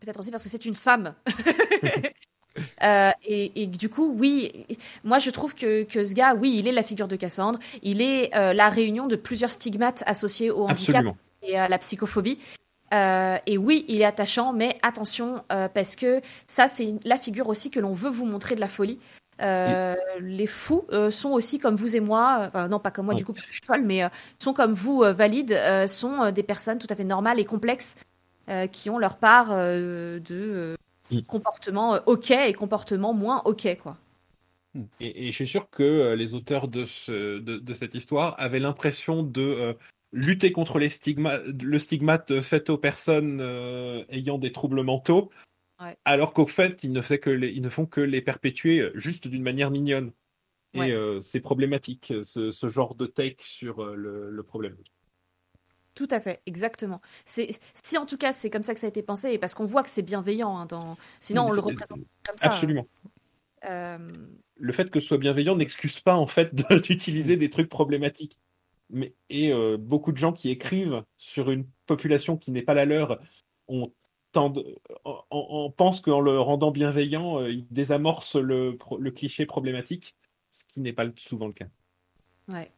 Peut-être 0.00 0.18
aussi 0.18 0.30
parce 0.32 0.42
que 0.42 0.48
c'est 0.48 0.64
une 0.64 0.74
femme. 0.74 1.14
Euh, 2.82 3.10
et, 3.24 3.62
et 3.62 3.66
du 3.66 3.88
coup, 3.88 4.14
oui, 4.16 4.66
moi 5.02 5.18
je 5.18 5.30
trouve 5.30 5.54
que, 5.54 5.82
que 5.84 6.04
ce 6.04 6.14
gars, 6.14 6.34
oui, 6.34 6.56
il 6.58 6.68
est 6.68 6.72
la 6.72 6.82
figure 6.82 7.08
de 7.08 7.16
Cassandre. 7.16 7.58
Il 7.82 8.00
est 8.00 8.34
euh, 8.36 8.52
la 8.52 8.68
réunion 8.68 9.06
de 9.06 9.16
plusieurs 9.16 9.50
stigmates 9.50 10.04
associés 10.06 10.50
au 10.50 10.64
handicap 10.64 10.96
Absolument. 10.96 11.16
et 11.42 11.58
à 11.58 11.68
la 11.68 11.78
psychophobie. 11.78 12.38
Euh, 12.92 13.38
et 13.46 13.58
oui, 13.58 13.84
il 13.88 14.02
est 14.02 14.04
attachant, 14.04 14.52
mais 14.52 14.76
attention, 14.82 15.42
parce 15.48 15.96
que 15.96 16.20
ça, 16.46 16.68
c'est 16.68 16.94
la 17.04 17.18
figure 17.18 17.48
aussi 17.48 17.70
que 17.70 17.80
l'on 17.80 17.92
veut 17.92 18.10
vous 18.10 18.26
montrer 18.26 18.54
de 18.54 18.60
la 18.60 18.68
folie. 18.68 19.00
Euh, 19.42 19.96
Les 20.20 20.46
fous 20.46 20.84
euh, 20.92 21.10
sont 21.10 21.30
aussi 21.30 21.58
comme 21.58 21.74
vous 21.74 21.96
et 21.96 22.00
moi, 22.00 22.44
enfin 22.46 22.68
non 22.68 22.78
pas 22.78 22.90
comme 22.90 23.06
moi 23.06 23.14
du 23.14 23.24
coup 23.24 23.32
parce 23.32 23.44
que 23.44 23.50
je 23.50 23.56
suis 23.56 23.66
folle, 23.66 23.82
mais 23.82 24.04
euh, 24.04 24.08
sont 24.38 24.52
comme 24.52 24.72
vous 24.72 25.00
valides, 25.00 25.58
sont 25.88 26.30
des 26.30 26.42
personnes 26.42 26.78
tout 26.78 26.86
à 26.90 26.94
fait 26.94 27.04
normales 27.04 27.40
et 27.40 27.44
complexes 27.44 27.96
qui 28.72 28.90
ont 28.90 28.98
leur 28.98 29.16
part 29.16 29.48
de. 29.50 30.76
Comportement 31.22 31.94
euh, 31.94 32.00
ok 32.06 32.30
et 32.30 32.52
comportement 32.52 33.12
moins 33.12 33.42
ok 33.44 33.76
quoi. 33.82 33.96
Et, 34.98 35.28
et 35.28 35.30
je 35.30 35.36
suis 35.36 35.46
sûr 35.46 35.70
que 35.70 35.82
euh, 35.82 36.16
les 36.16 36.34
auteurs 36.34 36.66
de, 36.66 36.84
ce, 36.84 37.38
de, 37.38 37.58
de 37.58 37.72
cette 37.74 37.94
histoire 37.94 38.34
avaient 38.38 38.58
l'impression 38.58 39.22
de 39.22 39.40
euh, 39.40 39.72
lutter 40.12 40.50
contre 40.50 40.78
les 40.78 40.88
stigma, 40.88 41.38
le 41.38 41.78
stigmate 41.78 42.40
fait 42.40 42.70
aux 42.70 42.78
personnes 42.78 43.40
euh, 43.40 44.04
ayant 44.08 44.38
des 44.38 44.52
troubles 44.52 44.82
mentaux, 44.82 45.30
Ouais. 45.80 45.96
alors 46.04 46.32
qu'au 46.32 46.46
fait, 46.46 46.84
ils 46.84 46.92
ne, 46.92 47.00
fait 47.00 47.18
que 47.18 47.30
les- 47.30 47.50
ils 47.50 47.62
ne 47.62 47.68
font 47.68 47.84
que 47.86 48.00
les 48.00 48.20
perpétuer 48.20 48.90
juste 48.94 49.26
d'une 49.28 49.42
manière 49.42 49.70
mignonne. 49.70 50.12
Et 50.72 50.78
Ouais. 50.80 50.92
euh, 50.92 51.20
c'est 51.20 51.40
problématique, 51.40 52.12
ce, 52.24 52.50
ce 52.50 52.68
genre 52.68 52.96
de 52.96 53.06
take 53.06 53.42
sur 53.44 53.84
le, 53.84 54.30
le 54.30 54.42
problème. 54.42 54.76
Tout 55.94 56.08
à 56.10 56.18
fait, 56.20 56.42
exactement. 56.46 57.00
C'est 57.24 57.50
si 57.74 57.96
en 57.98 58.06
tout 58.06 58.16
cas 58.16 58.32
c'est 58.32 58.50
comme 58.50 58.62
ça 58.64 58.74
que 58.74 58.80
ça 58.80 58.86
a 58.86 58.90
été 58.90 59.02
pensé, 59.02 59.32
et 59.32 59.38
parce 59.38 59.54
qu'on 59.54 59.64
voit 59.64 59.82
que 59.82 59.90
c'est 59.90 60.02
bienveillant. 60.02 60.56
hein, 60.56 60.66
dans... 60.66 60.96
Sinon 61.20 61.46
on 61.46 61.52
le 61.52 61.60
représente 61.60 62.00
comme 62.26 62.36
ça. 62.38 62.48
Absolument. 62.48 62.86
Euh, 63.64 63.98
le 64.56 64.72
fait 64.72 64.90
que 64.90 65.00
ce 65.00 65.06
soit 65.06 65.18
bienveillant 65.18 65.56
n'excuse 65.56 66.00
pas 66.00 66.16
en 66.16 66.26
fait 66.26 66.54
d'utiliser 66.82 67.36
des 67.36 67.48
trucs 67.50 67.68
problématiques. 67.68 68.38
Mais, 68.90 69.14
et 69.30 69.50
euh, 69.52 69.76
beaucoup 69.78 70.12
de 70.12 70.18
gens 70.18 70.32
qui 70.32 70.50
écrivent 70.50 71.04
sur 71.16 71.50
une 71.50 71.66
population 71.86 72.36
qui 72.36 72.50
n'est 72.50 72.62
pas 72.62 72.74
la 72.74 72.84
leur 72.84 73.18
ont 73.68 73.92
tend- 74.32 74.52
en, 75.04 75.24
en- 75.30 75.38
en- 75.64 75.70
pensent 75.70 76.00
qu'en 76.02 76.20
le 76.20 76.38
rendant 76.38 76.70
bienveillant, 76.70 77.40
euh, 77.40 77.50
ils 77.50 77.66
désamorcent 77.70 78.36
le, 78.36 78.76
le 78.98 79.10
cliché 79.10 79.46
problématique, 79.46 80.14
ce 80.50 80.64
qui 80.68 80.80
n'est 80.80 80.92
pas 80.92 81.06
souvent 81.16 81.46
le 81.46 81.54
cas. 81.54 81.66
ouais. 82.48 82.70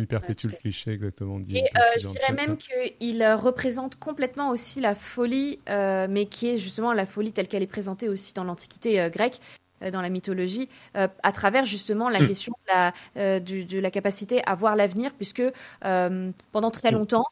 Il 0.00 0.06
perpétue 0.06 0.46
le 0.48 0.52
cliché, 0.52 0.92
exactement. 0.92 1.38
dit 1.38 1.58
Et 1.58 1.64
euh, 1.76 1.80
je 1.98 2.08
dirais 2.08 2.32
même 2.32 2.56
qu'il 2.56 3.22
euh, 3.22 3.36
représente 3.36 3.96
complètement 3.96 4.50
aussi 4.50 4.80
la 4.80 4.94
folie, 4.94 5.58
euh, 5.68 6.06
mais 6.08 6.26
qui 6.26 6.48
est 6.48 6.56
justement 6.56 6.92
la 6.92 7.06
folie 7.06 7.32
telle 7.32 7.48
qu'elle 7.48 7.62
est 7.62 7.66
présentée 7.66 8.08
aussi 8.08 8.32
dans 8.34 8.44
l'Antiquité 8.44 9.00
euh, 9.00 9.10
grecque, 9.10 9.38
dans 9.92 10.02
la 10.02 10.10
mythologie, 10.10 10.68
à 10.94 11.32
travers 11.32 11.64
justement 11.64 12.10
la 12.10 12.20
Mm. 12.20 12.26
question 12.26 12.52
de 12.66 12.72
la, 13.22 13.40
du- 13.40 13.64
de 13.64 13.78
la 13.78 13.90
capacité 13.90 14.42
à 14.44 14.54
voir 14.54 14.76
l'avenir, 14.76 15.12
puisque 15.14 15.42
pendant 15.80 16.70
très 16.70 16.90
Mm. 16.90 16.94
longtemps, 16.96 17.24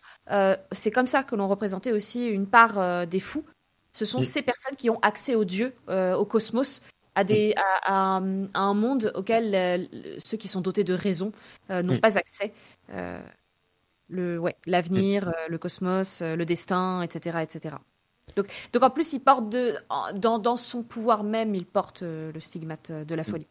c'est 0.73 0.91
comme 0.91 1.07
ça 1.07 1.23
que 1.23 1.37
l'on 1.37 1.47
représentait 1.47 1.93
aussi 1.93 2.27
une 2.27 2.47
part 2.47 3.07
des 3.07 3.21
fous. 3.21 3.45
Ce 3.93 4.07
sont 4.07 4.21
Mm. 4.21 4.23
ces 4.23 4.41
personnes 4.43 4.77
qui 4.77 4.89
ont 4.89 4.99
accès 5.01 5.35
aux 5.35 5.45
dieux, 5.45 5.75
au 5.89 6.25
cosmos, 6.25 6.81
à, 7.21 7.25
des, 7.25 7.55
à, 7.57 8.17
à- 8.17 8.23
à 8.55 8.61
un 8.61 8.75
monde 8.75 9.13
auquel 9.15 9.55
euh, 9.55 10.17
ceux 10.19 10.37
qui 10.37 10.49
sont 10.49 10.61
dotés 10.61 10.85
de 10.85 10.95
raison 10.95 11.33
euh, 11.71 11.83
n'ont 11.83 11.97
Mm. 11.97 12.01
pas 12.01 12.19
accès. 12.19 12.53
Euh, 12.91 13.21
le 14.09 14.39
ouais 14.39 14.57
l'avenir, 14.67 15.29
euh, 15.29 15.33
le 15.49 15.59
cosmos, 15.59 16.23
euh, 16.23 16.37
le 16.37 16.45
destin, 16.45 17.03
etc., 17.03 17.43
etc. 17.43 17.77
Donc, 18.37 18.47
donc 18.73 18.83
en 18.83 18.91
plus, 18.91 19.13
il 19.13 19.21
porte 19.21 19.49
de, 19.49 19.75
en- 19.89 20.13
dans, 20.15 20.39
dans 20.39 20.57
son 20.57 20.83
pouvoir 20.83 21.25
même, 21.25 21.55
il 21.55 21.67
porte 21.67 22.03
euh, 22.03 22.31
le 22.33 22.41
stigmate 22.41 22.93
de 22.93 23.15
la 23.15 23.25
folie. 23.25 23.47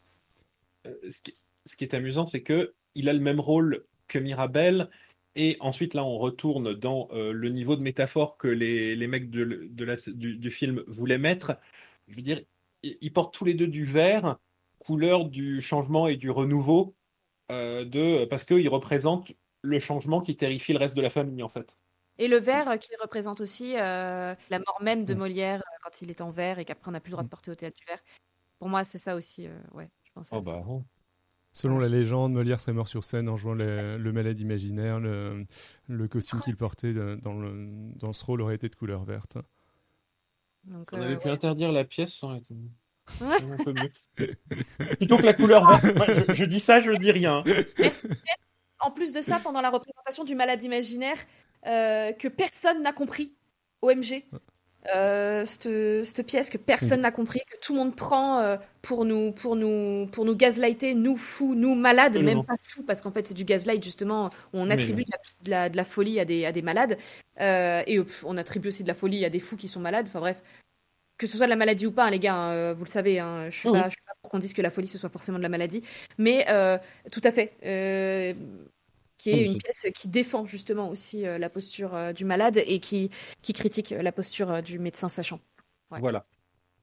Euh, 0.85 0.93
ce, 1.09 1.21
qui, 1.21 1.35
ce 1.65 1.75
qui 1.75 1.83
est 1.83 1.93
amusant, 1.93 2.25
c'est 2.25 2.41
que 2.41 2.73
il 2.95 3.09
a 3.09 3.13
le 3.13 3.19
même 3.19 3.39
rôle 3.39 3.85
que 4.07 4.19
Mirabel. 4.19 4.89
Et 5.35 5.57
ensuite, 5.59 5.93
là, 5.93 6.03
on 6.03 6.17
retourne 6.17 6.73
dans 6.73 7.09
euh, 7.11 7.31
le 7.31 7.49
niveau 7.49 7.75
de 7.75 7.81
métaphore 7.81 8.37
que 8.37 8.47
les, 8.47 8.95
les 8.95 9.07
mecs 9.07 9.29
de, 9.29 9.67
de 9.69 9.85
la, 9.85 9.95
du, 10.07 10.35
du 10.37 10.49
film 10.51 10.83
voulaient 10.87 11.19
mettre. 11.19 11.57
Je 12.07 12.15
veux 12.15 12.23
dire, 12.23 12.41
ils, 12.83 13.13
portent 13.13 13.33
tous 13.33 13.45
les 13.45 13.53
deux 13.53 13.67
du 13.67 13.85
vert, 13.85 14.37
couleur 14.79 15.25
du 15.25 15.61
changement 15.61 16.07
et 16.07 16.15
du 16.15 16.29
renouveau, 16.29 16.95
euh, 17.51 17.85
de, 17.85 18.25
parce 18.25 18.43
qu'ils 18.43 18.69
représentent 18.69 19.31
le 19.61 19.79
changement 19.79 20.21
qui 20.21 20.35
terrifie 20.35 20.73
le 20.73 20.79
reste 20.79 20.95
de 20.95 21.01
la 21.01 21.09
famille, 21.09 21.43
en 21.43 21.49
fait. 21.49 21.77
Et 22.19 22.27
le 22.27 22.37
verre 22.37 22.69
euh, 22.69 22.77
qui 22.77 22.89
représente 23.01 23.41
aussi 23.41 23.77
euh, 23.77 24.33
la 24.49 24.59
mort 24.59 24.79
même 24.81 25.05
de 25.05 25.13
Mm. 25.13 25.17
Molière 25.17 25.63
quand 25.83 26.01
il 26.01 26.09
est 26.09 26.21
en 26.21 26.29
verre 26.29 26.59
et 26.59 26.65
qu'après 26.65 26.89
on 26.89 26.91
n'a 26.91 26.99
plus 26.99 27.11
le 27.11 27.13
droit 27.13 27.23
de 27.23 27.29
porter 27.29 27.51
au 27.51 27.55
théâtre 27.55 27.77
du 27.77 27.85
verre. 27.85 28.03
Pour 28.59 28.69
moi, 28.69 28.83
c'est 28.85 28.97
ça 28.97 29.15
aussi. 29.15 29.47
euh, 29.47 29.51
ouais, 29.73 29.89
je 30.03 30.11
pense. 30.13 30.29
Oh 30.33 30.41
bah, 30.41 30.63
oh. 30.67 30.83
Selon 31.53 31.79
la 31.79 31.87
légende, 31.87 32.33
Molière 32.33 32.59
serait 32.59 32.73
mort 32.73 32.87
sur 32.87 33.03
scène 33.03 33.29
en 33.29 33.35
jouant 33.35 33.53
le, 33.53 33.97
le 33.97 34.13
malade 34.13 34.39
imaginaire. 34.39 34.99
Le, 34.99 35.45
le 35.87 36.07
costume 36.07 36.39
qu'il 36.39 36.55
portait 36.55 36.93
dans, 36.93 37.33
le, 37.33 37.69
dans 37.95 38.13
ce 38.13 38.23
rôle 38.25 38.41
aurait 38.41 38.55
été 38.55 38.69
de 38.69 38.75
couleur 38.75 39.03
verte. 39.05 39.37
Donc, 40.67 40.89
On 40.91 40.97
euh, 40.97 41.03
avait 41.05 41.17
pu 41.17 41.27
ouais. 41.27 41.33
interdire 41.33 41.71
la 41.71 41.83
pièce, 41.85 42.13
ça 42.19 42.27
aurait 42.27 42.39
été 42.39 42.53
Ouais. 43.21 43.37
un 43.53 43.63
peu 43.63 43.73
mieux. 43.73 43.91
Plutôt 44.97 45.17
que 45.17 45.23
la 45.23 45.33
couleur 45.33 45.65
verte. 45.67 45.95
Moi, 45.95 46.05
je, 46.29 46.33
je 46.35 46.45
dis 46.45 46.59
ça, 46.59 46.81
je 46.81 46.91
dis 46.91 47.11
rien. 47.11 47.41
Merci. 47.79 48.07
En 48.79 48.91
plus 48.91 49.13
de 49.13 49.21
ça, 49.21 49.39
pendant 49.41 49.61
la 49.61 49.69
représentation 49.69 50.23
du 50.25 50.35
malade 50.35 50.61
imaginaire, 50.61 51.17
euh, 51.65 52.11
que 52.11 52.27
personne 52.27 52.81
n'a 52.81 52.91
compris, 52.91 53.33
OMG, 53.81 54.23
euh, 54.95 55.43
cette, 55.45 55.69
cette 56.05 56.25
pièce 56.25 56.49
que 56.49 56.57
personne 56.57 57.01
n'a 57.01 57.11
compris, 57.11 57.39
que 57.49 57.57
tout 57.61 57.73
le 57.73 57.79
monde 57.79 57.95
prend 57.95 58.39
euh, 58.39 58.57
pour 58.81 59.05
nous, 59.05 59.31
pour 59.31 59.55
nous, 59.55 60.07
pour 60.11 60.25
nous 60.25 60.35
gaslighter, 60.35 60.93
nous 60.95 61.17
fous, 61.17 61.55
nous 61.55 61.75
malades, 61.75 62.17
Absolument. 62.17 62.35
même 62.35 62.45
pas 62.45 62.55
fous, 62.63 62.83
parce 62.83 63.01
qu'en 63.01 63.11
fait 63.11 63.27
c'est 63.27 63.33
du 63.33 63.43
gaslight 63.43 63.83
justement, 63.83 64.27
où 64.53 64.59
on 64.59 64.69
attribue 64.69 65.03
de 65.03 65.11
la, 65.11 65.17
de 65.43 65.49
la- 65.49 65.69
de 65.69 65.77
la 65.77 65.83
folie 65.83 66.19
à 66.19 66.25
des, 66.25 66.45
à 66.45 66.51
des 66.51 66.61
malades, 66.61 66.97
euh, 67.41 67.83
et 67.87 67.99
pff, 67.99 68.23
on 68.27 68.37
attribue 68.37 68.69
aussi 68.69 68.83
de 68.83 68.87
la 68.87 68.93
folie 68.95 69.25
à 69.25 69.29
des 69.29 69.39
fous 69.39 69.57
qui 69.57 69.67
sont 69.67 69.79
malades. 69.79 70.05
Enfin 70.07 70.19
bref, 70.21 70.41
que 71.17 71.27
ce 71.27 71.37
soit 71.37 71.47
de 71.47 71.51
la 71.51 71.55
maladie 71.57 71.85
ou 71.87 71.91
pas, 71.91 72.05
hein, 72.05 72.11
les 72.11 72.19
gars, 72.19 72.35
hein, 72.35 72.73
vous 72.73 72.85
le 72.85 72.89
savez, 72.89 73.19
hein, 73.19 73.49
je 73.49 73.57
suis 73.59 73.69
oui. 73.69 73.79
pas, 73.79 73.89
pas 73.89 74.13
pour 74.21 74.31
qu'on 74.31 74.39
dise 74.39 74.53
que 74.53 74.61
la 74.61 74.69
folie 74.69 74.87
ce 74.87 74.97
soit 74.97 75.09
forcément 75.09 75.37
de 75.39 75.43
la 75.43 75.49
maladie, 75.49 75.83
mais 76.17 76.45
tout 77.11 77.21
à 77.23 77.31
fait. 77.31 77.53
Qui 79.17 79.31
est 79.31 79.45
une 79.45 79.57
pièce 79.57 79.87
qui 79.95 80.07
défend 80.07 80.45
justement 80.45 80.89
aussi 80.89 81.25
euh, 81.25 81.37
la 81.37 81.49
posture 81.49 81.95
euh, 81.95 82.13
du 82.13 82.25
malade 82.25 82.61
et 82.65 82.79
qui, 82.79 83.09
qui 83.41 83.53
critique 83.53 83.89
la 83.91 84.11
posture 84.11 84.51
euh, 84.51 84.61
du 84.61 84.79
médecin 84.79 85.09
sachant. 85.09 85.39
Ouais. 85.91 85.99
Voilà. 85.99 86.25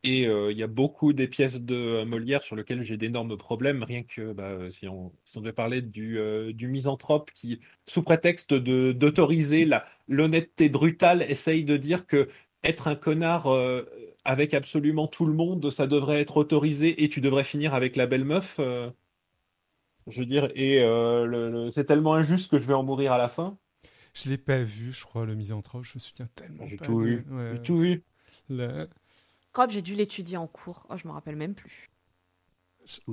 Et 0.07 0.27
euh, 0.27 0.53
il 0.53 0.59
y 0.59 0.63
a 0.63 0.67
beaucoup 0.67 1.15
des 1.15 1.27
pièces 1.27 1.59
de 1.59 2.05
Molière 2.05 2.43
sur 2.43 2.57
lesquelles 2.57 2.83
j'ai 2.83 2.99
d'énormes 2.99 3.39
problèmes, 3.39 3.83
rien 3.83 4.03
que 4.03 4.35
bah, 4.35 4.71
si, 4.71 4.87
on, 4.87 5.13
si 5.25 5.39
on 5.39 5.41
devait 5.41 5.55
parler 5.55 5.81
du, 5.81 6.19
euh, 6.19 6.53
du 6.53 6.69
misanthrope 6.69 7.31
qui, 7.33 7.61
sous 7.89 8.03
prétexte 8.03 8.53
d'autoriser 8.53 9.65
la 9.65 9.87
l'honnêteté 10.07 10.69
brutale, 10.69 11.23
essaye 11.23 11.65
de 11.65 11.79
dire 11.79 12.07
que 12.07 12.29
être 12.63 12.89
un 12.89 12.97
connard 12.97 13.47
euh, 13.47 13.89
avec 14.25 14.53
absolument 14.53 15.07
tout 15.07 15.25
le 15.25 15.33
monde, 15.33 15.71
ça 15.71 15.87
devrait 15.87 16.21
être 16.21 16.37
autorisé 16.37 17.03
et 17.03 17.09
tu 17.09 17.23
devrais 17.23 17.45
finir 17.45 17.73
avec 17.73 17.97
la 17.97 18.07
belle 18.07 18.25
meuf. 18.27 18.61
Je 20.07 20.21
veux 20.21 20.27
dire, 20.27 20.51
et 20.55 20.81
euh, 20.83 21.25
le- 21.27 21.51
le- 21.51 21.71
c'est 21.71 21.85
tellement 21.85 22.15
injuste 22.15 22.51
que 22.51 22.59
je 22.59 22.65
vais 22.65 22.75
en 22.75 22.83
mourir 22.83 23.13
à 23.13 23.19
la 23.19 23.29
fin. 23.29 23.57
Je 24.15 24.29
l'ai 24.29 24.39
pas 24.39 24.59
vu, 24.63 24.93
je 24.93 25.05
crois, 25.05 25.25
le 25.27 25.35
misanthrope. 25.35 25.85
Je 25.85 25.93
me 25.97 26.01
souviens 26.01 26.29
tellement 26.35 26.67
J'ai 26.69 26.77
pas. 26.77 26.85
tout 26.85 27.01
de- 27.01 27.07
vu. 27.07 27.27
ouais. 27.31 27.53
J'ai 27.57 27.63
tout 27.63 27.79
vu. 27.79 28.05
La- 28.49 28.87
Rob, 29.55 29.71
j'ai 29.71 29.83
dû 29.83 29.95
l'étudier 29.95 30.37
en 30.37 30.47
cours. 30.47 30.87
Oh, 30.91 30.97
je 30.97 31.07
me 31.09 31.13
rappelle 31.13 31.37
même 31.37 31.55
plus. 31.55 31.89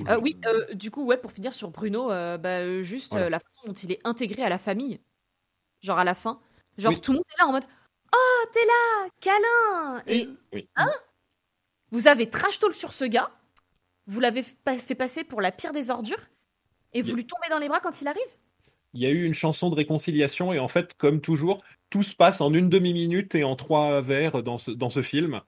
Euh, 0.08 0.20
oui, 0.22 0.38
euh, 0.46 0.74
du 0.74 0.92
coup, 0.92 1.06
ouais, 1.06 1.18
pour 1.18 1.32
finir 1.32 1.54
sur 1.54 1.70
Bruno, 1.72 2.12
euh, 2.12 2.38
bah, 2.38 2.82
juste 2.82 3.12
Voilà. 3.12 3.28
euh, 3.28 3.30
la 3.30 3.40
façon 3.40 3.62
dont 3.68 3.74
il 3.74 3.92
est 3.94 4.00
intégré 4.06 4.44
à 4.44 4.50
la 4.50 4.58
famille. 4.58 5.00
Genre 5.82 5.98
à 5.98 6.04
la 6.04 6.14
fin. 6.14 6.42
Genre 6.78 6.92
Oui. 6.92 7.00
tout 7.02 7.12
le 7.14 7.18
monde 7.20 7.26
est 7.38 7.42
là 7.42 7.48
en 7.48 7.52
mode 7.54 7.64
Oh, 8.14 8.46
t'es 8.52 8.60
là 8.66 9.10
Câlin 9.22 10.04
Et, 10.08 10.28
Oui. 10.54 10.70
Hein? 10.76 10.88
Vous 11.92 12.08
avez 12.08 12.30
trash 12.30 12.60
talk 12.60 12.74
sur 12.74 12.92
ce 12.92 13.06
gars, 13.06 13.32
vous 14.08 14.20
l'avez 14.20 14.44
fa- 14.44 14.78
fait 14.78 14.96
passer 14.96 15.24
pour 15.24 15.40
la 15.42 15.52
pire 15.52 15.72
des 15.74 15.90
ordures, 15.90 16.30
et 16.94 17.02
vous 17.02 17.16
lui 17.16 17.26
tombez 17.26 17.50
dans 17.50 17.60
les 17.60 17.68
bras 17.70 17.80
quand 17.80 18.02
il 18.02 18.08
arrive? 18.08 18.22
Il 18.94 19.02
y 19.02 19.08
a 19.08 19.12
eu 19.12 19.24
une 19.26 19.34
chanson 19.34 19.70
de 19.70 19.76
réconciliation 19.76 20.52
et 20.54 20.60
en 20.60 20.68
fait, 20.68 20.94
comme 20.96 21.22
toujours, 21.22 21.64
tout 21.90 22.04
se 22.04 22.16
passe 22.16 22.42
en 22.42 22.54
une 22.54 22.70
demi-minute 22.70 23.36
et 23.36 23.44
en 23.44 23.56
trois 23.56 24.02
vers 24.02 24.44
dans 24.44 24.58
ce, 24.58 24.72
dans 24.72 24.90
ce 24.90 25.02
film. 25.02 25.42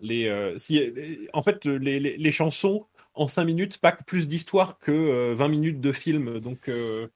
Les, 0.00 0.26
euh, 0.28 0.58
si, 0.58 0.74
les- 0.80 1.28
en 1.34 1.42
fait, 1.42 1.64
les, 1.66 2.00
les, 2.00 2.16
les 2.18 2.32
chansons 2.32 2.86
en 3.14 3.28
cinq 3.28 3.44
minutes 3.46 3.78
packent 3.78 4.06
plus 4.06 4.28
d'histoire 4.28 4.78
que 4.78 4.92
euh, 4.92 5.34
20 5.34 5.48
minutes 5.48 5.80
de 5.80 5.92
film. 5.92 6.40
Donc, 6.40 6.68
euh, 6.68 7.08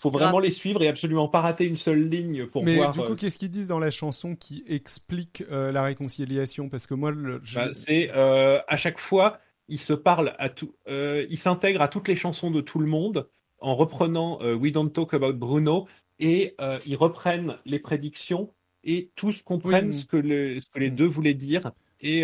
faut 0.00 0.10
vraiment 0.10 0.40
les 0.40 0.52
suivre 0.52 0.82
et 0.82 0.88
absolument 0.88 1.28
pas 1.28 1.42
rater 1.42 1.66
une 1.66 1.76
seule 1.78 2.08
ligne 2.08 2.46
pour 2.46 2.64
Mais 2.64 2.72
voir. 2.72 2.88
du 2.88 3.02
coup, 3.02 3.14
euh, 3.14 3.16
qu'est-ce 3.16 3.38
qu'ils 3.38 3.50
disent 3.50 3.68
dans 3.68 3.78
la 3.78 3.90
chanson 3.90 4.34
qui 4.34 4.64
explique 4.66 5.42
euh, 5.50 5.72
la 5.72 5.82
réconciliation? 5.82 6.68
Parce 6.68 6.86
que 6.86 6.94
moi, 6.94 7.10
le, 7.10 7.40
je- 7.44 7.60
bah, 7.60 7.70
c'est 7.74 8.10
euh, 8.14 8.60
à 8.68 8.76
chaque 8.76 8.98
fois, 8.98 9.38
ils 9.68 9.80
se 9.80 9.92
parlent 9.92 10.34
à 10.38 10.48
tout, 10.48 10.74
euh, 10.88 11.26
ils 11.30 11.38
s'intègrent 11.38 11.82
à 11.82 11.88
toutes 11.88 12.08
les 12.08 12.16
chansons 12.16 12.50
de 12.50 12.60
tout 12.60 12.78
le 12.78 12.86
monde 12.86 13.28
en 13.58 13.74
reprenant 13.74 14.38
euh, 14.42 14.54
We 14.54 14.72
Don't 14.72 14.90
Talk 14.90 15.14
About 15.14 15.32
Bruno 15.34 15.86
et 16.18 16.54
euh, 16.60 16.78
ils 16.86 16.96
reprennent 16.96 17.56
les 17.64 17.78
prédictions 17.78 18.52
et 18.84 19.10
tous 19.16 19.42
comprennent 19.42 19.88
Oui. 19.88 19.92
ce 20.00 20.06
que, 20.06 20.16
le- 20.16 20.60
ce 20.60 20.66
que 20.66 20.78
les 20.78 20.90
Mm. 20.90 20.94
deux 20.94 21.06
voulaient 21.06 21.34
dire 21.34 21.72
et 22.00 22.22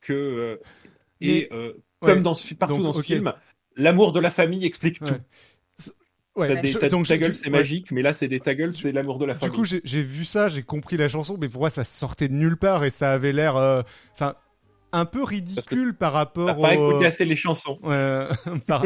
que 0.00 0.58
Mais- 1.20 1.28
et 1.28 1.48
ouais. 1.52 1.74
comme 2.00 2.22
dans 2.22 2.34
ce, 2.34 2.54
partout 2.54 2.76
Donc, 2.76 2.84
dans 2.84 2.92
ce 2.94 3.02
film, 3.02 3.32
l'amour 3.76 4.12
de 4.12 4.20
la 4.20 4.30
famille 4.30 4.64
explique 4.64 5.00
Ouais. 5.02 5.08
tout. 5.08 5.92
Ouais, 6.36 6.46
T'as 6.54 6.60
des, 6.60 6.72
t'as- 6.72 6.88
donc 6.88 7.08
ta 7.08 7.18
gueule 7.18 7.32
du- 7.32 7.36
c'est 7.36 7.46
ouais. 7.46 7.58
magique, 7.58 7.90
mais 7.90 8.00
là 8.00 8.14
c'est 8.14 8.28
des 8.28 8.38
ta 8.38 8.54
gueule 8.54 8.72
c'est 8.72 8.92
l'amour 8.92 9.18
de 9.18 9.24
la 9.24 9.34
Du 9.34 9.40
famille. 9.40 9.56
coup, 9.56 9.64
j'ai 9.64 10.02
vu 10.02 10.24
ça, 10.24 10.46
j'ai 10.46 10.62
compris 10.62 10.96
la 10.96 11.08
chanson, 11.08 11.36
mais 11.40 11.48
pour 11.48 11.62
moi, 11.62 11.70
ça 11.70 11.82
sortait 11.82 12.28
de 12.28 12.34
nulle 12.34 12.56
part 12.56 12.84
et 12.84 12.90
ça 12.90 13.12
avait 13.12 13.32
l'air, 13.32 13.56
euh, 13.56 13.82
enfin, 14.12 14.36
un 14.92 15.04
peu 15.04 15.22
ridicule 15.22 15.94
par 15.94 16.12
rapport 16.12 16.60
pas 16.60 16.76
au... 16.76 16.90
écouté 16.90 17.06
assez 17.06 17.24
les 17.24 17.36
chansons. 17.36 17.78
Ouais, 17.82 18.24
par, 18.66 18.84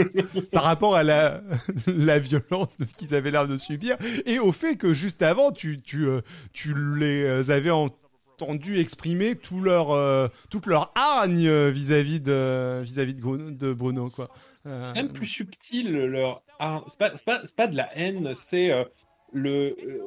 par 0.52 0.64
rapport 0.64 0.96
à 0.96 1.02
la, 1.02 1.40
la 1.86 2.18
violence 2.18 2.78
de 2.78 2.86
ce 2.86 2.94
qu'ils 2.94 3.14
avaient 3.14 3.30
l'air 3.30 3.46
de 3.46 3.56
subir 3.56 3.96
et 4.26 4.38
au 4.38 4.52
fait 4.52 4.76
que 4.76 4.92
juste 4.94 5.22
avant 5.22 5.52
tu, 5.52 5.80
tu, 5.80 6.06
euh, 6.06 6.20
tu 6.52 6.74
les 6.96 7.50
avais 7.50 7.70
entendu 7.70 8.78
exprimer 8.78 9.36
tout 9.36 9.60
leur, 9.60 9.92
euh, 9.92 10.26
toute 10.50 10.66
leur 10.66 10.90
hargne 10.96 11.46
euh, 11.46 11.70
vis-à-vis 11.70 12.20
de, 12.20 12.80
vis-à-vis 12.82 13.14
de, 13.14 13.20
Gro- 13.20 13.36
de 13.56 13.72
Bruno 13.72 14.10
quoi. 14.10 14.28
Euh, 14.66 14.92
même 14.94 15.12
plus 15.12 15.26
subtil 15.26 15.92
leur 15.92 16.42
c'est 16.88 16.98
pas, 17.24 17.40
pas, 17.56 17.66
de 17.66 17.76
la 17.76 17.96
haine 17.98 18.32
c'est 18.36 18.72
euh, 18.72 18.84
le 19.32 19.76
euh, 19.84 20.00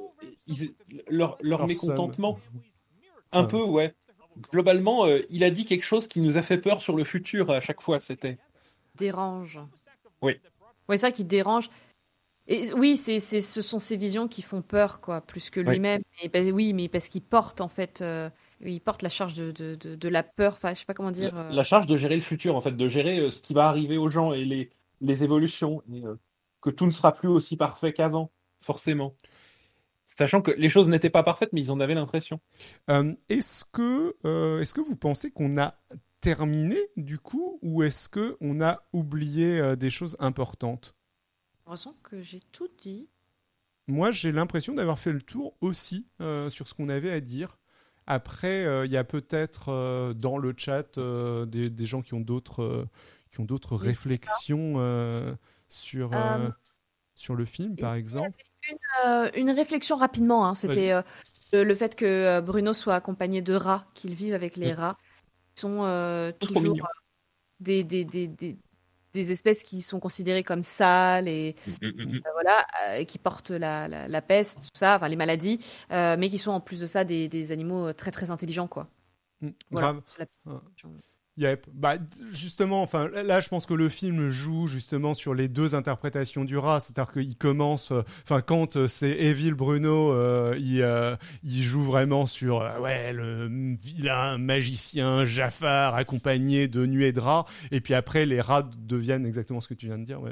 ils- 0.48 0.74
leur, 1.10 1.38
leur 1.42 1.60
Leur 1.60 1.68
mécontentement. 1.68 2.40
Un 3.32 3.44
peu 3.44 3.62
ouais 3.62 3.94
globalement 4.52 5.06
euh, 5.06 5.22
il 5.30 5.44
a 5.44 5.52
dit 5.52 5.66
quelque 5.66 5.84
chose 5.86 6.08
qui 6.08 6.20
nous 6.22 6.38
a 6.38 6.42
fait 6.42 6.58
peur 6.58 6.82
sur 6.82 6.96
le 6.96 7.04
futur 7.04 7.52
à 7.52 7.62
chaque 7.62 7.82
fois 7.82 8.00
c'était 8.00 8.38
Dérange. 8.98 9.60
Oui. 10.22 10.40
Ouais, 10.88 10.98
c'est 10.98 11.02
ça 11.02 11.12
qui 11.12 11.24
dérange. 11.26 11.70
Et 12.48 12.72
oui, 12.74 12.96
c'est, 12.96 13.20
c'est, 13.20 13.42
ce 13.42 13.62
sont 13.62 13.80
ces 13.80 13.98
visions 13.98 14.28
qui 14.28 14.42
font 14.44 14.62
peur, 14.62 15.02
quoi, 15.02 15.20
plus 15.20 15.50
que 15.50 15.60
Oui. 15.60 15.74
lui-même. 15.74 16.04
Et 16.22 16.30
ben 16.30 16.52
oui, 16.54 16.74
mais 16.74 16.88
parce 16.88 17.10
qu'il 17.10 17.24
porte, 17.24 17.60
en 17.60 17.68
fait, 17.68 18.02
euh, 18.02 18.30
il 18.62 18.80
porte 18.80 19.02
la 19.02 19.10
charge 19.10 19.34
de, 19.34 19.52
de, 19.52 19.76
de, 19.76 19.96
de 19.96 20.10
la 20.10 20.22
peur. 20.22 20.54
Enfin, 20.54 20.70
je 20.70 20.76
sais 20.80 20.86
pas 20.86 20.94
comment 20.94 21.12
dire. 21.12 21.34
la, 21.34 21.42
euh, 21.42 21.52
la 21.52 21.64
charge 21.64 21.88
de 21.88 21.98
gérer 21.98 22.16
le 22.16 22.22
futur 22.22 22.56
en 22.56 22.62
fait 22.62 22.72
de 22.72 22.88
gérer 22.88 23.20
euh, 23.20 23.32
ce 23.32 23.42
qui 23.42 23.54
va 23.54 23.68
arriver 23.68 23.98
aux 23.98 24.10
gens 24.10 24.32
et 24.32 24.46
les, 24.46 24.70
les 25.02 25.24
évolutions 25.24 25.82
et, 25.92 26.04
que 26.62 26.70
tout 26.70 26.86
ne 26.86 26.92
sera 26.92 27.14
plus 27.14 27.30
aussi 27.30 27.58
parfait 27.58 27.94
qu'avant 27.94 28.32
forcément 28.62 29.16
sachant 30.08 30.42
que 30.42 30.52
les 30.52 30.70
choses 30.70 30.88
n'étaient 30.88 31.10
pas 31.10 31.24
parfaites 31.24 31.52
mais 31.54 31.62
ils 31.62 31.72
en 31.72 31.80
avaient 31.80 31.96
l'impression 31.96 32.40
euh, 32.90 33.14
est-ce 33.30 33.66
que, 33.66 34.16
euh, 34.26 34.60
est-ce 34.62 34.74
que 34.74 34.82
vous 34.82 34.96
pensez 34.96 35.32
qu'on 35.32 35.58
a 35.58 35.76
terminé 36.22 36.78
du 36.98 37.20
coup 37.20 37.60
ou 37.62 37.84
est-ce 37.84 38.10
que 38.10 38.38
on 38.42 38.62
a 38.62 38.84
oublié 38.94 39.60
euh, 39.60 39.76
des 39.76 39.90
choses 39.90 40.16
importantes? 40.20 40.96
J'ai 41.54 41.60
l'impression 41.66 41.96
que 42.04 42.22
j'ai 42.22 42.40
tout 42.52 42.70
dit. 42.82 43.10
Moi, 43.88 44.10
j'ai 44.12 44.32
l'impression 44.32 44.74
d'avoir 44.74 44.98
fait 44.98 45.12
le 45.12 45.22
tour 45.22 45.56
aussi 45.62 46.08
euh, 46.22 46.50
sur 46.50 46.68
ce 46.68 46.74
qu'on 46.74 46.90
avait 46.90 47.12
à 47.12 47.20
dire. 47.22 47.60
Après, 48.08 48.66
euh, 48.66 48.86
il 48.86 48.92
y 48.92 48.98
a 48.98 49.04
peut-être 49.04 49.70
euh, 49.70 50.14
dans 50.14 50.38
le 50.38 50.54
chat 50.58 50.98
euh, 50.98 51.46
des, 51.46 51.70
des 51.70 51.86
gens 51.86 52.02
qui 52.02 52.14
ont 52.16 52.22
d'autres 52.22 52.64
euh, 52.64 52.86
qui 53.32 53.40
ont 53.42 53.46
d'autres 53.46 53.76
réflexions 53.76 54.76
euh, 54.78 55.36
sur 55.68 56.14
euh, 56.14 56.48
Euh, 56.48 56.50
sur 57.14 57.36
le 57.36 57.46
film, 57.46 57.78
par 57.78 57.94
exemple. 57.96 58.44
Euh, 59.06 59.30
une 59.36 59.52
réflexion 59.52 59.96
rapidement, 59.96 60.48
hein, 60.48 60.56
c'était 60.56 60.92
euh, 60.92 61.02
le, 61.52 61.64
le 61.64 61.76
fait 61.76 61.96
que 61.96 62.06
euh, 62.06 62.42
Bruno 62.42 62.74
soit 62.74 62.96
accompagné 62.96 63.42
de 63.42 63.54
rats, 63.54 63.86
qu'il 63.94 64.14
vive 64.14 64.34
avec 64.34 64.58
les 64.58 64.74
rats, 64.74 64.98
qui 65.56 65.62
sont 65.62 66.34
toujours 66.40 66.76
des, 67.60 67.84
des, 67.84 68.04
des, 68.04 68.28
des, 68.28 68.58
des 69.14 69.32
espèces 69.32 69.64
qui 69.64 69.82
sont 69.82 70.00
considérées 70.00 70.44
comme 70.44 70.62
sales 70.62 71.28
et 71.28 71.56
Mm, 71.82 71.88
mm, 71.88 71.92
mm. 72.04 72.16
euh, 72.18 72.32
voilà, 72.34 72.66
euh, 72.90 73.04
qui 73.06 73.18
portent 73.18 73.52
la, 73.52 73.88
la, 73.88 74.08
la 74.08 74.22
peste, 74.22 74.62
tout 74.62 74.70
ça, 74.74 74.96
enfin 74.98 75.08
les 75.08 75.16
maladies, 75.16 75.60
euh, 75.92 76.16
mais 76.20 76.30
qui 76.30 76.38
sont 76.38 76.52
en 76.52 76.60
plus 76.60 76.80
de 76.82 76.86
ça 76.86 77.04
des, 77.04 77.28
des 77.28 77.52
animaux 77.52 77.94
très 77.94 78.12
très 78.12 78.30
intelligents, 78.30 78.68
quoi. 78.68 78.88
Voilà, 79.72 79.94
Grave. 79.94 80.04
la. 80.20 80.26
Yep. 81.38 81.68
Bah, 81.74 81.98
justement, 82.32 82.82
enfin, 82.82 83.10
là, 83.10 83.42
je 83.42 83.50
pense 83.50 83.66
que 83.66 83.74
le 83.74 83.90
film 83.90 84.30
joue 84.30 84.68
justement 84.68 85.14
sur 85.14 85.34
les 85.34 85.50
deux 85.50 85.76
interprétations 85.76 86.46
du 86.46 86.58
rat. 86.58 86.80
C'est-à-dire 86.80 87.12
qu'il 87.12 87.36
commence, 87.36 87.92
euh, 87.92 88.04
enfin, 88.24 88.42
quand 88.42 88.78
euh, 88.78 88.88
c'est 88.88 89.12
Evil 89.12 89.52
Bruno, 89.52 90.14
euh, 90.14 90.56
il, 91.44 91.62
joue 91.62 91.84
vraiment 91.84 92.26
sur, 92.26 92.60
ouais, 92.82 93.12
le 93.12 93.50
vilain 93.82 94.38
magicien 94.38 95.26
Jafar 95.26 95.96
accompagné 95.96 96.70
de 96.70 96.86
nuées 96.86 97.12
de 97.12 97.20
rats. 97.20 97.46
Et 97.72 97.82
puis 97.82 97.94
après, 97.94 98.26
les 98.26 98.40
rats 98.40 98.70
deviennent 98.78 99.26
exactement 99.26 99.60
ce 99.60 99.68
que 99.68 99.74
tu 99.74 99.88
viens 99.88 99.98
de 99.98 100.06
dire, 100.06 100.22
ouais, 100.22 100.32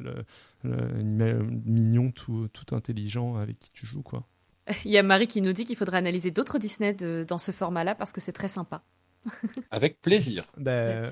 le, 0.63 1.43
mignon, 1.65 2.11
tout, 2.11 2.49
intelligent 2.71 3.35
avec 3.35 3.59
qui 3.59 3.71
tu 3.71 3.85
joues, 3.85 4.03
quoi. 4.03 4.23
Il 4.85 4.91
y 4.91 4.97
a 4.97 5.03
Marie 5.03 5.27
qui 5.27 5.41
nous 5.41 5.51
dit 5.51 5.65
qu'il 5.65 5.75
faudrait 5.75 5.97
analyser 5.97 6.31
d'autres 6.31 6.57
Disney 6.57 6.93
dans 7.27 7.37
ce 7.37 7.51
format-là 7.51 7.93
parce 7.95 8.13
que 8.13 8.21
c'est 8.21 8.31
très 8.31 8.47
sympa. 8.47 8.85
avec 9.71 10.01
plaisir 10.01 10.45
Bah, 10.57 11.11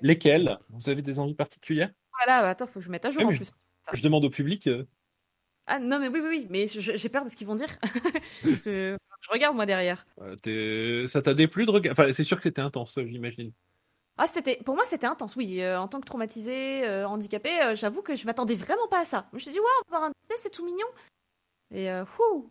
lesquels? 0.00 0.58
Vous 0.70 0.88
avez 0.88 1.02
des 1.02 1.18
envies 1.18 1.34
particulières? 1.34 1.92
Voilà, 2.24 2.42
bah, 2.42 2.50
attends, 2.50 2.66
faut 2.66 2.80
que 2.80 2.84
je 2.86 2.90
mette 2.90 3.04
à 3.04 3.10
jour 3.10 3.22
Ah, 3.24 3.28
en 3.28 3.34
plus. 3.34 3.52
je 3.92 4.02
demande 4.02 4.24
au 4.24 4.30
public 4.30 4.66
euh, 4.66 4.86
Ah 5.66 5.78
non, 5.78 5.98
mais 5.98 6.08
oui, 6.08 6.20
oui, 6.20 6.28
oui, 6.28 6.46
mais 6.50 6.66
j'ai 6.66 7.08
peur 7.08 7.24
de 7.24 7.30
ce 7.30 7.36
qu'ils 7.36 7.46
vont 7.46 7.54
dire. 7.54 7.78
Parce 8.42 8.62
que 8.62 8.96
je 9.20 9.30
regarde 9.30 9.56
moi 9.56 9.66
derrière. 9.66 10.06
euh, 10.46 11.06
ça 11.06 11.22
t'a 11.22 11.34
déplu 11.34 11.66
de 11.66 11.70
regarder 11.70 12.00
enfin 12.00 12.12
c'est 12.12 12.24
sûr 12.24 12.36
que 12.36 12.44
c'était 12.44 12.60
intense 12.60 12.98
j'imagine 13.06 13.52
Ah, 14.18 14.26
c'était, 14.26 14.56
pour 14.64 14.74
moi, 14.76 14.84
c'était 14.86 15.06
intense, 15.06 15.36
oui. 15.36 15.60
Euh, 15.60 15.78
en 15.80 15.88
tant 15.88 16.00
que 16.00 16.06
traumatisée, 16.06 16.86
euh, 16.86 17.06
handicapée, 17.08 17.60
euh, 17.62 17.74
j'avoue 17.74 18.02
que 18.02 18.14
je 18.14 18.24
m'attendais 18.26 18.54
vraiment 18.54 18.88
pas 18.88 19.00
à 19.00 19.04
ça. 19.04 19.26
Je 19.32 19.36
me 19.36 19.40
suis 19.40 19.50
dit, 19.50 19.58
waouh, 19.58 20.10
Disney, 20.10 20.36
c'est 20.38 20.50
tout 20.50 20.64
mignon. 20.64 20.86
Et 21.74 21.90
euh, 21.90 22.04
wouh. 22.18 22.48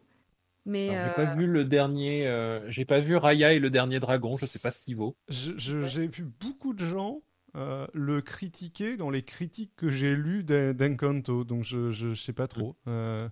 Mais 0.66 0.90
Alors, 0.90 1.06
euh, 1.06 1.08
J'ai 1.18 1.26
pas 1.26 1.36
vu 1.36 1.48
le 1.48 1.66
dernier. 1.66 2.28
euh, 2.28 2.70
j'ai 2.72 2.86
pas 2.86 3.00
vu 3.00 3.16
Raya 3.16 3.54
et 3.54 3.60
le 3.60 3.70
dernier 3.70 4.00
dragon. 4.00 4.36
Je 4.38 4.46
sais 4.46 4.60
pas 4.60 4.72
ce 4.72 4.80
qu'il 4.80 4.96
vaut. 4.96 5.16
Je- 5.30 5.54
je- 5.58 5.84
J'ai 5.84 6.08
vu 6.08 6.24
beaucoup 6.24 6.74
de 6.74 6.84
gens 6.84 7.22
euh, 7.56 7.88
le 7.94 8.22
critiquer 8.22 8.98
dans 8.98 9.10
les 9.10 9.22
critiques 9.24 9.74
que 9.78 9.90
j'ai 9.90 10.16
lues 10.16 10.44
d'En- 10.44 10.74
d'Encanto, 10.74 11.44
donc 11.46 11.64
je, 11.64 11.90
je, 11.92 12.14
je 12.14 12.22
sais 12.22 12.34
pas 12.34 12.48
trop. 12.48 12.76
Euh, 12.88 13.30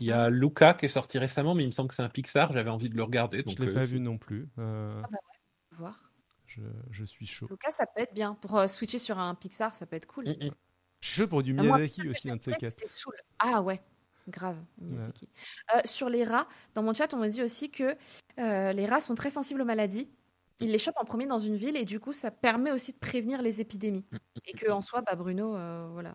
Il 0.00 0.06
y 0.06 0.12
a 0.12 0.30
Luca 0.30 0.74
qui 0.74 0.86
est 0.86 0.88
sorti 0.88 1.18
récemment, 1.18 1.54
mais 1.54 1.62
il 1.62 1.66
me 1.66 1.70
semble 1.72 1.90
que 1.90 1.94
c'est 1.94 2.02
un 2.02 2.08
Pixar. 2.08 2.52
J'avais 2.52 2.70
envie 2.70 2.88
de 2.88 2.96
le 2.96 3.02
regarder. 3.04 3.42
Donc 3.42 3.56
je 3.58 3.62
l'ai 3.62 3.68
euh, 3.70 3.74
pas 3.74 3.84
vu 3.84 4.00
non 4.00 4.18
plus. 4.18 4.48
Euh, 4.58 5.00
voir. 5.72 6.10
je, 6.46 6.62
je 6.90 7.04
suis 7.04 7.26
chaud. 7.26 7.46
Lucas, 7.50 7.70
ça 7.70 7.86
peut 7.86 8.00
être 8.02 8.14
bien. 8.14 8.34
Pour 8.34 8.56
euh, 8.56 8.66
switcher 8.66 8.98
sur 8.98 9.18
un 9.18 9.34
Pixar, 9.34 9.74
ça 9.74 9.86
peut 9.86 9.96
être 9.96 10.06
cool. 10.06 10.24
mm, 10.24 10.46
mm. 10.46 10.50
Je 11.02 11.08
suis 11.08 11.20
chaud 11.22 11.28
pour 11.28 11.42
du 11.42 11.54
Ah, 11.56 11.62
moi, 11.62 11.76
Miyazaki 11.78 12.08
aussi, 12.08 12.30
un 12.30 12.36
de 12.36 12.42
ces 12.42 12.50
Ouais, 12.50 12.56
quatre. 12.58 12.82
Ah 13.38 13.62
ouais, 13.62 13.80
grave. 14.30 14.56
Miyazaki. 14.78 15.28
Euh, 15.74 15.80
sur 15.84 16.08
les 16.08 16.24
rats, 16.24 16.48
dans 16.74 16.82
mon 16.82 16.94
chat, 16.94 17.12
on 17.14 17.18
me 17.18 17.28
dit 17.28 17.42
aussi 17.42 17.70
que 17.70 17.96
euh, 18.38 18.72
les 18.72 18.86
rats 18.86 19.00
sont 19.00 19.14
très 19.14 19.30
sensibles 19.30 19.60
aux 19.62 19.64
maladies. 19.66 20.08
Ils 20.60 20.70
les 20.70 20.78
chopent 20.78 20.98
en 20.98 21.04
premier 21.04 21.26
dans 21.26 21.38
une 21.38 21.56
ville 21.56 21.76
et 21.76 21.84
du 21.84 22.00
coup, 22.00 22.12
ça 22.12 22.30
permet 22.30 22.70
aussi 22.72 22.92
de 22.92 22.98
prévenir 22.98 23.40
les 23.42 23.60
épidémies. 23.60 24.06
Et 24.46 24.52
que 24.52 24.70
en 24.70 24.80
soi, 24.82 25.02
bah, 25.02 25.14
Bruno, 25.16 25.56
euh, 25.56 25.88
voilà, 25.92 26.14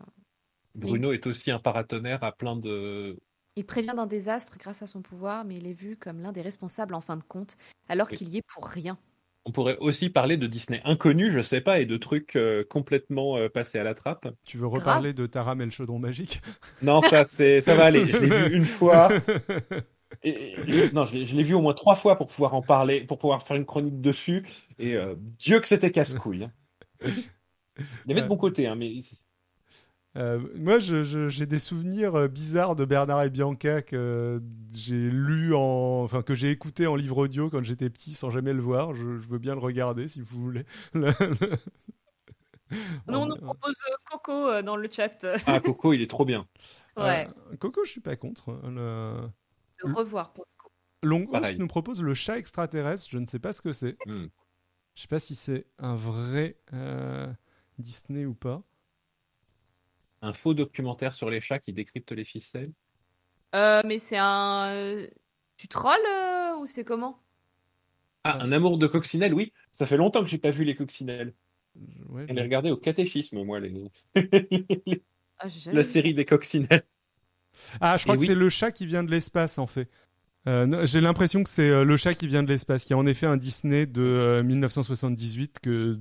Bruno 0.74 1.12
est 1.12 1.26
aussi 1.26 1.50
un 1.50 1.58
paratonnerre 1.58 2.22
à 2.22 2.32
plein 2.32 2.56
de. 2.56 3.18
il 3.56 3.64
prévient 3.66 3.94
d'un 3.96 4.06
désastre 4.06 4.58
grâce 4.58 4.82
à 4.82 4.86
son 4.86 5.02
pouvoir, 5.02 5.44
mais 5.44 5.56
il 5.56 5.66
est 5.66 5.72
vu 5.72 5.96
comme 5.96 6.20
l'un 6.20 6.32
des 6.32 6.42
responsables 6.42 6.94
en 6.94 7.00
fin 7.00 7.16
de 7.16 7.22
compte, 7.24 7.56
alors 7.88 8.08
Oui. 8.10 8.16
qu'il 8.16 8.28
y 8.28 8.36
est 8.38 8.42
pour 8.54 8.66
rien. 8.66 8.98
On 9.48 9.52
pourrait 9.52 9.76
aussi 9.78 10.10
parler 10.10 10.36
de 10.36 10.48
Disney 10.48 10.80
inconnu, 10.84 11.32
je 11.32 11.40
sais 11.40 11.60
pas, 11.60 11.78
et 11.78 11.86
de 11.86 11.96
trucs 11.96 12.34
euh, 12.34 12.64
complètement 12.68 13.36
euh, 13.38 13.48
passés 13.48 13.78
à 13.78 13.84
la 13.84 13.94
trappe. 13.94 14.26
Tu 14.44 14.58
veux 14.58 14.66
reparler 14.66 15.12
de 15.14 15.24
Taram 15.26 15.60
et 15.60 15.64
le 15.64 15.70
chaudron 15.70 16.00
magique? 16.00 16.42
Non, 16.82 17.00
ça 17.00 17.24
c'est, 17.24 17.60
ça 17.60 17.76
va 17.76 17.84
aller. 17.84 18.04
Je 18.04 18.18
l'ai 18.18 18.48
vu 18.48 18.56
une 18.56 18.64
fois. 18.66 19.08
Et, 20.22 20.54
et- 20.66 20.92
non, 20.92 21.04
je 21.04 21.12
l'ai, 21.12 21.26
je 21.26 21.34
l'ai 21.36 21.42
vu 21.42 21.54
au 21.54 21.60
moins 21.60 21.74
trois 21.74 21.94
fois 21.94 22.16
pour 22.16 22.26
pouvoir 22.28 22.54
en 22.54 22.62
parler, 22.62 23.02
pour 23.02 23.18
pouvoir 23.18 23.42
faire 23.42 23.56
une 23.56 23.66
chronique 23.66 24.00
dessus. 24.00 24.46
Et 24.78 24.94
euh, 24.94 25.14
Dieu 25.38 25.60
que 25.60 25.68
c'était 25.68 25.90
casse-couille. 25.92 26.44
hein. 26.44 26.52
Il 27.04 28.08
y 28.08 28.12
avait 28.12 28.22
de 28.22 28.28
bon 28.28 28.36
côté, 28.36 28.66
hein, 28.66 28.74
mais 28.76 28.92
Euh, 30.16 30.40
moi, 30.56 30.78
j'ai 30.78 31.46
des 31.46 31.58
souvenirs 31.58 32.14
euh, 32.14 32.28
bizarres 32.28 32.74
de 32.74 32.84
Bernard 32.86 33.22
et 33.24 33.30
Bianca 33.30 33.82
que 33.82 34.40
j'ai 34.72 34.96
lu 35.10 35.54
en, 35.54 36.02
enfin 36.04 36.22
que 36.22 36.34
j'ai 36.34 36.50
écouté 36.50 36.86
en 36.86 36.96
livre 36.96 37.18
audio 37.18 37.50
quand 37.50 37.62
j'étais 37.62 37.90
petit, 37.90 38.14
sans 38.14 38.30
jamais 38.30 38.54
le 38.54 38.62
voir. 38.62 38.94
Je, 38.94 39.18
je 39.18 39.26
veux 39.28 39.38
bien 39.38 39.54
le 39.54 39.60
regarder 39.60 40.08
si 40.08 40.20
vous 40.22 40.40
voulez. 40.40 40.64
Le- 40.94 41.10
le- 41.20 42.76
Nous, 43.08 43.18
on 43.18 43.26
nous 43.26 43.36
propose 43.36 43.76
euh, 43.90 43.94
Coco 44.10 44.32
euh, 44.48 44.62
dans 44.62 44.76
le 44.76 44.88
chat. 44.90 45.24
Ah, 45.46 45.60
Coco, 45.60 45.92
il 45.92 46.02
est 46.02 46.10
trop 46.10 46.24
bien. 46.24 46.46
ouais, 46.96 47.28
Euh, 47.52 47.56
Coco, 47.58 47.84
je 47.84 47.90
suis 47.90 48.00
pas 48.00 48.16
contre. 48.16 48.58
Le... 48.64 49.28
de 49.84 49.92
revoir 49.94 50.32
pour 50.32 50.46
Coco. 50.56 50.72
Longos 51.02 51.38
nous 51.58 51.68
propose 51.68 52.02
le 52.02 52.14
chat 52.14 52.38
extraterrestre. 52.38 53.08
Je 53.10 53.18
ne 53.18 53.26
sais 53.26 53.38
pas 53.38 53.52
ce 53.52 53.60
que 53.62 53.72
c'est. 53.72 53.96
Hmm. 54.06 54.26
Je 54.94 55.02
sais 55.02 55.08
pas 55.08 55.18
si 55.18 55.34
c'est 55.34 55.66
un 55.78 55.94
vrai 55.94 56.58
euh, 56.72 57.30
Disney 57.78 58.24
ou 58.24 58.34
pas. 58.34 58.62
Un 60.26 60.34
faux 60.34 60.54
documentaire 60.54 61.14
sur 61.14 61.30
les 61.30 61.40
chats 61.40 61.58
qui 61.58 61.72
décrypte 61.72 62.12
les 62.12 62.24
ficelles? 62.24 62.72
Euh, 63.54 63.82
mais 63.84 63.98
c'est 63.98 64.18
un. 64.18 64.68
euh, 64.74 65.08
Tu 65.56 65.68
trolls 65.68 65.98
euh, 66.06 66.56
ou 66.58 66.66
c'est 66.66 66.84
comment? 66.84 67.22
Ah, 68.24 68.38
un 68.42 68.52
amour 68.52 68.78
de 68.78 68.86
coccinelle, 68.86 69.34
oui. 69.34 69.52
Ça 69.72 69.86
fait 69.86 69.96
longtemps 69.96 70.22
que 70.22 70.28
j'ai 70.28 70.38
pas 70.38 70.50
vu 70.50 70.64
les 70.64 70.74
coccinelles. 70.74 71.34
Je- 71.76 72.02
ouais, 72.04 72.26
les 72.34 72.42
regardais 72.42 72.70
au 72.70 72.76
catéchisme, 72.76 73.42
moi, 73.44 73.60
les... 73.60 73.72
ah, 75.38 75.48
j'ai 75.48 75.60
jamais 75.60 75.76
la 75.76 75.84
série 75.84 76.12
des 76.14 76.24
coccinelles. 76.24 76.86
Ah, 77.80 77.96
je 77.96 78.02
crois 78.04 78.14
Et 78.14 78.16
que 78.16 78.20
oui. 78.20 78.26
c'est 78.26 78.34
le 78.34 78.48
chat 78.50 78.72
qui 78.72 78.86
vient 78.86 79.02
de 79.04 79.10
l'espace, 79.10 79.58
en 79.58 79.66
fait. 79.66 79.88
Euh, 80.48 80.86
J'ai 80.86 81.00
l'impression 81.02 81.42
que 81.44 81.50
c'est 81.50 81.84
le 81.84 81.98
chat 81.98 82.14
qui 82.14 82.26
vient 82.28 82.42
de 82.44 82.48
l'espace. 82.50 82.86
Il 82.88 82.90
y 82.92 82.94
a 82.94 82.98
en 82.98 83.06
effet 83.06 83.26
un 83.26 83.36
Disney 83.38 83.86
de 83.86 84.02
euh, 84.02 84.42
1978 84.42 85.60
que 85.62 85.98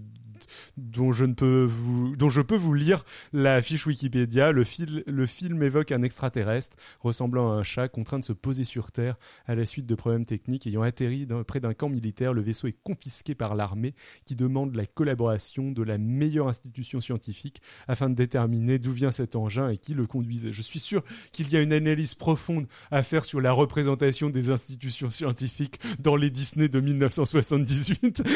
dont 0.78 1.12
je 1.12 1.26
ne 1.26 1.34
peux 1.34 1.64
vous 1.64 2.16
dont 2.16 2.30
je 2.30 2.42
peux 2.42 2.56
vous 2.56 2.74
lire 2.74 3.04
la 3.34 3.62
fiche 3.62 3.86
Wikipédia. 3.88 4.52
Le, 4.52 4.64
fil- 4.64 5.04
le 5.08 5.26
film 5.26 5.62
évoque 5.64 5.92
un 5.92 6.04
extraterrestre 6.04 6.76
ressemblant 7.00 7.52
à 7.52 7.56
un 7.56 7.64
chat 7.64 7.88
contraint 7.88 8.20
de 8.20 8.24
se 8.24 8.34
poser 8.34 8.64
sur 8.64 8.92
Terre 8.92 9.16
à 9.46 9.56
la 9.56 9.66
suite 9.66 9.86
de 9.86 9.96
problèmes 9.96 10.26
techniques 10.26 10.68
ayant 10.68 10.82
atterri 10.82 11.28
près 11.48 11.60
d'un 11.60 11.74
camp 11.74 11.90
militaire. 11.90 12.34
Le 12.34 12.42
vaisseau 12.42 12.68
est 12.68 12.78
confisqué 12.84 13.36
par 13.36 13.56
l'armée 13.56 13.94
qui 14.26 14.36
demande 14.36 14.76
la 14.76 14.86
collaboration 14.86 15.72
de 15.72 15.84
la 15.84 15.98
meilleure 15.98 16.48
institution 16.48 17.02
scientifique 17.02 17.62
afin 17.88 18.10
de 18.10 18.16
déterminer 18.16 18.80
d'où 18.80 18.92
vient 18.92 19.12
cet 19.12 19.36
engin 19.36 19.70
et 19.70 19.78
qui 19.78 19.94
le 19.94 20.06
conduisait. 20.08 20.52
Je 20.52 20.62
suis 20.62 20.80
sûr 20.80 21.04
qu'il 21.32 21.52
y 21.52 21.58
a 21.58 21.62
une 21.62 21.74
analyse 21.74 22.16
profonde 22.16 22.68
à 22.92 23.04
faire 23.04 23.26
sur 23.26 23.42
la 23.42 23.52
représentation 23.52 24.30
des 24.30 24.50
institutions 24.50 25.10
scientifiques 25.10 25.80
dans 26.00 26.16
les 26.16 26.30
Disney 26.30 26.68
de 26.68 26.80
1978. 26.80 28.24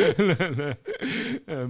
Euh, 1.49 1.68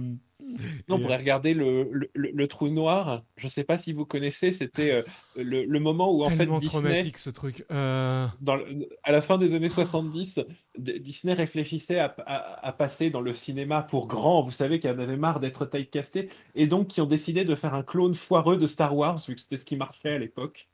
Non, 0.88 0.96
on 0.96 1.00
pourrait 1.00 1.16
regarder 1.16 1.54
le, 1.54 1.88
le, 1.92 2.10
le- 2.14 2.30
le 2.32 2.48
trou 2.48 2.68
noir. 2.68 3.22
Je 3.36 3.48
sais 3.48 3.64
pas 3.64 3.78
si 3.78 3.92
vous 3.92 4.04
connaissez, 4.06 4.52
c'était 4.52 4.90
euh, 4.92 5.02
le, 5.36 5.78
moment 5.80 6.12
où 6.12 6.22
en 6.22 6.30
fait 6.30 6.36
tellement 6.38 6.58
Disney, 6.58 6.82
traumatique 6.82 7.18
ce 7.18 7.30
truc. 7.30 7.64
Euh, 7.70 8.26
dans 8.40 8.58
à 9.02 9.12
la 9.12 9.20
fin 9.20 9.38
des 9.38 9.54
années 9.54 9.68
70, 9.68 10.40
D- 10.78 10.98
Disney 11.00 11.32
réfléchissait 11.34 11.98
à, 11.98 12.14
à- 12.26 12.66
à 12.66 12.72
passer 12.72 13.10
dans 13.10 13.20
le 13.20 13.32
cinéma 13.32 13.82
pour 13.82 14.06
grand. 14.06 14.42
Vous 14.42 14.50
savez 14.52 14.80
qu'il 14.80 14.90
en 14.90 14.98
avait 14.98 15.16
marre 15.16 15.40
d'être 15.40 15.66
typecasté 15.66 16.28
et 16.54 16.66
donc 16.66 16.88
qui 16.88 17.00
ont 17.00 17.06
décidé 17.06 17.44
de 17.44 17.54
faire 17.54 17.74
un 17.74 17.82
clone 17.82 18.14
foireux 18.14 18.56
de 18.56 18.66
Star 18.66 18.96
Wars 18.96 19.18
vu 19.28 19.34
que 19.34 19.40
c'était 19.40 19.56
ce 19.56 19.64
qui 19.64 19.76
marchait 19.76 20.12
à 20.14 20.18
l'époque. 20.18 20.68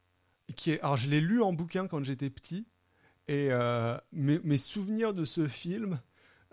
qui 0.54 0.72
est, 0.72 0.80
alors 0.80 0.96
je 0.96 1.08
l'ai 1.08 1.20
lu 1.20 1.42
en 1.42 1.52
bouquin 1.52 1.86
quand 1.86 2.02
j'étais 2.04 2.30
petit 2.30 2.66
et 3.28 3.48
euh, 3.50 3.96
mes, 4.12 4.38
mes 4.44 4.58
souvenirs 4.58 5.12
de 5.12 5.24
ce 5.24 5.48
film, 5.48 5.98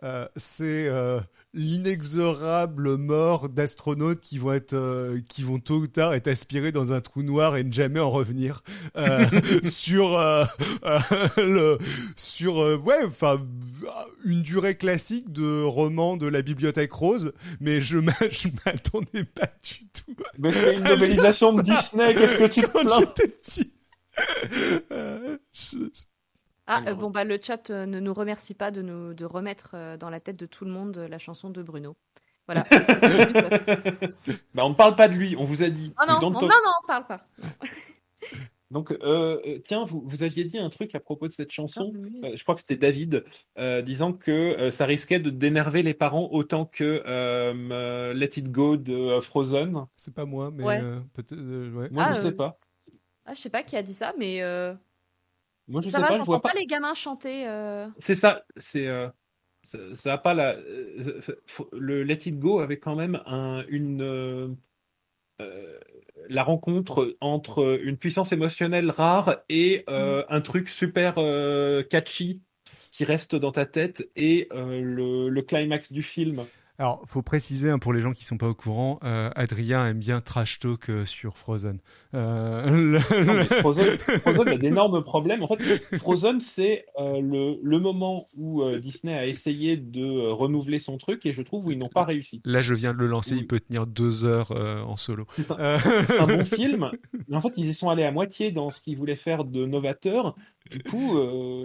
euh, 0.02 0.28
c'est 0.36 0.88
euh, 0.88 1.20
l'inexorable 1.54 2.98
mort 2.98 3.48
d'astronautes 3.50 4.20
qui 4.22 4.38
vont 4.40 4.54
être, 4.54 4.74
euh, 4.74 5.20
qui 5.30 5.44
vont 5.44 5.60
tôt 5.60 5.76
ou 5.78 5.88
tard 5.88 6.14
être 6.14 6.28
aspirés 6.28 6.72
dans 6.72 6.94
un 6.94 7.02
trou 7.02 7.22
noir 7.24 7.58
et 7.58 7.64
ne 7.64 7.72
jamais 7.72 8.00
en 8.00 8.10
revenir 8.10 8.64
euh, 8.98 9.26
sur 9.64 10.18
euh, 10.18 10.44
euh, 10.86 11.00
le, 11.38 11.78
sur 12.16 12.62
euh, 12.62 12.78
ouais, 12.78 13.04
enfin 13.06 13.42
une 14.26 14.42
durée 14.42 14.76
classique 14.76 15.32
de 15.32 15.62
roman 15.64 16.18
de 16.18 16.28
la 16.28 16.42
bibliothèque 16.42 16.92
rose, 16.94 17.34
mais 17.60 17.82
je 17.82 17.98
m'a- 17.98 18.14
je 18.32 18.48
m'attendais 18.66 19.24
pas 19.24 19.50
du 19.64 19.86
tout 19.94 20.16
Mais 20.40 20.52
c'est 20.52 20.76
une 20.76 20.84
novélisation 20.84 21.54
de. 21.54 21.62
Disney. 21.62 22.14
Qu'est-ce 22.16 22.36
que 22.38 22.48
tu 22.48 22.62
quand 22.64 22.82
plains 22.84 23.00
j'étais 23.00 23.28
petit. 23.28 23.72
Je- 25.54 25.90
Ah, 26.68 26.82
euh, 26.88 26.94
bon, 26.94 27.10
bah, 27.10 27.24
le 27.24 27.38
chat 27.42 27.70
euh, 27.70 27.86
ne 27.86 28.00
nous 28.00 28.14
remercie 28.14 28.54
pas 28.54 28.72
de 28.72 28.82
nous 28.82 29.14
de 29.14 29.26
remettre 29.26 29.72
euh, 29.74 29.98
dans 29.98 30.10
la 30.10 30.20
tête 30.20 30.38
de 30.38 30.46
tout 30.46 30.66
le 30.66 30.72
monde 30.72 30.98
euh, 30.98 31.08
la 31.08 31.20
chanson 31.20 31.50
de 31.50 31.62
Bruno. 31.62 31.96
Voilà. 32.48 32.64
Bah, 34.54 34.66
on 34.66 34.70
ne 34.70 34.76
parle 34.76 34.96
pas 34.96 35.08
de 35.08 35.14
lui, 35.16 35.36
on 35.38 35.46
vous 35.46 35.64
a 35.64 35.70
dit. 35.70 35.94
Ah 35.98 36.06
non, 36.06 36.20
non, 36.22 36.32
non, 36.32 36.48
non, 36.48 36.72
on 36.84 36.88
parle 36.88 37.08
pas. 37.08 37.26
Donc, 38.72 38.98
tiens, 39.66 39.86
vous, 39.86 40.02
vous 40.06 40.24
aviez 40.24 40.46
dit 40.46 40.58
un 40.58 40.70
truc 40.70 40.96
à 40.96 41.00
propos 41.00 41.28
de 41.28 41.34
cette 41.34 41.52
chanson. 41.52 41.92
Ah, 41.94 42.00
oui. 42.02 42.22
Euh, 42.26 42.36
je 42.36 42.42
crois 42.44 42.56
que 42.56 42.62
c'était 42.62 42.76
David, 42.76 43.24
euh, 43.60 43.82
disant 43.84 44.14
que 44.14 44.32
euh, 44.32 44.72
ça 44.72 44.86
risquait 44.86 45.20
de 45.20 45.30
d'énerver 45.30 45.84
les 45.84 45.94
parents 45.94 46.28
autant 46.32 46.66
que 46.66 47.04
euh, 47.06 47.54
euh, 47.72 48.14
Let 48.14 48.32
It 48.38 48.52
Go 48.52 48.78
de 48.78 48.94
euh, 48.94 49.22
Frozen. 49.22 49.86
C'est 49.96 50.14
pas 50.14 50.26
moi, 50.26 50.50
mais 50.52 50.64
Ouais. 50.64 50.82
euh, 50.82 50.96
peut-être. 51.14 51.34
euh, 51.34 51.72
ouais. 51.72 51.90
Moi, 51.92 52.04
Ah, 52.08 52.14
je 52.16 52.20
euh, 52.20 52.24
sais 52.24 52.32
pas. 52.32 52.58
Ah, 53.26 53.34
je 53.36 53.40
sais 53.42 53.50
pas 53.50 53.62
qui 53.64 53.76
a 53.78 53.84
dit 53.84 53.94
ça, 53.94 54.14
mais 54.18 54.42
euh, 54.42 54.74
Moi, 55.68 55.82
je 55.82 55.88
ça 55.88 55.98
sais 55.98 56.02
va, 56.02 56.08
pas, 56.08 56.14
je 56.14 56.18
j'entends 56.20 56.26
vois 56.26 56.42
pas. 56.42 56.50
pas. 56.50 56.60
les 56.60 56.66
gamins 56.66 56.94
chanter. 56.94 57.48
euh, 57.48 57.88
C'est 57.98 58.16
ça, 58.16 58.44
c'est 58.58 58.88
euh, 58.88 59.10
ça, 59.64 59.80
ça 59.96 60.14
a 60.14 60.18
pas 60.18 60.34
la 60.34 60.56
euh, 60.56 61.22
le 61.74 62.04
Let 62.04 62.28
It 62.28 62.40
Go 62.40 62.60
avait 62.60 62.80
quand 62.80 62.96
même 62.96 63.22
un, 63.26 63.66
une 63.70 64.02
euh, 64.02 65.80
la 66.30 66.44
rencontre 66.44 67.18
entre 67.22 67.80
une 67.84 67.98
puissance 67.98 68.32
émotionnelle 68.32 68.92
rare 68.92 69.38
et 69.50 69.84
euh, 69.90 70.24
un 70.30 70.42
truc 70.42 70.70
super 70.70 71.16
catchy 71.90 72.42
qui 72.92 73.06
reste 73.06 73.36
dans 73.36 73.52
ta 73.52 73.66
tête 73.66 74.10
et 74.16 74.48
le, 74.52 75.30
le 75.30 75.42
climax 75.42 75.92
du 75.92 76.04
film. 76.04 76.48
Alors, 76.80 77.04
faut 77.06 77.22
préciser 77.22 77.70
hein, 77.70 77.78
pour 77.78 77.94
les 77.94 78.02
gens 78.02 78.14
qui 78.14 78.26
sont 78.26 78.38
pas 78.38 78.48
au 78.48 78.56
courant, 78.56 79.00
euh, 79.04 79.30
Adrien 79.36 79.86
aime 79.88 80.00
bien 80.00 80.22
trash 80.22 80.58
talk 80.58 80.90
euh, 80.90 81.06
sur 81.06 81.38
Frozen. 81.38 81.78
Euh, 82.16 82.68
le- 82.70 83.26
Non, 83.26 83.34
mais 83.36 83.44
Frozen, 83.44 83.98
Frozen 84.00 84.48
a 84.48 84.58
d'énormes 84.58 85.04
problèmes. 85.04 85.44
En 85.44 85.48
fait, 85.48 85.62
Frozen, 86.00 86.40
c'est 86.40 86.86
le, 86.98 87.60
le 87.62 87.80
moment 87.80 88.28
où 88.36 88.64
Disney 88.80 89.14
a 89.14 89.28
essayé 89.28 89.78
de 89.78 90.30
renouveler 90.32 90.80
son 90.80 90.98
truc 90.98 91.26
et 91.28 91.32
je 91.32 91.44
trouve 91.44 91.68
où 91.68 91.72
ils 91.72 91.78
n'ont 91.78 91.90
pas 91.90 92.06
réussi. 92.06 92.42
Là, 92.44 92.62
je 92.64 92.74
viens 92.74 92.94
de 92.94 92.98
le 93.00 93.08
lancer, 93.08 93.34
Oui. 93.36 93.42
il 93.42 93.48
peut 93.48 93.60
tenir 93.60 93.86
deux 93.86 94.26
heures 94.26 94.52
en 94.52 94.98
solo. 94.98 95.26
C'est 95.36 95.52
un, 95.52 95.78
un 96.20 96.28
bon 96.28 96.44
film, 96.46 96.90
mais 97.28 97.38
en 97.38 97.42
fait, 97.42 97.54
ils 97.56 97.70
y 97.70 97.74
sont 97.76 97.90
allés 97.90 98.04
à 98.04 98.12
moitié 98.12 98.52
dans 98.52 98.72
ce 98.72 98.82
qu'ils 98.82 98.98
voulaient 98.98 99.16
faire 99.16 99.46
de 99.46 99.66
novateur. 99.66 100.36
Du 100.72 100.82
coup, 100.82 101.18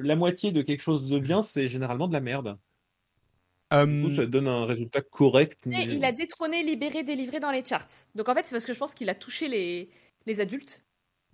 la 0.02 0.16
moitié 0.16 0.52
de 0.52 0.60
quelque 0.60 0.82
chose 0.82 1.08
de 1.08 1.18
bien, 1.18 1.42
c'est 1.42 1.66
généralement 1.68 2.08
de 2.08 2.12
la 2.12 2.20
merde. 2.20 2.58
Du 3.70 3.76
coup, 4.02 4.08
euh, 4.12 4.16
ça 4.16 4.26
donne 4.26 4.48
un 4.48 4.64
résultat 4.64 5.02
correct. 5.02 5.58
Mais... 5.66 5.84
il 5.84 6.04
a 6.04 6.12
détrôné, 6.12 6.62
libéré, 6.62 7.02
délivré 7.02 7.38
dans 7.40 7.50
les 7.50 7.64
charts. 7.64 8.06
Donc 8.14 8.28
en 8.28 8.34
fait, 8.34 8.46
c'est 8.46 8.54
parce 8.54 8.64
que 8.66 8.72
je 8.72 8.78
pense 8.78 8.94
qu'il 8.94 9.08
a 9.10 9.14
touché 9.14 9.48
les, 9.48 9.90
les 10.26 10.40
adultes. 10.40 10.84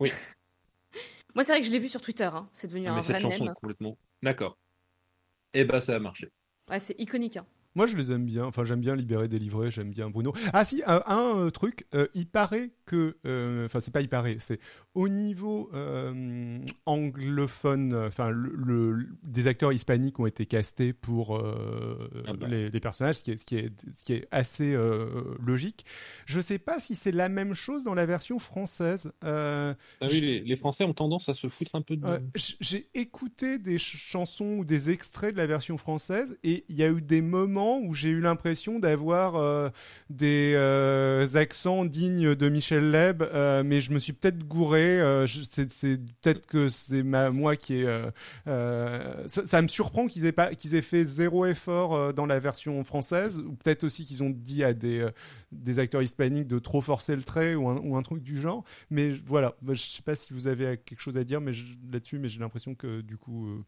Oui. 0.01 0.11
Moi, 1.35 1.43
c'est 1.45 1.53
vrai 1.53 1.61
que 1.61 1.67
je 1.67 1.73
l'ai 1.73 1.79
vu 1.79 1.89
sur 1.89 2.01
Twitter. 2.01 2.25
hein. 2.33 2.49
C'est 2.53 2.69
devenu 2.69 2.87
Ah, 2.89 2.93
un 2.93 2.95
mais 2.97 3.03
cette 3.03 3.13
vrai 3.13 3.21
chanson 3.21 3.45
mème. 3.45 3.53
est 3.53 3.61
complètement. 3.61 3.97
D'accord. 4.23 4.57
Et 5.53 5.65
ben, 5.65 5.81
ça 5.81 5.95
a 5.95 5.99
marché. 5.99 6.31
Ouais, 6.71 6.81
c'est 6.81 6.99
iconique. 6.99 7.37
hein. 7.37 7.47
Moi, 7.77 7.87
je 7.89 7.97
les 7.97 8.13
aime 8.13 8.25
bien. 8.25 8.45
Enfin, 8.45 8.63
j'aime 8.65 8.81
bien 8.81 8.95
Libérer, 8.95 9.27
Délivrer. 9.29 9.71
J'aime 9.71 9.91
bien 9.91 10.09
Bruno. 10.11 10.33
Ah 10.53 10.65
si, 10.65 10.83
un, 10.87 11.03
un, 11.07 11.37
euh, 11.39 11.51
truc. 11.51 11.87
euh, 11.95 12.07
il 12.15 12.27
paraît 12.27 12.71
que, 12.87 13.17
euh, 13.27 13.65
enfin, 13.67 13.81
c'est 13.81 13.91
pas 13.93 14.01
il 14.01 14.09
paraît. 14.09 14.37
C'est 14.39 14.61
au 14.95 15.09
niveau 15.09 15.71
euh, 15.75 16.59
anglophone. 16.87 17.93
euh, 17.95 18.07
Enfin, 18.07 18.31
le, 18.31 18.53
le- 18.55 19.09
des 19.23 19.47
acteurs 19.49 19.73
hispaniques 19.73 20.21
ont 20.21 20.27
été 20.27 20.47
castés 20.47 20.93
pour 20.93 21.37
euh, 21.37 22.09
Ah 22.27 22.33
bah. 22.35 22.47
les, 22.49 22.71
les 22.71 22.81
personnages, 22.81 23.17
ce 23.17 23.23
qui 23.25 23.33
est, 23.33 23.39
ce 23.39 23.45
qui 23.47 23.57
est, 23.57 23.73
ce 23.93 24.05
qui 24.05 24.13
est 24.13 24.29
assez 24.31 24.75
euh, 24.75 25.35
logique. 25.45 25.85
Je 26.27 26.41
sais 26.41 26.59
pas 26.59 26.79
si 26.79 26.95
c'est 26.95 27.11
la 27.13 27.29
même 27.29 27.55
chose 27.55 27.83
dans 27.83 27.95
la 27.95 28.07
version 28.07 28.39
française. 28.39 29.13
Euh, 29.25 29.75
Ah 30.01 30.07
oui, 30.09 30.21
les, 30.21 30.41
les 30.41 30.57
Français 30.57 30.85
ont 30.85 30.95
tendance 30.95 31.29
à 31.29 31.35
se 31.35 31.49
foutre 31.49 31.75
un 31.75 31.83
peu 31.83 31.97
de. 31.97 32.07
euh, 32.07 32.19
J'ai 32.61 32.89
écouté 32.95 33.59
des 33.59 33.79
ch- 33.79 33.97
chansons 33.97 34.59
ou 34.59 34.65
des 34.65 34.91
extraits 34.91 35.33
de 35.33 35.39
la 35.39 35.47
version 35.47 35.77
française 35.77 36.37
et 36.45 36.65
il 36.69 36.77
y 36.77 36.83
a 36.85 36.89
eu 36.91 37.01
des 37.03 37.21
moments 37.23 37.64
où 37.73 37.95
j'ai 37.95 38.09
eu 38.09 38.21
l'impression 38.21 38.79
d'avoir 38.79 39.37
euh, 39.37 39.69
des 40.11 40.53
euh, 40.57 41.27
accents 41.35 41.85
dignes 41.85 42.35
de 42.35 42.49
Michel 42.49 42.91
Leb, 42.91 43.23
euh, 43.23 43.63
mais 43.65 43.81
je 43.81 43.93
me 43.93 43.99
suis 43.99 44.13
peut-être 44.13 44.47
gouré. 44.47 45.01
c'est 45.27 45.69
peut-être 46.23 46.47
que 46.47 46.69
c'est 46.69 47.03
moi 47.03 47.57
qui 47.57 47.75
ai. 47.75 48.03
ça, 48.47 49.63
me 49.63 49.69
surprend 49.69 50.07
qu'ils 50.07 50.27
aient 50.27 50.33
pas 50.33 50.55
qu'ils 50.55 50.75
aient 50.75 50.83
fait 50.83 51.05
zéro 51.05 51.47
effort 51.47 52.13
dans 52.13 52.27
la 52.27 52.39
version 52.39 52.83
française 52.85 53.41
ou 53.41 53.55
peut-être 53.55 53.85
aussi 53.85 54.05
qu'ils 54.05 54.23
ont 54.23 54.31
dit 54.31 54.65
à 54.65 54.73
des 54.73 55.07
des 55.53 55.79
acteurs 55.79 56.03
hispaniques 56.03 56.49
de 56.49 56.59
trop 56.59 56.81
forcer 56.81 57.17
le 57.17 57.23
trait 57.23 57.55
ou 57.55 57.97
un, 57.97 58.03
truc 58.03 58.23
du 58.23 58.37
genre. 58.37 58.65
Mais 58.91 59.11
voilà, 59.25 59.55
Moi, 59.63 59.75
je 59.75 59.83
sais 59.83 60.03
pas 60.03 60.15
si 60.15 60.33
vous 60.33 60.47
avez 60.47 60.77
quelque 60.79 61.01
chose 61.01 61.17
à 61.17 61.25
dire 61.25 61.41
mais 61.41 61.53
là-dessus, 61.91 62.19
mais 62.19 62.29
j'ai 62.29 62.41
l'impression 62.41 62.75
que 62.75 63.01
du 63.01 63.17
coup, 63.17 63.65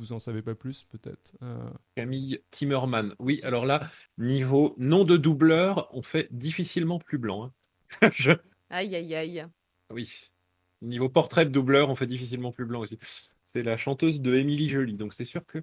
vous 0.00 0.12
en 0.12 0.18
savez 0.18 0.40
pas 0.42 0.54
plus, 0.54 0.84
peut-être. 0.84 1.34
Euh, 1.42 1.68
Camille 1.94 2.40
Timmerman. 2.50 3.14
Oui, 3.18 3.40
alors 3.44 3.66
là, 3.66 3.88
niveau 4.18 4.74
nom 4.78 5.04
de 5.04 5.16
doubleur, 5.16 5.88
on 5.92 6.02
fait 6.02 6.28
difficilement 6.30 6.98
plus 6.98 7.18
blanc. 7.18 7.44
hein. 8.00 8.10
Je- 8.12 8.32
Aïe, 8.70 8.94
aïe, 8.96 9.14
aïe. 9.14 9.46
Oui. 9.92 10.30
Niveau 10.82 11.08
portrait 11.08 11.44
de 11.44 11.50
doubleur, 11.50 11.90
on 11.90 11.94
fait 11.96 12.06
difficilement 12.06 12.52
plus 12.52 12.64
blanc 12.64 12.80
aussi. 12.80 12.98
C'est 13.44 13.62
la 13.62 13.76
chanteuse 13.76 14.20
de 14.20 14.34
Émilie 14.36 14.68
Jolie, 14.68 14.94
donc 14.94 15.12
c'est 15.12 15.24
sûr 15.24 15.44
que. 15.44 15.58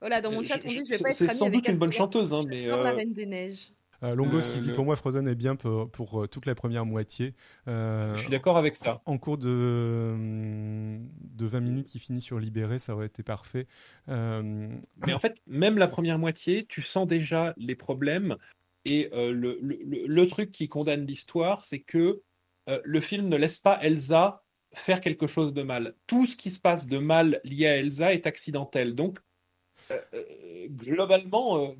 Voilà, 0.00 0.20
dans 0.20 0.30
mon 0.30 0.44
chat, 0.44 0.60
je- 0.60 0.66
on 0.66 0.70
dit 0.70 0.76
je- 0.76 0.80
que 0.82 0.86
je 0.88 0.92
vais 0.98 1.02
pas 1.02 1.10
être 1.10 1.16
c'est 1.16 1.28
sans 1.28 1.46
avec 1.46 1.54
doute 1.60 1.68
une 1.68 1.78
bonne 1.78 1.92
chanteuse, 1.92 2.32
hein, 2.34 2.42
mais. 2.46 2.66
La 2.66 2.76
euh, 2.76 2.94
Reine 2.94 3.12
des 3.12 3.26
Neiges. 3.26 3.72
Euh, 4.02 4.14
Longos 4.14 4.38
Euh, 4.48 4.52
qui 4.54 4.60
dit 4.60 4.68
le- 4.68 4.74
pour 4.74 4.84
moi 4.84 4.94
Frozen 4.96 5.26
est 5.26 5.34
bien 5.34 5.56
pour, 5.56 5.90
pour, 5.90 6.22
euh, 6.22 6.26
toute 6.28 6.46
la 6.46 6.54
première 6.54 6.86
moitié. 6.86 7.34
Euh, 7.66 8.14
Je 8.14 8.20
suis 8.22 8.30
d'accord 8.30 8.56
avec 8.56 8.76
ça. 8.76 9.02
en 9.06 9.18
cours 9.18 9.38
de, 9.38 10.12
hum, 10.14 11.08
de 11.20 11.46
20 11.46 11.60
minutes 11.60 11.86
qui 11.88 11.98
finit 11.98 12.20
sur 12.20 12.38
Libéré, 12.38 12.78
ça 12.78 12.94
aurait 12.94 13.06
été 13.06 13.22
parfait. 13.22 13.66
Euh, 14.08 14.68
Mais 15.06 15.12
en 15.12 15.18
fait, 15.18 15.40
même 15.46 15.78
la 15.78 15.88
première 15.88 16.18
moitié, 16.18 16.64
tu 16.66 16.82
sens 16.82 17.06
déjà 17.06 17.54
les 17.56 17.74
problèmes. 17.74 18.36
Et 18.84 19.10
euh, 19.12 19.32
le, 19.32 19.58
le- 19.60 20.26
truc 20.28 20.52
qui 20.52 20.68
condamne 20.68 21.04
l'histoire, 21.04 21.64
c'est 21.64 21.80
que 21.80 22.22
euh, 22.68 22.80
le 22.84 23.00
film 23.00 23.28
ne 23.28 23.36
laisse 23.36 23.58
pas 23.58 23.78
Elsa 23.82 24.44
faire 24.74 25.00
quelque 25.00 25.26
chose 25.26 25.52
de 25.52 25.62
mal. 25.62 25.94
Tout 26.06 26.26
ce 26.26 26.36
qui 26.36 26.50
se 26.50 26.60
passe 26.60 26.86
de 26.86 26.98
mal 26.98 27.40
lié 27.44 27.66
à 27.66 27.76
Elsa 27.78 28.14
est 28.14 28.26
accidentel. 28.26 28.94
Donc, 28.94 29.18
euh, 29.90 29.98
euh, 30.14 30.68
globalement, 30.68 31.64
euh, 31.64 31.72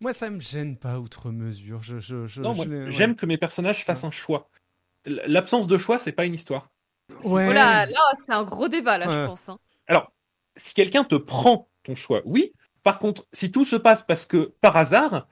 moi, 0.00 0.12
ça 0.12 0.30
me 0.30 0.40
gêne 0.40 0.76
pas 0.76 0.98
outre 0.98 1.30
mesure. 1.30 1.82
Je, 1.82 1.98
je, 1.98 2.26
je- 2.26 2.40
non, 2.42 2.54
moi, 2.54 2.64
je- 2.68 2.74
ouais. 2.86 2.90
j'aime 2.92 3.16
que 3.16 3.26
mes 3.26 3.38
personnages 3.38 3.84
fassent 3.84 4.04
un 4.04 4.10
choix. 4.10 4.48
L'absence 5.04 5.66
de 5.66 5.78
choix, 5.78 5.98
c'est 5.98 6.12
pas 6.12 6.24
une 6.24 6.34
histoire. 6.34 6.70
Ouais, 7.24 7.46
Oh 7.48 7.52
là, 7.52 7.84
c'est- 7.86 7.92
là, 7.94 8.00
c'est 8.16 8.32
un 8.32 8.44
gros 8.44 8.68
débat, 8.68 8.98
là, 8.98 9.06
Ouais. 9.06 9.12
je 9.22 9.26
pense. 9.26 9.48
hein. 9.48 9.58
Alors, 9.86 10.12
si 10.56 10.74
quelqu'un 10.74 11.04
te 11.04 11.14
prend 11.14 11.68
ton 11.82 11.94
choix, 11.94 12.20
oui. 12.24 12.52
Par 12.82 12.98
contre, 12.98 13.26
si 13.32 13.50
tout 13.50 13.64
se 13.64 13.76
passe 13.76 14.02
parce 14.02 14.26
que 14.26 14.52
par 14.60 14.76
hasard, 14.76 15.26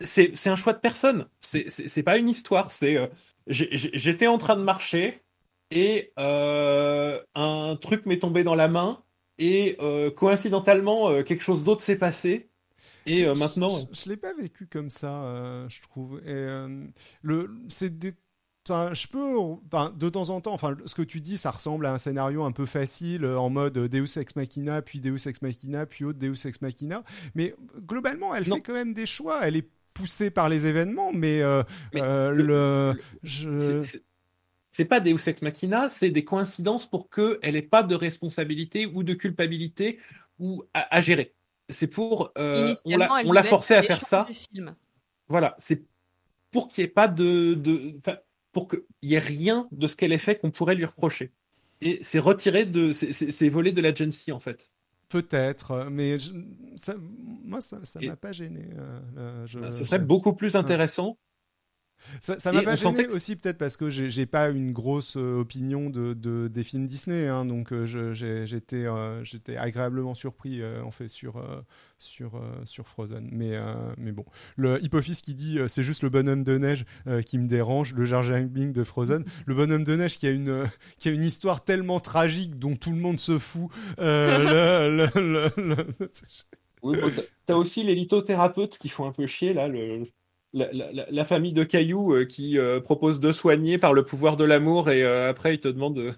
c'est 0.00 0.32
c'est 0.36 0.50
un 0.50 0.56
choix 0.56 0.72
de 0.74 0.78
personne. 0.80 1.26
C'est 1.40 1.66
c'est 1.70 1.88
c'est 1.88 2.02
pas 2.02 2.18
une 2.18 2.28
histoire. 2.28 2.70
C'est 2.72 2.96
euh, 2.96 3.06
j'étais 3.48 4.26
en 4.26 4.38
train 4.38 4.56
de 4.56 4.62
marcher 4.62 5.22
et 5.70 6.12
euh, 6.18 7.20
un 7.34 7.76
truc 7.80 8.06
m'est 8.06 8.18
tombé 8.18 8.44
dans 8.44 8.54
la 8.54 8.68
main 8.68 9.02
et 9.38 9.76
euh, 9.80 10.10
coïncidentalement 10.10 11.10
euh, 11.10 11.22
quelque 11.22 11.42
chose 11.42 11.64
d'autre 11.64 11.82
s'est 11.82 11.98
passé 11.98 12.48
et 13.06 13.12
Je- 13.20 13.26
euh, 13.26 13.34
maintenant. 13.34 13.70
je, 13.70 14.00
je 14.04 14.08
l'ai 14.08 14.16
pas 14.16 14.32
vécu 14.34 14.66
comme 14.66 14.90
ça, 14.90 15.24
euh, 15.24 15.68
je 15.68 15.80
trouve. 15.82 16.18
Et 16.24 16.30
euh, 16.32 16.86
le, 17.22 17.50
c'est 17.68 17.98
des, 17.98 18.14
je 18.66 19.06
peux, 19.08 19.36
de 19.96 20.08
temps 20.08 20.30
en 20.30 20.40
temps, 20.40 20.54
enfin, 20.54 20.76
ce 20.86 20.94
que 20.94 21.02
tu 21.02 21.20
dis, 21.20 21.36
ça 21.36 21.50
ressemble 21.50 21.84
à 21.86 21.92
un 21.92 21.98
scénario 21.98 22.44
un 22.44 22.52
peu 22.52 22.64
facile, 22.66 23.26
en 23.26 23.50
mode 23.50 23.74
Deus 23.74 24.18
ex 24.18 24.34
machina, 24.36 24.80
puis 24.82 25.00
Deus 25.00 25.28
ex 25.28 25.42
machina, 25.42 25.84
puis 25.86 26.04
autre 26.06 26.18
Deus 26.18 26.46
ex 26.46 26.60
machina. 26.62 27.04
Mais 27.34 27.54
globalement, 27.86 28.34
elle 28.34 28.48
Non. 28.48 28.56
fait 28.56 28.62
quand 28.62 28.72
même 28.72 28.94
des 28.94 29.06
choix. 29.06 29.40
Elle 29.46 29.56
est 29.56 29.68
poussée 29.92 30.30
par 30.30 30.48
les 30.48 30.66
événements, 30.66 31.12
mais, 31.12 31.42
euh, 31.42 31.62
Mais 31.92 32.00
euh, 32.02 32.30
le- 32.30 32.42
le, 32.42 32.92
le- 32.94 33.00
je, 33.22 33.58
C'est- 33.58 33.82
c'est- 33.82 34.04
C'est 34.70 34.86
pas 34.86 34.98
Deus 34.98 35.28
ex 35.28 35.40
machina, 35.42 35.88
c'est 35.88 36.10
des 36.10 36.24
coïncidences 36.24 36.84
pour 36.90 37.08
qu'elle 37.08 37.38
n'ait 37.54 37.62
pas 37.62 37.84
de 37.84 37.94
responsabilité 37.94 38.86
ou 38.86 39.04
de 39.04 39.14
culpabilité 39.14 40.00
ou 40.40 40.64
à, 40.74 40.96
à 40.96 41.00
gérer. 41.00 41.32
C'est 41.68 41.86
pour 41.86 42.32
euh, 42.36 42.74
on 42.84 42.96
l'a 42.96 43.08
on 43.24 43.42
forcé 43.44 43.74
à 43.74 43.82
faire 43.82 44.02
ça. 44.02 44.26
Voilà, 45.28 45.54
c'est 45.58 45.84
pour 46.50 46.68
qu'il 46.68 46.82
n'y 46.84 46.86
ait 46.86 46.92
pas 46.92 47.08
de, 47.08 47.54
de 47.54 47.98
pour 48.52 48.68
qu'il 48.68 48.82
y 49.02 49.14
ait 49.14 49.18
rien 49.18 49.66
de 49.72 49.86
ce 49.86 49.96
qu'elle 49.96 50.12
ait 50.12 50.18
fait 50.18 50.36
qu'on 50.38 50.50
pourrait 50.50 50.74
lui 50.74 50.84
reprocher. 50.84 51.32
Et 51.80 51.98
c'est 52.02 52.18
retiré 52.20 52.64
de, 52.66 52.92
c'est- 52.92 53.48
volé 53.48 53.72
de 53.72 53.80
l'agency 53.80 54.30
en 54.32 54.40
fait. 54.40 54.70
peut-être, 55.08 55.86
mais 55.90 56.18
je- 56.18 56.32
ça, 56.76 56.94
moi, 56.98 57.60
ça, 57.60 57.78
ça 57.84 58.00
Et- 58.02 58.08
m'a 58.08 58.16
pas 58.16 58.32
gêné. 58.32 58.66
euh, 58.76 59.00
euh, 59.18 59.46
je- 59.46 59.70
Ce 59.70 59.84
serait 59.84 59.98
je- 59.98 60.02
beaucoup 60.04 60.34
plus 60.34 60.56
intéressant. 60.56 61.18
Ça, 62.20 62.38
ça 62.38 62.52
m'a 62.52 62.62
pas 62.62 62.76
gêné 62.76 63.06
que- 63.08 63.14
aussi 63.14 63.36
peut-être 63.36 63.58
parce 63.58 63.76
que 63.76 63.88
j'ai 63.90 64.26
pas 64.26 64.48
une 64.50 64.72
grosse 64.72 65.16
euh, 65.16 65.38
opinion 65.40 65.90
de, 65.90 66.14
de- 66.14 66.48
des 66.48 66.62
films 66.62 66.86
Disney, 66.86 67.26
hein, 67.28 67.44
donc 67.44 67.72
euh, 67.72 67.84
j'étais 68.14 68.86
euh, 68.86 69.22
j'étais 69.24 69.56
agréablement 69.56 70.14
surpris 70.14 70.60
euh, 70.62 70.82
en 70.82 70.90
fait 70.90 71.08
sur 71.08 71.36
euh, 71.38 71.60
sur 71.98 72.36
euh, 72.36 72.40
sur 72.64 72.88
Frozen. 72.88 73.28
Mais 73.32 73.54
euh, 73.54 73.74
mais 73.96 74.12
bon, 74.12 74.24
le 74.56 74.82
Hippofis 74.84 75.20
qui 75.22 75.34
dit 75.34 75.58
euh, 75.58 75.68
c'est 75.68 75.82
juste 75.82 76.02
le 76.02 76.10
bonhomme 76.10 76.44
de 76.44 76.58
neige 76.58 76.84
euh, 77.06 77.22
qui 77.22 77.38
me 77.38 77.48
dérange, 77.48 77.94
le 77.94 78.04
Jar 78.04 78.22
Jar 78.22 78.40
de 78.44 78.84
Frozen, 78.84 79.24
le 79.46 79.54
bonhomme 79.54 79.84
de 79.84 79.96
neige 79.96 80.18
qui 80.18 80.26
a 80.26 80.30
une 80.30 80.48
euh, 80.48 80.66
qui 80.98 81.08
a 81.08 81.12
une 81.12 81.24
histoire 81.24 81.64
tellement 81.64 82.00
tragique 82.00 82.56
dont 82.56 82.76
tout 82.76 82.90
le 82.90 82.98
monde 82.98 83.18
se 83.18 83.38
fout. 83.38 83.70
euh, 83.98 84.88
le- 84.88 85.06
le- 85.20 85.52
le- 85.56 85.76
le- 85.98 86.10
Oui, 86.82 86.98
bon, 87.00 87.10
t'as- 87.14 87.22
T'as 87.46 87.54
aussi 87.54 87.82
les 87.82 87.94
lithothérapeutes 87.94 88.78
qui 88.78 88.88
font 88.88 89.06
un 89.06 89.12
peu 89.12 89.26
chier 89.26 89.52
là, 89.54 89.68
le, 89.68 90.06
la, 90.54 90.72
la- 90.72 90.92
la- 90.92 91.06
la 91.10 91.24
famille 91.24 91.52
de 91.52 91.64
cailloux 91.64 92.14
euh, 92.14 92.24
qui 92.24 92.58
euh, 92.58 92.80
propose 92.80 93.20
de 93.20 93.32
soigner 93.32 93.76
par 93.78 93.92
le 93.92 94.04
pouvoir 94.04 94.36
de 94.38 94.44
l'amour 94.44 94.90
et 94.90 95.02
euh, 95.02 95.28
après 95.30 95.54
ils 95.54 95.60
te 95.60 95.68
demandent, 95.68 95.96
de... 95.96 96.12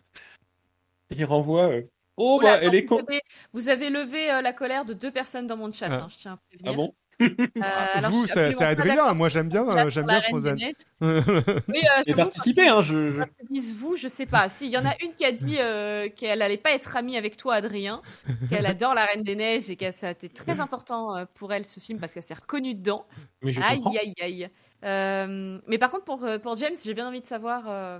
ils 1.11 1.25
renvoient. 1.25 1.69
euh, 1.71 1.83
Oh 2.19 2.37
Oula, 2.37 2.53
bah 2.55 2.59
elle 2.63 2.75
est 2.75 2.83
vous, 2.83 2.97
con. 2.97 3.05
avez, 3.07 3.21
vous 3.53 3.69
avez 3.69 3.91
levé 3.91 4.29
la 4.43 4.53
colère 4.55 4.85
de 4.87 4.95
deux 4.95 5.11
personnes 5.11 5.47
dans 5.47 5.57
mon 5.57 5.71
chat, 5.71 5.89
Ah. 5.91 6.03
hein, 6.05 6.09
je 6.11 6.17
tiens 6.17 6.33
à 6.33 6.37
prévenir. 6.49 6.73
Ah 6.73 6.77
bon? 6.77 6.95
Euh, 7.57 7.63
alors, 7.95 8.11
je 8.11 8.17
Vous, 8.17 8.27
c'est 8.27 8.63
Adrien. 8.63 9.15
Moi, 9.15 9.29
j'aime 9.31 9.49
bien, 9.49 9.89
j'aime 9.89 10.07
bien 10.07 10.19
Reine 10.19 10.23
des 10.23 10.29
Frozen. 10.29 10.55
Neiges. 10.57 10.75
Oui, 11.69 11.79
euh, 11.79 12.03
Et 12.07 12.13
j'avoue, 12.13 12.17
participer, 12.17 12.69
hein, 12.69 12.83
je, 12.83 13.23
disent 13.51 13.75
vous, 13.75 13.97
je 13.97 14.09
sais 14.09 14.27
pas. 14.27 14.49
Si, 14.49 14.67
il 14.67 14.73
y 14.73 14.79
en 14.79 14.85
a 14.85 14.95
une 15.03 15.15
qui 15.15 15.25
a 15.25 15.33
dit 15.33 15.57
euh, 15.59 16.09
qu'elle 16.11 16.43
allait 16.43 16.59
pas 16.59 16.73
être 16.73 16.97
amie 16.97 17.17
avec 17.17 17.37
toi, 17.39 17.55
Adrien, 17.55 18.03
qu'elle 18.51 18.67
adore 18.67 18.95
la 18.95 19.07
Reine 19.07 19.23
des 19.23 19.35
Neiges 19.35 19.71
et 19.71 19.77
que 19.77 19.91
ça 19.93 20.09
a 20.09 20.11
été 20.11 20.29
très 20.29 20.61
important 20.61 21.17
euh, 21.17 21.25
pour 21.35 21.53
elle 21.53 21.65
ce 21.65 21.81
film 21.81 21.99
parce 21.99 22.13
qu'elle 22.13 22.23
s'est 22.23 22.35
reconnue 22.35 22.75
dedans. 22.75 23.07
mais 23.43 23.53
je 23.53 23.61
Aïe, 23.63 23.77
comprends. 23.79 23.99
aïe, 23.99 24.15
aïe. 24.21 24.51
Euh, 24.85 25.59
mais 25.67 25.79
par 25.79 25.91
contre, 25.91 26.05
pour, 26.05 26.27
pour 26.43 26.57
James, 26.57 26.75
j'ai 26.85 26.95
bien 26.95 27.09
envie 27.09 27.23
de 27.23 27.27
savoir, 27.27 27.65
euh, 27.67 27.99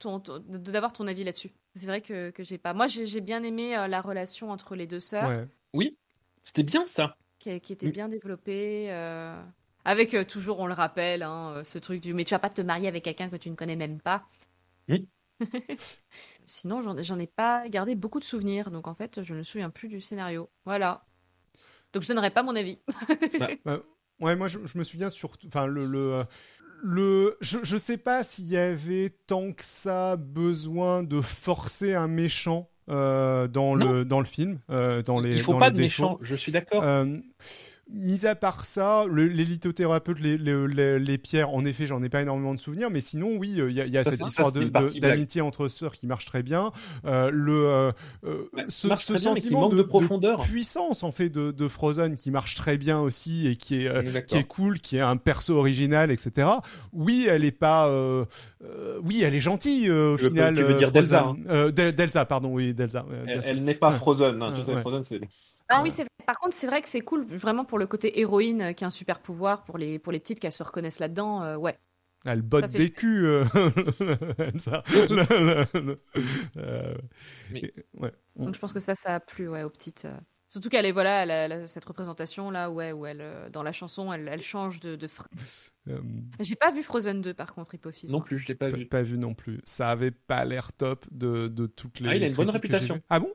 ton, 0.00 0.18
d'avoir 0.48 0.92
ton 0.92 1.06
avis 1.06 1.24
là-dessus. 1.24 1.52
C'est 1.74 1.86
vrai 1.86 2.00
que, 2.00 2.30
que 2.30 2.42
j'ai 2.42 2.58
pas. 2.58 2.74
Moi, 2.74 2.88
j'ai 2.88 3.06
j'ai 3.06 3.20
bien 3.20 3.42
aimé 3.42 3.76
euh, 3.76 3.86
la 3.86 4.00
relation 4.00 4.50
entre 4.50 4.74
les 4.74 4.86
deux 4.86 5.00
sœurs, 5.00 5.28
Ouais. 5.28 5.46
Oui, 5.72 5.96
c'était 6.42 6.64
bien 6.64 6.84
ça. 6.86 7.16
Qui, 7.40 7.60
qui 7.60 7.72
était 7.72 7.88
bien 7.88 8.08
développée. 8.08 8.86
euh, 8.92 9.42
avec 9.84 10.14
euh, 10.14 10.24
toujours, 10.24 10.60
on 10.60 10.66
le 10.68 10.74
rappelle, 10.74 11.24
hein, 11.24 11.54
euh, 11.56 11.64
ce 11.64 11.78
truc 11.78 12.00
du 12.02 12.14
mais 12.14 12.24
tu 12.24 12.34
vas 12.34 12.38
pas 12.38 12.50
te 12.50 12.62
marier 12.62 12.88
avec 12.88 13.02
quelqu'un 13.04 13.30
que 13.30 13.36
tu 13.36 13.50
ne 13.50 13.56
connais 13.56 13.76
même 13.76 14.00
pas. 14.00 14.24
Sinon, 16.44 16.82
j'en 17.02 17.18
ai 17.18 17.26
pas 17.26 17.68
gardé 17.68 17.94
beaucoup 17.94 18.18
de 18.20 18.24
souvenirs, 18.24 18.70
donc 18.70 18.88
en 18.88 18.94
fait, 18.94 19.22
je 19.22 19.32
ne 19.32 19.38
me 19.38 19.42
souviens 19.42 19.70
plus 19.70 19.88
du 19.88 20.00
scénario. 20.00 20.50
Voilà. 20.64 21.04
Donc 21.92 22.02
je 22.02 22.08
donnerai 22.08 22.30
pas 22.30 22.42
mon 22.42 22.56
avis. 22.56 22.78
Ouais, 24.20 24.36
moi 24.36 24.48
je, 24.48 24.58
je 24.66 24.76
me 24.76 24.84
souviens 24.84 25.08
surtout, 25.08 25.46
enfin 25.46 25.66
le 25.66 25.86
le, 25.86 26.24
le 26.82 27.38
je, 27.40 27.58
je 27.62 27.76
sais 27.78 27.96
pas 27.96 28.22
s'il 28.22 28.46
y 28.46 28.56
avait 28.58 29.10
tant 29.26 29.52
que 29.52 29.64
ça 29.64 30.16
besoin 30.16 31.02
de 31.02 31.22
forcer 31.22 31.94
un 31.94 32.06
méchant 32.08 32.69
dans 32.90 33.76
Non. 33.76 33.92
le 33.92 34.04
dans 34.04 34.18
le 34.20 34.26
film, 34.26 34.58
euh, 34.70 35.02
dans 35.02 35.20
les 35.20 35.36
Il 35.36 35.42
faut 35.42 35.52
dans 35.52 35.58
pas 35.58 35.68
les 35.70 35.76
de 35.76 35.82
défauts. 35.82 36.02
méchants, 36.02 36.18
je 36.22 36.34
suis 36.34 36.52
d'accord. 36.52 36.82
Euh, 37.92 37.96
Mis 38.00 38.24
à 38.26 38.34
part 38.34 38.64
ça, 38.64 39.04
le- 39.10 39.26
les 39.26 39.44
lithothérapeutes, 39.44 40.20
les, 40.20 40.38
les, 40.38 40.68
les- 40.68 40.98
les 40.98 41.18
pierres, 41.18 41.50
en 41.50 41.64
effet, 41.64 41.86
j'en 41.86 42.02
ai 42.02 42.08
pas 42.08 42.22
énormément 42.22 42.54
de 42.54 42.60
souvenirs, 42.60 42.88
mais 42.90 43.00
sinon, 43.00 43.36
oui, 43.36 43.54
il 43.56 43.72
y 43.72 43.80
a, 43.80 43.86
il 43.86 43.92
y 43.92 43.98
a 43.98 44.04
Ça, 44.04 44.12
cette 44.12 44.26
histoire 44.26 44.52
de- 44.52 44.64
de- 44.64 45.00
d'amitié 45.00 45.40
entre 45.40 45.68
sœurs 45.68 45.92
qui 45.94 46.06
marche 46.06 46.24
très 46.24 46.42
bien. 46.42 46.70
Euh, 47.04 47.30
le, 47.32 47.66
euh, 47.66 47.92
euh, 48.24 48.44
ce, 48.68 48.88
ce 48.96 49.12
bien, 49.14 49.18
sentiment 49.18 49.60
manque 49.62 49.74
de 49.76 49.82
profondeur. 49.82 50.42
puissance 50.42 51.02
en 51.02 51.12
fait 51.12 51.28
de, 51.30 51.50
de 51.50 51.68
Frozen 51.68 52.14
qui 52.16 52.30
marche 52.30 52.54
très 52.54 52.78
bien 52.78 53.00
aussi 53.00 53.48
et 53.48 53.56
qui 53.56 53.82
est, 53.84 53.88
euh, 53.88 54.20
qui 54.22 54.36
est 54.36 54.44
cool, 54.46 54.78
qui 54.80 54.96
est 54.96 55.00
un 55.00 55.16
perso 55.16 55.56
original, 55.56 56.10
etc. 56.10 56.48
Oui, 56.92 57.26
elle 57.28 57.44
est 57.44 57.50
pas, 57.50 57.88
euh, 57.88 58.24
euh, 58.64 58.98
oui, 59.02 59.22
elle 59.24 59.34
est 59.34 59.40
gentille 59.40 59.88
euh, 59.88 60.14
au 60.14 60.18
final. 60.18 60.54
tu 60.54 60.62
veux 60.62 60.74
euh, 60.74 60.78
dire 60.78 60.92
Delsa. 60.92 61.34
Euh, 61.48 61.70
Del- 61.70 61.94
Delsa, 61.94 62.24
pardon, 62.24 62.50
oui, 62.54 62.72
Delsa. 62.74 63.04
euh, 63.10 63.40
Elle, 63.44 63.64
n'est 63.64 63.74
pas 63.74 63.90
Ouais. 63.90 63.96
Frozen, 63.96 64.40
hein, 64.42 64.52
tu 64.52 64.58
Ouais, 64.60 64.64
sais, 64.64 64.74
ouais. 64.74 64.80
Frozen 64.80 65.02
c'est. 65.02 65.20
Ah 65.70 65.82
oui, 65.82 65.90
c'est 65.90 66.02
vrai. 66.02 66.08
Par 66.26 66.38
contre, 66.38 66.54
c'est 66.54 66.66
vrai 66.66 66.80
que 66.80 66.88
c'est 66.88 67.00
cool, 67.00 67.24
vraiment 67.24 67.64
pour 67.64 67.78
le 67.78 67.86
côté 67.86 68.20
héroïne 68.20 68.62
euh, 68.62 68.72
qui 68.72 68.84
a 68.84 68.86
un 68.86 68.90
super 68.90 69.20
pouvoir 69.20 69.64
pour 69.64 69.78
les, 69.78 69.98
pour 69.98 70.12
les 70.12 70.20
petites 70.20 70.40
qui 70.40 70.50
se 70.52 70.62
reconnaissent 70.62 70.98
là-dedans. 71.00 71.42
euh, 71.42 71.56
ouais. 71.56 71.76
Elle 72.26 72.42
botte 72.42 72.66
Ça, 72.68 72.78
des 72.78 72.90
culs, 72.90 73.24
euh, 73.24 73.44
Elsa. 74.38 74.82
Le- 74.92 75.66
le- 75.74 75.80
le- 75.80 76.02
euh, 76.58 76.94
ouais. 77.94 78.12
Donc 78.36 78.54
je 78.54 78.60
pense 78.60 78.72
que 78.72 78.80
ça, 78.80 78.94
ça 78.94 79.14
a 79.14 79.20
plu 79.20 79.48
ouais, 79.48 79.62
aux 79.62 79.70
petites. 79.70 80.06
Surtout 80.46 80.68
qu'elle 80.68 80.84
est, 80.84 80.92
voilà, 80.92 81.22
elle 81.22 81.30
a- 81.30 81.44
elle 81.44 81.52
a 81.52 81.66
cette 81.66 81.84
représentation 81.84 82.50
là, 82.50 82.70
ouais, 82.70 82.92
où 82.92 83.06
elle, 83.06 83.24
dans 83.52 83.62
la 83.62 83.72
chanson, 83.72 84.12
elle, 84.12 84.28
elle 84.28 84.42
change 84.42 84.80
de. 84.80 84.96
de 84.96 85.06
fr- 85.06 85.26
J'ai 86.40 86.56
pas 86.56 86.70
vu 86.70 86.82
Frozen 86.82 87.22
2 87.22 87.34
par 87.34 87.54
contre, 87.54 87.74
Hippofis. 87.74 88.06
Non 88.08 88.18
moi. 88.18 88.24
plus, 88.24 88.38
je 88.38 88.48
l'ai 88.48 88.54
pas 88.54 88.68
vu. 88.68 88.86
pas 88.86 89.02
vu 89.02 89.16
non 89.16 89.34
plus. 89.34 89.60
Ça 89.64 89.90
avait 89.90 90.10
pas 90.10 90.44
l'air 90.44 90.72
top 90.72 91.06
de, 91.10 91.48
de 91.48 91.66
toutes 91.66 92.00
les. 92.00 92.08
Ah, 92.10 92.16
il 92.16 92.22
a 92.24 92.26
une 92.26 92.34
bonne 92.34 92.50
réputation. 92.50 93.00
Ah 93.08 93.20
bon? 93.20 93.32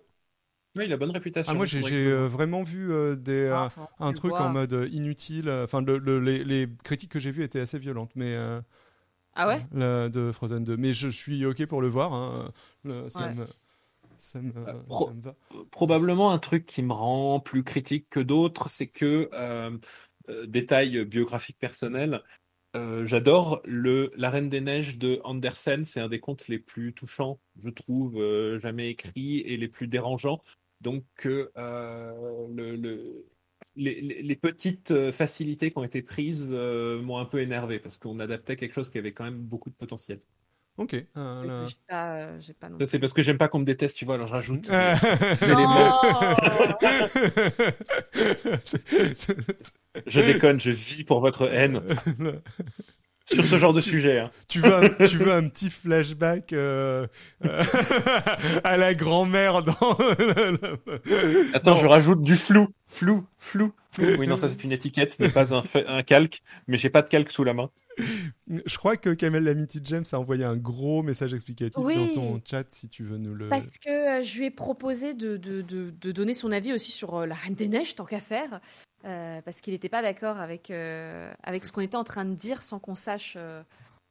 Ouais, 0.76 0.86
il 0.86 0.94
a 0.94 0.98
bonne 0.98 1.12
réputation. 1.12 1.52
Ah 1.52 1.56
moi 1.56 1.66
j'ai 1.66 1.82
que- 1.82 1.86
euh, 1.96 2.28
vraiment 2.28 2.64
vu 2.64 2.92
euh, 2.92 3.16
des 3.16 3.50
Ah, 3.52 3.70
euh, 3.78 3.86
un 4.00 4.14
truc 4.14 4.34
en 4.40 4.50
mode 4.50 4.90
inutile. 4.92 5.50
Enfin 5.50 5.82
le- 5.82 5.98
le- 5.98 6.20
les, 6.20 6.44
les 6.44 6.68
critiques 6.84 7.12
que 7.12 7.20
j'ai 7.20 7.32
vues 7.32 7.44
étaient 7.44 7.60
assez 7.62 7.80
violentes, 7.80 8.12
mais 8.16 8.36
euh, 8.36 8.62
Ah 9.36 9.48
ouais? 9.48 9.66
la- 9.74 10.10
de 10.10 10.32
Frozen 10.32 10.64
2. 10.64 10.78
Mais 10.78 10.94
je 10.94 11.08
suis 11.10 11.46
ok 11.46 11.66
pour 11.66 11.82
le 11.82 11.88
voir. 11.88 12.14
hein. 12.14 12.52
Le- 12.84 13.10
ça 13.10 13.28
Ouais. 13.28 13.36
me 13.36 13.46
ça 14.18 14.42
me, 14.42 14.52
Euh, 14.58 14.74
pro- 14.88 15.08
ça 15.08 15.14
me 15.14 15.22
va. 15.22 15.36
probablement 15.72 16.32
un 16.32 16.40
truc 16.40 16.66
qui 16.66 16.82
me 16.84 16.94
rend 16.94 17.40
plus 17.40 17.64
critique 17.64 18.08
que 18.10 18.20
d'autres, 18.22 18.70
c'est 18.70 18.88
que, 18.88 19.30
euh, 19.34 19.78
euh, 20.30 20.46
détail 20.48 21.04
biographique 21.06 21.58
personnel, 21.60 22.22
euh, 22.76 23.06
j'adore 23.06 23.62
le 23.66 24.12
La 24.16 24.30
Reine 24.30 24.50
des 24.50 24.62
Neiges 24.62 24.98
de 24.98 25.20
Andersen. 25.26 25.86
C'est 25.86 26.00
un 26.02 26.10
des 26.10 26.20
contes 26.20 26.48
les 26.48 26.60
plus 26.60 26.94
touchants, 26.94 27.40
je 27.64 27.70
trouve, 27.70 28.18
euh, 28.22 28.60
jamais 28.60 28.90
écrits 28.90 29.40
et 29.42 29.58
les 29.58 29.68
plus 29.68 29.88
dérangeants. 29.88 30.42
Donc, 30.86 31.04
euh, 31.26 32.48
le, 32.54 32.76
le, 32.76 33.26
les, 33.76 34.02
les, 34.02 34.36
petites 34.36 35.12
facilités 35.12 35.72
qui 35.72 35.78
ont 35.80 35.84
été 35.84 36.04
prises 36.04 36.52
m'ont 36.52 37.18
un 37.18 37.26
peu 37.26 37.42
énervé 37.42 37.80
parce 37.80 37.98
qu'on 37.98 38.20
adaptait 38.20 38.56
quelque 38.56 38.74
chose 38.74 38.92
qui 38.92 39.00
avait 39.00 39.12
quand 39.12 39.24
même 39.24 39.40
beaucoup 39.40 39.72
de 39.72 39.76
potentiel. 39.76 40.20
Ok. 40.78 40.94
Euh, 41.16 41.68
pas, 41.88 42.34
c'est 42.86 43.00
parce 43.00 43.14
que 43.14 43.24
j'aime 43.24 43.40
pas 43.40 43.48
qu'on 43.48 43.60
me 43.60 43.66
déteste, 43.66 43.98
tu 43.98 44.06
vois, 44.06 44.16
alors 44.16 44.28
je 44.28 44.34
rajoute 44.34 44.66
je 50.06 50.20
déconne, 50.20 50.60
je 50.60 50.72
vis 50.72 51.04
pour 51.04 51.22
votre 51.22 51.48
haine. 51.48 51.82
Sur 53.32 53.44
ce 53.44 53.58
genre 53.58 53.74
de 53.74 53.82
sujet. 53.82 54.20
Hein. 54.20 54.30
Tu, 54.48 54.60
veux 54.60 54.74
un, 54.74 54.90
tu 55.08 55.18
veux 55.18 55.32
un 55.32 55.48
petit 55.48 55.70
flashback 55.72 56.54
euh, 56.54 57.08
euh, 57.46 57.64
à 58.64 58.78
la 58.78 58.94
grand-mère 58.94 59.64
dans. 59.64 59.98
Attends, 61.54 61.78
je 61.78 61.88
rajoute 61.88 62.22
du 62.22 62.38
flou. 62.38 62.68
Flou, 62.88 63.26
flou, 63.40 63.74
flou. 63.92 64.06
Oui, 64.20 64.28
non, 64.28 64.38
ça 64.38 64.48
c'est 64.50 64.64
une 64.64 64.72
étiquette, 64.72 65.14
ce 65.14 65.24
n'est 65.24 65.30
pas 65.30 65.54
un, 65.54 65.64
un 65.88 66.04
calque, 66.04 66.44
mais 66.68 66.78
j'ai 66.78 66.90
pas 66.90 67.02
de 67.02 67.10
calque 67.10 67.32
sous 67.32 67.44
la 67.44 67.54
main. 67.54 67.70
Je 68.48 68.78
crois 68.78 68.98
que 68.98 69.10
Kamel 69.10 69.44
Lamiti 69.44 69.80
James 69.84 70.04
a 70.12 70.20
envoyé 70.20 70.44
un 70.44 70.58
gros 70.58 71.04
message 71.04 71.34
explicatif 71.34 71.82
dans 71.84 72.14
ton 72.14 72.42
chat 72.46 72.66
si 72.70 72.90
tu 72.90 73.04
veux 73.04 73.18
nous 73.18 73.34
le. 73.34 73.50
Parce 73.50 73.78
que 73.80 73.90
euh, 74.20 74.22
je 74.22 74.38
lui 74.38 74.46
ai 74.46 74.52
proposé 74.52 75.14
de, 75.14 75.38
de, 75.38 75.62
de, 75.62 76.12
donner 76.12 76.34
son 76.34 76.52
avis 76.52 76.74
aussi 76.74 76.92
sur 76.92 77.16
euh, 77.16 77.26
la 77.26 77.36
Reine 77.36 77.54
des 77.54 77.68
Neiges, 77.68 77.96
tant 77.96 78.06
qu'à 78.06 78.20
faire. 78.20 78.62
Euh, 79.06 79.42
parce 79.42 79.62
qu'il 79.62 79.74
n'était 79.74 79.90
pas 79.90 80.02
d'accord 80.02 80.40
avec, 80.40 80.72
avec 80.72 81.66
ce 81.66 81.72
qu'on 81.72 81.82
était 81.82 81.96
en 81.96 82.04
train 82.04 82.26
de 82.26 82.34
dire 82.34 82.64
sans 82.64 82.80
qu'on 82.80 82.96
sache 82.96 83.38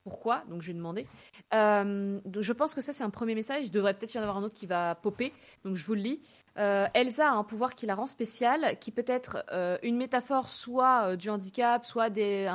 pourquoi, 0.04 0.44
donc 0.48 0.60
je 0.60 0.66
lui 0.66 0.72
ai 0.72 0.76
demandé. 0.76 1.06
Euh, 1.54 2.20
je 2.38 2.52
pense 2.52 2.74
que 2.74 2.80
ça, 2.82 2.92
c'est 2.92 3.02
un 3.02 3.10
premier 3.10 3.34
message. 3.34 3.62
Il 3.64 3.70
devrait 3.70 3.94
peut-être 3.94 4.14
y 4.14 4.18
en 4.18 4.22
avoir 4.22 4.36
un 4.36 4.42
autre 4.42 4.54
qui 4.54 4.66
va 4.66 4.94
popper, 4.94 5.32
donc 5.64 5.76
je 5.76 5.84
vous 5.84 5.94
le 5.94 6.00
lis. 6.00 6.20
Euh, 6.58 6.86
Elsa 6.94 7.30
a 7.30 7.32
un 7.32 7.42
pouvoir 7.42 7.74
qui 7.74 7.86
la 7.86 7.94
rend 7.94 8.06
spéciale, 8.06 8.78
qui 8.78 8.92
peut 8.92 9.04
être 9.06 9.44
euh, 9.50 9.78
une 9.82 9.96
métaphore 9.96 10.48
soit 10.48 11.16
du 11.16 11.30
handicap, 11.30 11.84
soit, 11.84 12.10
des, 12.10 12.46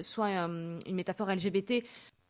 soit 0.00 0.28
une 0.28 0.94
métaphore 0.94 1.30
LGBT, 1.30 1.82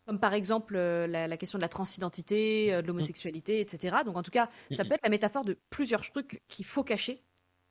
comme 0.07 0.21
par 0.21 0.33
exemple 0.33 0.79
la, 0.79 1.37
question 1.37 1.59
de 1.59 1.63
la 1.63 1.69
transidentité, 1.69 2.81
de 2.81 2.87
l'homosexualité, 2.87 3.61
etc. 3.61 3.97
Donc 4.05 4.17
en 4.17 4.23
tout 4.23 4.31
cas, 4.31 4.49
ça 4.71 4.85
peut 4.85 4.95
être 4.95 5.05
la 5.05 5.11
métaphore 5.11 5.45
de 5.45 5.59
plusieurs 5.71 6.09
trucs 6.09 6.41
qu'il 6.49 6.65
faut 6.65 6.85
cacher 6.85 7.21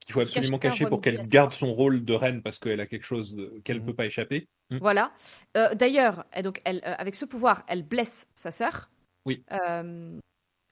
qu'il 0.10 0.14
faut 0.16 0.22
absolument 0.22 0.58
cacher 0.58 0.88
pour 0.88 1.02
qu'elle 1.02 1.22
garde 1.28 1.52
son 1.52 1.74
rôle 1.74 2.04
de 2.04 2.14
reine 2.14 2.42
parce 2.42 2.58
qu'elle 2.58 2.80
a 2.80 2.88
quelque 2.88 3.06
chose 3.06 3.38
qu'elle 3.64 3.78
ne 3.78 3.82
mmh. 3.84 3.86
peut 3.86 3.94
pas 3.94 4.06
échapper. 4.08 4.48
Mmh. 4.72 4.78
Voilà. 4.82 5.12
Euh, 5.56 5.76
d'ailleurs, 5.76 6.26
donc 6.44 6.60
elle, 6.66 6.78
euh, 6.78 6.96
avec 6.98 7.16
ce 7.16 7.26
pouvoir, 7.26 7.64
elle 7.68 7.84
blesse 7.84 8.28
sa 8.34 8.52
sœur. 8.52 8.90
Oui. 9.26 9.44
Euh, 9.52 10.18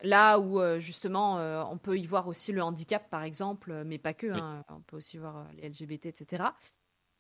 là 0.02 0.40
où 0.40 0.60
justement, 0.80 1.36
on 1.72 1.78
peut 1.78 1.98
y 1.98 2.06
voir 2.06 2.28
aussi 2.28 2.52
le 2.52 2.64
handicap, 2.64 3.10
par 3.10 3.24
exemple, 3.24 3.84
mais 3.86 4.00
pas 4.00 4.14
que. 4.14 4.28
Hein, 4.28 4.64
on 4.70 4.82
peut 4.82 4.98
aussi 4.98 5.18
voir 5.18 5.46
les 5.56 5.70
LGBT, 5.70 6.08
etc. 6.08 6.44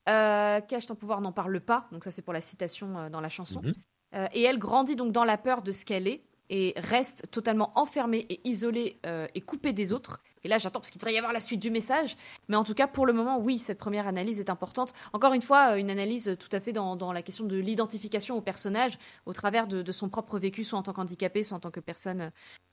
cache 0.05 0.87
ton 0.87 0.95
pouvoir 0.95 1.21
n'en 1.21 1.31
parle 1.31 1.59
pas. 1.59 1.87
Donc 1.91 2.03
ça, 2.03 2.11
c'est 2.11 2.23
pour 2.23 2.33
la 2.33 2.41
citation 2.41 3.09
dans 3.09 3.21
la 3.21 3.29
chanson. 3.29 3.61
Mmh. 3.61 4.27
et 4.33 4.41
elle 4.41 4.57
grandit 4.57 4.95
donc 4.95 5.11
dans 5.11 5.25
la 5.25 5.37
peur 5.37 5.61
de 5.61 5.71
ce 5.71 5.85
qu'elle 5.85 6.07
est 6.07 6.23
et 6.49 6.73
reste 6.77 7.29
totalement 7.29 7.77
enfermée 7.77 8.25
et 8.29 8.47
isolée 8.47 8.99
et 9.35 9.41
coupée 9.41 9.73
des 9.73 9.93
autres. 9.93 10.23
Et 10.47 10.49
là, 10.49 10.59
j'attends 10.59 10.79
parce 10.79 10.91
qu'il 10.91 10.99
devrait 10.99 11.13
y 11.13 11.17
avoir 11.17 11.33
la 11.33 11.41
suite 11.41 11.59
du 11.59 11.69
message. 11.69 12.15
Mais 12.47 12.55
en 12.55 12.63
tout 12.63 12.73
cas, 12.73 12.87
pour 12.87 13.05
le 13.05 13.11
moment, 13.11 13.37
oui, 13.37 13.57
cette 13.57 13.77
première 13.77 14.07
analyse 14.07 14.39
est 14.39 14.49
importante. 14.49 14.93
Encore 15.11 15.33
une 15.33 15.41
fois, 15.41 15.77
une 15.77 15.89
analyse 15.89 16.37
tout 16.39 16.47
à 16.53 16.61
fait 16.61 16.71
dans, 16.71 17.11
la 17.11 17.21
question 17.21 17.43
de 17.43 17.57
l'identification 17.57 18.37
au 18.37 18.41
personnage 18.41 18.93
au 19.25 19.33
travers 19.33 19.67
de, 19.67 19.91
son 19.91 20.07
propre 20.07 20.39
vécu, 20.39 20.63
soit 20.63 20.79
en 20.79 20.83
tant 20.83 20.93
qu'handicapé, 20.93 21.43
soit 21.43 21.57
en 21.57 21.59
tant 21.59 21.69
que 21.69 21.81
personne 21.81 22.31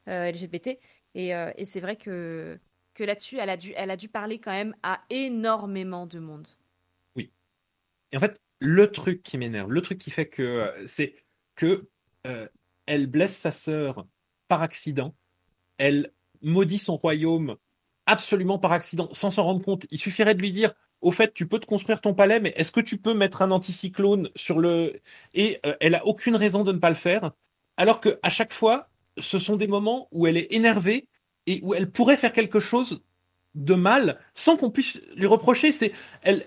euh, 0.09 0.31
LGBT. 0.31 0.79
Euh, 1.17 1.53
et, 1.57 1.65
c'est 1.65 1.81
vrai 1.81 1.97
que, 1.97 2.61
que 2.95 3.03
là-dessus, 3.03 3.39
elle, 3.39 3.51
a 3.51 3.57
dû, 3.57 3.73
elle 3.75 3.91
a 3.91 3.97
dû 3.97 4.09
parler 4.09 4.39
quand 4.39 4.53
même 4.53 4.77
à 4.85 5.01
énormément 5.11 6.07
de 6.07 6.21
monde. 6.21 6.47
Oui. 7.17 7.33
Et 8.13 8.17
en 8.17 8.21
fait, 8.21 8.41
le 8.61 8.93
truc 8.93 9.25
qui 9.25 9.37
m'énerve, 9.37 9.73
le 9.73 9.83
truc 9.83 9.99
qui 9.99 10.13
fait 10.13 10.29
que 10.29 10.43
euh, 10.43 10.87
c'est 10.87 11.17
que 11.57 11.89
elle 12.87 13.07
blesse 13.09 13.37
sa 13.37 13.51
sœur 13.51 14.07
par 14.47 14.63
accident. 14.63 15.15
Elle 15.77 16.13
maudit 16.41 16.79
son 16.79 16.97
royaume 16.97 17.57
absolument 18.07 18.59
par 18.59 18.73
accident, 18.73 19.09
sans 19.13 19.31
s'en 19.31 19.45
rendre 19.45 19.63
compte. 19.63 19.87
Il 19.91 19.99
suffirait 19.99 20.35
de 20.35 20.41
lui 20.41 20.53
dire, 20.53 20.73
au 21.01 21.11
fait, 21.11 21.35
tu 21.35 21.47
peux 21.47 21.59
te 21.59 21.67
construire 21.67 22.01
ton 22.01 22.15
palais, 22.15 22.41
mais 22.41 22.53
est-ce 22.57 22.73
que 22.73 22.81
tu 22.81 22.99
peux 22.99 23.15
mettre 23.15 23.43
un 23.43 23.51
anticyclone 23.51 24.31
sur 24.37 24.59
le... 24.59 25.01
Et 25.35 25.61
euh, 25.67 25.75
elle 25.81 25.95
a 25.95 26.07
aucune 26.07 26.37
raison 26.37 26.65
de 26.65 26.73
ne 26.73 26.79
pas 26.79 26.91
le 26.91 26.97
faire, 26.97 27.33
alors 27.77 28.01
que 28.01 28.19
à 28.23 28.31
chaque 28.31 28.53
fois, 28.53 28.89
ce 29.19 29.39
sont 29.39 29.57
des 29.57 29.67
moments 29.67 30.09
où 30.13 30.27
elle 30.27 30.37
est 30.37 30.53
énervée 30.53 31.09
et 31.47 31.61
où 31.63 31.75
elle 31.75 31.91
pourrait 31.91 32.17
faire 32.17 32.33
quelque 32.33 32.61
chose 32.61 33.03
de 33.55 33.75
mal 33.75 34.19
sans 34.35 34.57
qu'on 34.57 34.71
puisse 34.71 35.01
lui 35.17 35.27
reprocher. 35.27 35.73
C'est 35.73 35.93
elle, 36.23 36.47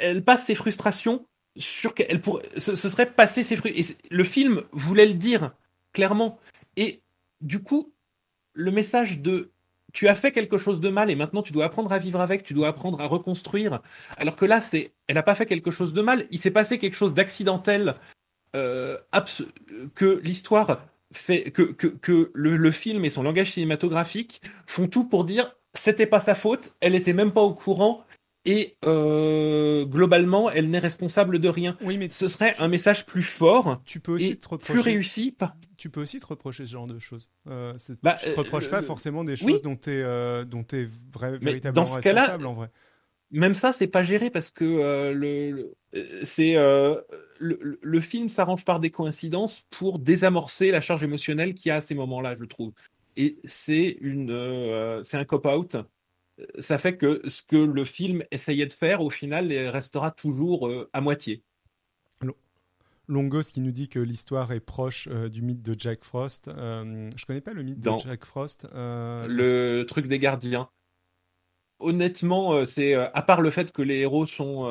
elle 0.00 0.22
passe 0.22 0.46
ses 0.46 0.54
frustrations 0.54 1.26
sur 1.56 1.94
qu'elle 1.94 2.20
pourrait, 2.20 2.48
ce, 2.56 2.76
serait 2.76 3.10
passer 3.10 3.44
ses 3.44 3.56
frustrations. 3.56 3.96
Le 4.10 4.24
film 4.24 4.62
voulait 4.72 5.06
le 5.06 5.14
dire 5.14 5.52
clairement. 5.92 6.38
Et 6.76 7.02
du 7.40 7.62
coup, 7.62 7.92
le 8.52 8.70
message 8.70 9.20
de 9.20 9.50
tu 9.92 10.08
as 10.08 10.14
fait 10.14 10.32
quelque 10.32 10.58
chose 10.58 10.80
de 10.80 10.88
mal 10.88 11.10
et 11.10 11.14
maintenant 11.14 11.42
tu 11.42 11.52
dois 11.52 11.64
apprendre 11.64 11.92
à 11.92 11.98
vivre 11.98 12.20
avec, 12.20 12.42
tu 12.42 12.54
dois 12.54 12.68
apprendre 12.68 13.00
à 13.00 13.06
reconstruire. 13.06 13.80
Alors 14.16 14.36
que 14.36 14.44
là, 14.44 14.60
elle 14.72 15.14
n'a 15.14 15.22
pas 15.22 15.34
fait 15.34 15.46
quelque 15.46 15.70
chose 15.70 15.92
de 15.92 16.02
mal, 16.02 16.26
il 16.30 16.38
s'est 16.38 16.50
passé 16.50 16.78
quelque 16.78 16.96
chose 16.96 17.14
d'accidentel 17.14 17.94
euh, 18.54 18.98
que 19.94 20.20
l'histoire 20.22 20.86
fait, 21.12 21.50
que, 21.50 21.62
que, 21.62 22.30
le, 22.34 22.70
film 22.70 23.04
et 23.04 23.10
son 23.10 23.22
langage 23.22 23.52
cinématographique 23.52 24.42
font 24.66 24.88
tout 24.88 25.04
pour 25.04 25.24
dire 25.24 25.54
c'était 25.74 26.06
pas 26.06 26.20
sa 26.20 26.34
faute, 26.34 26.74
elle 26.80 26.94
était 26.94 27.12
même 27.12 27.32
pas 27.32 27.42
au 27.42 27.54
courant 27.54 28.04
et 28.44 28.76
euh, 28.84 29.84
globalement, 29.84 30.50
elle 30.50 30.70
n'est 30.70 30.78
responsable 30.78 31.38
de 31.38 31.48
rien. 31.48 31.76
Oui, 31.82 31.98
mais 31.98 32.08
ce 32.10 32.28
serait 32.28 32.54
un 32.58 32.68
message 32.68 33.04
plus 33.04 33.22
fort, 33.22 33.82
tu 33.84 34.00
peux 34.00 34.12
aussi 34.12 34.32
et 34.32 34.36
te 34.36 34.54
plus 34.56 34.80
réussi. 34.80 35.36
Tu 35.76 35.90
peux 35.90 36.00
aussi 36.00 36.18
te 36.18 36.26
reprocher 36.26 36.64
ce 36.66 36.72
genre 36.72 36.86
de 36.86 36.98
choses. 36.98 37.30
Euh, 37.48 37.74
bah, 38.02 38.16
tu 38.20 38.30
te 38.30 38.34
reproches 38.34 38.70
pas 38.70 38.80
euh, 38.80 38.82
forcément 38.82 39.22
des 39.22 39.36
choses 39.36 39.62
dont 39.62 39.76
tu 39.76 39.90
es, 39.90 40.02
euh, 40.02 40.44
dont 40.44 40.64
es 40.72 40.88
véritablement 41.12 41.84
dans 41.84 41.86
ce 41.86 41.94
responsable 41.94 42.46
en 42.46 42.54
vrai. 42.54 42.70
Même 43.30 43.54
ça, 43.54 43.74
c'est 43.74 43.86
pas 43.86 44.04
géré 44.04 44.30
parce 44.30 44.50
que 44.50 44.64
euh, 44.64 45.12
le, 45.12 45.74
c'est 46.24 46.54
le, 46.54 47.78
le, 47.82 48.00
film 48.00 48.30
s'arrange 48.30 48.64
par 48.64 48.80
des 48.80 48.90
coïncidences 48.90 49.66
pour 49.68 49.98
désamorcer 49.98 50.70
la 50.70 50.80
charge 50.80 51.02
émotionnelle 51.02 51.52
qu'il 51.54 51.68
y 51.68 51.72
a 51.72 51.76
à 51.76 51.80
ces 51.82 51.94
moments-là, 51.94 52.34
je 52.36 52.44
trouve. 52.44 52.72
Et 53.18 53.38
c'est 53.44 53.98
une, 54.00 55.02
c'est 55.04 55.18
un 55.18 55.24
cop-out 55.24 55.76
ça 56.58 56.78
fait 56.78 56.96
que 56.96 57.20
ce 57.28 57.42
que 57.42 57.56
le 57.56 57.84
film 57.84 58.22
essayait 58.30 58.66
de 58.66 58.72
faire, 58.72 59.02
au 59.02 59.10
final, 59.10 59.52
restera 59.68 60.10
toujours 60.10 60.68
euh, 60.68 60.88
à 60.92 61.00
moitié. 61.00 61.42
Longos 63.10 63.44
qui 63.54 63.62
nous 63.62 63.70
dit 63.70 63.88
que 63.88 63.98
l'histoire 63.98 64.52
est 64.52 64.60
proche 64.60 65.08
euh, 65.10 65.30
du 65.30 65.40
mythe 65.40 65.62
de 65.62 65.74
Jack 65.78 66.04
Frost. 66.04 66.48
Euh, 66.48 67.08
je 67.16 67.24
connais 67.24 67.40
pas 67.40 67.54
le 67.54 67.62
mythe 67.62 67.80
de 67.80 67.90
Jack 67.98 68.26
Frost. 68.26 68.68
Le 68.74 69.84
truc 69.84 70.08
des 70.08 70.18
gardiens. 70.18 70.68
Honnêtement, 71.78 72.66
c'est 72.66 72.94
à 72.94 73.22
part 73.22 73.40
le 73.40 73.50
fait 73.50 73.72
que 73.72 73.82
les 73.82 74.00
héros 74.00 74.26
sont, 74.26 74.64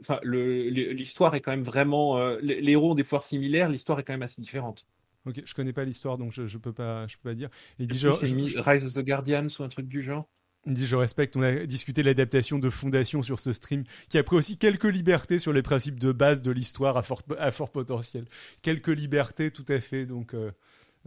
enfin, 0.00 0.20
l'histoire 0.22 1.34
est 1.34 1.40
quand 1.40 1.50
même 1.50 1.64
vraiment, 1.64 2.36
les, 2.36 2.70
héros 2.70 2.92
ont 2.92 2.94
des 2.94 3.02
pouvoirs 3.02 3.24
similaires. 3.24 3.68
L'histoire 3.68 3.98
est 3.98 4.04
quand 4.04 4.12
même 4.12 4.22
assez 4.22 4.40
différente. 4.40 4.86
Ok, 5.24 5.42
je 5.44 5.54
connais 5.54 5.72
pas 5.72 5.84
l'histoire, 5.84 6.18
donc 6.18 6.30
je, 6.30 6.46
je 6.46 6.58
peux 6.58 6.72
pas, 6.72 7.08
je 7.08 7.16
peux 7.16 7.30
pas 7.30 7.34
dire. 7.34 7.48
Il 7.80 7.88
dit 7.88 7.98
genre, 7.98 8.18
Rise 8.20 8.84
of 8.84 8.92
the 8.94 9.04
Guardians 9.04 9.48
ou 9.58 9.62
un 9.64 9.68
truc 9.68 9.88
du 9.88 10.02
genre? 10.02 10.28
Il 10.66 10.74
dit 10.74 10.86
je 10.86 10.94
respecte, 10.94 11.36
on 11.36 11.42
a 11.42 11.66
discuté 11.66 12.02
l'adaptation 12.04 12.58
de 12.58 12.70
Fondation 12.70 13.22
sur 13.22 13.40
ce 13.40 13.52
stream, 13.52 13.82
qui 14.08 14.16
a 14.16 14.22
pris 14.22 14.36
aussi 14.36 14.56
quelques 14.56 14.84
libertés 14.84 15.38
sur 15.38 15.52
les 15.52 15.62
principes 15.62 15.98
de 15.98 16.12
base 16.12 16.40
de 16.40 16.52
l'histoire 16.52 16.96
à 16.96 17.02
fort, 17.02 17.22
à 17.38 17.50
fort 17.50 17.70
potentiel. 17.70 18.26
Quelques 18.62 18.88
libertés 18.88 19.50
tout 19.50 19.64
à 19.68 19.80
fait, 19.80 20.06
donc 20.06 20.34
euh, 20.34 20.52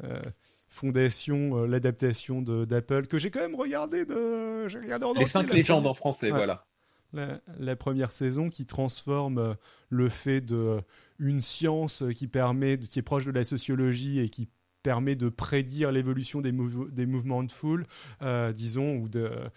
euh, 0.04 0.22
Fondation, 0.68 1.58
euh, 1.58 1.68
l'adaptation 1.68 2.42
d'Apple, 2.42 3.08
que 3.08 3.18
j'ai 3.18 3.32
quand 3.32 3.40
même 3.40 3.56
regardé 3.56 4.06
de... 4.06 4.66
Regardé 4.66 5.06
en 5.06 5.14
les 5.14 5.26
cinq 5.26 5.54
légendes 5.54 5.88
en 5.88 5.94
français, 5.94 6.32
voilà. 6.32 6.66
La, 7.14 7.40
la, 7.60 7.78
première 7.78 8.12
saison 8.12 8.50
qui 8.50 8.66
transforme 8.66 9.56
le 9.90 10.10
fait 10.10 10.42
de 10.42 10.82
une 11.18 11.42
science 11.42 12.04
qui 12.14 12.28
permet, 12.28 12.78
qui 12.78 13.00
est 13.00 13.04
proche 13.04 13.26
de 13.26 13.32
la 13.32 13.46
sociologie 13.46 14.20
et 14.20 14.28
qui 14.28 14.50
permet 14.86 15.16
de 15.16 15.30
prédire 15.30 15.92
l'évolution 15.92 16.42
des, 16.42 16.54
des, 16.92 17.08
mouvements 17.08 17.42
de 17.42 17.52
foule, 17.52 17.88
euh, 18.22 18.54
disons, 18.54 18.98
ou 18.98 19.10
euh, 19.16 19.48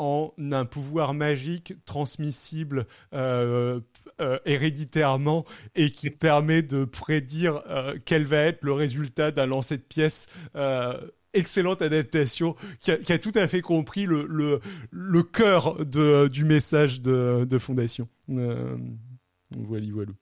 en 0.00 0.32
un 0.38 0.64
pouvoir 0.64 1.14
magique 1.14 1.74
transmissible 1.84 2.88
euh, 3.14 3.78
héréditairement 4.44 5.44
et 5.76 5.90
qui 5.90 6.10
permet 6.10 6.62
de 6.62 6.84
prédire 6.84 7.62
quel 8.04 8.24
va 8.24 8.38
être 8.38 8.64
le 8.64 8.72
résultat 8.72 9.30
d'un 9.30 9.46
lancer 9.46 9.76
de 9.76 9.82
pièces 9.82 10.26
excellente 11.32 11.82
adaptation 11.82 12.56
qui 12.80 12.90
a, 12.90 12.98
a, 13.08 13.18
tout 13.18 13.32
à 13.36 13.46
fait 13.46 13.60
compris 13.60 14.06
le, 14.06 15.22
cœur 15.22 15.86
du 15.86 16.44
message 16.44 17.00
de, 17.02 17.46
de 17.48 17.58
Fondation. 17.58 18.08
Euh, 18.30 18.76
voilà, 19.50 19.86
voilà. 19.92 20.12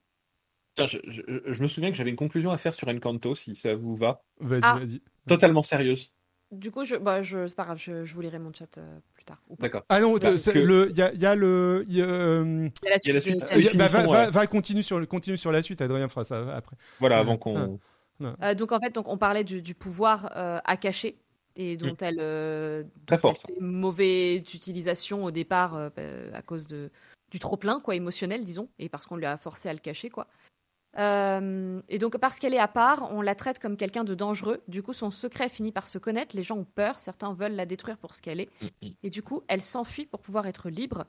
Tiens, 0.76 0.86
je, 0.86 0.98
je- 1.06 1.52
je 1.52 1.62
me 1.62 1.68
souviens 1.68 1.90
que 1.90 1.96
j'avais 1.96 2.10
une 2.10 2.16
conclusion 2.16 2.50
à 2.50 2.58
faire 2.58 2.74
sur 2.74 2.88
Encanto, 2.88 3.34
si 3.34 3.54
ça 3.54 3.74
vous 3.74 3.96
va. 3.96 4.22
Vas-y, 4.40 4.60
Ah. 4.62 4.78
vas-y. 4.78 5.00
Totalement 5.28 5.62
sérieuse. 5.62 6.10
Du 6.52 6.70
coup, 6.70 6.84
je, 6.84 6.94
bah, 6.96 7.22
je, 7.22 7.46
c'est 7.46 7.56
pas 7.56 7.64
grave, 7.64 7.78
je, 7.78 8.04
je 8.04 8.14
vous 8.14 8.20
lirai 8.20 8.38
mon 8.38 8.52
chat 8.52 8.78
euh, 8.78 8.98
plus 9.14 9.24
tard. 9.24 9.40
D'accord. 9.58 9.82
Ah 9.88 10.00
non, 10.00 10.14
que- 10.18 10.58
le, 10.58 10.90
il 10.90 10.96
y 10.96 11.02
a, 11.02 11.12
il 11.12 11.20
y 11.20 11.26
a 11.26 11.34
le, 11.34 11.84
il 11.88 11.96
y 11.96 12.02
a, 12.02 12.04
euh, 12.06 12.68
Il 12.82 12.86
y 12.86 13.10
a 13.10 13.12
la 13.12 13.18
a 13.18 13.20
suite 13.20 13.76
bah, 13.76 14.30
va, 14.30 14.46
continue 14.46 14.82
sur, 14.82 15.06
continue 15.08 15.36
sur 15.36 15.50
la 15.50 15.62
suite. 15.62 15.80
Adrien 15.80 16.06
fera 16.08 16.22
ça 16.24 16.54
après. 16.54 16.76
Voilà, 17.00 17.16
Ouais. 17.16 17.20
avant 17.22 17.36
qu'on. 17.38 17.78
Euh, 18.42 18.54
donc 18.54 18.70
en 18.70 18.78
fait, 18.78 18.94
donc, 18.94 19.08
on 19.08 19.18
parlait 19.18 19.42
du, 19.42 19.62
du 19.62 19.74
pouvoir 19.74 20.30
euh, 20.36 20.60
à 20.64 20.76
cacher 20.76 21.16
et 21.56 21.76
dont 21.76 21.96
elle, 22.00 22.18
euh, 22.20 22.84
Très 23.06 23.16
dont 23.16 23.22
fort, 23.22 23.34
elle 23.48 23.54
fait 23.56 23.60
mauvaise 23.60 24.40
utilisation 24.54 25.24
au 25.24 25.30
départ 25.32 25.74
euh, 25.74 25.88
bah, 25.96 26.02
à 26.36 26.42
cause 26.42 26.66
de, 26.68 26.90
du 27.30 27.40
trop 27.40 27.56
plein 27.56 27.80
quoi 27.80 27.96
émotionnel 27.96 28.44
disons 28.44 28.68
et 28.78 28.88
parce 28.88 29.06
qu'on 29.06 29.16
lui 29.16 29.26
a 29.26 29.36
forcé 29.36 29.68
à 29.68 29.72
le 29.72 29.78
cacher 29.80 30.10
quoi. 30.10 30.28
Euh, 30.98 31.80
et 31.88 31.98
donc 31.98 32.16
parce 32.18 32.38
qu'elle 32.38 32.54
est 32.54 32.58
à 32.58 32.68
part, 32.68 33.08
on 33.12 33.20
la 33.20 33.34
traite 33.34 33.58
comme 33.58 33.76
quelqu'un 33.76 34.04
de 34.04 34.14
dangereux. 34.14 34.62
Du 34.68 34.82
coup, 34.82 34.92
son 34.92 35.10
secret 35.10 35.48
finit 35.48 35.72
par 35.72 35.86
se 35.86 35.98
connaître. 35.98 36.36
Les 36.36 36.42
gens 36.42 36.56
ont 36.58 36.64
peur, 36.64 36.98
certains 36.98 37.32
veulent 37.34 37.54
la 37.56 37.66
détruire 37.66 37.98
pour 37.98 38.14
ce 38.14 38.22
qu'elle 38.22 38.40
est. 38.40 38.48
Et 39.02 39.10
du 39.10 39.22
coup, 39.22 39.42
elle 39.48 39.62
s'enfuit 39.62 40.06
pour 40.06 40.20
pouvoir 40.20 40.46
être 40.46 40.68
libre. 40.70 41.04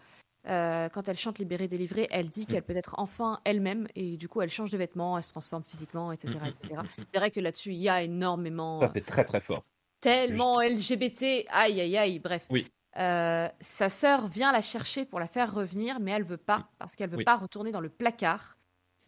Euh, 0.48 0.90
quand 0.90 1.08
elle 1.08 1.18
chante 1.18 1.40
Libérée, 1.40 1.68
délivrée, 1.68 2.06
elle 2.12 2.30
dit 2.30 2.46
qu'elle 2.46 2.62
peut 2.64 2.76
être 2.76 2.96
enfin 3.00 3.40
elle-même. 3.46 3.88
Et 3.96 4.16
du 4.18 4.28
coup, 4.28 4.42
elle 4.42 4.50
change 4.52 4.72
de 4.72 4.78
vêtements, 4.78 5.18
elle 5.18 5.24
se 5.24 5.32
transforme 5.32 5.64
physiquement, 5.64 6.12
etc. 6.12 6.38
etc. 6.48 6.82
C'est 7.08 7.18
vrai 7.18 7.32
que 7.32 7.40
là-dessus, 7.40 7.72
il 7.72 7.78
y 7.82 7.90
a 7.90 8.04
énormément. 8.04 8.80
Ça, 8.82 8.92
c'est 8.94 9.06
très 9.06 9.24
très 9.26 9.42
fort. 9.42 9.64
tellement 10.02 10.62
LGBT. 10.62 11.46
Aïe, 11.50 11.82
aïe, 11.82 11.98
aïe. 11.98 12.20
Bref. 12.20 12.46
Oui. 12.52 12.68
Euh, 12.98 13.50
sa 13.60 13.90
sœur 13.90 14.28
vient 14.28 14.52
la 14.52 14.62
chercher 14.62 15.04
pour 15.06 15.20
la 15.20 15.28
faire 15.28 15.54
revenir, 15.54 16.00
mais 16.00 16.12
elle 16.12 16.24
veut 16.24 16.38
pas 16.38 16.70
parce 16.80 16.96
qu'elle 16.96 17.10
veut 17.10 17.18
Oui. 17.18 17.24
pas 17.26 17.36
retourner 17.38 17.72
dans 17.72 17.82
le 17.82 17.90
placard. 17.90 18.58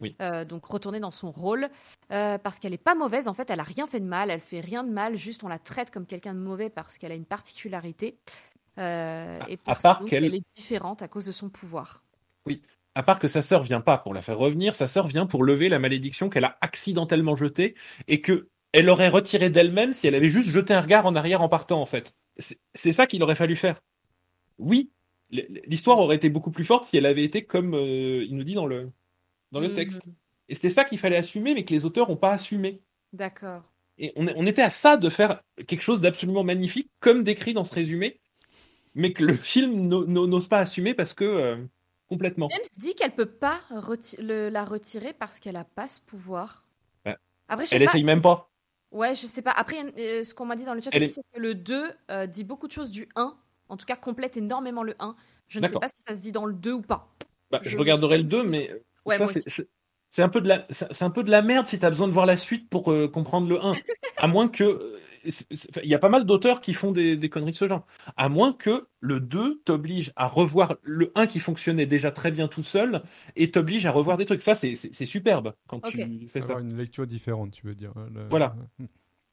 Oui. 0.00 0.14
Euh, 0.22 0.44
donc 0.44 0.64
retourner 0.64 1.00
dans 1.00 1.10
son 1.10 1.30
rôle 1.30 1.68
euh, 2.12 2.38
parce 2.38 2.58
qu'elle 2.58 2.72
est 2.72 2.78
pas 2.78 2.94
mauvaise. 2.94 3.26
En 3.28 3.34
fait, 3.34 3.50
elle 3.50 3.60
a 3.60 3.64
rien 3.64 3.86
fait 3.86 4.00
de 4.00 4.04
mal. 4.06 4.30
Elle 4.30 4.40
fait 4.40 4.60
rien 4.60 4.84
de 4.84 4.90
mal. 4.90 5.16
Juste, 5.16 5.42
on 5.44 5.48
la 5.48 5.58
traite 5.58 5.90
comme 5.90 6.06
quelqu'un 6.06 6.34
de 6.34 6.38
mauvais 6.38 6.70
parce 6.70 6.98
qu'elle 6.98 7.12
a 7.12 7.16
une 7.16 7.24
particularité. 7.24 8.16
Euh, 8.78 9.38
et 9.48 9.54
À 9.54 9.56
parce 9.64 9.82
part 9.82 10.00
donc 10.00 10.10
qu'elle- 10.10 10.24
elle 10.24 10.36
est 10.36 10.44
différente 10.54 11.02
à 11.02 11.08
cause 11.08 11.26
de 11.26 11.32
son 11.32 11.48
pouvoir. 11.48 12.02
À 12.94 13.02
part 13.02 13.18
que 13.18 13.28
sa 13.28 13.42
sœur 13.42 13.62
vient 13.62 13.80
pas 13.80 13.98
pour 13.98 14.14
la 14.14 14.22
faire 14.22 14.38
revenir, 14.38 14.74
sa 14.74 14.88
sœur 14.88 15.06
vient 15.06 15.26
pour 15.26 15.44
lever 15.44 15.68
la 15.68 15.78
malédiction 15.78 16.28
qu'elle 16.28 16.44
a 16.44 16.58
accidentellement 16.60 17.36
jetée 17.36 17.74
et 18.08 18.20
que 18.20 18.48
elle 18.72 18.88
aurait 18.88 19.08
retirée 19.08 19.50
d'elle-même 19.50 19.92
si 19.92 20.06
elle 20.06 20.14
avait 20.14 20.28
juste 20.28 20.50
jeté 20.50 20.74
un 20.74 20.80
regard 20.80 21.06
en 21.06 21.14
arrière 21.14 21.40
en 21.40 21.48
partant 21.48 21.80
en 21.80 21.86
fait. 21.86 22.14
C'est 22.74 22.92
ça 22.92 23.06
qu'il 23.06 23.22
aurait 23.22 23.34
fallu 23.34 23.56
faire. 23.56 23.80
Oui, 24.58 24.90
l'histoire 25.30 25.98
aurait 25.98 26.16
été 26.16 26.28
beaucoup 26.30 26.50
plus 26.50 26.64
forte 26.64 26.84
si 26.86 26.96
elle 26.96 27.06
avait 27.06 27.24
été 27.24 27.44
comme 27.44 27.74
il 27.74 28.34
nous 28.36 28.44
dit 28.44 28.54
dans 28.54 28.66
le 28.66 28.90
dans 29.52 29.60
le 29.60 29.72
texte. 29.74 30.02
Et 30.48 30.54
c'était 30.54 30.70
ça 30.70 30.84
qu'il 30.84 30.98
fallait 30.98 31.16
assumer, 31.16 31.54
mais 31.54 31.64
que 31.64 31.72
les 31.74 31.84
auteurs 31.84 32.08
n'ont 32.08 32.16
pas 32.16 32.32
assumé. 32.32 32.80
D'accord. 33.12 33.62
Et 33.98 34.12
on, 34.16 34.46
était 34.46 34.62
à 34.62 34.70
ça 34.70 34.96
de 34.96 35.08
faire 35.10 35.42
quelque 35.66 35.80
chose 35.82 36.00
d'absolument 36.00 36.44
magnifique, 36.44 36.90
comme 37.00 37.24
décrit 37.24 37.52
dans 37.52 37.64
ce 37.64 37.74
résumé, 37.74 38.20
mais 38.94 39.12
que 39.12 39.24
le 39.24 39.34
film 39.36 39.88
n'o- 39.88 40.06
n'o- 40.06 40.26
n'ose 40.26 40.48
pas 40.48 40.58
assumer 40.60 40.94
parce 40.94 41.14
que 41.14 41.24
euh, 41.24 41.56
complètement. 42.08 42.48
James 42.50 42.60
dit 42.76 42.94
qu'elle 42.94 43.14
peut 43.14 43.26
pas 43.26 43.60
reti- 43.70 44.20
le- 44.22 44.48
la 44.50 44.64
retirer 44.64 45.12
parce 45.12 45.40
qu'elle 45.40 45.56
a 45.56 45.64
pas 45.64 45.88
ce 45.88 46.00
pouvoir. 46.00 46.64
Ouais. 47.04 47.16
Après, 47.48 47.66
Elle 47.72 47.82
essaye 47.82 48.04
même 48.04 48.22
pas. 48.22 48.50
Ouais, 48.92 49.14
je 49.14 49.26
sais 49.26 49.42
pas. 49.42 49.50
Après, 49.50 49.76
euh, 49.98 50.22
ce 50.22 50.32
qu'on 50.32 50.46
m'a 50.46 50.56
dit 50.56 50.64
dans 50.64 50.74
le 50.74 50.80
chat 50.80 50.94
est- 50.94 51.08
c'est 51.08 51.22
que 51.34 51.40
le 51.40 51.54
2 51.54 51.90
euh, 52.10 52.26
dit 52.26 52.44
beaucoup 52.44 52.68
de 52.68 52.72
choses 52.72 52.90
du 52.90 53.08
1. 53.16 53.36
En 53.68 53.76
tout 53.76 53.84
cas, 53.84 53.96
complète 53.96 54.36
énormément 54.36 54.82
le 54.84 54.94
1. 55.00 55.14
Je 55.48 55.60
ne 55.60 55.66
sais 55.66 55.74
pas 55.78 55.88
si 55.88 56.02
ça 56.06 56.14
se 56.14 56.20
dit 56.20 56.32
dans 56.32 56.46
le 56.46 56.54
2 56.54 56.72
ou 56.72 56.82
pas. 56.82 57.12
Bah, 57.50 57.58
je, 57.62 57.70
Je- 57.70 57.76
regarderai 57.76 58.18
le 58.18 58.24
2, 58.24 58.44
mais 58.44 58.70
Ouais, 59.08 59.18
ça, 59.18 59.24
moi 59.24 59.32
c'est- 59.32 59.46
aussi. 59.46 59.56
c'est 59.56 59.68
c'est 60.10 60.22
un 60.22 60.28
peu 60.30 60.40
de 60.40 60.48
la, 60.48 60.66
c'est 60.70 60.92
c'est 60.92 61.04
un 61.04 61.10
peu 61.10 61.22
de 61.22 61.30
la 61.30 61.42
merde 61.42 61.66
si 61.66 61.78
t'as 61.78 61.90
besoin 61.90 62.06
de 62.08 62.12
voir 62.12 62.24
la 62.26 62.36
suite 62.36 62.68
pour 62.70 62.90
euh, 62.92 63.08
comprendre 63.08 63.48
le 63.48 63.62
1. 63.64 63.74
à 64.16 64.26
moins 64.26 64.48
que, 64.48 64.64
euh, 64.64 64.98
il 65.82 65.88
y 65.88 65.94
a 65.94 65.98
pas 65.98 66.08
mal 66.08 66.24
d'auteurs 66.24 66.60
qui 66.60 66.72
font 66.72 66.92
des, 66.92 67.16
des 67.16 67.28
conneries 67.28 67.50
de 67.52 67.56
ce 67.56 67.68
genre. 67.68 67.86
À 68.16 68.28
moins 68.30 68.52
que 68.54 68.88
le 69.00 69.20
2 69.20 69.60
t'oblige 69.66 70.12
à 70.16 70.26
revoir 70.26 70.76
le 70.82 71.12
1 71.14 71.26
qui 71.26 71.40
fonctionnait 71.40 71.84
déjà 71.86 72.10
très 72.10 72.30
bien 72.30 72.48
tout 72.48 72.62
seul 72.62 73.02
et 73.36 73.50
t'oblige 73.50 73.84
à 73.84 73.90
revoir 73.90 74.16
des 74.16 74.24
trucs. 74.24 74.40
Ça, 74.42 74.54
c'est 74.54 74.74
c'est- 74.74 74.94
c'est 74.94 75.04
superbe 75.06 75.52
quand 75.68 75.78
Ok. 75.86 75.92
tu 75.92 76.28
fais 76.28 76.40
ça. 76.40 76.46
Avoir 76.52 76.60
une 76.60 76.76
lecture 76.76 77.06
différente, 77.06 77.50
tu 77.52 77.66
veux 77.66 77.74
dire. 77.74 77.92
hein, 77.96 78.08
le- 78.14 78.28
Voilà. 78.28 78.56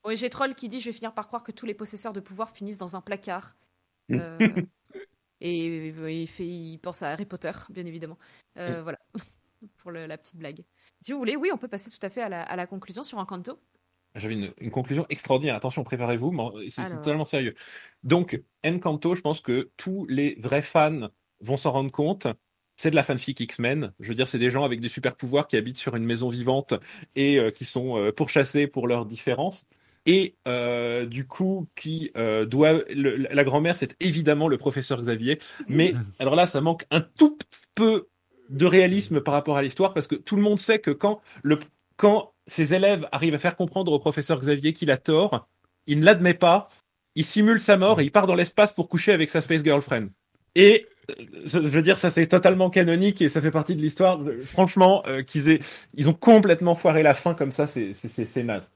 Oui, 0.05 0.17
j'ai 0.17 0.29
Troll 0.29 0.53
qui 0.55 0.67
dit 0.69 0.79
Je 0.81 0.87
vais 0.87 0.91
finir 0.91 1.13
par 1.13 1.27
croire 1.27 1.43
que 1.43 1.51
tous 1.53 1.65
les 1.65 1.73
possesseurs 1.73 2.13
de 2.13 2.19
pouvoir 2.19 2.49
finissent 2.49 2.77
dans 2.77 2.95
un 2.97 3.01
placard. 3.01 3.55
Mm. 4.09 4.17
Euh, 4.19 4.37
et 5.41 5.93
euh, 5.97 6.11
il, 6.11 6.27
fait, 6.27 6.45
il 6.45 6.77
pense 6.79 7.01
à 7.01 7.09
Harry 7.11 7.25
Potter, 7.25 7.51
bien 7.69 7.85
évidemment. 7.85 8.17
Euh, 8.57 8.81
Voilà, 8.83 8.99
pour 9.77 9.91
le- 9.91 10.05
la 10.07 10.17
petite 10.17 10.35
blague. 10.37 10.63
Si 11.01 11.11
vous 11.11 11.17
voulez, 11.17 11.35
oui, 11.35 11.49
on 11.53 11.57
peut 11.57 11.67
passer 11.67 11.89
tout 11.89 12.03
à 12.03 12.09
fait 12.09 12.21
à 12.21 12.29
la, 12.29 12.41
à 12.41 12.55
la 12.55 12.67
conclusion 12.67 13.03
sur 13.03 13.17
Encanto. 13.17 13.59
J'avais 14.15 14.33
une, 14.35 14.53
une 14.59 14.71
conclusion 14.71 15.05
extraordinaire. 15.09 15.55
Attention, 15.55 15.83
préparez-vous, 15.83 16.33
c'est 16.69 16.81
Alors. 16.83 17.01
totalement 17.01 17.25
sérieux. 17.25 17.53
Donc, 18.03 18.41
Encanto, 18.65 19.13
je 19.15 19.21
pense 19.21 19.41
que 19.41 19.71
tous 19.75 20.05
les 20.07 20.35
vrais 20.39 20.61
fans 20.61 21.09
vont 21.41 21.57
s'en 21.57 21.71
rendre 21.71 21.91
compte. 21.91 22.27
C'est 22.77 22.91
de 22.91 22.95
la 22.95 23.03
fanfic 23.03 23.39
X-Men. 23.39 23.93
Je 23.99 24.09
veux 24.09 24.15
dire, 24.15 24.29
c'est 24.29 24.39
des 24.39 24.49
gens 24.49 24.63
avec 24.63 24.79
des 24.81 24.89
super 24.89 25.15
pouvoirs 25.15 25.47
qui 25.47 25.57
habitent 25.57 25.77
sur 25.77 25.95
une 25.95 26.05
maison 26.05 26.29
vivante 26.29 26.73
et 27.15 27.39
euh, 27.39 27.51
qui 27.51 27.65
sont 27.65 27.97
euh, 27.97 28.11
pourchassés 28.11 28.67
pour 28.67 28.87
leurs 28.87 29.05
différences. 29.05 29.65
Et 30.05 30.35
euh, 30.47 31.05
du 31.05 31.25
coup, 31.25 31.67
qui 31.75 32.11
doit 32.15 32.83
le- 32.89 33.15
la 33.15 33.43
grand-mère, 33.43 33.75
c'est 33.75 33.95
évidemment 33.99 34.47
le 34.47 34.57
professeur 34.57 35.01
Xavier. 35.01 35.39
Mais 35.67 35.93
alors 36.19 36.35
là, 36.35 36.47
ça 36.47 36.61
manque 36.61 36.85
un 36.91 37.01
tout 37.01 37.35
petit 37.37 37.65
peu 37.73 38.07
de 38.49 38.65
réalisme 38.65 39.21
par 39.21 39.33
rapport 39.33 39.57
à 39.57 39.61
l'histoire 39.61 39.93
parce 39.93 40.07
que 40.07 40.15
tout 40.15 40.35
le 40.35 40.41
monde 40.41 40.59
sait 40.59 40.79
que 40.79 40.91
quand 40.91 41.21
le 41.43 41.59
quand 41.97 42.33
ses 42.47 42.73
élèves 42.73 43.07
arrivent 43.11 43.33
à 43.33 43.39
faire 43.39 43.55
comprendre 43.55 43.91
au 43.91 43.99
professeur 43.99 44.39
Xavier 44.39 44.73
qu'il 44.73 44.91
a 44.91 44.97
tort, 44.97 45.47
il 45.87 45.99
ne 45.99 46.05
l'admet 46.05 46.33
pas, 46.33 46.69
il 47.15 47.25
simule 47.25 47.59
sa 47.59 47.77
mort 47.77 48.01
et 48.01 48.03
il 48.03 48.11
part 48.11 48.27
dans 48.27 48.35
l'espace 48.35 48.73
pour 48.73 48.89
coucher 48.89 49.13
avec 49.13 49.31
sa 49.31 49.41
space 49.41 49.63
girlfriend. 49.63 50.07
Et 50.55 50.87
euh, 51.09 51.13
je 51.45 51.59
veux 51.59 51.81
dire, 51.81 51.97
ça 51.97 52.11
c'est 52.11 52.27
totalement 52.27 52.69
canonique 52.69 53.21
et 53.21 53.29
ça 53.29 53.41
fait 53.41 53.51
partie 53.51 53.75
de 53.75 53.81
l'histoire. 53.81 54.19
Franchement, 54.43 55.03
euh, 55.07 55.23
qu'ils 55.23 55.49
aient, 55.49 55.59
ils 55.93 56.09
ont 56.09 56.13
complètement 56.13 56.75
foiré 56.75 57.03
la 57.03 57.13
fin 57.13 57.33
comme 57.33 57.51
ça, 57.51 57.67
c'est 57.67 57.93
c'est 57.93 58.43
naze. 58.43 58.71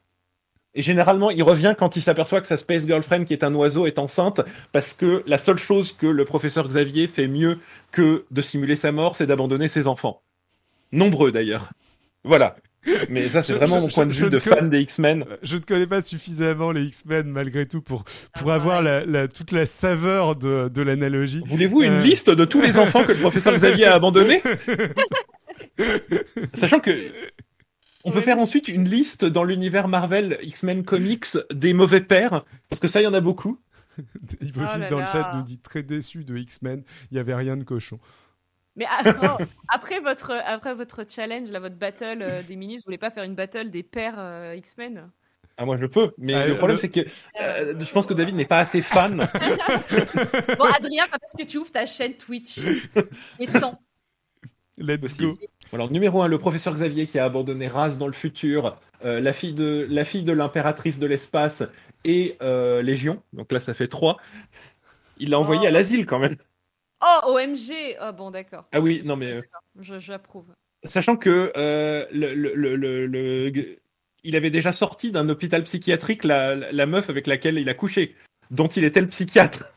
Et 0.80 0.82
généralement, 0.82 1.30
il 1.30 1.44
revient 1.44 1.76
quand 1.78 1.98
il 1.98 2.02
s'aperçoit 2.02 2.40
que 2.40 2.48
sa 2.48 2.56
space 2.56 2.88
girlfriend, 2.88 3.26
qui 3.26 3.34
est 3.34 3.44
un 3.44 3.54
oiseau, 3.54 3.86
est 3.86 4.00
enceinte, 4.00 4.40
parce 4.72 4.94
que 4.94 5.24
la 5.28 5.38
seule 5.38 5.58
chose 5.58 5.92
que 5.92 6.08
le 6.08 6.24
professeur 6.24 6.66
Xavier 6.70 7.08
fait 7.10 7.28
mieux 7.28 7.60
que 7.92 8.24
de 8.32 8.42
simuler 8.42 8.78
sa 8.78 8.94
mort, 8.94 9.18
c'est 9.18 9.28
d'abandonner 9.28 9.68
ses 9.68 9.88
enfants. 9.88 10.22
Nombreux 10.94 11.34
d'ailleurs. 11.34 11.72
Voilà. 12.24 12.56
Mais 13.10 13.28
ça, 13.28 13.44
c'est 13.44 13.56
vraiment 13.56 13.76
je- 13.76 13.82
mon 13.82 13.88
point 13.90 14.06
de 14.06 14.14
je- 14.14 14.20
vue 14.24 14.32
je 14.32 14.36
de 14.36 14.40
fan 14.40 14.70
des 14.70 14.80
X-Men. 14.80 15.26
Je 15.44 15.58
ne 15.58 15.62
connais 15.62 15.86
pas 15.86 16.02
suffisamment 16.02 16.72
les 16.72 16.84
X-Men 16.84 17.28
malgré 17.28 17.66
tout 17.66 17.82
pour, 17.82 18.06
pour 18.40 18.52
Ah, 18.52 18.56
avoir 18.56 18.82
la, 18.82 19.04
la- 19.06 19.28
toute 19.28 19.52
la 19.52 19.66
saveur 19.66 20.38
de, 20.38 20.70
de 20.70 20.82
l'analogie. 20.82 21.44
Voulez-vous 21.46 21.84
une 21.84 21.92
Euh. 21.92 22.02
liste 22.02 22.30
de 22.30 22.46
tous 22.46 22.62
les 22.62 22.80
enfants 22.80 23.04
que 23.04 23.12
le 23.12 23.18
professeur 23.20 23.54
Xavier 23.54 23.88
a 23.88 23.96
abandonnés? 23.96 24.42
Sachant 26.54 26.80
que 26.80 26.92
on 28.10 28.12
peut 28.12 28.22
faire 28.22 28.40
ensuite 28.40 28.68
une 28.68 28.88
liste 28.88 29.26
dans 29.26 29.44
l'univers 29.44 29.88
Marvel 29.88 30.38
X-Men 30.42 30.84
Comics 30.84 31.38
des 31.54 31.74
mauvais 31.74 32.02
pères, 32.02 32.44
parce 32.70 32.80
que 32.80 32.88
ça, 32.88 33.02
il 33.02 33.04
y 33.04 33.08
en 33.08 33.14
a 33.14 33.22
beaucoup. 33.22 33.60
Ivo 34.42 34.62
Oh 34.64 34.90
dans 34.90 35.00
le 35.00 35.06
chat 35.06 35.32
nous 35.36 35.44
dit 35.44 35.60
très 35.60 35.84
déçu 35.84 36.24
de 36.24 36.38
X-Men, 36.38 36.84
il 37.12 37.16
n'y 37.16 37.20
avait 37.20 37.36
rien 37.36 37.58
de 37.58 37.64
cochon. 37.64 38.00
Mais 38.76 38.86
après, 38.86 39.28
après 39.74 40.00
votre, 40.00 40.32
après 40.46 40.74
votre 40.74 41.04
challenge, 41.08 41.52
là, 41.52 41.60
votre 41.60 41.76
battle 41.76 42.22
euh, 42.22 42.42
des 42.44 42.56
ministres, 42.56 42.86
vous 42.86 42.90
voulez 42.90 42.98
pas 42.98 43.12
faire 43.12 43.24
une 43.24 43.36
battle 43.36 43.70
des 43.70 43.84
pères 43.84 44.16
euh, 44.18 44.56
X-Men? 44.58 45.10
Ah, 45.58 45.66
moi, 45.66 45.76
je 45.76 45.86
peux, 45.86 46.14
mais 46.18 46.34
Ah, 46.36 46.48
le 46.48 46.56
problème, 46.58 46.78
le- 46.78 46.82
c'est 46.82 46.90
que 46.90 47.02
euh, 47.42 47.76
je 47.78 47.92
pense 47.92 48.06
que 48.06 48.14
David 48.14 48.36
n'est 48.36 48.46
pas 48.46 48.60
assez 48.60 48.82
fan. 48.82 49.18
Bon, 50.58 50.66
Adrien, 50.66 51.04
quand 51.12 51.18
est-ce 51.18 51.44
que 51.44 51.50
tu 51.50 51.58
ouvres 51.58 51.72
ta 51.72 51.86
chaîne 51.86 52.14
Twitch? 52.14 52.60
Et 53.40 53.48
temps. 53.48 53.82
Let's 54.78 55.18
go. 55.18 55.38
Alors, 55.74 55.92
numéro 55.92 56.22
un, 56.22 56.28
le 56.28 56.38
professeur 56.40 56.74
Xavier 56.74 57.06
qui 57.06 57.20
a 57.20 57.26
abandonné 57.26 57.68
Raz 57.68 57.98
dans 57.98 58.08
le 58.08 58.14
futur, 58.14 58.78
euh, 59.06 59.20
la 59.20 59.34
fille 59.34 59.54
de 59.54 59.86
la 59.90 60.04
fille 60.04 60.24
de 60.24 60.32
l'impératrice 60.34 60.98
de 61.00 61.06
l'espace 61.06 61.64
et 62.06 62.38
euh, 62.42 62.82
Légion. 62.82 63.22
Donc 63.34 63.52
là, 63.52 63.60
ça 63.60 63.74
fait 63.74 63.88
trois. 63.88 64.18
Il 65.20 65.30
l'a 65.30 65.40
envoyé 65.40 65.62
Oh. 65.64 65.68
à 65.68 65.72
l'asile 65.72 66.06
quand 66.06 66.20
même. 66.20 66.36
Oh, 67.02 67.20
OMG 67.34 67.98
Oh, 68.02 68.12
bon, 68.14 68.32
d'accord. 68.32 68.66
Ah 68.72 68.80
oui, 68.82 69.02
non 69.06 69.16
mais 69.16 69.32
euh, 69.34 69.42
J'approuve. 70.00 70.46
sachant 70.86 71.16
que 71.18 71.52
euh, 71.56 72.06
le, 72.12 72.34
le, 72.34 72.54
le, 72.56 72.76
le- 72.76 73.08
le- 73.08 73.80
il 74.24 74.36
avait 74.36 74.50
déjà 74.50 74.74
sorti 74.74 75.12
d'un 75.12 75.30
hôpital 75.30 75.64
psychiatrique 75.64 76.24
la, 76.26 76.56
la, 76.56 76.72
la 76.74 76.86
meuf 76.86 77.10
avec 77.10 77.26
laquelle 77.28 77.58
il 77.58 77.70
a 77.70 77.74
couché, 77.74 78.16
dont 78.52 78.68
il 78.68 78.84
était 78.84 79.00
le 79.02 79.08
psychiatre. 79.08 79.74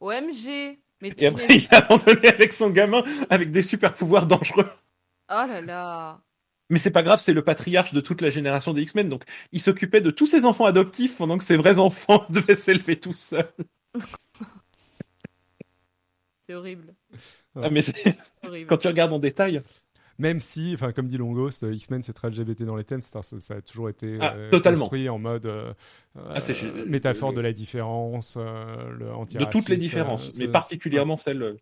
OMG 0.00 0.78
Mais 1.00 1.12
Et 1.18 1.26
après, 1.26 1.46
il 1.48 1.66
a 1.72 1.78
abandonné 1.78 2.28
avec 2.28 2.52
son 2.52 2.70
gamin 2.70 3.02
avec 3.30 3.50
des 3.50 3.62
super 3.62 3.94
pouvoirs 3.94 4.26
dangereux. 4.26 4.68
Oh 5.30 5.44
là 5.48 5.60
là 5.60 6.20
Mais 6.70 6.78
c'est 6.78 6.90
pas 6.90 7.02
grave, 7.02 7.20
c'est 7.20 7.32
le 7.32 7.42
patriarche 7.42 7.92
de 7.94 8.00
toute 8.00 8.20
la 8.20 8.30
génération 8.30 8.74
des 8.74 8.82
X-Men, 8.82 9.08
donc 9.08 9.24
il 9.52 9.60
s'occupait 9.60 10.00
de 10.00 10.10
tous 10.10 10.26
ses 10.26 10.44
enfants 10.44 10.66
adoptifs 10.66 11.16
pendant 11.16 11.38
que 11.38 11.44
ses 11.44 11.56
vrais 11.56 11.78
enfants 11.78 12.26
devaient 12.30 12.56
s'élever 12.56 12.98
tout 12.98 13.14
seuls. 13.14 13.52
C'est 16.44 16.54
horrible. 16.54 16.94
Ah, 17.54 17.70
mais 17.70 17.82
c'est- 17.82 17.94
C'est 18.02 18.16
horrible. 18.48 18.68
quand 18.68 18.78
tu 18.78 18.88
regardes 18.88 19.12
en 19.12 19.20
détail, 19.20 19.62
même 20.18 20.40
si, 20.40 20.72
enfin, 20.74 20.90
comme 20.92 21.06
dit 21.06 21.16
Longos, 21.16 21.50
X-Men 21.62 22.02
c'est 22.02 22.12
très 22.12 22.30
LGBT 22.30 22.62
dans 22.64 22.74
les 22.74 22.82
thèmes, 22.82 23.00
ça, 23.00 23.22
ça, 23.22 23.54
a 23.54 23.62
toujours 23.62 23.88
été 23.88 24.18
ah, 24.20 24.34
construit 24.62 25.08
en 25.08 25.20
mode 25.20 25.46
ah, 26.16 26.38
métaphore 26.86 27.32
de 27.32 27.40
la 27.40 27.52
différence, 27.52 28.36
le 28.36 29.12
anti 29.14 29.36
De 29.36 29.44
toutes 29.44 29.68
les 29.68 29.76
différences, 29.76 30.36
mais 30.38 30.48
particulièrement 30.48 31.16
celle. 31.16 31.56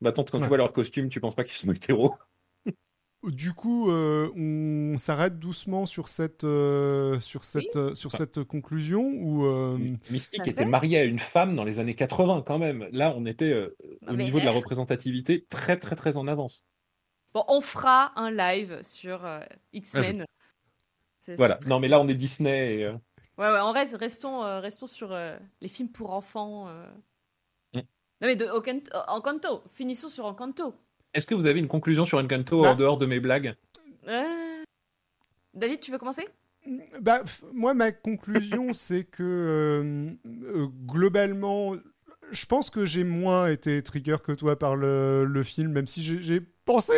Bah, 0.00 0.12
quand 0.12 0.24
tu 0.24 0.38
vois 0.38 0.56
leur 0.56 0.72
costume, 0.72 1.10
tu 1.10 1.20
penses 1.20 1.34
pas 1.34 1.44
qu'ils 1.44 1.58
sont 1.58 1.70
hétéros 1.70 2.14
du 3.22 3.52
coup, 3.52 3.90
euh, 3.90 4.30
on 4.34 4.96
s'arrête 4.96 5.38
doucement 5.38 5.84
sur 5.84 6.08
cette, 6.08 6.44
euh, 6.44 7.20
sur 7.20 7.44
cette, 7.44 7.76
euh, 7.76 7.94
sur 7.94 8.12
cette 8.12 8.42
conclusion 8.44 9.02
ou 9.02 9.44
Mystique 10.10 10.46
était 10.46 10.64
marié 10.64 10.98
à 10.98 11.04
une 11.04 11.18
femme 11.18 11.54
dans 11.54 11.64
les 11.64 11.80
années 11.80 11.94
80 11.94 12.42
quand 12.46 12.58
même. 12.58 12.88
Là, 12.92 13.12
on 13.16 13.26
était 13.26 13.54
au 14.06 14.14
niveau 14.14 14.40
de 14.40 14.44
la 14.44 14.50
représentativité 14.50 15.44
très 15.50 15.76
très 15.76 15.96
très 15.96 16.16
en 16.16 16.26
avance. 16.28 16.64
Bon, 17.34 17.44
on 17.48 17.60
fera 17.60 18.18
un 18.18 18.30
live 18.30 18.80
sur 18.82 19.28
X-Men. 19.72 20.24
Voilà. 21.36 21.60
Non, 21.66 21.78
mais 21.78 21.88
là, 21.88 22.00
on 22.00 22.08
est 22.08 22.14
Disney. 22.14 22.80
Et, 22.80 22.90
Ouais, 23.38 23.50
ouais, 23.50 23.60
on 23.60 23.72
reste, 23.72 23.96
restons, 23.96 24.60
restons 24.60 24.86
sur 24.86 25.16
les 25.60 25.68
films 25.68 25.90
pour 25.90 26.12
enfants. 26.12 26.68
Mm. 27.72 27.78
Non, 27.78 27.82
mais 28.22 28.36
de 28.36 28.46
Encanto, 29.08 29.62
finissons 29.72 30.08
sur 30.08 30.26
Encanto. 30.26 30.74
Est-ce 31.14 31.26
que 31.26 31.34
vous 31.34 31.46
avez 31.46 31.58
une 31.58 31.68
conclusion 31.68 32.06
sur 32.06 32.18
Encanto 32.18 32.62
bah. 32.62 32.72
en 32.72 32.74
dehors 32.74 32.98
de 32.98 33.06
mes 33.06 33.20
blagues 33.20 33.54
euh... 34.08 34.64
David, 35.54 35.80
tu 35.80 35.90
veux 35.90 35.98
commencer? 35.98 36.26
Bah, 37.00 37.22
moi, 37.52 37.74
ma 37.74 37.92
conclusion, 37.92 38.72
c'est 38.72 39.04
que 39.04 39.22
euh, 39.22 40.10
euh, 40.26 40.66
globalement, 40.86 41.74
je 42.30 42.46
pense 42.46 42.70
que 42.70 42.84
j'ai 42.84 43.04
moins 43.04 43.48
été 43.48 43.82
trigger 43.82 44.16
que 44.22 44.32
toi 44.32 44.58
par 44.58 44.76
le, 44.76 45.24
le 45.24 45.42
film, 45.42 45.72
même 45.72 45.86
si 45.86 46.02
j'ai 46.02 46.40
pensé 46.64 46.92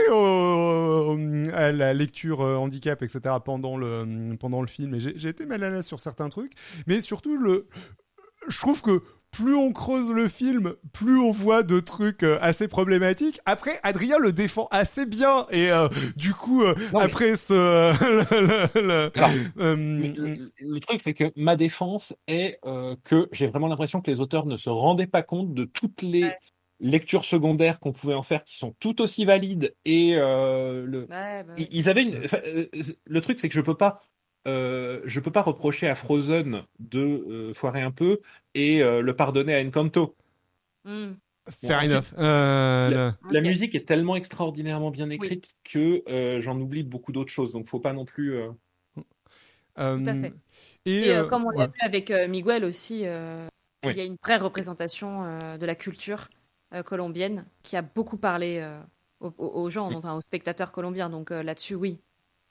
à 1.55 1.73
la 1.73 1.95
lecture 1.95 2.43
euh, 2.43 2.57
handicap, 2.57 3.03
etc. 3.03 3.37
pendant 3.43 3.77
le, 3.77 4.37
pendant 4.39 4.61
le 4.61 4.67
film, 4.67 4.95
et 4.95 5.01
j'ai 5.01 5.29
été 5.29 5.47
mal 5.47 5.63
à 5.63 5.71
l'aise 5.71 5.87
sur 5.87 6.01
certains 6.01 6.29
trucs. 6.29 6.53
Mais 6.87 7.01
surtout, 7.01 7.39
le, 7.39 7.69
je 8.49 8.59
trouve 8.59 8.83
que 8.83 9.03
plus 9.33 9.57
on 9.57 9.73
creuse 9.73 10.11
le 10.11 10.29
film, 10.29 10.75
plus 10.93 11.19
on 11.19 11.31
voit 11.31 11.63
de 11.63 11.81
trucs 11.81 12.23
euh, 12.23 12.39
assez 12.43 12.69
problématiques. 12.69 13.41
Après, 13.47 13.81
Adrien 13.83 14.19
le 14.19 14.33
défend 14.33 14.69
assez 14.71 15.07
bien 15.07 15.47
et 15.51 15.73
euh, 15.73 15.89
du 16.17 16.35
coup, 16.35 16.63
euh, 16.63 16.75
après 16.95 17.35
ce, 17.35 17.55
le, 19.59 20.79
truc, 20.81 21.01
c'est 21.03 21.15
que 21.15 21.33
ma 21.35 21.57
défense 21.57 22.15
est 22.29 22.61
que 23.05 23.29
j'ai 23.33 23.47
vraiment 23.47 23.69
l'impression 23.69 24.03
que 24.03 24.11
les 24.11 24.21
auteurs 24.21 24.47
ne 24.47 24.59
se 24.59 24.69
rendaient 24.69 25.07
pas 25.07 25.23
compte 25.23 25.55
de 25.55 25.65
toutes 25.65 26.03
les 26.03 26.31
lectures 26.79 27.25
secondaires 27.25 27.81
qu'on 27.81 27.93
pouvait 27.93 28.15
en 28.15 28.23
faire, 28.23 28.45
qui 28.45 28.57
sont 28.57 28.75
tout 28.81 29.01
aussi 29.01 29.25
valides 29.25 29.75
et 29.87 30.15
le, 30.15 31.07
bah 31.09 31.43
ils 31.57 31.89
avaient 31.89 32.03
une. 32.03 32.21
le 33.07 33.21
truc, 33.23 33.41
c'est 33.41 33.49
que 33.49 33.55
je 33.55 33.61
peux 33.63 33.77
pas 33.77 34.03
euh, 34.47 35.01
je 35.05 35.21
peux 35.21 35.31
pas 35.31 35.43
reprocher 35.43 35.89
à 35.89 35.95
Frozen 35.95 36.65
de 36.81 37.01
euh, 37.01 37.55
foirer 37.55 37.83
un 37.83 37.93
peu 37.93 38.21
et 38.55 38.83
euh, 38.83 39.01
le 39.01 39.15
pardonner 39.15 39.55
à 39.55 39.61
Encanto. 39.61 40.17
Mm. 40.85 41.13
Fair 41.49 41.83
enough. 41.85 42.13
La, 42.19 43.41
musique 43.41 43.75
est 43.75 43.87
tellement 43.87 44.17
extraordinairement 44.17 44.91
bien 44.91 45.11
écrite 45.11 45.57
que 45.65 46.03
j'en 46.41 46.59
oublie 46.61 46.85
beaucoup 46.85 47.13
d'autres 47.13 47.33
choses, 47.33 47.53
donc 47.53 47.69
faut 47.69 47.81
pas 47.81 47.93
non 47.93 48.05
plus. 48.05 48.37
Tout 48.95 49.03
à 49.77 50.15
fait. 50.15 50.33
Et, 50.87 51.11
comme 51.29 51.47
on 51.47 51.51
l'a 51.51 51.67
vu 51.67 51.79
avec 51.81 52.11
Miguel 52.29 52.65
aussi, 52.65 53.01
il 53.01 53.97
y 53.97 54.01
a 54.01 54.05
une 54.05 54.17
vraie 54.23 54.37
représentation 54.37 55.57
de 55.59 55.67
la 55.67 55.75
culture 55.75 56.29
colombienne 56.85 57.45
qui 57.65 57.77
a 57.77 57.83
beaucoup 57.83 58.19
parlé 58.19 58.65
aux, 59.19 59.69
gens, 59.69 59.93
enfin 59.93 60.15
aux 60.15 60.21
spectateurs 60.21 60.71
colombiens. 60.71 61.11
Donc 61.11 61.31
là-dessus, 61.31 61.75
oui, 61.75 61.99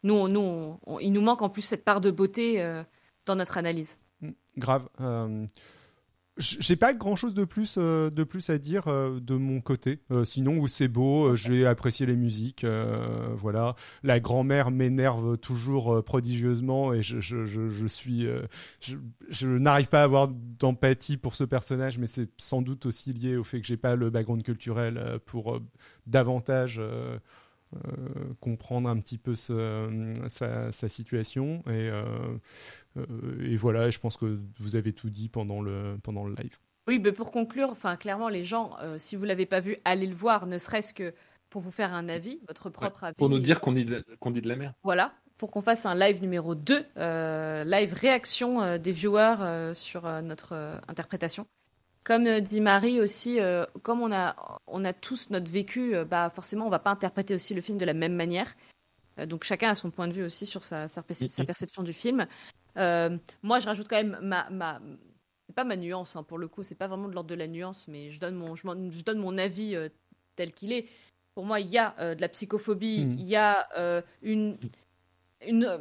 nous, 0.04 0.28
nous 0.28 0.80
il 1.02 1.12
nous 1.12 1.22
manque 1.22 1.42
en 1.42 1.50
plus 1.50 1.62
cette 1.62 1.86
part 1.86 2.02
de 2.02 2.12
beauté 2.12 2.62
euh, 2.62 2.84
dans 3.26 3.36
notre 3.36 3.58
analyse. 3.58 4.00
Mm, 4.22 4.30
grave. 4.58 4.90
Euh, 5.00 5.46
j'ai 6.38 6.78
pas 6.78 6.94
grand 6.94 7.18
chose 7.18 7.34
de 7.34 7.44
plus, 7.44 7.76
euh, 7.78 8.10
de 8.10 8.24
plus 8.24 8.50
à 8.50 8.58
dire 8.58 8.86
de 8.86 9.36
mon 9.36 9.60
côté. 9.60 10.00
sinon, 10.24 10.66
c'est 10.66 10.88
beau, 10.88 11.36
j'ai 11.36 11.68
apprécié 11.68 12.06
les 12.06 12.16
musiques. 12.16 12.66
voilà. 13.36 13.76
La 14.02 14.20
grand-mère 14.20 14.72
m'énerve 14.72 15.38
toujours 15.38 16.04
prodigieusement 16.04 16.94
et 16.94 17.04
je, 17.04 17.20
je, 17.20 17.46
je, 17.46 17.86
suis. 17.86 18.28
je, 18.80 19.48
n'arrive 19.48 19.90
pas 19.90 20.02
à 20.02 20.06
avoir 20.06 20.30
d'empathie 20.30 21.18
pour 21.18 21.36
ce 21.36 21.44
personnage, 21.44 22.00
mais 22.00 22.08
c'est 22.08 22.30
sans 22.38 22.62
doute 22.62 22.86
aussi 22.86 23.14
lié 23.14 23.36
au 23.36 23.44
fait 23.44 23.60
que 23.60 23.68
j'ai 23.68 23.78
pas 23.78 23.96
le 23.96 24.10
background 24.10 24.42
culturel 24.42 25.20
pour 25.26 25.60
davantage 26.08 26.82
euh, 27.76 28.34
comprendre 28.42 28.90
un 28.90 28.98
petit 29.00 29.18
peu 29.18 29.36
sa, 29.36 30.72
situation. 30.72 31.64
Et, 31.68 31.90
euh, 31.90 32.04
euh, 32.98 33.06
et 33.42 33.56
voilà, 33.56 33.90
je 33.90 34.00
pense 34.00 34.18
que 34.18 34.40
vous 34.60 34.76
avez 34.76 34.92
tout 34.92 35.10
dit 35.10 35.30
pendant 35.30 35.62
le, 35.62 35.98
pendant 36.04 36.26
le 36.26 36.36
live. 36.36 36.58
Oui, 36.88 37.00
mais 37.00 37.12
pour 37.12 37.32
conclure, 37.32 37.70
enfin, 37.70 37.96
clairement, 37.96 38.28
les 38.28 38.44
gens, 38.44 38.76
si 38.98 39.16
vous 39.16 39.24
ne 39.24 39.28
l'avez 39.28 39.46
pas 39.46 39.60
vu, 39.60 39.78
allez 39.86 40.08
le 40.08 40.16
voir, 40.16 40.48
ne 40.48 40.58
serait-ce 40.58 40.94
que 40.94 41.14
pour 41.50 41.62
vous 41.62 41.72
faire 41.72 41.94
un 41.94 42.10
avis, 42.10 42.40
votre 42.48 42.70
propre 42.70 43.04
avis. 43.04 43.16
Pour 43.16 43.30
nous 43.30 43.40
dire 43.40 43.62
qu'on 43.62 43.72
dit, 43.72 43.86
qu'on 44.20 44.32
dit 44.32 44.42
de 44.42 44.50
la 44.50 44.56
merde. 44.56 44.74
Voilà, 44.84 45.14
pour 45.38 45.52
qu'on 45.52 45.62
fasse 45.62 45.86
un 45.86 45.96
live 45.96 46.22
numéro 46.22 46.56
2, 46.56 46.76
live 46.76 47.94
réaction 47.94 48.78
des 48.78 48.92
viewers 48.92 49.74
sur 49.76 50.04
notre 50.24 50.80
interprétation. 50.88 51.46
Comme 52.12 52.28
euh, 52.28 52.42
dit 52.42 52.60
Marie 52.60 53.00
aussi, 53.00 53.40
euh, 53.40 53.66
comme 53.84 54.02
on 54.02 54.12
a, 54.12 54.60
on 54.68 54.84
a 54.84 54.92
tous 54.92 55.30
notre 55.30 55.50
vécu, 55.50 55.96
euh, 55.96 56.04
bah 56.04 56.30
forcément 56.30 56.68
on 56.68 56.70
va 56.70 56.78
pas 56.78 56.90
interpréter 56.90 57.34
aussi 57.34 57.54
le 57.54 57.62
film 57.62 57.78
de 57.78 57.86
la 57.86 57.94
même 57.94 58.16
manière. 58.16 58.54
donc 59.28 59.46
chacun 59.46 59.70
a 59.70 59.76
son 59.76 59.92
point 59.92 60.10
de 60.10 60.14
vue 60.14 60.26
aussi 60.26 60.46
sur 60.46 60.66
sa, 60.66 60.90
sa, 60.90 61.04
perception 61.04 61.84
du 61.84 61.94
film. 61.94 62.28
moi 62.76 63.60
je 63.60 63.66
rajoute 63.66 63.88
quand 63.88 63.96
même 63.96 64.20
ma, 64.22 64.50
ma 64.50 64.82
c'est 65.48 65.56
pas 65.56 65.64
ma 65.64 65.78
nuance 65.78 66.18
hein, 66.18 66.24
pour 66.24 66.38
le 66.38 66.50
coup, 66.50 66.64
c'est 66.64 66.76
pas 66.76 66.90
vraiment 66.90 67.08
de 67.08 67.14
l'ordre 67.14 67.30
de 67.30 67.36
la 67.36 67.48
nuance, 67.48 67.88
mais 67.88 68.12
je 68.12 68.20
donne 68.20 68.36
mon, 68.36 68.58
je, 68.58 69.04
donne 69.06 69.20
mon 69.20 69.38
avis 69.38 69.78
tel 70.36 70.52
qu'il 70.52 70.74
est. 70.74 70.90
Pour 71.34 71.46
moi, 71.46 71.62
il 71.62 71.70
y 71.70 71.78
a 71.78 72.14
de 72.14 72.20
la 72.20 72.28
psychophobie, 72.28 73.06
hmm. 73.06 73.12
il 73.20 73.26
y 73.26 73.38
a 73.38 74.04
une, 74.22 74.58
une 75.48 75.80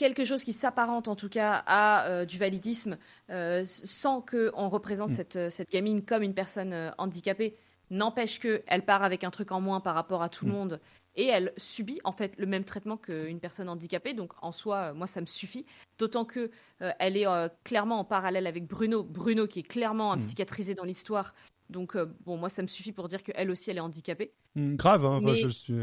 quelque 0.00 0.24
chose 0.24 0.44
qui 0.44 0.54
s'apparente 0.54 1.08
en 1.08 1.14
tout 1.14 1.28
cas 1.28 1.62
à 1.66 2.06
euh, 2.06 2.24
du 2.24 2.38
validisme 2.38 2.96
euh, 3.28 3.62
sans 3.66 4.22
qu'on 4.22 4.70
représente 4.70 5.10
mm. 5.10 5.14
cette, 5.14 5.36
euh, 5.36 5.50
cette, 5.50 5.70
gamine 5.70 6.02
comme 6.02 6.22
une 6.22 6.32
personne 6.32 6.92
handicapée. 6.96 7.54
N'empêche 7.90 8.38
qu'elle 8.38 8.84
part 8.86 9.02
avec 9.02 9.24
un 9.24 9.30
truc 9.30 9.52
en 9.52 9.60
moins 9.60 9.80
par 9.80 9.94
rapport 9.94 10.22
à 10.22 10.30
tout 10.30 10.46
le 10.46 10.52
mm. 10.52 10.54
monde 10.54 10.80
et 11.16 11.26
elle 11.26 11.52
subit 11.58 12.00
en 12.04 12.12
fait 12.12 12.32
le 12.38 12.46
même 12.46 12.64
traitement 12.64 12.96
qu'une 12.96 13.40
personne 13.40 13.68
handicapée. 13.68 14.14
Donc 14.14 14.32
en 14.40 14.52
soi, 14.52 14.94
moi 14.94 15.06
ça 15.06 15.20
me 15.20 15.26
suffit. 15.26 15.66
D'autant 15.98 16.24
que 16.24 16.50
elle 16.78 17.18
est 17.18 17.26
clairement 17.62 17.98
en 17.98 18.04
parallèle 18.04 18.46
avec 18.46 18.66
Bruno. 18.66 19.02
Bruno 19.02 19.46
qui 19.46 19.58
est 19.58 19.64
clairement 19.64 20.12
un 20.12 20.16
mm. 20.16 20.20
psychiatrisé 20.20 20.74
dans 20.74 20.84
l'histoire. 20.84 21.34
Donc 21.68 21.98
bon, 22.24 22.38
moi 22.38 22.48
ça 22.48 22.62
me 22.62 22.68
suffit 22.68 22.92
pour 22.92 23.08
dire 23.08 23.22
qu'elle 23.22 23.50
aussi 23.50 23.70
elle 23.70 23.76
est 23.76 23.80
handicapée. 23.80 24.32
grave, 24.56 25.04
hein, 25.04 25.20
je 25.34 25.48
suis. 25.48 25.74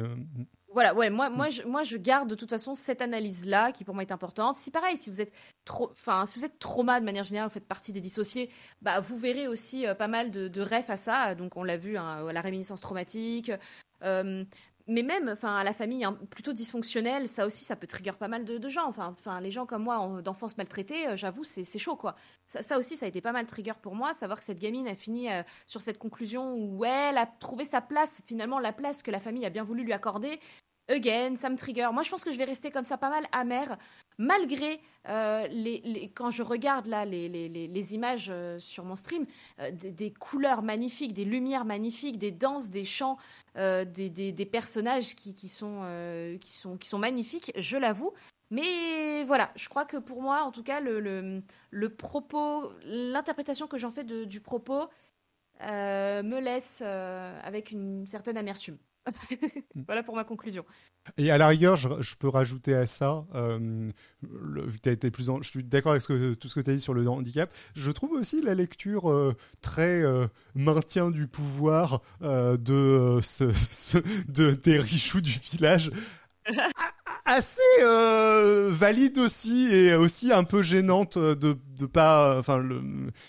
Voilà, 0.78 0.94
ouais, 0.94 1.10
moi, 1.10 1.32
moi, 1.32 1.50
je, 1.50 1.64
moi, 1.64 1.82
je 1.82 1.98
garde 1.98 2.30
de 2.30 2.36
toute 2.36 2.52
façon 2.52 2.76
cette 2.76 3.02
analyse-là 3.02 3.72
qui 3.72 3.84
pour 3.84 3.96
moi 3.96 4.04
est 4.04 4.12
importante. 4.12 4.56
Si 4.58 4.70
pareil, 4.70 4.96
si 4.96 5.10
vous 5.10 5.22
êtes 5.22 5.34
trop, 5.66 5.90
enfin, 5.92 6.28
si 6.28 6.38
vous 6.38 6.46
êtes 6.46 6.60
trauma 6.60 7.00
de 7.00 7.06
manière 7.06 7.24
générale, 7.24 7.50
vous 7.50 7.54
faites 7.56 7.68
partie 7.68 7.92
des 7.92 8.00
dissociés, 8.00 8.52
bah, 8.84 9.00
vous 9.00 9.18
verrez 9.18 9.48
aussi 9.48 9.88
euh, 9.88 9.96
pas 9.96 10.08
mal 10.08 10.30
de, 10.30 10.48
de 10.48 10.62
refs 10.62 10.92
à 10.92 10.98
ça. 10.98 11.34
Donc, 11.34 11.58
on 11.58 11.64
l'a 11.64 11.78
vu, 11.78 11.98
hein, 11.98 12.32
la 12.32 12.42
réminiscence 12.42 12.80
traumatique. 12.80 13.52
Euh, 14.04 14.46
mais 14.86 15.02
même, 15.02 15.30
enfin, 15.30 15.56
à 15.56 15.64
la 15.64 15.74
famille 15.74 16.06
hein, 16.06 16.16
plutôt 16.30 16.54
dysfonctionnelle, 16.54 17.28
ça 17.28 17.48
aussi, 17.48 17.66
ça 17.66 17.76
peut 17.76 17.88
trigger 17.88 18.12
pas 18.12 18.28
mal 18.28 18.46
de, 18.46 18.70
gens. 18.70 18.88
Enfin, 18.88 19.16
enfin, 19.18 19.42
les 19.42 19.50
gens 19.50 19.66
comme 19.66 19.82
moi, 19.82 20.22
d'enfance 20.22 20.58
maltraitée, 20.58 21.08
euh, 21.08 21.16
j'avoue, 21.16 21.44
c'est 21.44 21.80
chaud, 21.80 21.96
quoi. 21.96 22.14
Ça, 22.46 22.78
aussi, 22.78 22.96
ça 22.96 23.08
a 23.08 23.10
été 23.10 23.20
pas 23.20 23.32
mal 23.32 23.48
trigger 23.48 23.74
pour 23.82 23.96
moi, 23.96 24.14
de 24.14 24.20
savoir 24.20 24.38
que 24.38 24.46
cette 24.46 24.60
gamine 24.60 24.88
a 24.88 24.94
fini 24.94 25.28
sur 25.66 25.82
cette 25.82 25.98
conclusion 25.98 26.54
où 26.54 26.86
elle 26.86 27.18
a 27.18 27.26
trouvé 27.26 27.66
sa 27.66 27.82
place, 27.82 28.22
finalement 28.28 28.60
la 28.60 28.74
place 28.74 29.02
que 29.02 29.10
la 29.10 29.20
famille 29.20 29.44
a 29.44 29.50
bien 29.50 29.64
voulu 29.64 29.84
lui 29.84 29.94
accorder, 29.94 30.40
again, 30.90 31.36
ça 31.36 31.50
me 31.50 31.58
trigger. 31.58 31.90
Moi, 31.94 32.04
je 32.04 32.10
pense 32.10 32.24
que 32.24 32.32
je 32.32 32.38
vais 32.38 32.46
rester 32.46 32.72
comme 32.72 32.84
ça 32.84 32.98
pas 32.98 33.10
mal 33.10 33.26
amère, 33.32 33.78
malgré 34.18 34.80
euh, 35.08 35.48
les, 35.48 36.12
quand 36.16 36.32
je 36.32 36.44
regarde 36.44 36.88
là 36.88 37.06
les, 37.06 37.28
les, 37.30 37.94
images 37.94 38.28
euh, 38.30 38.60
sur 38.60 38.84
mon 38.84 38.96
stream, 38.96 39.26
euh, 39.60 39.72
des, 39.72 40.12
couleurs 40.12 40.62
magnifiques, 40.62 41.14
des 41.14 41.26
lumières 41.26 41.66
magnifiques, 41.66 42.18
des 42.18 42.32
danses, 42.32 42.70
des 42.70 42.86
chants, 42.86 43.18
des, 43.56 43.86
des, 44.10 44.46
personnages 44.46 45.16
qui, 45.16 45.34
qui, 45.34 45.50
sont, 45.50 46.38
qui, 46.42 46.52
sont, 46.52 46.78
qui 46.78 46.88
sont 46.88 47.00
magnifiques, 47.00 47.52
je 47.56 47.78
l'avoue. 47.78 48.14
Mais 48.50 49.24
voilà, 49.26 49.52
je 49.56 49.68
crois 49.68 49.86
que 49.86 49.98
pour 49.98 50.22
moi, 50.22 50.44
en 50.44 50.52
tout 50.52 50.64
cas, 50.64 50.80
le, 50.80 51.00
le, 51.00 51.44
le 51.70 51.90
propos, 51.90 52.72
l'interprétation 52.84 53.68
que 53.68 53.78
j'en 53.78 53.90
fais 53.90 54.04
du 54.04 54.42
propos 54.42 54.88
me 55.60 56.40
laisse 56.40 56.82
avec 56.82 57.72
une 57.72 58.06
certaine 58.08 58.38
amertume. 58.38 58.78
Voilà 59.88 60.04
pour 60.04 60.16
ma 60.16 60.24
conclusion. 60.24 60.66
Et 61.18 61.32
à 61.32 61.38
la 61.38 61.48
rigueur, 61.48 61.76
je, 61.76 61.88
je 62.02 62.16
peux 62.16 62.28
rajouter 62.28 62.74
à 62.74 62.86
ça, 62.86 63.26
euh, 63.36 63.92
le, 64.30 64.66
vu 64.66 64.78
que 64.78 64.82
tu 64.84 64.90
as 64.90 64.92
été 64.92 65.12
plus 65.12 65.30
en, 65.30 65.42
je 65.42 65.50
suis 65.50 65.64
d'accord 65.64 65.92
avec 65.94 66.02
ce 66.02 66.08
que, 66.08 66.34
tout 66.34 66.48
ce 66.48 66.56
que 66.56 66.62
tu 66.62 66.70
as 66.72 66.76
dit 66.76 66.82
sur 66.82 66.94
le 66.94 67.08
handicap. 67.08 67.54
Je 67.76 67.92
trouve 67.92 68.12
aussi 68.12 68.42
la 68.42 68.54
lecture 68.56 69.10
euh, 69.10 69.34
très 69.62 70.02
euh, 70.02 70.28
maintien 70.56 71.12
du 71.12 71.28
pouvoir 71.28 72.02
euh, 72.22 72.58
de, 72.58 72.74
euh, 72.74 73.22
ce, 73.22 73.52
ce- 73.54 73.98
de 74.30 74.52
des 74.52 74.80
richoux 74.80 75.22
du 75.22 75.32
village 75.52 75.92
assez 77.26 77.62
euh, 77.82 78.70
valide 78.72 79.18
aussi 79.18 79.68
et 79.72 79.94
aussi 79.96 80.32
un 80.32 80.44
peu 80.44 80.62
gênante 80.64 81.18
de 81.18 81.58
de 81.78 81.86
pas 81.86 82.38
enfin 82.40 82.58
le 82.58 82.82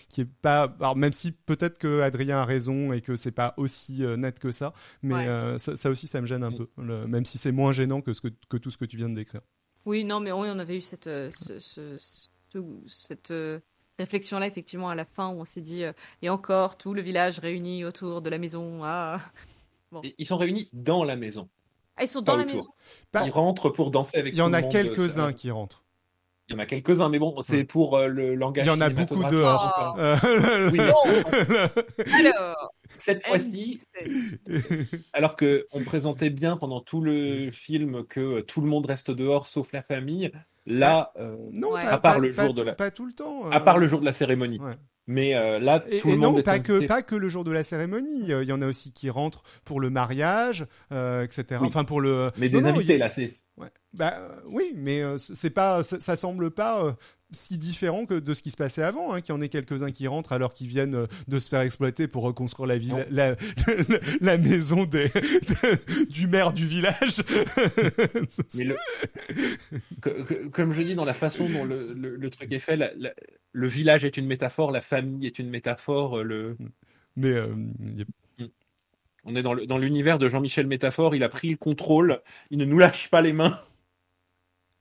qui 0.08 0.20
est 0.22 0.24
pas 0.24 0.74
alors 0.80 0.96
même 0.96 1.12
si 1.12 1.32
peut-être 1.32 1.78
que 1.78 2.00
Adrien 2.00 2.38
a 2.38 2.44
raison 2.44 2.92
et 2.92 3.00
que 3.00 3.16
c'est 3.16 3.32
pas 3.32 3.54
aussi 3.56 4.04
euh, 4.04 4.16
net 4.16 4.38
que 4.38 4.50
ça 4.50 4.72
mais 5.02 5.14
Ouais. 5.14 5.26
euh, 5.28 5.58
ça, 5.58 5.76
ça 5.76 5.90
aussi 5.90 6.06
ça 6.06 6.20
me 6.20 6.26
gêne 6.26 6.44
un 6.44 6.52
peu 6.52 6.68
le- 6.78 7.06
même 7.06 7.24
si 7.24 7.38
c'est 7.38 7.52
moins 7.52 7.72
gênant 7.72 8.00
que 8.00 8.12
ce 8.12 8.20
que, 8.20 8.28
que 8.48 8.56
tout 8.56 8.70
ce 8.70 8.78
que 8.78 8.84
tu 8.84 8.96
viens 8.96 9.08
de 9.08 9.14
décrire 9.16 9.40
Oui, 9.84 10.04
non, 10.04 10.20
mais 10.20 10.32
oui, 10.32 10.48
on 10.52 10.58
avait 10.58 10.76
eu 10.76 10.80
cette, 10.82 11.06
euh, 11.06 11.30
ce- 11.32 11.58
ce- 11.58 11.96
ce- 11.98 12.58
cette 12.86 13.30
euh, 13.30 13.58
réflexion-là, 13.98 14.46
effectivement, 14.46 14.90
à 14.90 14.94
la 14.94 15.04
fin, 15.06 15.28
où 15.28 15.40
on 15.40 15.44
s'est 15.44 15.60
dit, 15.62 15.82
euh, 15.84 15.92
et 16.22 16.28
encore, 16.28 16.76
tout 16.76 16.92
le 16.94 17.00
village 17.02 17.38
réuni 17.38 17.84
autour 17.84 18.20
de 18.22 18.28
la 18.30 18.38
maison. 18.38 18.80
Ah, 18.84 19.18
Ils 20.18 20.26
sont 20.26 20.36
réunis 20.36 20.68
dans 20.72 21.04
la 21.04 21.16
maison. 21.16 21.48
Ah, 21.98 22.04
ils 22.04 22.08
sont 22.08 22.22
Pas 22.22 22.32
dans 22.32 22.38
la 22.38 22.44
autour. 22.44 22.54
maison. 22.54 22.66
Bah, 23.12 23.22
Ils 23.26 23.30
rentrent 23.30 23.70
pour 23.70 23.90
danser 23.90 24.18
avec 24.18 24.32
il 24.34 24.38
y 24.38 24.42
en 24.42 24.52
a 24.52 24.60
monde. 24.62 24.70
quelques-uns 24.70 25.28
Euh, 25.28 25.32
qui 25.32 25.50
rentrent 25.50 25.84
Il 26.48 26.52
y 26.52 26.56
en 26.56 26.60
a 26.60 26.66
quelques-uns, 26.66 27.08
mais 27.10 27.18
bon, 27.18 27.40
c'est 27.42 27.56
Ouais. 27.58 27.64
pour 27.64 27.96
euh, 27.96 28.06
le 28.06 28.34
langage. 28.34 28.64
il 28.64 28.68
y 28.68 28.70
en 28.72 28.80
a 28.80 28.88
beaucoup 28.88 29.22
dehors 29.24 29.94
Oh. 29.96 30.00
Euh, 30.00 30.16
Oui, 30.72 30.78
Alors, 32.18 32.72
Cette 32.96 33.26
fois-ci, 33.26 33.80
alors 35.12 35.36
que 35.36 35.66
on 35.72 35.82
présentait 35.82 36.30
bien 36.30 36.56
pendant 36.56 36.80
tout 36.80 37.00
le 37.02 37.50
film 37.50 38.04
que 38.06 38.40
tout 38.40 38.60
le 38.60 38.66
monde 38.68 38.86
reste 38.86 39.10
dehors 39.10 39.46
sauf 39.46 39.72
la 39.72 39.82
famille, 39.82 40.30
là, 40.66 41.12
euh, 41.18 41.36
non 41.52 41.72
Ouais. 41.72 41.82
pas, 41.82 41.90
À 41.90 41.98
part 41.98 42.14
pas- 42.14 42.18
le 42.20 42.32
pas 42.32 42.44
jour 42.46 42.54
de 42.54 42.62
la- 42.62 42.72
pas 42.74 42.90
tout 42.90 43.04
le 43.06 43.12
temps 43.12 43.50
à 43.50 43.56
euh, 43.56 43.60
part 43.60 43.78
le 43.78 43.88
jour 43.88 44.00
de 44.00 44.04
la 44.06 44.12
cérémonie. 44.12 44.58
ouais. 44.58 44.76
Mais 45.10 45.34
euh, 45.34 45.58
là, 45.58 45.82
Et, 45.90 45.98
tout 46.00 46.08
et 46.08 46.12
le 46.12 46.18
monde 46.18 46.34
non, 46.34 46.38
est 46.40 46.42
pas 46.42 46.58
que, 46.58 46.72
invité. 46.72 46.86
pas 46.86 47.02
que 47.02 47.14
le 47.16 47.28
jour 47.30 47.42
de 47.42 47.50
la 47.50 47.62
cérémonie. 47.64 48.30
Euh, 48.30 48.42
Il 48.44 48.48
y 48.48 48.52
en 48.52 48.60
a 48.62 48.66
aussi 48.66 48.92
qui 48.92 49.08
rentrent 49.10 49.42
pour 49.64 49.80
le 49.80 49.88
mariage, 49.90 50.66
euh, 50.92 51.24
etc. 51.24 51.44
Oui. 51.62 51.66
Enfin, 51.66 51.84
pour 51.84 52.00
le. 52.02 52.30
Mais 52.36 52.48
Non, 52.50 52.58
des 52.60 52.64
non, 52.64 52.76
invités, 52.76 52.94
a- 52.96 52.98
là, 52.98 53.10
c'est. 53.10 53.30
Ouais. 53.58 53.68
Bah 53.92 54.14
euh, 54.18 54.28
oui, 54.46 54.72
mais 54.76 55.00
euh, 55.02 55.18
c'est 55.18 55.50
pas, 55.50 55.82
ça, 55.82 55.98
ça 55.98 56.14
semble 56.14 56.50
pas 56.52 56.84
euh, 56.84 56.92
si 57.32 57.58
différent 57.58 58.06
que 58.06 58.14
de 58.14 58.32
ce 58.34 58.42
qui 58.42 58.50
se 58.52 58.56
passait 58.56 58.82
avant. 58.84 59.12
Hein, 59.12 59.20
qu'il 59.20 59.34
y 59.34 59.38
en 59.38 59.40
ait 59.40 59.48
quelques-uns 59.48 59.90
qui 59.90 60.06
rentrent 60.06 60.32
alors 60.32 60.54
qu'ils 60.54 60.68
viennent 60.68 61.06
de 61.26 61.38
se 61.40 61.48
faire 61.48 61.62
exploiter 61.62 62.06
pour 62.06 62.22
reconstruire 62.22 62.66
la 62.68 62.78
ville, 62.78 63.06
la, 63.10 63.30
la, 63.30 63.36
la 64.20 64.38
maison 64.38 64.84
des, 64.84 65.10
du 66.10 66.26
maire 66.28 66.52
du 66.52 66.66
village. 66.66 67.22
Mais 68.54 68.64
le... 68.64 68.76
que- 70.00 70.22
que- 70.22 70.46
comme 70.48 70.72
je 70.72 70.82
dis, 70.82 70.94
dans 70.94 71.04
la 71.04 71.14
façon 71.14 71.48
dont 71.48 71.64
le, 71.64 71.92
le- 71.94 72.16
le 72.16 72.30
truc 72.30 72.52
est 72.52 72.58
fait, 72.60 72.76
la- 72.76 72.92
le 73.52 73.66
village 73.68 74.04
est 74.04 74.16
une 74.16 74.26
métaphore, 74.26 74.70
la 74.70 74.80
famille 74.80 75.26
est 75.26 75.38
une 75.38 75.50
métaphore. 75.50 76.22
Le... 76.22 76.56
mais 77.16 77.34
On 79.30 79.36
est 79.36 79.42
dans 79.42 79.76
l'univers 79.78 80.18
de 80.18 80.26
Jean-Michel 80.28 80.66
Métaphore, 80.66 81.14
il 81.14 81.22
a 81.22 81.28
pris 81.28 81.50
le 81.50 81.56
contrôle, 81.58 82.22
il 82.50 82.56
ne 82.58 82.64
nous 82.64 82.78
lâche 82.78 83.10
pas 83.10 83.20
les 83.20 83.34
mains. 83.34 83.60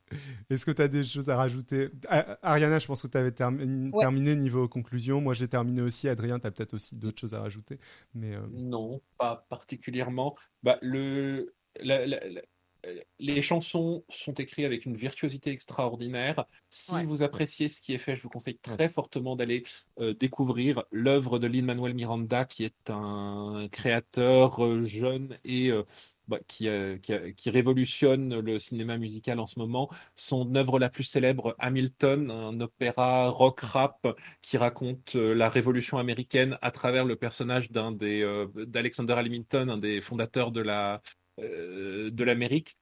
est-ce 0.49 0.65
que 0.65 0.71
tu 0.71 0.81
as 0.81 0.87
des 0.87 1.03
choses 1.03 1.29
à 1.29 1.35
rajouter? 1.35 1.89
Ah, 2.07 2.37
Ariana, 2.41 2.79
je 2.79 2.87
pense 2.87 3.01
que 3.01 3.07
tu 3.07 3.17
avais 3.17 3.31
termi- 3.31 3.91
Ouais. 3.91 3.99
terminé 3.99 4.35
niveau 4.35 4.69
conclusion. 4.69 5.19
Moi, 5.19 5.33
j'ai 5.33 5.49
terminé 5.49 5.81
aussi. 5.81 6.07
Adrien, 6.07 6.39
tu 6.39 6.47
as 6.47 6.51
peut-être 6.51 6.75
aussi 6.75 6.95
d'autres 6.95 7.19
choses 7.19 7.33
à 7.33 7.41
rajouter. 7.41 7.77
Mais 8.13 8.35
euh, 8.35 8.47
Non, 8.53 9.01
pas 9.17 9.45
particulièrement. 9.49 10.37
Bah, 10.63 10.77
le, 10.81 11.53
la- 11.81 12.05
la- 12.07 12.25
la- 12.29 12.41
les 13.19 13.41
chansons 13.41 14.03
sont 14.09 14.33
écrites 14.33 14.65
avec 14.65 14.85
une 14.85 14.95
virtuosité 14.95 15.51
extraordinaire. 15.51 16.45
Si 16.69 16.93
Ouais. 16.93 17.03
vous 17.03 17.23
appréciez 17.23 17.69
ce 17.69 17.81
qui 17.81 17.93
est 17.93 17.97
fait, 17.97 18.15
je 18.15 18.23
vous 18.23 18.29
conseille 18.29 18.57
très 18.59 18.89
fortement 18.89 19.35
d'aller 19.35 19.63
euh, 19.99 20.13
découvrir 20.13 20.83
l'œuvre 20.91 21.39
de 21.39 21.47
Lin-Manuel 21.47 21.93
Miranda, 21.93 22.45
qui 22.45 22.63
est 22.63 22.89
un 22.89 23.67
créateur 23.71 24.63
euh, 24.63 24.83
jeune 24.85 25.37
et 25.43 25.69
euh, 25.71 25.83
bah, 26.27 26.39
qui, 26.47 26.67
euh, 26.67 26.97
qui, 26.97 27.13
a- 27.13 27.31
qui 27.31 27.49
révolutionne 27.49 28.39
le 28.39 28.59
cinéma 28.59 28.97
musical 28.97 29.39
en 29.39 29.47
ce 29.47 29.57
moment. 29.59 29.89
Son 30.15 30.53
œuvre 30.55 30.77
la 30.79 30.89
plus 30.89 31.03
célèbre, 31.05 31.55
Hamilton, 31.59 32.29
un 32.31 32.59
opéra 32.59 33.29
rock 33.29 33.61
rap 33.61 34.05
qui 34.41 34.57
raconte 34.57 35.15
euh, 35.15 35.33
la 35.33 35.49
révolution 35.49 35.97
américaine 35.97 36.57
à 36.61 36.71
travers 36.71 37.05
le 37.05 37.15
personnage 37.15 37.71
d'un 37.71 37.91
des 37.93 38.21
euh, 38.23 38.47
d'Alexander 38.67 39.13
Hamilton, 39.13 39.69
un 39.69 39.77
des 39.77 40.01
fondateurs 40.01 40.51
de 40.51 40.61
la 40.61 41.01
de 41.37 42.23
l'Amérique. 42.23 42.77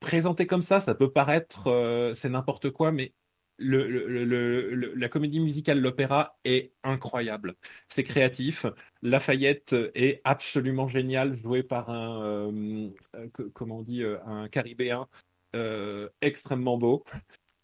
Présenté 0.00 0.46
comme 0.46 0.62
ça, 0.62 0.80
ça 0.80 0.94
peut 0.94 1.12
paraître 1.12 1.66
euh, 1.66 2.14
c'est 2.14 2.30
n'importe 2.30 2.70
quoi, 2.70 2.90
mais 2.90 3.12
la 3.58 5.08
comédie 5.08 5.40
musicale, 5.40 5.80
l'opéra 5.80 6.38
est 6.44 6.72
incroyable. 6.84 7.56
C'est 7.88 8.04
créatif. 8.04 8.66
Lafayette 9.02 9.74
est 9.94 10.20
absolument 10.24 10.88
génial, 10.88 11.36
joué 11.36 11.62
par 11.62 11.90
un 11.90 12.22
euh, 12.22 12.88
euh, 13.16 13.28
comment 13.52 13.78
on 13.78 13.82
dit 13.82 14.02
euh, 14.02 14.18
un 14.24 14.48
Caribéen 14.48 15.08
euh, 15.56 16.08
extrêmement 16.20 16.78
beau. 16.78 17.04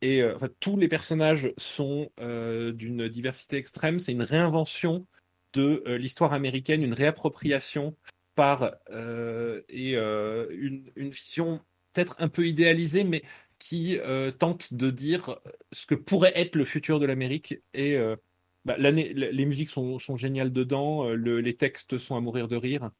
Et 0.02 0.20
euh, 0.22 0.34
enfin, 0.34 0.48
tous 0.60 0.76
les 0.76 0.88
personnages 0.88 1.52
sont 1.56 2.10
euh, 2.20 2.72
d'une 2.72 3.08
diversité 3.08 3.56
extrême. 3.56 3.98
C'est 3.98 4.12
une 4.12 4.22
réinvention 4.22 5.06
de 5.52 5.82
euh, 5.86 5.96
l'histoire 5.96 6.32
américaine, 6.32 6.82
une 6.82 6.92
réappropriation 6.92 7.96
par 8.34 8.74
euh, 8.90 9.62
et 9.68 9.96
euh, 9.96 10.48
une, 10.50 10.90
une 10.96 11.10
vision 11.10 11.60
peut-être 11.92 12.16
un 12.18 12.28
peu 12.28 12.46
idéalisée, 12.46 13.04
mais 13.04 13.22
qui 13.58 13.98
euh, 13.98 14.30
tente 14.32 14.74
de 14.74 14.90
dire 14.90 15.38
ce 15.72 15.86
que 15.86 15.94
pourrait 15.94 16.32
être 16.36 16.56
le 16.56 16.64
futur 16.64 17.00
de 17.00 17.06
l'Amérique. 17.06 17.56
Et 17.74 17.96
euh, 17.96 18.16
bah, 18.64 18.76
l'année, 18.78 19.12
les 19.14 19.46
musiques 19.46 19.70
sont, 19.70 19.98
sont 19.98 20.16
géniales 20.16 20.52
dedans, 20.52 21.08
le- 21.10 21.40
les 21.40 21.56
textes 21.56 21.98
sont 21.98 22.16
à 22.16 22.20
mourir 22.20 22.48
de 22.48 22.56
rire. 22.56 22.90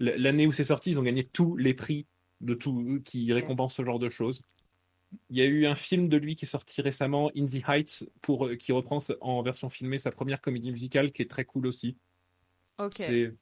L'année 0.00 0.46
où 0.46 0.52
c'est 0.52 0.64
sorti, 0.64 0.90
ils 0.90 0.98
ont 0.98 1.02
gagné 1.02 1.24
tous 1.24 1.56
les 1.56 1.74
prix 1.74 2.06
de 2.40 2.54
tout 2.54 3.00
qui 3.04 3.32
récompensent 3.32 3.76
ce 3.76 3.84
genre 3.84 3.98
de 4.00 4.08
choses. 4.08 4.42
Il 5.30 5.36
y 5.38 5.42
a 5.42 5.46
eu 5.46 5.66
un 5.66 5.74
film 5.74 6.08
de 6.08 6.16
lui 6.16 6.36
qui 6.36 6.44
est 6.44 6.48
sorti 6.48 6.80
récemment, 6.82 7.30
In 7.36 7.46
the 7.46 7.62
Heights, 7.68 8.04
pour, 8.22 8.50
qui 8.58 8.72
reprend 8.72 8.98
en 9.20 9.42
version 9.42 9.68
filmée 9.68 9.98
sa 9.98 10.12
première 10.12 10.40
comédie 10.40 10.70
musicale, 10.72 11.12
qui 11.12 11.22
est 11.22 11.30
très 11.30 11.44
cool 11.44 11.66
aussi. 11.66 11.96
ok. 12.78 13.00
C'est 13.00 13.34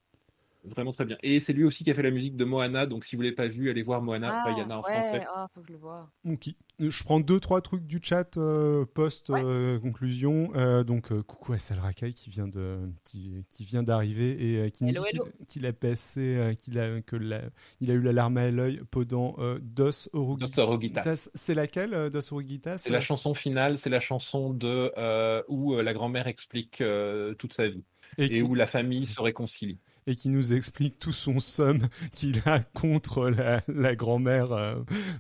vraiment 0.65 0.93
très 0.93 1.05
bien. 1.05 1.17
Et 1.23 1.41
c'est 1.41 1.53
lui 1.53 1.65
aussi 1.65 1.85
qui 1.85 1.91
a 1.91 1.95
fait 1.95 2.03
la 2.03 2.11
musique 2.11 2.37
de 2.37 2.45
Moana, 2.45 2.87
donc 2.87 3.05
si 3.05 3.17
vous 3.17 3.23
l'avez 3.23 3.35
pas 3.35 3.49
vu, 3.49 3.71
allez 3.71 3.83
voir 3.83 4.03
Moana, 4.03 4.43
Ah, 4.45 4.51
en 4.51 4.83
ouais, 4.83 4.83
français. 4.83 5.25
ah, 5.35 5.47
faut 5.55 5.61
que 5.61 5.69
je 5.69 5.73
le 5.73 5.79
vois. 5.79 6.11
Ok. 6.25 6.51
Je 6.79 7.05
prends 7.05 7.21
deux 7.21 7.41
trois 7.41 7.61
trucs 7.61 7.87
du 7.87 7.99
chat 8.03 8.37
euh, 8.39 8.87
post 8.87 9.29
euh, 9.31 9.79
conclusion. 9.79 10.51
Euh, 10.55 10.83
donc 10.83 11.13
euh, 11.13 11.23
coucou 11.23 11.53
à 11.53 11.59
Sal 11.59 11.79
Rakai 11.79 12.13
qui 12.15 12.31
vient 12.31 12.49
de 12.49 12.79
qui, 13.05 13.45
qui 13.51 13.65
vient 13.65 13.83
d'arriver 13.83 14.31
et 14.55 14.59
euh, 14.59 14.69
qui 14.71 14.85
nous 14.85 14.91
Hello, 14.91 15.05
dit 15.13 15.19
qu'il- 15.47 15.67
a 15.67 15.73
passé 15.75 16.21
euh, 16.37 16.55
qu'il 16.55 16.79
a 16.79 17.03
que 17.03 17.17
la- 17.17 17.43
il 17.81 17.91
a 17.91 17.95
eu 17.95 18.01
la 18.01 18.13
larme 18.13 18.39
à 18.39 18.51
l'œil 18.51 18.81
pendant 18.91 19.35
euh, 19.39 19.59
Dos 19.61 20.09
Oruguitas. 20.15 21.29
C'est 21.35 21.55
laquelle 21.55 21.93
euh, 21.95 22.09
Dos 22.11 22.33
Orugitas 22.33 22.79
C'est 22.79 22.91
la 22.91 23.01
chanson 23.01 23.35
finale, 23.35 23.77
c'est 23.79 23.91
la 23.91 24.01
chanson 24.01 24.55
de 24.55 24.93
euh, 24.97 25.43
où 25.49 25.75
euh, 25.75 25.83
la 25.83 25.93
grand-mère 25.93 26.27
explique 26.29 26.81
euh, 26.81 27.35
toute 27.35 27.53
sa 27.53 27.69
vie 27.69 27.85
et, 28.19 28.25
et 28.25 28.29
qui, 28.31 28.43
où 28.43 28.55
la 28.55 28.67
famille 28.67 29.07
se 29.07 29.21
réconcilie. 29.21 29.79
Et 30.11 30.17
qui 30.17 30.29
nous 30.29 30.53
explique 30.53 30.99
tout 30.99 31.13
son 31.13 31.41
somme 31.41 31.87
qu'il 32.13 32.43
a 32.47 32.59
contre 32.61 33.29
la, 33.31 33.63
la 33.69 33.95
grand-mère 33.95 34.53
euh, 34.53 34.75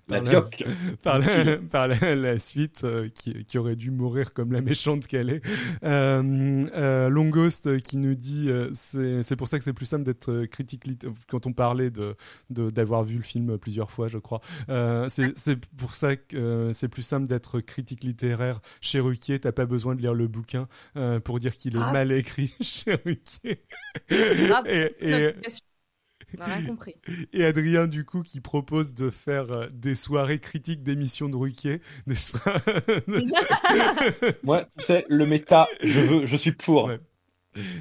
par 0.09 0.23
la- 0.23 0.31
vioque. 0.31 0.65
par 1.03 1.19
la, 1.21 1.57
par 1.71 1.89
la, 1.89 2.15
la 2.15 2.39
suite 2.39 2.83
euh, 2.85 3.09
qui, 3.15 3.45
qui 3.45 3.59
aurait 3.59 3.77
dû 3.77 3.91
mourir 3.91 4.33
comme 4.33 4.53
la 4.53 4.61
méchante 4.61 5.07
qu'elle 5.07 5.31
est. 5.31 5.43
Euh, 5.85 6.62
euh, 6.75 7.09
Longost 7.09 7.81
qui 7.83 7.97
nous 7.97 8.15
dit 8.15 8.47
euh, 8.51 8.71
c'est 8.75 9.37
pour 9.37 9.49
ça 9.49 9.59
que 9.59 9.65
c'est 9.65 9.73
plus 9.73 9.87
simple 9.87 10.05
d'être 10.05 10.31
euh, 10.31 10.47
critique 10.47 10.85
quand 11.29 11.47
on 11.47 11.53
parlait 11.53 11.91
de 11.91 12.15
d'avoir 12.51 13.05
vu 13.05 13.17
le 13.17 13.23
film 13.23 13.59
plusieurs 13.59 13.91
fois 13.91 14.09
je 14.09 14.19
crois. 14.19 14.41
Euh, 14.69 15.09
c'est 15.09 15.37
c'est 15.39 15.65
pour 15.77 15.95
ça 15.95 16.17
que 16.17 16.37
euh, 16.37 16.73
c'est 16.73 16.89
plus 16.89 17.03
simple 17.03 17.27
d'être 17.27 17.61
critique 17.61 18.03
littéraire 18.05 18.61
chez 18.81 19.01
Ruquier. 19.01 19.39
T'as 19.39 19.53
pas 19.53 19.67
besoin 19.67 19.95
de 19.95 20.01
lire 20.01 20.15
le 20.15 20.27
bouquin 20.27 20.67
euh, 20.97 21.21
pour 21.21 21.39
dire 21.39 21.57
qu'il 21.57 21.77
est 21.77 21.81
Ah. 21.83 21.93
mal 21.93 22.12
écrit 22.12 22.55
chez 22.61 22.95
Ruquier. 22.95 23.62
Ah, 24.53 24.62
et, 24.67 24.80
et, 25.01 25.11
Notre 25.11 25.40
question. 25.40 25.66
On 26.35 26.39
n'a 26.39 26.44
rien 26.55 26.66
compris. 26.66 26.94
et 27.32 27.44
Adrien, 27.44 27.86
du 27.89 28.05
coup, 28.05 28.23
qui 28.23 28.40
propose 28.40 28.94
de 28.94 29.11
faire 29.11 29.51
euh, 29.51 29.66
des 29.73 29.94
soirées 29.94 30.39
critiques 30.39 30.82
d'émissions 30.82 31.28
de 31.28 31.36
Ruquier. 31.36 31.81
Des 32.07 32.15
soirées... 32.15 32.61
Moi, 34.44 34.65
tu 34.78 34.85
sais, 34.85 35.05
le 35.09 35.27
méta, 35.27 35.66
je 35.82 36.01
veux, 36.01 36.27
je 36.27 36.36
suis 36.36 36.52
pour. 36.52 36.85
Ouais. 36.85 37.01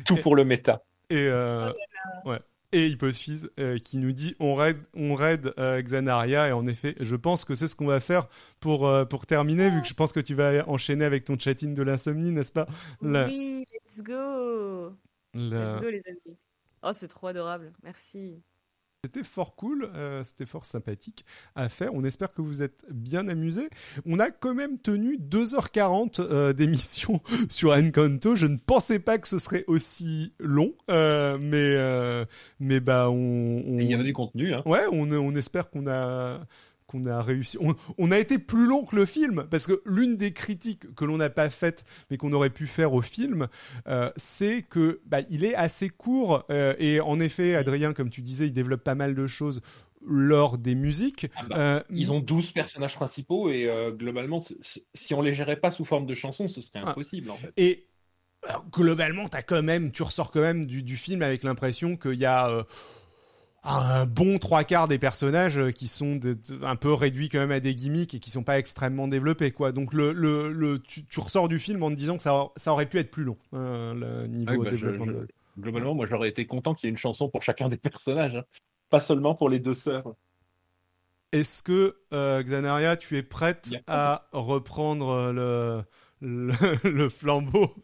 Tout 0.05 0.15
pour 0.17 0.35
le 0.35 0.43
méta. 0.45 0.83
et, 1.11 1.27
euh, 1.27 1.71
ouais. 2.25 2.39
et 2.71 2.87
Hyposphys 2.87 3.45
euh, 3.59 3.77
qui 3.77 3.97
nous 3.99 4.13
dit 4.13 4.35
on 4.39 4.55
raid, 4.55 4.77
on 4.95 5.13
raid 5.13 5.53
euh, 5.59 5.79
Xanaria. 5.81 6.47
Et 6.47 6.51
en 6.51 6.65
effet, 6.65 6.95
je 6.99 7.15
pense 7.15 7.45
que 7.45 7.53
c'est 7.53 7.67
ce 7.67 7.75
qu'on 7.75 7.85
va 7.85 7.99
faire 7.99 8.27
pour, 8.59 8.87
euh, 8.87 9.05
pour 9.05 9.27
terminer, 9.27 9.69
vu 9.69 9.81
que 9.81 9.87
je 9.87 9.93
pense 9.93 10.11
que 10.11 10.19
tu 10.19 10.33
vas 10.33 10.67
enchaîner 10.67 11.05
avec 11.05 11.23
ton 11.25 11.37
chat-in 11.37 11.69
de 11.73 11.83
l'insomnie, 11.83 12.31
n'est-ce 12.31 12.51
pas? 12.51 12.65
La- 13.03 13.27
Oui, 13.27 13.63
let's 13.71 14.01
go. 14.01 14.95
la- 15.35 15.73
Let's 15.75 15.81
go, 15.81 15.89
les 15.89 16.01
amis. 16.07 16.37
Oh, 16.83 16.93
c'est 16.93 17.07
trop 17.07 17.27
adorable. 17.27 17.73
Merci. 17.83 18.41
C'était 19.05 19.23
fort 19.23 19.55
cool, 19.55 19.89
euh, 19.95 20.25
c'était 20.25 20.45
fort 20.45 20.65
sympathique 20.65 21.23
à 21.55 21.69
faire. 21.69 21.93
On 21.93 22.03
espère 22.03 22.33
que 22.33 22.41
vous 22.41 22.61
êtes 22.61 22.83
bien 22.91 23.29
amusés. 23.29 23.69
On 24.05 24.19
a 24.19 24.29
quand 24.29 24.53
même 24.53 24.77
tenu 24.77 25.17
2h40 25.17 26.19
euh, 26.19 26.51
d'émission 26.51 27.21
sur 27.49 27.71
Encanto. 27.71 28.35
Je 28.35 28.45
ne 28.45 28.57
pensais 28.57 28.99
pas 28.99 29.17
que 29.17 29.29
ce 29.29 29.39
serait 29.39 29.63
aussi 29.67 30.33
long, 30.37 30.73
euh, 30.91 31.37
mais 31.39 32.27
mais 32.59 32.81
bah 32.81 33.09
on, 33.09 33.63
on... 33.65 33.79
Il 33.79 33.89
y 33.89 33.93
avait 33.93 34.03
du 34.03 34.11
contenu. 34.11 34.53
Hein. 34.53 34.63
Ouais, 34.65 34.85
on, 34.91 35.09
on 35.09 35.33
espère 35.33 35.69
qu'on 35.69 35.87
a 35.87 36.41
qu'on 36.89 37.05
a 37.05 37.21
réussi. 37.21 37.57
On, 37.97 38.11
a 38.11 38.17
été 38.17 38.39
plus 38.39 38.65
long 38.65 38.83
que 38.83 38.95
le 38.95 39.05
film 39.05 39.45
parce 39.49 39.67
que 39.67 39.81
l'une 39.85 40.17
des 40.17 40.33
critiques 40.33 40.93
que 40.95 41.05
l'on 41.05 41.17
n'a 41.17 41.29
pas 41.29 41.51
faites 41.51 41.83
mais 42.09 42.17
qu'on 42.17 42.33
aurait 42.33 42.49
pu 42.49 42.65
faire 42.65 42.93
au 42.93 43.01
film, 43.01 43.47
euh, 43.87 44.11
c'est 44.17 44.63
que 44.63 44.99
bah, 45.05 45.19
il 45.29 45.45
est 45.45 45.53
assez 45.53 45.89
court 45.89 46.45
euh, 46.49 46.73
et 46.79 46.99
en 46.99 47.19
effet, 47.19 47.55
Adrien, 47.55 47.93
comme 47.93 48.09
tu 48.09 48.21
disais, 48.21 48.47
il 48.47 48.53
développe 48.53 48.83
pas 48.83 48.95
mal 48.95 49.13
de 49.13 49.27
choses 49.27 49.61
lors 50.01 50.57
des 50.57 50.73
musiques. 50.73 51.27
Ah 51.35 51.43
bah, 51.47 51.57
euh, 51.57 51.83
ils 51.91 52.11
ont 52.11 52.21
12 52.21 52.51
personnages 52.51 52.95
principaux 52.95 53.51
et 53.51 53.69
globalement, 53.91 54.41
si 54.41 55.13
on 55.13 55.21
les 55.21 55.35
gérait 55.35 55.59
pas 55.59 55.69
sous 55.69 55.85
forme 55.85 56.07
de 56.07 56.15
chansons, 56.15 56.47
ce 56.47 56.59
serait 56.59 56.81
ah. 56.83 56.89
impossible 56.89 57.29
en 57.29 57.35
fait. 57.35 57.53
Et 57.57 57.85
globalement, 58.71 59.25
as 59.33 59.43
quand 59.43 59.61
même, 59.61 59.91
tu 59.91 60.01
ressors 60.01 60.31
quand 60.31 60.41
même 60.41 60.65
du, 60.65 60.81
du 60.81 60.97
film 60.97 61.21
avec 61.21 61.43
l'impression 61.43 61.97
qu'il 61.97 62.15
y 62.15 62.25
a 62.25 62.65
un 63.63 64.05
bon 64.05 64.39
trois 64.39 64.63
quarts 64.63 64.87
des 64.87 64.99
personnages 64.99 65.57
euh, 65.57 65.71
qui 65.71 65.87
sont 65.87 66.19
un 66.63 66.75
peu 66.75 66.93
réduits 66.93 67.29
quand 67.29 67.39
même 67.39 67.51
à 67.51 67.59
des 67.59 67.75
gimmicks 67.75 68.13
et 68.13 68.19
qui 68.19 68.31
sont 68.31 68.43
pas 68.43 68.57
extrêmement 68.57 69.07
développés 69.07 69.51
quoi. 69.51 69.71
Donc 69.71 69.93
le, 69.93 70.13
le, 70.13 70.79
tu, 70.79 71.03
ressors 71.19 71.49
du 71.49 71.59
film 71.59 71.83
en 71.83 71.89
te 71.89 71.95
disant 71.95 72.17
que 72.17 72.23
ça, 72.23 72.47
ça 72.55 72.71
aurait 72.71 72.85
pu 72.85 72.97
être 72.97 73.11
plus 73.11 73.23
long 73.23 73.37
hein, 73.53 73.93
le 73.95 74.27
niveau 74.27 74.63
bah, 74.63 74.69
développement. 74.69 75.05
Globalement, 75.59 75.93
moi 75.93 76.05
j'aurais 76.05 76.29
été 76.29 76.45
content 76.45 76.73
qu'il 76.73 76.87
y 76.87 76.89
ait 76.89 76.91
une 76.91 76.97
chanson 76.97 77.29
pour 77.29 77.43
chacun 77.43 77.67
des 77.67 77.77
personnages, 77.77 78.37
hein. 78.37 78.43
pas 78.89 79.01
seulement 79.01 79.35
pour 79.35 79.49
les 79.49 79.59
deux 79.59 79.73
sœurs. 79.73 80.13
Est-ce 81.31 81.61
que 81.61 81.97
euh, 82.13 82.41
Xanaria, 82.41 82.95
tu 82.95 83.17
es 83.17 83.23
prête 83.23 83.69
à 83.87 84.27
reprendre 84.31 85.31
le, 85.31 85.83
le 86.21 87.09
flambeau? 87.09 87.75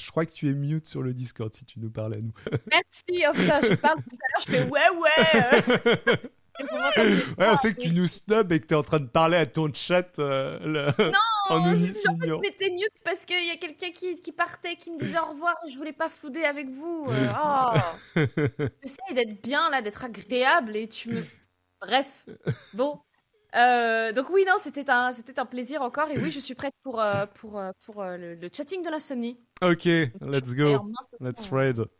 Je 0.00 0.10
crois 0.10 0.26
que 0.26 0.32
tu 0.32 0.48
es 0.48 0.54
mute 0.54 0.86
sur 0.86 1.02
le 1.02 1.12
Discord 1.12 1.54
si 1.54 1.64
tu 1.64 1.78
nous 1.78 1.90
parles 1.90 2.14
à 2.14 2.20
nous. 2.20 2.32
Merci. 2.70 3.24
Oh 3.28 3.32
putain, 3.32 3.60
je 3.62 3.74
parle 3.74 3.98
tout 3.98 4.16
à 4.16 4.28
l'heure, 4.32 4.42
je 4.46 4.50
fais 4.50 4.62
ouais, 4.64 4.88
ouais. 4.98 6.30
ouais, 7.38 7.48
on 7.52 7.56
sait 7.56 7.74
que 7.74 7.80
tu 7.80 7.90
nous 7.90 8.06
snobs 8.06 8.52
et 8.52 8.60
que 8.60 8.66
tu 8.66 8.74
es 8.74 8.76
en 8.76 8.82
train 8.82 9.00
de 9.00 9.08
parler 9.08 9.36
à 9.36 9.46
ton 9.46 9.72
chat. 9.72 10.18
Euh, 10.18 10.92
non, 10.96 11.12
en 11.50 11.60
nous 11.60 11.76
je 11.76 12.40
m'étais 12.40 12.70
mute 12.70 12.92
parce 13.04 13.24
qu'il 13.24 13.46
y 13.46 13.50
a 13.50 13.56
quelqu'un 13.56 13.90
qui, 13.90 14.16
qui, 14.16 14.32
partait, 14.32 14.76
qui 14.76 14.90
me 14.90 14.98
disait 14.98 15.18
au 15.18 15.30
revoir 15.30 15.54
et 15.66 15.70
je 15.70 15.76
voulais 15.76 15.92
pas 15.92 16.08
flouder 16.08 16.44
avec 16.44 16.68
vous. 16.68 17.06
Euh, 17.08 17.28
oh. 17.42 18.20
J'essaie 18.82 19.14
d'être 19.14 19.42
bien 19.42 19.68
là, 19.70 19.82
d'être 19.82 20.04
agréable 20.04 20.76
et 20.76 20.88
tu 20.88 21.10
me. 21.10 21.22
Bref. 21.80 22.26
Bon. 22.74 23.00
Euh, 23.56 24.12
donc 24.12 24.30
oui, 24.30 24.44
non, 24.46 24.54
c'était 24.58 24.90
un, 24.90 25.12
c'était 25.12 25.40
un 25.40 25.46
plaisir 25.46 25.82
encore. 25.82 26.08
Et 26.10 26.18
oui, 26.18 26.30
je 26.30 26.38
suis 26.38 26.54
prête 26.54 26.74
pour, 26.82 27.02
pour, 27.34 27.60
pour, 27.84 28.04
le, 28.04 28.34
le, 28.34 28.48
chatting 28.52 28.84
de 28.84 28.90
l'insomnie. 28.90 29.40
Ok, 29.62 30.10
let's 30.20 30.54
go. 30.54 30.90
Let's 31.20 31.52
raid. 31.52 31.80